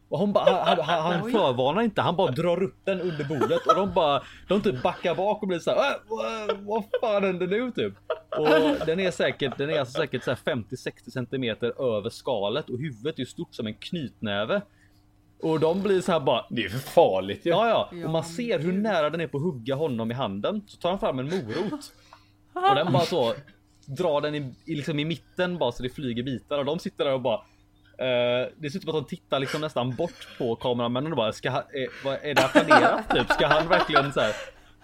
Och 0.08 0.18
hon 0.18 0.32
bara, 0.32 0.64
han, 0.64 0.78
han, 0.80 1.02
han 1.12 1.32
förvarnar 1.32 1.82
inte, 1.82 2.00
han 2.02 2.16
bara 2.16 2.30
drar 2.30 2.62
upp 2.62 2.76
den 2.84 3.00
under 3.00 3.24
bordet 3.24 3.66
och 3.66 3.74
de 3.74 3.92
bara, 3.94 4.22
de 4.48 4.60
typ 4.62 4.82
backar 4.82 5.14
bak 5.14 5.42
och 5.42 5.48
blir 5.48 5.58
så 5.58 5.70
här, 5.70 5.76
"Äh, 5.90 5.96
vad, 6.08 6.58
vad 6.60 6.84
fan 7.00 7.24
händer 7.24 7.46
nu 7.46 7.70
typ? 7.70 7.94
Och 8.38 8.86
den 8.86 9.00
är 9.00 9.10
säkert, 9.10 9.58
den 9.58 9.70
är 9.70 9.80
alltså 9.80 10.00
säkert 10.00 10.24
så 10.24 10.30
här 10.30 10.38
50-60 10.44 11.10
centimeter 11.10 11.96
över 11.96 12.10
skalet 12.10 12.68
och 12.70 12.78
huvudet 12.78 13.18
är 13.18 13.24
stort 13.24 13.54
som 13.54 13.66
en 13.66 13.74
knytnäve. 13.74 14.62
Och 15.42 15.60
de 15.60 15.82
blir 15.82 16.00
så 16.00 16.12
här 16.12 16.20
bara, 16.20 16.44
det 16.50 16.64
är 16.64 16.68
för 16.68 16.78
farligt 16.78 17.46
ju. 17.46 17.50
ja 17.50 17.68
ja, 17.68 17.88
Ja, 17.92 18.04
och 18.04 18.10
man 18.10 18.24
ser 18.24 18.58
hur 18.58 18.72
nära 18.72 19.10
den 19.10 19.20
är 19.20 19.26
på 19.26 19.36
att 19.38 19.44
hugga 19.44 19.74
honom 19.74 20.10
i 20.10 20.14
handen. 20.14 20.62
Så 20.66 20.76
tar 20.76 20.90
han 20.90 20.98
fram 20.98 21.18
en 21.18 21.26
morot. 21.28 21.92
Och 22.70 22.74
den 22.74 22.92
bara 22.92 23.02
så 23.04 23.34
drar 23.86 24.20
den 24.20 24.34
i, 24.34 24.54
i, 24.64 24.74
liksom 24.74 24.98
i 24.98 25.04
mitten 25.04 25.58
bara 25.58 25.72
så 25.72 25.82
det 25.82 25.88
flyger 25.88 26.22
bitar 26.22 26.58
och 26.58 26.64
de 26.64 26.78
sitter 26.78 27.04
där 27.04 27.12
och 27.14 27.20
bara 27.20 27.40
eh, 27.98 28.48
det 28.56 28.70
ser 28.70 28.76
ut 28.78 28.82
som 28.82 28.96
att 28.96 29.04
de 29.08 29.16
tittar 29.16 29.40
liksom 29.40 29.60
nästan 29.60 29.94
bort 29.94 30.28
på 30.38 30.56
kameramännen 30.56 31.12
och 31.12 31.16
bara 31.16 31.32
ska 31.32 31.50
han, 31.50 31.62
är, 31.72 32.04
vad, 32.04 32.14
är 32.22 32.34
det 32.34 32.40
här 32.40 32.48
planerat 32.48 33.10
typ? 33.10 33.30
Ska 33.32 33.46
han 33.46 33.68
verkligen 33.68 34.12
så 34.12 34.20
här? 34.20 34.32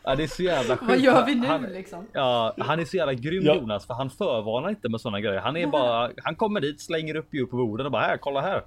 Ja, 0.02 0.14
det 0.14 0.22
är 0.22 0.26
så 0.26 0.42
jävla 0.42 0.76
sjukt. 0.76 0.88
Vad 0.88 0.98
gör 0.98 1.26
vi 1.26 1.34
nu 1.34 1.46
Han, 1.46 1.62
liksom? 1.62 2.06
ja, 2.12 2.54
han 2.58 2.80
är 2.80 2.84
så 2.84 2.96
jävla 2.96 3.14
grym 3.14 3.42
Ja. 3.44 3.54
Jonas 3.54 3.86
för 3.86 3.94
han 3.94 4.10
förvarnar 4.10 4.68
inte 4.70 4.88
med 4.88 5.00
sådana 5.00 5.20
grejer. 5.20 5.40
Han 5.40 5.56
är 5.56 5.66
bara, 5.66 6.10
han 6.24 6.36
kommer 6.36 6.60
dit, 6.60 6.80
slänger 6.80 7.16
upp 7.16 7.34
djur 7.34 7.46
på 7.46 7.56
bordet 7.56 7.86
och 7.86 7.92
bara 7.92 8.02
här, 8.02 8.16
kolla 8.16 8.40
här. 8.40 8.62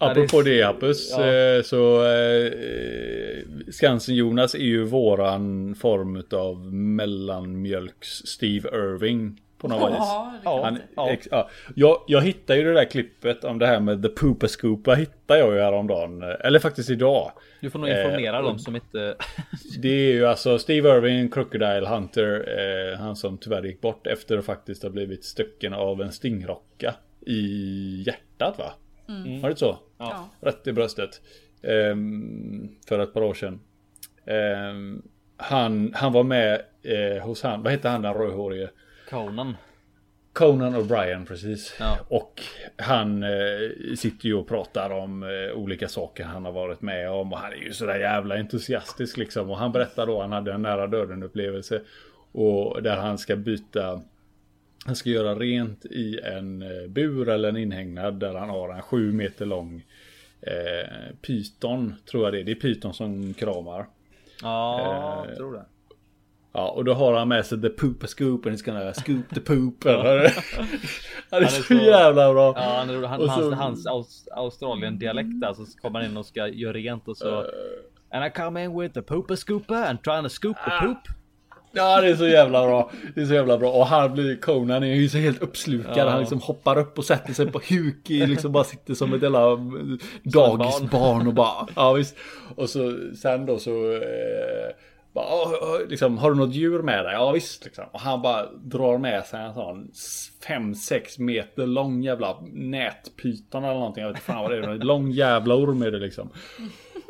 Apropå 0.00 0.42
det 0.42 0.62
Hampus, 0.62 1.10
Ja. 1.18 1.26
eh, 1.32 1.62
så 1.62 2.04
eh, 2.04 2.52
Skansen-Jonas 3.70 4.54
är 4.54 4.58
ju 4.58 4.84
våran 4.84 5.74
form 5.74 6.22
av 6.32 6.72
mellanmjölks 6.74 8.08
Steve 8.08 8.68
Irving 8.68 9.40
på 9.58 9.68
något 9.68 9.90
vis. 9.90 9.96
Ja, 9.98 10.40
man 10.44 10.62
Han. 10.64 10.78
Ja. 10.96 11.10
ex, 11.10 11.28
ja. 11.30 11.48
Jag, 11.74 11.96
jag 12.06 12.22
hittade 12.22 12.58
ju 12.58 12.64
det 12.64 12.72
där 12.74 12.84
klippet 12.84 13.44
om 13.44 13.58
det 13.58 13.66
här 13.66 13.80
med 13.80 14.02
The 14.02 14.08
Poopa 14.08 14.48
Scoopa 14.48 14.94
hittade 14.94 15.40
jag 15.40 15.54
ju 15.54 15.60
häromdagen. 15.60 16.22
Eller 16.22 16.58
faktiskt 16.58 16.90
idag. 16.90 17.32
Du 17.60 17.70
får 17.70 17.78
nog 17.78 17.88
Eh, 17.88 18.04
informera 18.04 18.38
och- 18.38 18.44
dem 18.44 18.58
som 18.58 18.74
inte... 18.76 19.14
Det 19.82 19.88
är 19.88 20.12
ju 20.12 20.26
alltså 20.26 20.58
Steve 20.58 20.88
Irving, 20.96 21.28
Crocodile 21.30 21.86
Hunter. 21.88 22.44
Eh, 22.92 22.98
han 22.98 23.16
som 23.16 23.38
tyvärr 23.38 23.62
gick 23.62 23.80
bort 23.80 24.06
efter 24.06 24.38
att 24.38 24.44
faktiskt 24.44 24.82
ha 24.82 24.90
blivit 24.90 25.24
stucken 25.24 25.74
av 25.74 26.02
en 26.02 26.12
stingrocka 26.12 26.94
i 27.26 28.02
hjärtat 28.06 28.58
va? 28.58 28.72
Var 29.42 29.50
det 29.50 29.56
så? 29.56 29.78
Ja. 29.98 30.28
Rätt 30.40 30.66
i 30.66 30.72
bröstet. 30.72 31.20
Ehm, 31.62 32.68
för 32.88 32.98
ett 32.98 33.12
par 33.12 33.22
år 33.22 33.34
sedan. 33.34 33.60
Ehm, 34.24 35.02
han, 35.36 35.92
han 35.94 36.12
var 36.12 36.22
med 36.22 36.62
eh, 36.82 37.22
hos 37.22 37.42
han, 37.42 37.62
vad 37.62 37.72
hette 37.72 37.88
han 37.88 38.02
den 38.02 38.14
rödhårige? 38.14 38.70
Conan. 39.10 39.56
Conan 40.32 40.76
O'Brien 40.76 41.26
precis. 41.26 41.76
Ja. 41.78 41.98
Och 42.08 42.42
han 42.76 43.22
eh, 43.22 43.28
sitter 43.96 44.26
ju 44.26 44.34
och 44.34 44.48
pratar 44.48 44.90
om 44.90 45.22
eh, 45.22 45.56
olika 45.56 45.88
saker 45.88 46.24
han 46.24 46.44
har 46.44 46.52
varit 46.52 46.82
med 46.82 47.10
om. 47.10 47.32
Och 47.32 47.38
han 47.38 47.52
är 47.52 47.56
ju 47.56 47.72
sådär 47.72 47.98
jävla 47.98 48.34
entusiastisk 48.34 49.16
liksom. 49.16 49.50
Och 49.50 49.58
han 49.58 49.72
berättar 49.72 50.06
då 50.06 50.20
han 50.20 50.32
hade 50.32 50.52
en 50.52 50.62
nära 50.62 50.86
döden 50.86 51.22
upplevelse. 51.22 51.80
Och 52.32 52.82
där 52.82 52.96
han 52.96 53.18
ska 53.18 53.36
byta 53.36 54.00
han 54.86 54.96
ska 54.96 55.10
göra 55.10 55.34
rent 55.34 55.84
i 55.84 56.20
en 56.24 56.62
eh, 56.62 56.88
bur 56.88 57.28
eller 57.28 57.48
en 57.48 57.56
inhägnad 57.56 58.20
där 58.20 58.34
han 58.34 58.48
har 58.48 58.68
en 58.74 58.82
sju 58.82 59.12
meter 59.12 59.46
lång 59.46 59.84
eh, 60.40 61.16
pyton. 61.26 61.94
Tror 62.10 62.24
jag 62.24 62.32
det 62.32 62.40
är. 62.40 62.44
Det 62.44 62.52
är 62.52 62.54
pyton 62.54 62.94
som 62.94 63.34
kramar. 63.34 63.86
Ja, 64.42 64.80
Eh, 65.24 65.28
jag 65.28 65.36
tror 65.36 65.52
det. 65.54 65.64
Ja, 66.52 66.70
och 66.70 66.84
då 66.84 66.94
har 66.94 67.14
han 67.14 67.28
med 67.28 67.46
sig 67.46 67.60
the 67.62 67.68
pooper 67.68 68.06
scoop 68.06 68.46
and 68.46 68.54
he's 68.56 68.64
gonna 68.64 68.94
scoop 68.94 69.34
the 69.34 69.40
poop. 69.40 69.84
eller? 69.86 70.32
Han 71.30 71.42
är 71.42 71.46
så 71.46 71.62
så- 71.62 71.74
jävla 71.74 72.32
bra. 72.32 72.52
Ja, 72.56 72.62
han, 72.86 73.04
han, 73.04 73.20
Och 73.20 73.26
så- 73.26 73.30
hans, 73.30 73.54
hans 73.60 73.86
Aus, 73.86 74.28
Australien 74.32 74.98
dialekt 74.98 75.40
där 75.40 75.52
så 75.54 75.66
kommer 75.82 76.00
han 76.00 76.10
in 76.10 76.16
och 76.16 76.26
ska 76.26 76.48
göra 76.48 76.72
rent 76.72 77.08
och 77.08 77.16
så. 77.16 77.44
And 78.12 78.24
I 78.26 78.30
come 78.30 78.64
in 78.64 78.80
with 78.80 78.94
the 78.94 79.02
pooper 79.02 79.36
scooper 79.36 79.74
and 79.90 80.02
trying 80.02 80.22
to 80.22 80.28
scoop 80.28 80.56
the 80.64 80.86
poop. 80.86 80.98
Ja, 81.72 82.00
det 82.00 82.08
är 82.08 82.16
så 82.16 82.26
jävla 82.28 82.66
bra. 82.66 82.90
Det 83.14 83.20
är 83.20 83.26
så 83.26 83.34
jävla 83.34 83.58
bra. 83.58 83.72
Och 83.72 83.86
han 83.86 84.12
blir, 84.12 84.36
Conan 84.36 84.82
är 84.82 84.94
ju 84.94 85.08
så 85.08 85.18
helt 85.18 85.42
uppslukad. 85.42 85.96
Ja. 85.96 86.08
Han 86.08 86.20
liksom 86.20 86.40
hoppar 86.40 86.78
upp 86.78 86.98
och 86.98 87.04
sätter 87.04 87.32
sig 87.32 87.46
på 87.52 87.60
huk 87.68 88.10
i, 88.10 88.26
liksom 88.26 88.52
bara 88.52 88.64
sitter 88.64 88.94
som 88.94 89.14
ett 89.14 89.22
jävla 89.22 89.52
eh, 89.52 89.58
dagisbarn 90.22 91.26
och 91.26 91.34
bara, 91.34 91.66
ja 91.76 91.92
visst. 91.92 92.16
Och 92.56 92.70
så 92.70 92.98
sen 93.16 93.46
då 93.46 93.58
så, 93.58 93.92
eh, 93.92 94.74
bara, 95.14 95.78
liksom, 95.88 96.18
har 96.18 96.30
du 96.30 96.36
något 96.36 96.54
djur 96.54 96.82
med 96.82 97.04
dig? 97.04 97.12
Ja 97.12 97.32
visst 97.32 97.64
liksom. 97.64 97.84
Och 97.92 98.00
han 98.00 98.22
bara 98.22 98.46
drar 98.52 98.98
med 98.98 99.24
sig 99.24 99.40
en 99.40 99.54
sån 99.54 99.90
5-6 100.46 101.20
meter 101.20 101.66
lång 101.66 102.02
jävla 102.02 102.36
nätpyton 102.52 103.64
eller 103.64 103.74
någonting. 103.74 104.02
Jag 104.02 104.08
vet 104.08 104.16
inte 104.16 104.32
fan 104.32 104.42
vad 104.42 104.50
det 104.50 104.56
är. 104.56 104.62
En 104.62 104.78
lång 104.78 105.10
jävla 105.10 105.54
orm 105.54 105.82
är 105.82 105.90
det 105.90 105.98
liksom. 105.98 106.30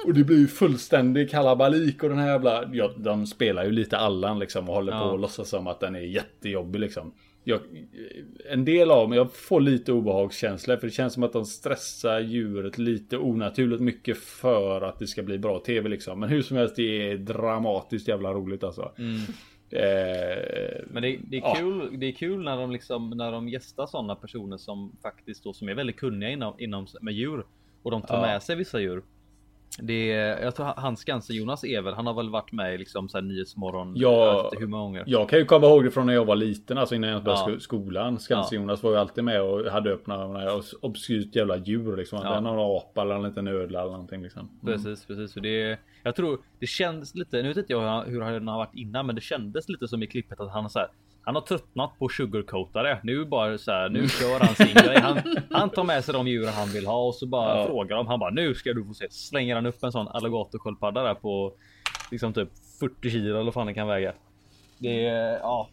Och 0.07 0.15
det 0.15 0.25
blir 0.25 0.39
ju 0.39 0.47
fullständig 0.47 1.31
kalabalik 1.31 2.03
och 2.03 2.09
den 2.09 2.19
här 2.19 2.29
jävla... 2.29 2.71
Ja, 2.73 2.91
de 2.97 3.27
spelar 3.27 3.65
ju 3.65 3.71
lite 3.71 3.97
Allan 3.99 4.39
liksom 4.39 4.69
och 4.69 4.75
håller 4.75 4.93
Ja. 4.93 4.99
på 5.01 5.05
och 5.07 5.19
låtsas 5.19 5.49
som 5.49 5.67
att 5.67 5.81
den 5.81 5.95
är 5.97 6.01
jättejobbig 6.01 6.81
liksom. 6.81 7.13
Jag, 7.45 7.61
en 8.51 8.65
del 8.65 8.91
av 8.91 9.09
mig, 9.09 9.17
jag 9.19 9.33
får 9.33 9.61
lite 9.61 9.93
obehagskänsla 9.93 10.77
för 10.77 10.87
det 10.87 10.93
känns 10.93 11.13
som 11.15 11.23
att 11.23 11.33
de 11.33 11.45
stressar 11.45 12.21
djuret 12.21 12.79
lite 12.79 13.19
onaturligt 13.19 13.83
mycket 13.83 14.19
för 14.19 14.81
att 14.83 14.99
det 14.99 15.07
ska 15.07 15.23
bli 15.23 15.39
bra 15.39 15.59
tv 15.59 15.89
liksom. 15.89 16.21
Men 16.21 16.29
hur 16.29 16.43
som 16.43 16.57
helst, 16.57 16.77
det 16.77 17.11
är 17.11 17.17
dramatiskt 17.17 18.09
jävla 18.09 18.33
roligt 18.33 18.65
alltså. 18.65 18.93
Eh, 19.71 20.81
Men 20.87 21.03
det, 21.03 21.19
det 21.29 21.37
är 21.37 21.41
Ja. 21.41 21.55
kul. 21.59 22.01
Det 22.01 22.07
är 22.07 22.13
kul 22.13 22.45
när 22.45 22.57
de 22.57 22.71
liksom 22.71 23.11
när 23.11 23.33
de 23.33 23.49
gästar 23.49 23.87
sådana 23.87 24.15
personer 24.15 24.57
som 24.57 24.93
faktiskt 25.03 25.45
då 25.45 25.53
som 25.53 25.69
är 25.69 25.75
väldigt 25.75 25.97
kunniga 25.97 26.31
inom, 26.31 26.55
inom 26.59 26.87
med 27.01 27.15
djur 27.15 27.45
och 27.83 27.91
de 27.91 28.03
tar 28.03 28.15
Ja. 28.17 28.23
med 28.23 28.43
sig 28.43 28.57
vissa 28.57 28.81
djur. 28.81 29.03
Det 29.79 30.13
är, 30.13 30.43
jag 30.43 30.55
tror 30.55 30.67
han 30.77 30.97
Skansen 30.97 31.37
Jonas 31.37 31.65
Ever, 31.65 31.93
han 31.93 32.07
har 32.07 32.15
väl 32.15 32.31
varit 32.31 32.53
med 32.53 32.75
i 32.75 32.79
liksom 32.79 33.09
så 33.09 33.17
här 33.19 33.23
Nyhetsmorgon. 33.23 33.93
Ja. 33.97 34.51
hur 34.59 34.67
många 34.67 34.83
gånger. 34.83 35.05
Jag 35.07 35.29
kan 35.29 35.39
ju 35.39 35.45
komma 35.45 35.67
ihåg 35.67 35.85
det 35.85 35.91
från 35.91 36.07
när 36.07 36.15
jag 36.15 36.25
var 36.25 36.37
liten, 36.37 36.79
alltså 36.79 36.95
innan 36.95 37.11
jag 37.11 37.25
började 37.25 37.43
Ja. 37.43 37.47
sko- 37.59 37.61
skolan. 37.61 38.19
Skansen-Jonas 38.19 38.83
var 38.83 38.91
ju 38.91 38.97
alltid 38.97 39.25
med 39.25 39.43
och 39.43 39.65
hade 39.71 39.95
obs- 39.97 40.75
obskyrt 40.81 41.37
jävla 41.37 41.57
djur 41.57 41.97
liksom. 41.97 42.19
Ja. 42.23 42.35
Ja. 42.35 42.41
Någon 42.41 42.77
apa 42.77 43.03
eller 43.03 43.15
en 43.15 43.23
liten 43.23 43.47
ödla 43.49 43.81
eller 43.81 43.93
någonting 43.93 44.23
liksom. 44.23 44.51
Precis, 44.65 45.07
precis. 45.07 45.37
Och 45.37 45.43
det, 45.43 45.79
jag 46.03 46.17
tror 46.17 46.39
det 46.59 46.67
känns 46.67 47.15
lite, 47.15 47.43
nu 47.43 47.49
vet 47.49 47.57
inte 47.57 47.73
jag 47.73 48.05
hur 48.05 48.21
han 48.21 48.49
har 48.49 48.59
varit 48.59 48.75
innan, 48.75 49.07
men 49.07 49.15
det 49.15 49.21
kändes 49.21 49.69
lite 49.69 49.89
som 49.89 50.03
i 50.03 50.07
klippet 50.07 50.41
att 50.41 50.51
han 50.53 50.71
så 50.71 50.79
här, 50.79 50.89
han 51.25 51.35
har 51.35 51.43
tröttnat 51.43 51.99
på 51.99 52.09
sugarcoata 52.09 52.83
det. 52.83 53.01
Nu 53.03 53.25
bara 53.25 53.59
så 53.59 53.71
här, 53.73 53.89
nu 53.89 54.09
kör 54.09 54.41
han 54.41 54.55
sin 54.55 54.75
grej. 54.75 54.99
Han, 55.01 55.21
han 55.51 55.71
tar 55.71 55.85
med 55.85 56.05
sig 56.05 56.15
de 56.15 56.27
djuren 56.29 56.53
han 56.53 56.69
vill 56.69 56.87
ha 56.87 57.07
och 57.07 57.15
så 57.15 57.27
bara 57.27 57.59
Ja. 57.59 57.67
frågar 57.67 57.97
de. 57.97 58.07
Han 58.07 58.19
bara 58.19 58.31
nu 58.31 58.55
ska 58.55 58.73
du 58.73 58.85
få 58.85 58.95
se. 58.95 59.07
Slänger 59.11 59.55
han 59.55 59.67
upp 59.67 59.85
en 59.85 59.93
sån 59.93 60.09
alligatorsköldpadda 60.09 61.03
där 61.03 61.15
på 61.15 61.53
liksom 62.11 62.33
typ 62.33 62.49
40 62.81 63.11
kilo 63.11 63.35
eller 63.35 63.45
vad 63.45 63.55
fan 63.55 63.67
den 63.67 63.75
kan 63.75 63.89
väga. 63.89 64.13
Det 64.79 65.07
är 65.07 65.39
ja. 65.39 65.69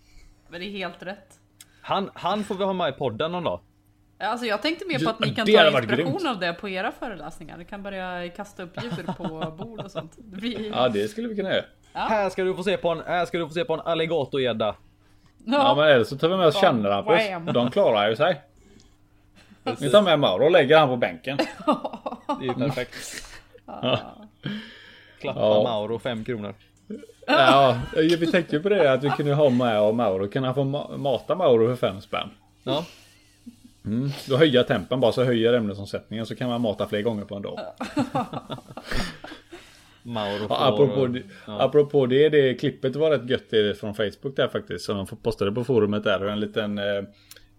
Men 0.49 0.61
det 0.61 0.67
är 0.67 0.71
helt 0.71 1.03
rätt. 1.03 1.39
Han, 1.81 2.09
han 2.13 2.43
får 2.43 2.55
vi 2.55 2.63
ha 2.63 2.73
med 2.73 2.89
i 2.89 2.91
podden 2.91 3.31
någon 3.31 3.43
dag. 3.43 3.59
Alltså 4.19 4.45
jag 4.45 4.61
tänkte 4.61 4.85
mer 4.85 4.99
på 4.99 5.09
att 5.09 5.19
ni 5.19 5.27
Det 5.29 5.35
kan 5.35 5.45
ta 5.45 5.51
inspiration 5.79 6.13
grymt. 6.13 6.25
av 6.27 6.39
det 6.39 6.53
på 6.53 6.69
era 6.69 6.91
föreläsningar. 6.91 7.57
Ni 7.57 7.65
kan 7.65 7.83
börja 7.83 8.29
kasta 8.29 8.63
upp 8.63 8.83
djur 8.83 9.13
på 9.17 9.51
bord 9.57 9.79
och 9.79 9.91
sånt. 9.91 10.11
Det 10.17 10.37
blir... 10.37 10.69
Ja, 10.69 10.89
det 10.89 11.07
skulle 11.07 11.27
vi 11.27 11.35
kunna 11.35 11.49
göra. 11.49 11.65
Här 11.93 12.29
ska 12.29 12.43
du 12.43 12.53
få 12.55 12.63
se 12.63 12.77
på 12.77 12.89
en, 12.89 13.01
här 13.05 13.25
ska 13.25 13.37
du 13.37 13.47
få 13.47 13.53
se 13.53 13.65
på 13.65 13.73
en 13.73 13.79
alligatorgädda. 13.79 14.75
Ja, 15.49 15.75
men 15.75 15.87
eller 15.87 16.03
så 16.03 16.17
tar 16.17 16.29
vi 16.29 16.37
med 16.37 16.47
oss 16.47 16.55
Ja, 16.55 16.61
Känner-Hampus. 16.61 17.53
De 17.53 17.71
klarar 17.71 18.09
ju 18.09 18.15
sig. 18.15 18.41
Vi 19.79 19.89
tar 19.89 20.01
med 20.01 20.19
Mauro 20.19 20.45
och 20.45 20.51
lägger 20.51 20.77
han 20.77 20.87
på 20.87 20.95
bänken. 20.97 21.37
Det 22.39 22.45
är 22.45 22.47
ju 22.47 22.53
perfekt. 22.53 22.95
Klappa 25.21 25.39
Ja. 25.39 25.63
Mauro 25.63 25.99
5 25.99 26.23
kronor. 26.25 26.53
Ja, 27.27 27.79
vi 27.95 28.31
tänkte 28.31 28.55
ju 28.55 28.61
på 28.63 28.69
det 28.69 28.93
att 28.93 29.03
vi 29.03 29.09
kunde 29.09 29.33
ha 29.33 29.49
med 29.49 29.81
och 29.81 29.95
Mauro. 29.95 30.27
Kunna 30.27 30.53
få 30.53 30.61
ma- 30.61 30.97
mata 30.97 31.35
Mauro 31.35 31.67
för 31.75 31.87
fem 31.87 32.01
spänn. 32.01 32.29
Ja, 32.63 32.85
Då 34.27 34.37
höjer 34.37 34.63
tempen 34.63 34.99
bara 34.99 35.11
så 35.11 35.23
höjer 35.23 35.53
ämnesomsättningen 35.53 36.25
så 36.25 36.35
kan 36.35 36.49
man 36.49 36.61
mata 36.61 36.87
fler 36.87 37.01
gånger 37.01 37.25
på 37.25 37.35
en 37.35 37.41
dag. 37.41 37.59
Mauro 40.07 40.47
får... 40.47 40.57
Ja, 40.57 40.67
apropå, 40.73 41.07
det- 41.07 41.23
ja. 41.47 41.61
apropå 41.61 42.05
det, 42.05 42.29
det 42.29 42.53
klippet 42.53 42.95
var 42.95 43.11
rätt 43.11 43.29
gött 43.29 43.49
det 43.49 43.79
från 43.79 43.95
Facebook 43.95 44.35
där 44.35 44.47
faktiskt. 44.47 44.85
Som 44.85 44.97
de 44.97 45.07
postade 45.17 45.51
på 45.51 45.63
forumet 45.63 46.03
där. 46.03 46.25
En 46.25 46.39
liten... 46.39 46.77
Eh, 46.77 46.85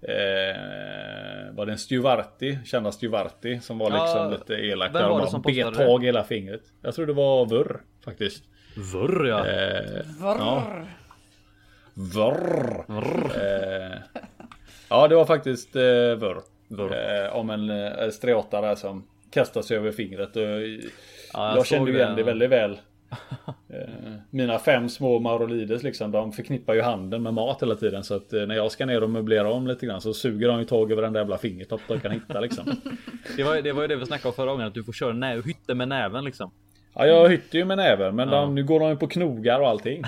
eh, 0.02 1.52
var 1.52 1.66
det 1.66 1.72
en 1.72 1.78
Stuvarti? 1.78 2.58
Kända 2.64 2.92
Stuvarti 2.92 3.60
som 3.60 3.78
var 3.78 3.90
Ja, 3.90 4.02
liksom 4.04 4.30
lite 4.30 4.54
elak. 4.66 4.94
vem 4.94 5.02
Där 5.02 5.08
var 5.08 5.18
de 5.18 5.24
det 5.24 5.30
som 5.30 5.42
bet 5.42 5.74
tag 5.74 6.04
hela 6.04 6.24
fingret. 6.24 6.62
Jag 6.82 6.94
tror 6.94 7.06
det 7.06 7.12
var 7.12 7.46
Vurr 7.46 7.80
faktiskt. 8.04 8.44
Vurr 8.92 9.26
ja. 9.28 9.46
Eh, 9.46 10.04
Vrr. 10.20 10.86
Vurr. 11.94 12.84
Eh, 13.36 13.98
ja, 14.90 15.08
det 15.08 15.14
var 15.14 15.24
faktiskt 15.24 15.76
eh, 15.76 15.82
Vurr. 16.16 16.40
Vurr. 16.68 16.92
Eh, 17.24 17.36
om 17.36 17.50
en 17.50 17.70
eh, 17.70 18.08
streata 18.10 18.60
där 18.60 18.74
som 18.74 19.06
kastar 19.30 19.62
sig 19.62 19.76
över 19.76 19.92
fingret. 19.92 20.36
Och, 20.36 20.42
Ja, 21.32 21.48
jag, 21.48 21.56
såg 21.56 21.66
kände 21.66 21.90
igen 21.92 22.16
det 22.16 22.22
väldigt 22.22 22.50
väl. 22.50 22.78
Eh, 23.70 24.14
Mina 24.30 24.58
fem 24.58 24.88
små 24.88 25.18
Maurolides 25.18 25.82
liksom, 25.82 26.10
de 26.10 26.32
förknippar 26.32 26.74
ju 26.74 26.82
handen 26.82 27.22
med 27.22 27.34
mat 27.34 27.62
hela 27.62 27.74
tiden. 27.74 28.04
Så 28.04 28.14
att 28.14 28.32
eh, 28.32 28.46
när 28.46 28.54
jag 28.54 28.72
ska 28.72 28.86
ner 28.86 29.02
och 29.02 29.10
möblera 29.10 29.52
om 29.52 29.66
lite 29.66 29.86
grann 29.86 30.00
så 30.00 30.14
suger 30.14 30.48
de 30.48 30.58
ju 30.58 30.64
tag 30.64 30.92
över 30.92 31.02
den 31.02 31.12
där 31.12 31.20
jävla 31.20 31.38
fingertopp 31.38 31.80
de 31.88 32.00
kan 32.00 32.10
hitta 32.10 32.40
liksom. 32.40 32.64
Det 33.36 33.42
var, 33.42 33.62
det 33.62 33.72
var 33.72 33.82
ju 33.82 33.88
det 33.88 33.96
vi 33.96 34.06
snackade 34.06 34.28
om 34.28 34.34
förra 34.34 34.50
gången, 34.50 34.66
att 34.66 34.74
du 34.74 34.84
får 34.84 34.92
köra 34.92 35.12
nä- 35.12 35.42
hytte 35.44 35.74
med 35.74 35.88
näven 35.88 36.24
liksom. 36.24 36.50
Ja, 36.94 37.06
jag 37.06 37.28
hytter 37.28 37.58
ju 37.58 37.64
med 37.64 37.76
näven 37.76 38.16
men 38.16 38.28
Ja. 38.28 38.40
de, 38.40 38.54
nu 38.54 38.64
går 38.64 38.80
de 38.80 38.88
ju 38.88 38.96
på 38.96 39.06
knogar 39.06 39.60
och 39.60 39.68
allting. 39.68 40.02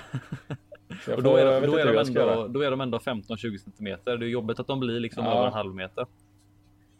Jag 1.06 1.16
Och 1.16 1.22
då 1.22 1.36
är, 1.36 1.46
jag 1.46 1.62
de, 1.62 1.66
då, 1.66 1.76
är 1.76 1.86
jag 1.94 2.06
ändå, 2.06 2.46
då 2.48 2.60
är 2.60 2.70
de 2.70 2.80
ändå 2.80 2.98
15-20 2.98 3.56
centimeter. 3.58 4.16
Det 4.16 4.26
är 4.26 4.28
jobbigt 4.28 4.60
att 4.60 4.66
de 4.66 4.80
blir 4.80 5.00
liksom 5.00 5.24
Ja. 5.24 5.32
över 5.34 5.46
en 5.46 5.52
halv 5.52 5.74
meter. 5.74 6.06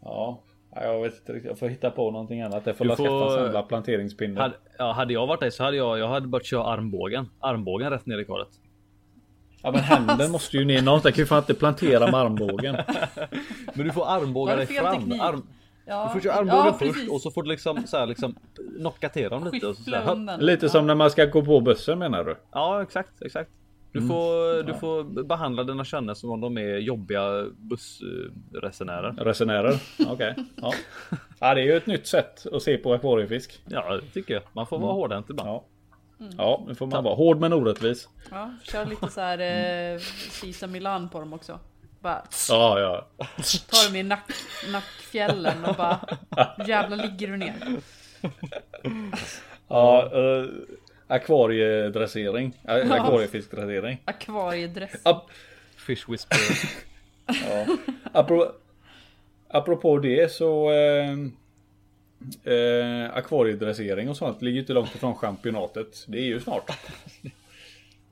Ja, 0.01 0.39
jag 0.75 1.01
vet 1.01 1.13
inte 1.19 1.33
riktigt. 1.33 1.49
Jag 1.49 1.59
får 1.59 1.67
hitta 1.67 1.89
på 1.91 2.11
någonting 2.11 2.41
annat. 2.41 2.65
Jag 2.65 2.77
får 2.77 2.85
Du 2.85 2.89
la 2.89 2.95
skaffa 2.95 3.09
en 3.09 3.19
får- 3.29 3.39
jävla 3.43 3.63
planteringspinne. 3.63 4.39
Hade, 4.41 4.55
ja, 4.77 4.91
hade 4.91 5.13
jag 5.13 5.27
varit 5.27 5.39
dig 5.39 5.51
så 5.51 5.63
hade 5.63 5.77
jag, 5.77 5.99
jag 5.99 6.07
hade 6.07 6.27
börjat 6.27 6.45
köra 6.45 6.63
armbågen. 6.63 7.29
Armbågen 7.39 7.89
rätt 7.89 8.05
ner 8.05 8.17
i 8.17 8.25
karet. 8.25 8.47
Ja 9.63 9.71
men 9.71 9.79
händen 9.81 10.31
måste 10.31 10.57
ju 10.57 10.65
ner 10.65 10.81
någonstans. 10.81 11.05
Jag 11.05 11.13
kan 11.15 11.21
ju 11.21 11.25
fan 11.27 11.37
inte 11.39 11.53
plantera 11.53 12.11
med 12.11 12.19
armbågen. 12.19 12.77
Men 13.73 13.85
du 13.87 13.91
får 13.91 14.05
armbåga 14.07 14.55
dig 14.55 14.65
fram. 14.65 15.11
Arm, 15.21 15.43
Ja. 15.85 16.03
du 16.13 16.19
får 16.19 16.23
köra 16.29 16.33
armbågen 16.39 16.65
ja, 16.65 16.73
först 16.79 17.09
och 17.11 17.21
så 17.21 17.31
får 17.31 17.43
du 17.43 17.49
liksom 17.49 17.83
så 17.87 17.97
här, 17.97 18.05
liksom 18.05 18.35
knocka 18.79 19.09
till 19.09 19.29
dem 19.29 19.49
lite. 19.51 19.67
Och 19.67 19.75
så, 19.75 19.83
så. 19.83 20.37
Lite 20.39 20.69
som 20.69 20.87
när 20.87 20.95
man 20.95 21.11
ska 21.11 21.25
gå 21.25 21.45
på 21.45 21.59
bussen 21.59 21.99
menar 21.99 22.23
du? 22.23 22.35
Ja, 22.51 22.81
exakt, 22.81 23.21
exakt. 23.21 23.49
Du 23.93 23.99
Mm. 23.99 24.09
får, 24.09 24.63
du 24.63 24.73
får 24.73 25.23
behandla 25.23 25.63
dina 25.63 25.85
känner 25.85 26.13
som 26.13 26.29
om 26.29 26.41
de 26.41 26.57
är 26.57 26.77
jobbiga 26.77 27.45
bussresenärer. 27.57 29.11
Resenärer? 29.11 29.79
Okej. 30.07 30.35
Ja. 30.55 30.73
ja 31.39 31.53
det 31.53 31.61
är 31.61 31.65
ju 31.65 31.77
ett 31.77 31.87
nytt 31.87 32.07
sätt 32.07 32.45
att 32.53 32.61
se 32.63 32.77
på 32.77 32.93
akvariefisk. 32.93 33.61
Ja, 33.67 33.95
det 33.95 34.07
tycker 34.13 34.33
jag. 34.33 34.43
Man 34.53 34.67
får 34.67 34.79
vara 34.79 34.93
hårdhänt 34.93 35.29
ibland. 35.29 35.49
Ja. 35.49 35.65
Ja, 36.37 36.63
nu 36.67 36.75
får 36.75 36.87
man 36.87 37.03
vara 37.03 37.15
hård 37.15 37.39
men 37.39 37.53
orättvis. 37.53 38.09
Ja, 38.31 38.53
kör 38.63 38.85
lite 38.85 39.07
så 39.07 39.21
här 39.21 39.39
eh, 40.63 40.67
Milan 40.69 41.09
på 41.09 41.19
dem 41.19 41.33
också. 41.33 41.59
Bara 41.99 42.23
Ja, 42.49 42.79
ja. 42.79 43.07
tar 43.69 43.87
dem 43.87 43.95
i 43.95 44.03
nack, 44.03 44.31
nackfjällen 44.71 45.65
och 45.65 45.75
bara 45.75 45.99
jävlar 46.67 46.97
ligger 46.97 47.27
du 47.27 47.37
ner. 47.37 47.53
Ja, 49.67 50.11
uh, 50.15 50.49
akvariedressering. 51.11 52.53
Akvariefiskdressering. 52.65 54.01
Akvariedress. 54.05 55.01
Ap 55.03 55.31
Fish 55.75 56.09
whisperer. 56.09 56.57
ja. 57.67 57.77
Apropå, 58.11 58.51
apropå 59.47 59.97
det 59.97 60.31
så 60.31 60.71
eh, 60.71 61.11
eh, 62.53 63.15
akvariedressering 63.15 64.09
och 64.09 64.17
sånt 64.17 64.41
ligger 64.41 64.55
ju 64.55 64.59
inte 64.59 64.73
långt 64.73 64.95
ifrån 64.95 65.15
championatet. 65.15 66.05
Det 66.07 66.17
är 66.17 66.25
ju 66.25 66.39
snart. 66.39 66.71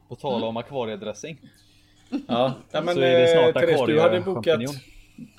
På 0.07 0.15
tal 0.15 0.43
om 0.43 0.57
akvariedressing. 0.57 1.39
Ja, 2.09 2.53
ja 2.71 2.81
men 2.81 2.95
Så 2.95 3.01
är 3.01 3.19
det 3.19 3.27
snart 3.27 3.55
eh, 3.55 3.61
Therese, 3.61 3.85
du 3.87 3.99
hade 3.99 4.21
bokat... 4.21 4.37
akvariechampinjon. 4.37 4.75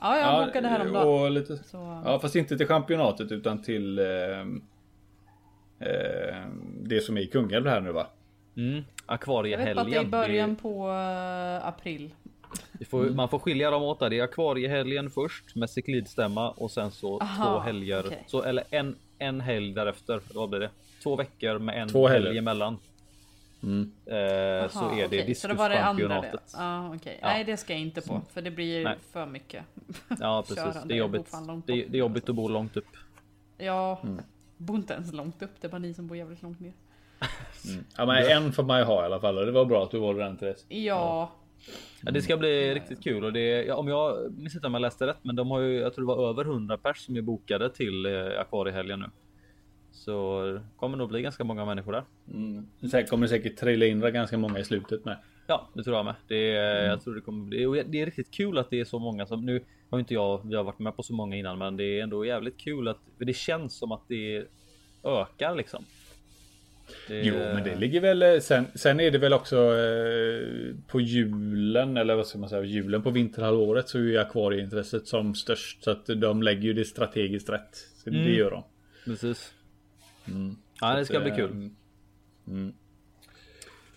Ja, 0.00 0.18
jag 0.18 0.46
bokade 0.46 0.68
häromdagen. 0.68 1.08
Och 1.08 1.30
lite... 1.30 1.56
Så, 1.56 2.02
Ja, 2.04 2.18
fast 2.20 2.36
inte 2.36 2.56
till 2.56 2.66
championatet 2.66 3.32
utan 3.32 3.62
till 3.62 3.98
eh, 3.98 4.04
eh, 5.80 6.46
det 6.82 7.00
som 7.00 7.16
är 7.16 7.20
i 7.20 7.26
Kungälv 7.26 7.66
här 7.66 7.80
nu 7.80 7.92
va? 7.92 8.06
Mm. 8.56 8.72
jag 8.72 8.78
vet 8.78 8.84
att 8.84 8.86
det 9.06 9.10
är 9.10 9.14
Akvariehelgen. 9.14 10.10
början 10.10 10.50
Det- 10.54 10.62
på 10.62 10.90
eh, 10.90 11.68
april. 11.68 12.10
får, 12.90 13.04
Man 13.10 13.28
får 13.28 13.38
skilja 13.38 13.70
dem 13.70 13.82
åt 13.82 13.98
där. 13.98 14.10
Det 14.10 14.18
är 14.18 14.22
akvariehelgen 14.24 15.10
först 15.10 15.54
med 15.56 15.70
cyklidstämma 15.70 16.50
och 16.50 16.70
sen 16.70 16.90
så 16.90 17.20
Aha, 17.20 17.44
två 17.54 17.58
helger. 17.60 18.06
okej. 18.06 18.24
Så, 18.26 18.42
eller 18.42 18.64
en, 18.70 18.96
en 19.18 19.40
helg 19.40 19.72
därefter. 19.72 20.20
Vad 20.34 20.48
blir 20.50 20.60
det? 20.60 20.70
Två 21.02 21.16
veckor 21.16 21.58
med 21.58 21.82
en 21.82 21.88
Två 21.88 22.08
helger. 22.08 22.26
helg 22.26 22.38
emellan. 22.38 22.78
Mm. 23.62 23.92
Eh, 24.06 24.68
så 24.70 24.78
Aha, 24.78 24.92
är 24.96 25.08
det 25.08 25.22
okej, 25.22 25.34
så 25.34 25.48
det 25.48 25.54
var 25.54 25.68
det 25.70 25.84
andra 25.84 26.08
det. 26.08 26.14
diskuschampionatet. 26.30 27.14
Ja. 27.20 27.28
Nej, 27.28 27.44
det 27.44 27.56
ska 27.56 27.72
jag 27.72 27.82
inte 27.82 28.00
på. 28.00 28.20
För 28.32 28.42
det 28.42 28.50
blir 28.50 28.84
Nej. 28.84 28.96
för 29.12 29.26
mycket. 29.26 29.64
Ja 30.20 30.44
precis. 30.48 30.82
Det 30.84 30.94
är 30.94 30.98
jobbigt. 30.98 31.32
Det 31.66 31.72
är, 31.72 31.84
det 31.88 31.96
är 31.96 32.00
jobbigt 32.00 32.28
att 32.28 32.34
bo 32.34 32.48
långt 32.48 32.76
upp. 32.76 32.86
Ja, 33.58 34.00
bor 34.60 34.76
inte 34.76 34.94
ens 34.94 35.12
långt 35.12 35.42
upp. 35.42 35.50
Det 35.60 35.66
är 35.66 35.70
bara 35.70 35.78
ni 35.78 35.94
som 35.94 36.06
bor 36.06 36.16
jävligt 36.16 36.42
långt 36.42 36.60
ner. 36.60 36.72
Ja 37.96 38.06
men 38.06 38.30
en 38.30 38.52
får 38.52 38.62
man 38.62 38.78
ju 38.78 38.84
ha 38.84 39.02
i 39.02 39.06
alla 39.06 39.20
fall 39.20 39.38
och 39.38 39.46
det 39.46 39.52
var 39.52 39.64
bra 39.64 39.84
att 39.84 39.90
du 39.90 39.98
valde 39.98 40.22
den 40.22 40.36
Therese. 40.36 40.64
Ja, 40.68 41.32
Ja, 42.02 42.10
det 42.10 42.22
ska 42.22 42.36
bli 42.36 42.74
riktigt 42.74 43.02
kul 43.02 43.24
och 43.24 43.32
det 43.32 43.64
ja, 43.64 43.74
om 43.76 43.88
jag 43.88 44.32
minns 44.38 44.54
inte 44.54 44.66
om 44.66 44.74
jag 44.74 44.80
läste 44.80 45.06
rätt, 45.06 45.18
men 45.22 45.36
de 45.36 45.50
har 45.50 45.60
ju. 45.60 45.78
Jag 45.78 45.94
tror 45.94 46.06
det 46.06 46.14
var 46.14 46.28
över 46.28 46.44
100 46.44 46.78
pers 46.78 46.98
som 46.98 47.16
är 47.16 47.20
bokade 47.20 47.70
till 47.70 48.06
eh, 48.06 48.40
akvariehelgen 48.40 49.00
nu. 49.00 49.06
Så 49.92 50.42
det 50.44 50.62
kommer 50.76 50.98
nog 50.98 51.08
bli 51.08 51.22
ganska 51.22 51.44
många 51.44 51.64
människor 51.64 51.92
där. 51.92 52.04
Mm. 52.34 52.66
Sen 52.90 53.06
kommer 53.06 53.26
det 53.26 53.28
säkert 53.28 53.56
trilla 53.56 53.86
in 53.86 54.00
ganska 54.00 54.38
många 54.38 54.58
i 54.58 54.64
slutet 54.64 55.04
med. 55.04 55.18
Ja, 55.50 55.68
det 55.74 55.84
tror 55.84 55.96
jag 55.96 56.04
med. 56.04 56.14
Det 56.28 56.56
är, 56.56 56.86
jag 56.86 57.02
tror 57.02 57.14
det 57.14 57.20
kommer 57.20 57.66
och 57.66 57.76
Det 57.86 58.00
är 58.00 58.06
riktigt 58.06 58.30
kul 58.30 58.58
att 58.58 58.70
det 58.70 58.80
är 58.80 58.84
så 58.84 58.98
många 58.98 59.26
som 59.26 59.46
nu 59.46 59.64
har 59.90 59.98
inte 59.98 60.14
jag. 60.14 60.48
Vi 60.48 60.56
har 60.56 60.64
varit 60.64 60.78
med 60.78 60.96
på 60.96 61.02
så 61.02 61.12
många 61.12 61.36
innan, 61.36 61.58
men 61.58 61.76
det 61.76 61.84
är 61.84 62.02
ändå 62.02 62.24
jävligt 62.24 62.58
kul 62.58 62.88
att 62.88 62.98
det 63.18 63.32
känns 63.36 63.78
som 63.78 63.92
att 63.92 64.02
det 64.08 64.44
ökar 65.04 65.54
liksom. 65.54 65.84
Det, 67.08 67.22
Jo 67.22 67.34
men 67.34 67.64
det 67.64 67.74
ligger 67.76 68.00
väl 68.00 68.22
eh, 68.22 68.38
sen, 68.40 68.66
sen 68.74 69.00
är 69.00 69.10
det 69.10 69.18
väl 69.18 69.32
också 69.32 69.56
eh, 69.56 70.74
på 70.86 71.00
julen 71.00 71.96
eller 71.96 72.14
vad 72.14 72.26
ska 72.26 72.38
man 72.38 72.48
säga 72.48 72.62
julen 72.62 73.02
på 73.02 73.10
vinterhalvåret 73.10 73.88
så 73.88 73.98
är 73.98 74.02
ju 74.02 74.18
akvarieintresset 74.18 75.06
som 75.06 75.34
störst 75.34 75.84
så 75.84 75.90
att 75.90 76.06
de 76.06 76.42
lägger 76.42 76.62
ju 76.62 76.72
det 76.72 76.84
strategiskt 76.84 77.48
rätt. 77.48 77.76
Så 78.04 78.10
Mm. 78.10 78.24
det 78.24 78.30
gör 78.30 78.50
de. 78.50 78.62
Precis. 79.04 79.54
Mm. 80.28 80.56
Ja, 80.80 80.94
det 80.96 81.04
ska 81.04 81.16
att, 81.18 81.24
bli 81.24 81.32
kul. 81.32 81.50
Mm. 82.46 82.68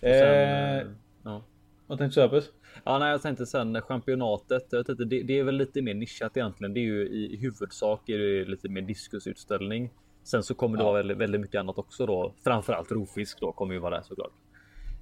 sen, 0.00 0.10
Eh, 0.10 0.76
eh, 0.78 0.86
ja. 1.24 1.44
vad 1.86 1.98
tänkte 1.98 2.20
du 2.20 2.22
Hampus? 2.22 2.50
Ja, 2.84 2.98
nej, 2.98 3.10
jag 3.10 3.22
tänkte 3.22 3.46
sen 3.46 3.82
championatet. 3.82 4.66
Jag 4.70 4.88
inte, 4.90 5.04
det, 5.04 5.22
det 5.22 5.38
är 5.38 5.44
väl 5.44 5.54
lite 5.56 5.82
mer 5.82 5.94
nischat 5.94 6.36
egentligen. 6.36 6.74
Det 6.74 6.80
är 6.80 6.84
ju 6.84 7.08
i 7.08 7.36
huvudsak 7.36 8.08
är 8.08 8.18
det 8.18 8.44
lite 8.44 8.68
mer 8.68 8.82
diskusutställning. 8.82 9.90
Sen 10.22 10.42
så 10.42 10.54
kommer 10.54 10.76
det 10.76 10.82
Ja. 10.82 10.86
vara 10.86 10.96
väldigt, 10.96 11.16
väldigt 11.18 11.40
mycket 11.40 11.58
annat 11.60 11.78
också 11.78 12.06
då. 12.06 12.34
Framförallt 12.44 12.92
rovfisk 12.92 13.40
då 13.40 13.52
kommer 13.52 13.74
ju 13.74 13.80
vara 13.80 13.96
där 13.96 14.02
såklart. 14.02 14.32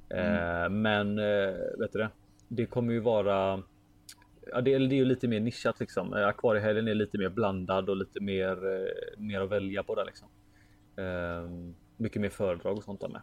Eh, 0.09 0.71
men 0.71 1.19
eh, 1.19 1.55
vet 1.79 1.93
du 1.93 1.99
det? 1.99 2.09
Det 2.49 2.67
kommer 2.67 2.93
ju 2.93 3.01
vara. 3.01 3.63
Ja, 4.53 4.61
det, 4.61 4.79
det 4.79 4.95
är 4.95 4.99
ju 4.99 5.05
lite 5.05 5.29
mer 5.29 5.41
nischat 5.41 5.81
liksom. 5.81 6.15
Eh, 6.15 6.27
Akvariehelgen 6.27 6.89
är 6.89 6.95
lite 6.95 7.19
mer 7.19 7.29
blandad 7.29 7.89
och 7.91 7.97
lite 7.97 8.21
mer, 8.21 8.75
eh, 8.75 9.19
mer 9.19 9.41
att 9.41 9.51
välja 9.51 9.83
på 9.83 9.95
där 9.95 10.05
liksom. 10.05 10.29
Eh, 10.97 11.73
mycket 11.97 12.23
mer 12.23 12.29
föredrag 12.31 12.77
och 12.77 12.85
sånt 12.85 13.01
där 13.01 13.09
med. 13.09 13.21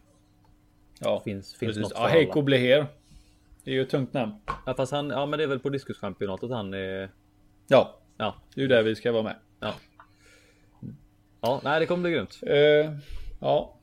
Ja, 1.00 1.22
Finns, 1.26 1.56
finns 1.56 1.78
precis. 1.78 1.94
Ja, 1.96 2.08
Heiko 2.08 2.32
alla. 2.32 2.42
Bleher. 2.44 2.86
Det 3.64 3.72
är 3.72 3.76
ju 3.76 3.82
ett 3.82 3.90
tungt 3.90 4.14
namn. 4.14 4.32
Ja, 4.66 4.74
fast 4.74 4.92
han, 4.92 5.10
ja, 5.10 5.26
men 5.26 5.38
det 5.38 5.44
är 5.44 5.48
väl 5.48 5.60
på 5.60 5.70
diskuschampionatet 5.70 6.50
han 6.52 6.74
är. 6.74 7.10
Ja, 7.68 7.96
Ja, 8.18 8.36
det 8.56 8.62
är 8.62 8.64
ju 8.64 8.68
där 8.68 8.84
vi 8.84 8.96
ska 8.96 9.12
vara 9.12 9.24
med. 9.24 9.36
Ja. 9.60 9.74
Ja, 11.42 11.62
nej, 11.64 11.80
det 11.80 11.86
kommer 11.86 12.02
bli 12.02 12.12
grymt. 12.12 12.40
Eh, 12.48 12.94
ja. 13.40 13.76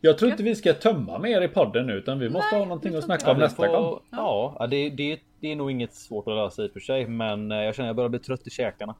Jag 0.00 0.18
tror 0.18 0.30
inte 0.30 0.42
vi 0.42 0.54
ska 0.54 0.74
tömma 0.74 1.18
mer 1.18 1.40
i 1.42 1.48
podden 1.48 1.86
nu 1.86 1.92
utan 1.92 2.18
vi 2.18 2.28
måste 2.30 2.48
Nej, 2.52 2.58
ha 2.60 2.66
någonting 2.66 2.94
att 2.94 3.04
snacka 3.04 3.30
om 3.30 3.38
nästa 3.38 3.56
får- 3.56 3.66
gång. 3.80 4.00
Ja, 4.10 4.56
ja 4.58 4.66
det, 4.66 4.90
det, 4.90 5.20
det 5.40 5.52
är 5.52 5.56
nog 5.56 5.70
inget 5.70 5.94
svårt 5.94 6.28
att 6.28 6.34
lösa 6.34 6.64
i 6.64 6.68
och 6.68 6.72
för 6.72 6.80
sig, 6.80 7.06
men 7.06 7.52
eh, 7.52 7.58
jag 7.58 7.74
känner 7.74 7.86
att 7.86 7.90
jag 7.90 7.96
börjar 7.96 8.08
bli 8.08 8.18
trött 8.18 8.46
i 8.46 8.50
käkarna. 8.50 8.94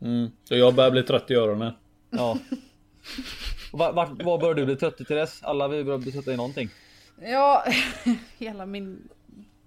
Mm. 0.00 0.30
Så 0.44 0.56
jag 0.56 0.74
börjar 0.74 0.90
bli 0.90 1.02
trött 1.02 1.30
i 1.30 1.34
öronen. 1.34 1.72
Ja. 2.10 2.38
Var, 3.72 3.92
var, 3.92 4.06
var 4.24 4.38
börjar 4.38 4.54
du 4.54 4.64
bli 4.64 4.76
trött 4.76 5.00
i 5.00 5.04
Therese? 5.04 5.40
Alla 5.42 5.68
vi 5.68 5.84
börjar 5.84 5.98
bli 5.98 6.12
trötta 6.12 6.32
i 6.32 6.36
någonting. 6.36 6.68
ja, 7.22 7.64
hela 8.38 8.66
min... 8.66 9.08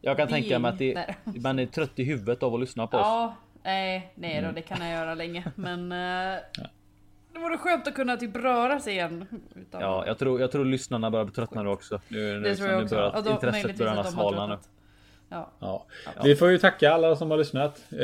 Jag 0.01 0.17
kan 0.17 0.27
tänka 0.27 0.59
mig 0.59 0.71
att 0.71 0.77
det, 0.79 1.15
man 1.23 1.59
är 1.59 1.65
trött 1.65 1.99
i 1.99 2.03
huvudet 2.03 2.43
av 2.43 2.53
att 2.53 2.59
lyssna 2.59 2.87
på 2.87 2.97
oss. 2.97 3.01
Ja, 3.05 3.35
nej, 3.63 4.11
nej 4.15 4.31
Mm. 4.37 4.43
då, 4.49 4.55
det 4.55 4.61
kan 4.61 4.81
jag 4.87 4.91
göra 4.99 5.15
länge. 5.15 5.43
Men 5.55 5.91
eh, 5.91 6.39
det 7.33 7.39
vore 7.39 7.57
skönt 7.57 7.87
att 7.87 7.95
kunna 7.95 8.17
typ 8.17 8.35
röra 8.35 8.79
sig 8.79 8.93
igen. 8.93 9.25
Utan, 9.55 9.81
Ja, 9.81 10.03
jag 10.07 10.17
tror, 10.19 10.41
jag 10.41 10.51
tror 10.51 10.65
lyssnarna 10.65 11.11
börjar 11.11 11.25
bli 11.25 11.33
tröttna 11.35 11.63
nu 11.63 11.69
också. 11.69 12.01
Nu, 12.07 12.17
nu, 12.33 12.39
det 12.41 12.55
tror 12.55 12.69
jag 12.69 12.77
nu 12.77 12.83
också. 12.83 12.95
börjar 12.95 13.11
Ja, 13.15 13.21
då- 13.21 13.31
intresset 13.31 13.77
börjar 13.77 14.03
svalna 14.03 14.47
nu. 14.47 14.57
Ja. 15.29 15.51
Ja. 15.59 15.85
Vi 16.23 16.35
får 16.35 16.49
ju 16.49 16.57
tacka 16.57 16.91
alla 16.93 17.15
som 17.15 17.31
har 17.31 17.37
lyssnat. 17.37 17.83
Eh, 17.91 17.97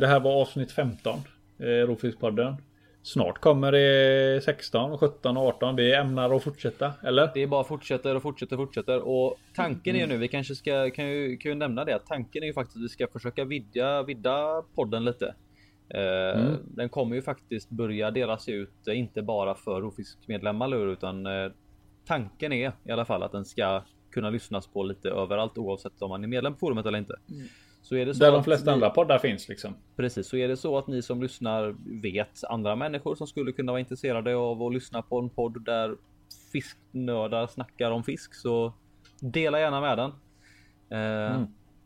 det 0.00 0.06
här 0.06 0.20
var 0.20 0.40
avsnitt 0.42 0.72
15. 0.72 1.18
Eh, 1.58 1.64
Rovfiskpodden. 1.66 2.56
Snart 3.04 3.38
kommer 3.38 3.72
det 3.72 4.44
16, 4.44 4.98
17 4.98 5.36
och 5.36 5.46
18. 5.46 5.76
Vi 5.76 5.94
ämnar 5.94 6.34
att 6.34 6.42
fortsätta, 6.42 6.92
eller? 7.02 7.30
Det 7.34 7.42
är 7.42 7.46
bara 7.46 7.64
fortsätter 7.64 8.14
och 8.14 8.22
fortsätter 8.22 8.56
och 8.56 8.66
fortsätter 8.66 9.08
och 9.08 9.38
tanken 9.54 9.96
är 9.96 10.00
ju 10.00 10.06
nu. 10.06 10.16
Vi 10.16 10.28
kanske 10.28 10.54
ska 10.54 10.90
kan 10.90 11.08
ju, 11.08 11.36
kan 11.36 11.50
ju 11.50 11.54
nämna 11.54 11.84
det 11.84 11.96
att 11.96 12.06
tanken 12.06 12.42
är 12.42 12.46
ju 12.46 12.52
faktiskt 12.52 12.76
att 12.76 12.82
vi 12.82 12.88
ska 12.88 13.06
försöka 13.08 13.44
vidga 13.44 14.02
vidda 14.02 14.62
podden 14.74 15.04
lite. 15.04 15.34
Eh, 15.88 16.54
Den 16.64 16.88
kommer 16.88 17.16
ju 17.16 17.22
faktiskt 17.22 17.70
börja 17.70 18.10
delas 18.10 18.48
ut, 18.48 18.88
eh, 18.88 18.98
inte 18.98 19.22
bara 19.22 19.54
för 19.54 19.80
rovfiskmedlemmar 19.80 20.92
utan 20.92 21.26
eh, 21.26 21.52
tanken 22.06 22.52
är 22.52 22.72
i 22.84 22.90
alla 22.90 23.04
fall 23.04 23.22
att 23.22 23.32
den 23.32 23.44
ska 23.44 23.82
kunna 24.10 24.30
lyssnas 24.30 24.66
på 24.66 24.82
lite 24.82 25.08
överallt 25.08 25.58
oavsett 25.58 26.02
om 26.02 26.08
man 26.08 26.24
är 26.24 26.28
medlem 26.28 26.52
på 26.52 26.58
forumet 26.58 26.86
eller 26.86 26.98
inte. 26.98 27.14
Så 27.82 27.96
är 27.96 28.06
det 28.06 28.14
så 28.14 28.24
Där 28.24 28.32
de 28.32 28.44
flesta 28.44 28.70
ni- 28.70 28.72
andra 28.74 28.90
poddar 28.90 29.18
finns 29.18 29.48
liksom. 29.48 29.74
Precis, 29.96 30.26
så 30.28 30.36
är 30.36 30.48
det 30.48 30.56
så 30.56 30.78
att 30.78 30.86
ni 30.86 31.02
som 31.02 31.22
lyssnar 31.22 31.74
vet 32.02 32.44
andra 32.44 32.76
människor 32.76 33.14
som 33.14 33.26
skulle 33.26 33.52
kunna 33.52 33.72
vara 33.72 33.80
intresserade 33.80 34.36
av 34.36 34.62
att 34.62 34.72
lyssna 34.72 35.02
på 35.02 35.18
en 35.18 35.28
podd 35.30 35.64
där 35.64 35.96
fisknördar 36.52 37.46
snackar 37.46 37.90
om 37.90 38.04
fisk 38.04 38.34
så 38.34 38.72
dela 39.20 39.60
gärna 39.60 39.80
med 39.80 39.98
den. 39.98 40.10
Eh, 40.90 41.42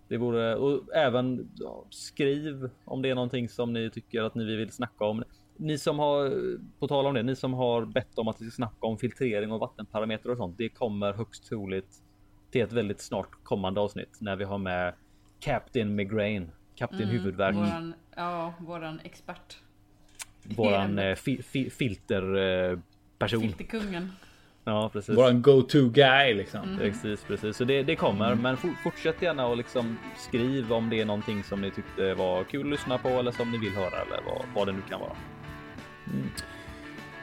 Det 0.09 0.16
vore 0.16 0.56
och 0.56 0.94
även 0.94 1.51
ja, 1.55 1.85
skriv 1.90 2.70
om 2.85 3.02
det 3.02 3.10
är 3.10 3.14
någonting 3.14 3.48
som 3.48 3.73
ni 3.73 3.90
tycker 3.90 4.23
att 4.23 4.35
ni 4.35 4.44
vill 4.56 4.70
snacka 4.73 5.05
om. 5.05 5.24
Ni 5.56 5.78
som 5.78 5.98
har 5.98 6.32
på 6.78 6.89
tal 6.89 7.06
om 7.06 7.14
det, 7.14 7.23
ni 7.23 7.36
som 7.36 7.55
har 7.55 7.85
bett 7.85 8.18
om 8.18 8.28
att 8.28 8.40
vi 8.40 8.44
ska 8.51 8.55
snacka 8.56 8.86
om 8.86 8.98
filtrering 8.98 9.52
och 9.52 9.60
vattenparametrar 9.60 10.32
och 10.32 10.39
sånt. 10.39 10.59
Det 10.59 10.68
kommer 10.68 11.12
högst 11.12 11.48
troligt 11.48 12.02
till 12.51 12.60
ett 12.62 12.73
väldigt 12.73 13.01
snart 13.01 13.31
kommande 13.43 13.81
avsnitt 13.81 14.16
när 14.20 14.36
vi 14.36 14.44
har 14.44 14.59
med 14.59 14.94
Captain 15.41 15.95
Migraine, 15.95 16.47
Kapten 16.75 17.09
Huvudvärk. 17.09 17.55
Våran, 17.55 17.95
ja, 18.17 18.55
våran 18.59 19.01
expert. 19.05 19.57
Våran 20.43 20.99
eh, 20.99 21.15
fi, 21.15 21.43
fi, 21.43 21.71
filter 21.71 22.37
eh. 22.73 22.79
Filterkungen. 23.29 24.13
Ja, 24.65 24.91
precis. 24.93 25.17
Våran 25.17 25.43
go-to 25.43 25.89
guy 25.89 26.35
liksom. 26.35 26.79
Precis, 26.79 27.25
precis. 27.25 27.57
Så 27.57 27.65
det, 27.65 27.83
det 27.83 27.97
kommer, 27.97 28.35
men 28.35 28.57
for, 28.57 28.71
fortsätt 28.83 29.23
gärna 29.23 29.47
och 29.47 29.57
liksom 29.57 29.99
skriv 30.17 30.73
om 30.73 30.91
det 30.91 31.01
är 31.01 31.05
någonting 31.05 31.43
som 31.43 31.61
ni 31.61 31.71
tyckte 31.71 32.15
var 32.15 32.45
kul 32.45 32.61
att 32.61 32.71
lyssna 32.71 32.99
på 32.99 33.09
eller 33.09 33.33
som 33.33 33.51
ni 33.51 33.59
vill 33.59 33.73
höra 33.73 34.03
eller 34.03 34.21
vad, 34.27 34.43
vad 34.55 34.69
det 34.69 34.73
nu 34.73 34.83
kan 34.89 35.01
vara. 35.01 35.17
Mm. 36.07 36.29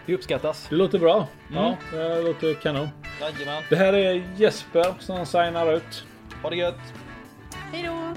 Det 0.05 0.13
uppskattas. 0.13 0.67
Det 0.69 0.75
låter 0.75 0.99
bra. 0.99 1.27
Ja, 1.53 1.77
det 1.91 2.21
låter 2.21 2.53
kanon. 2.53 2.87
Jajamän. 3.21 3.63
Det 3.69 3.75
här 3.75 3.93
är 3.93 4.23
Jesper 4.35 4.93
som 4.99 5.25
signar 5.25 5.73
ut. 5.73 6.05
Ha 6.41 6.49
det 6.49 6.55
gött. 6.55 6.93
Hej 7.73 7.83
då! 7.83 8.13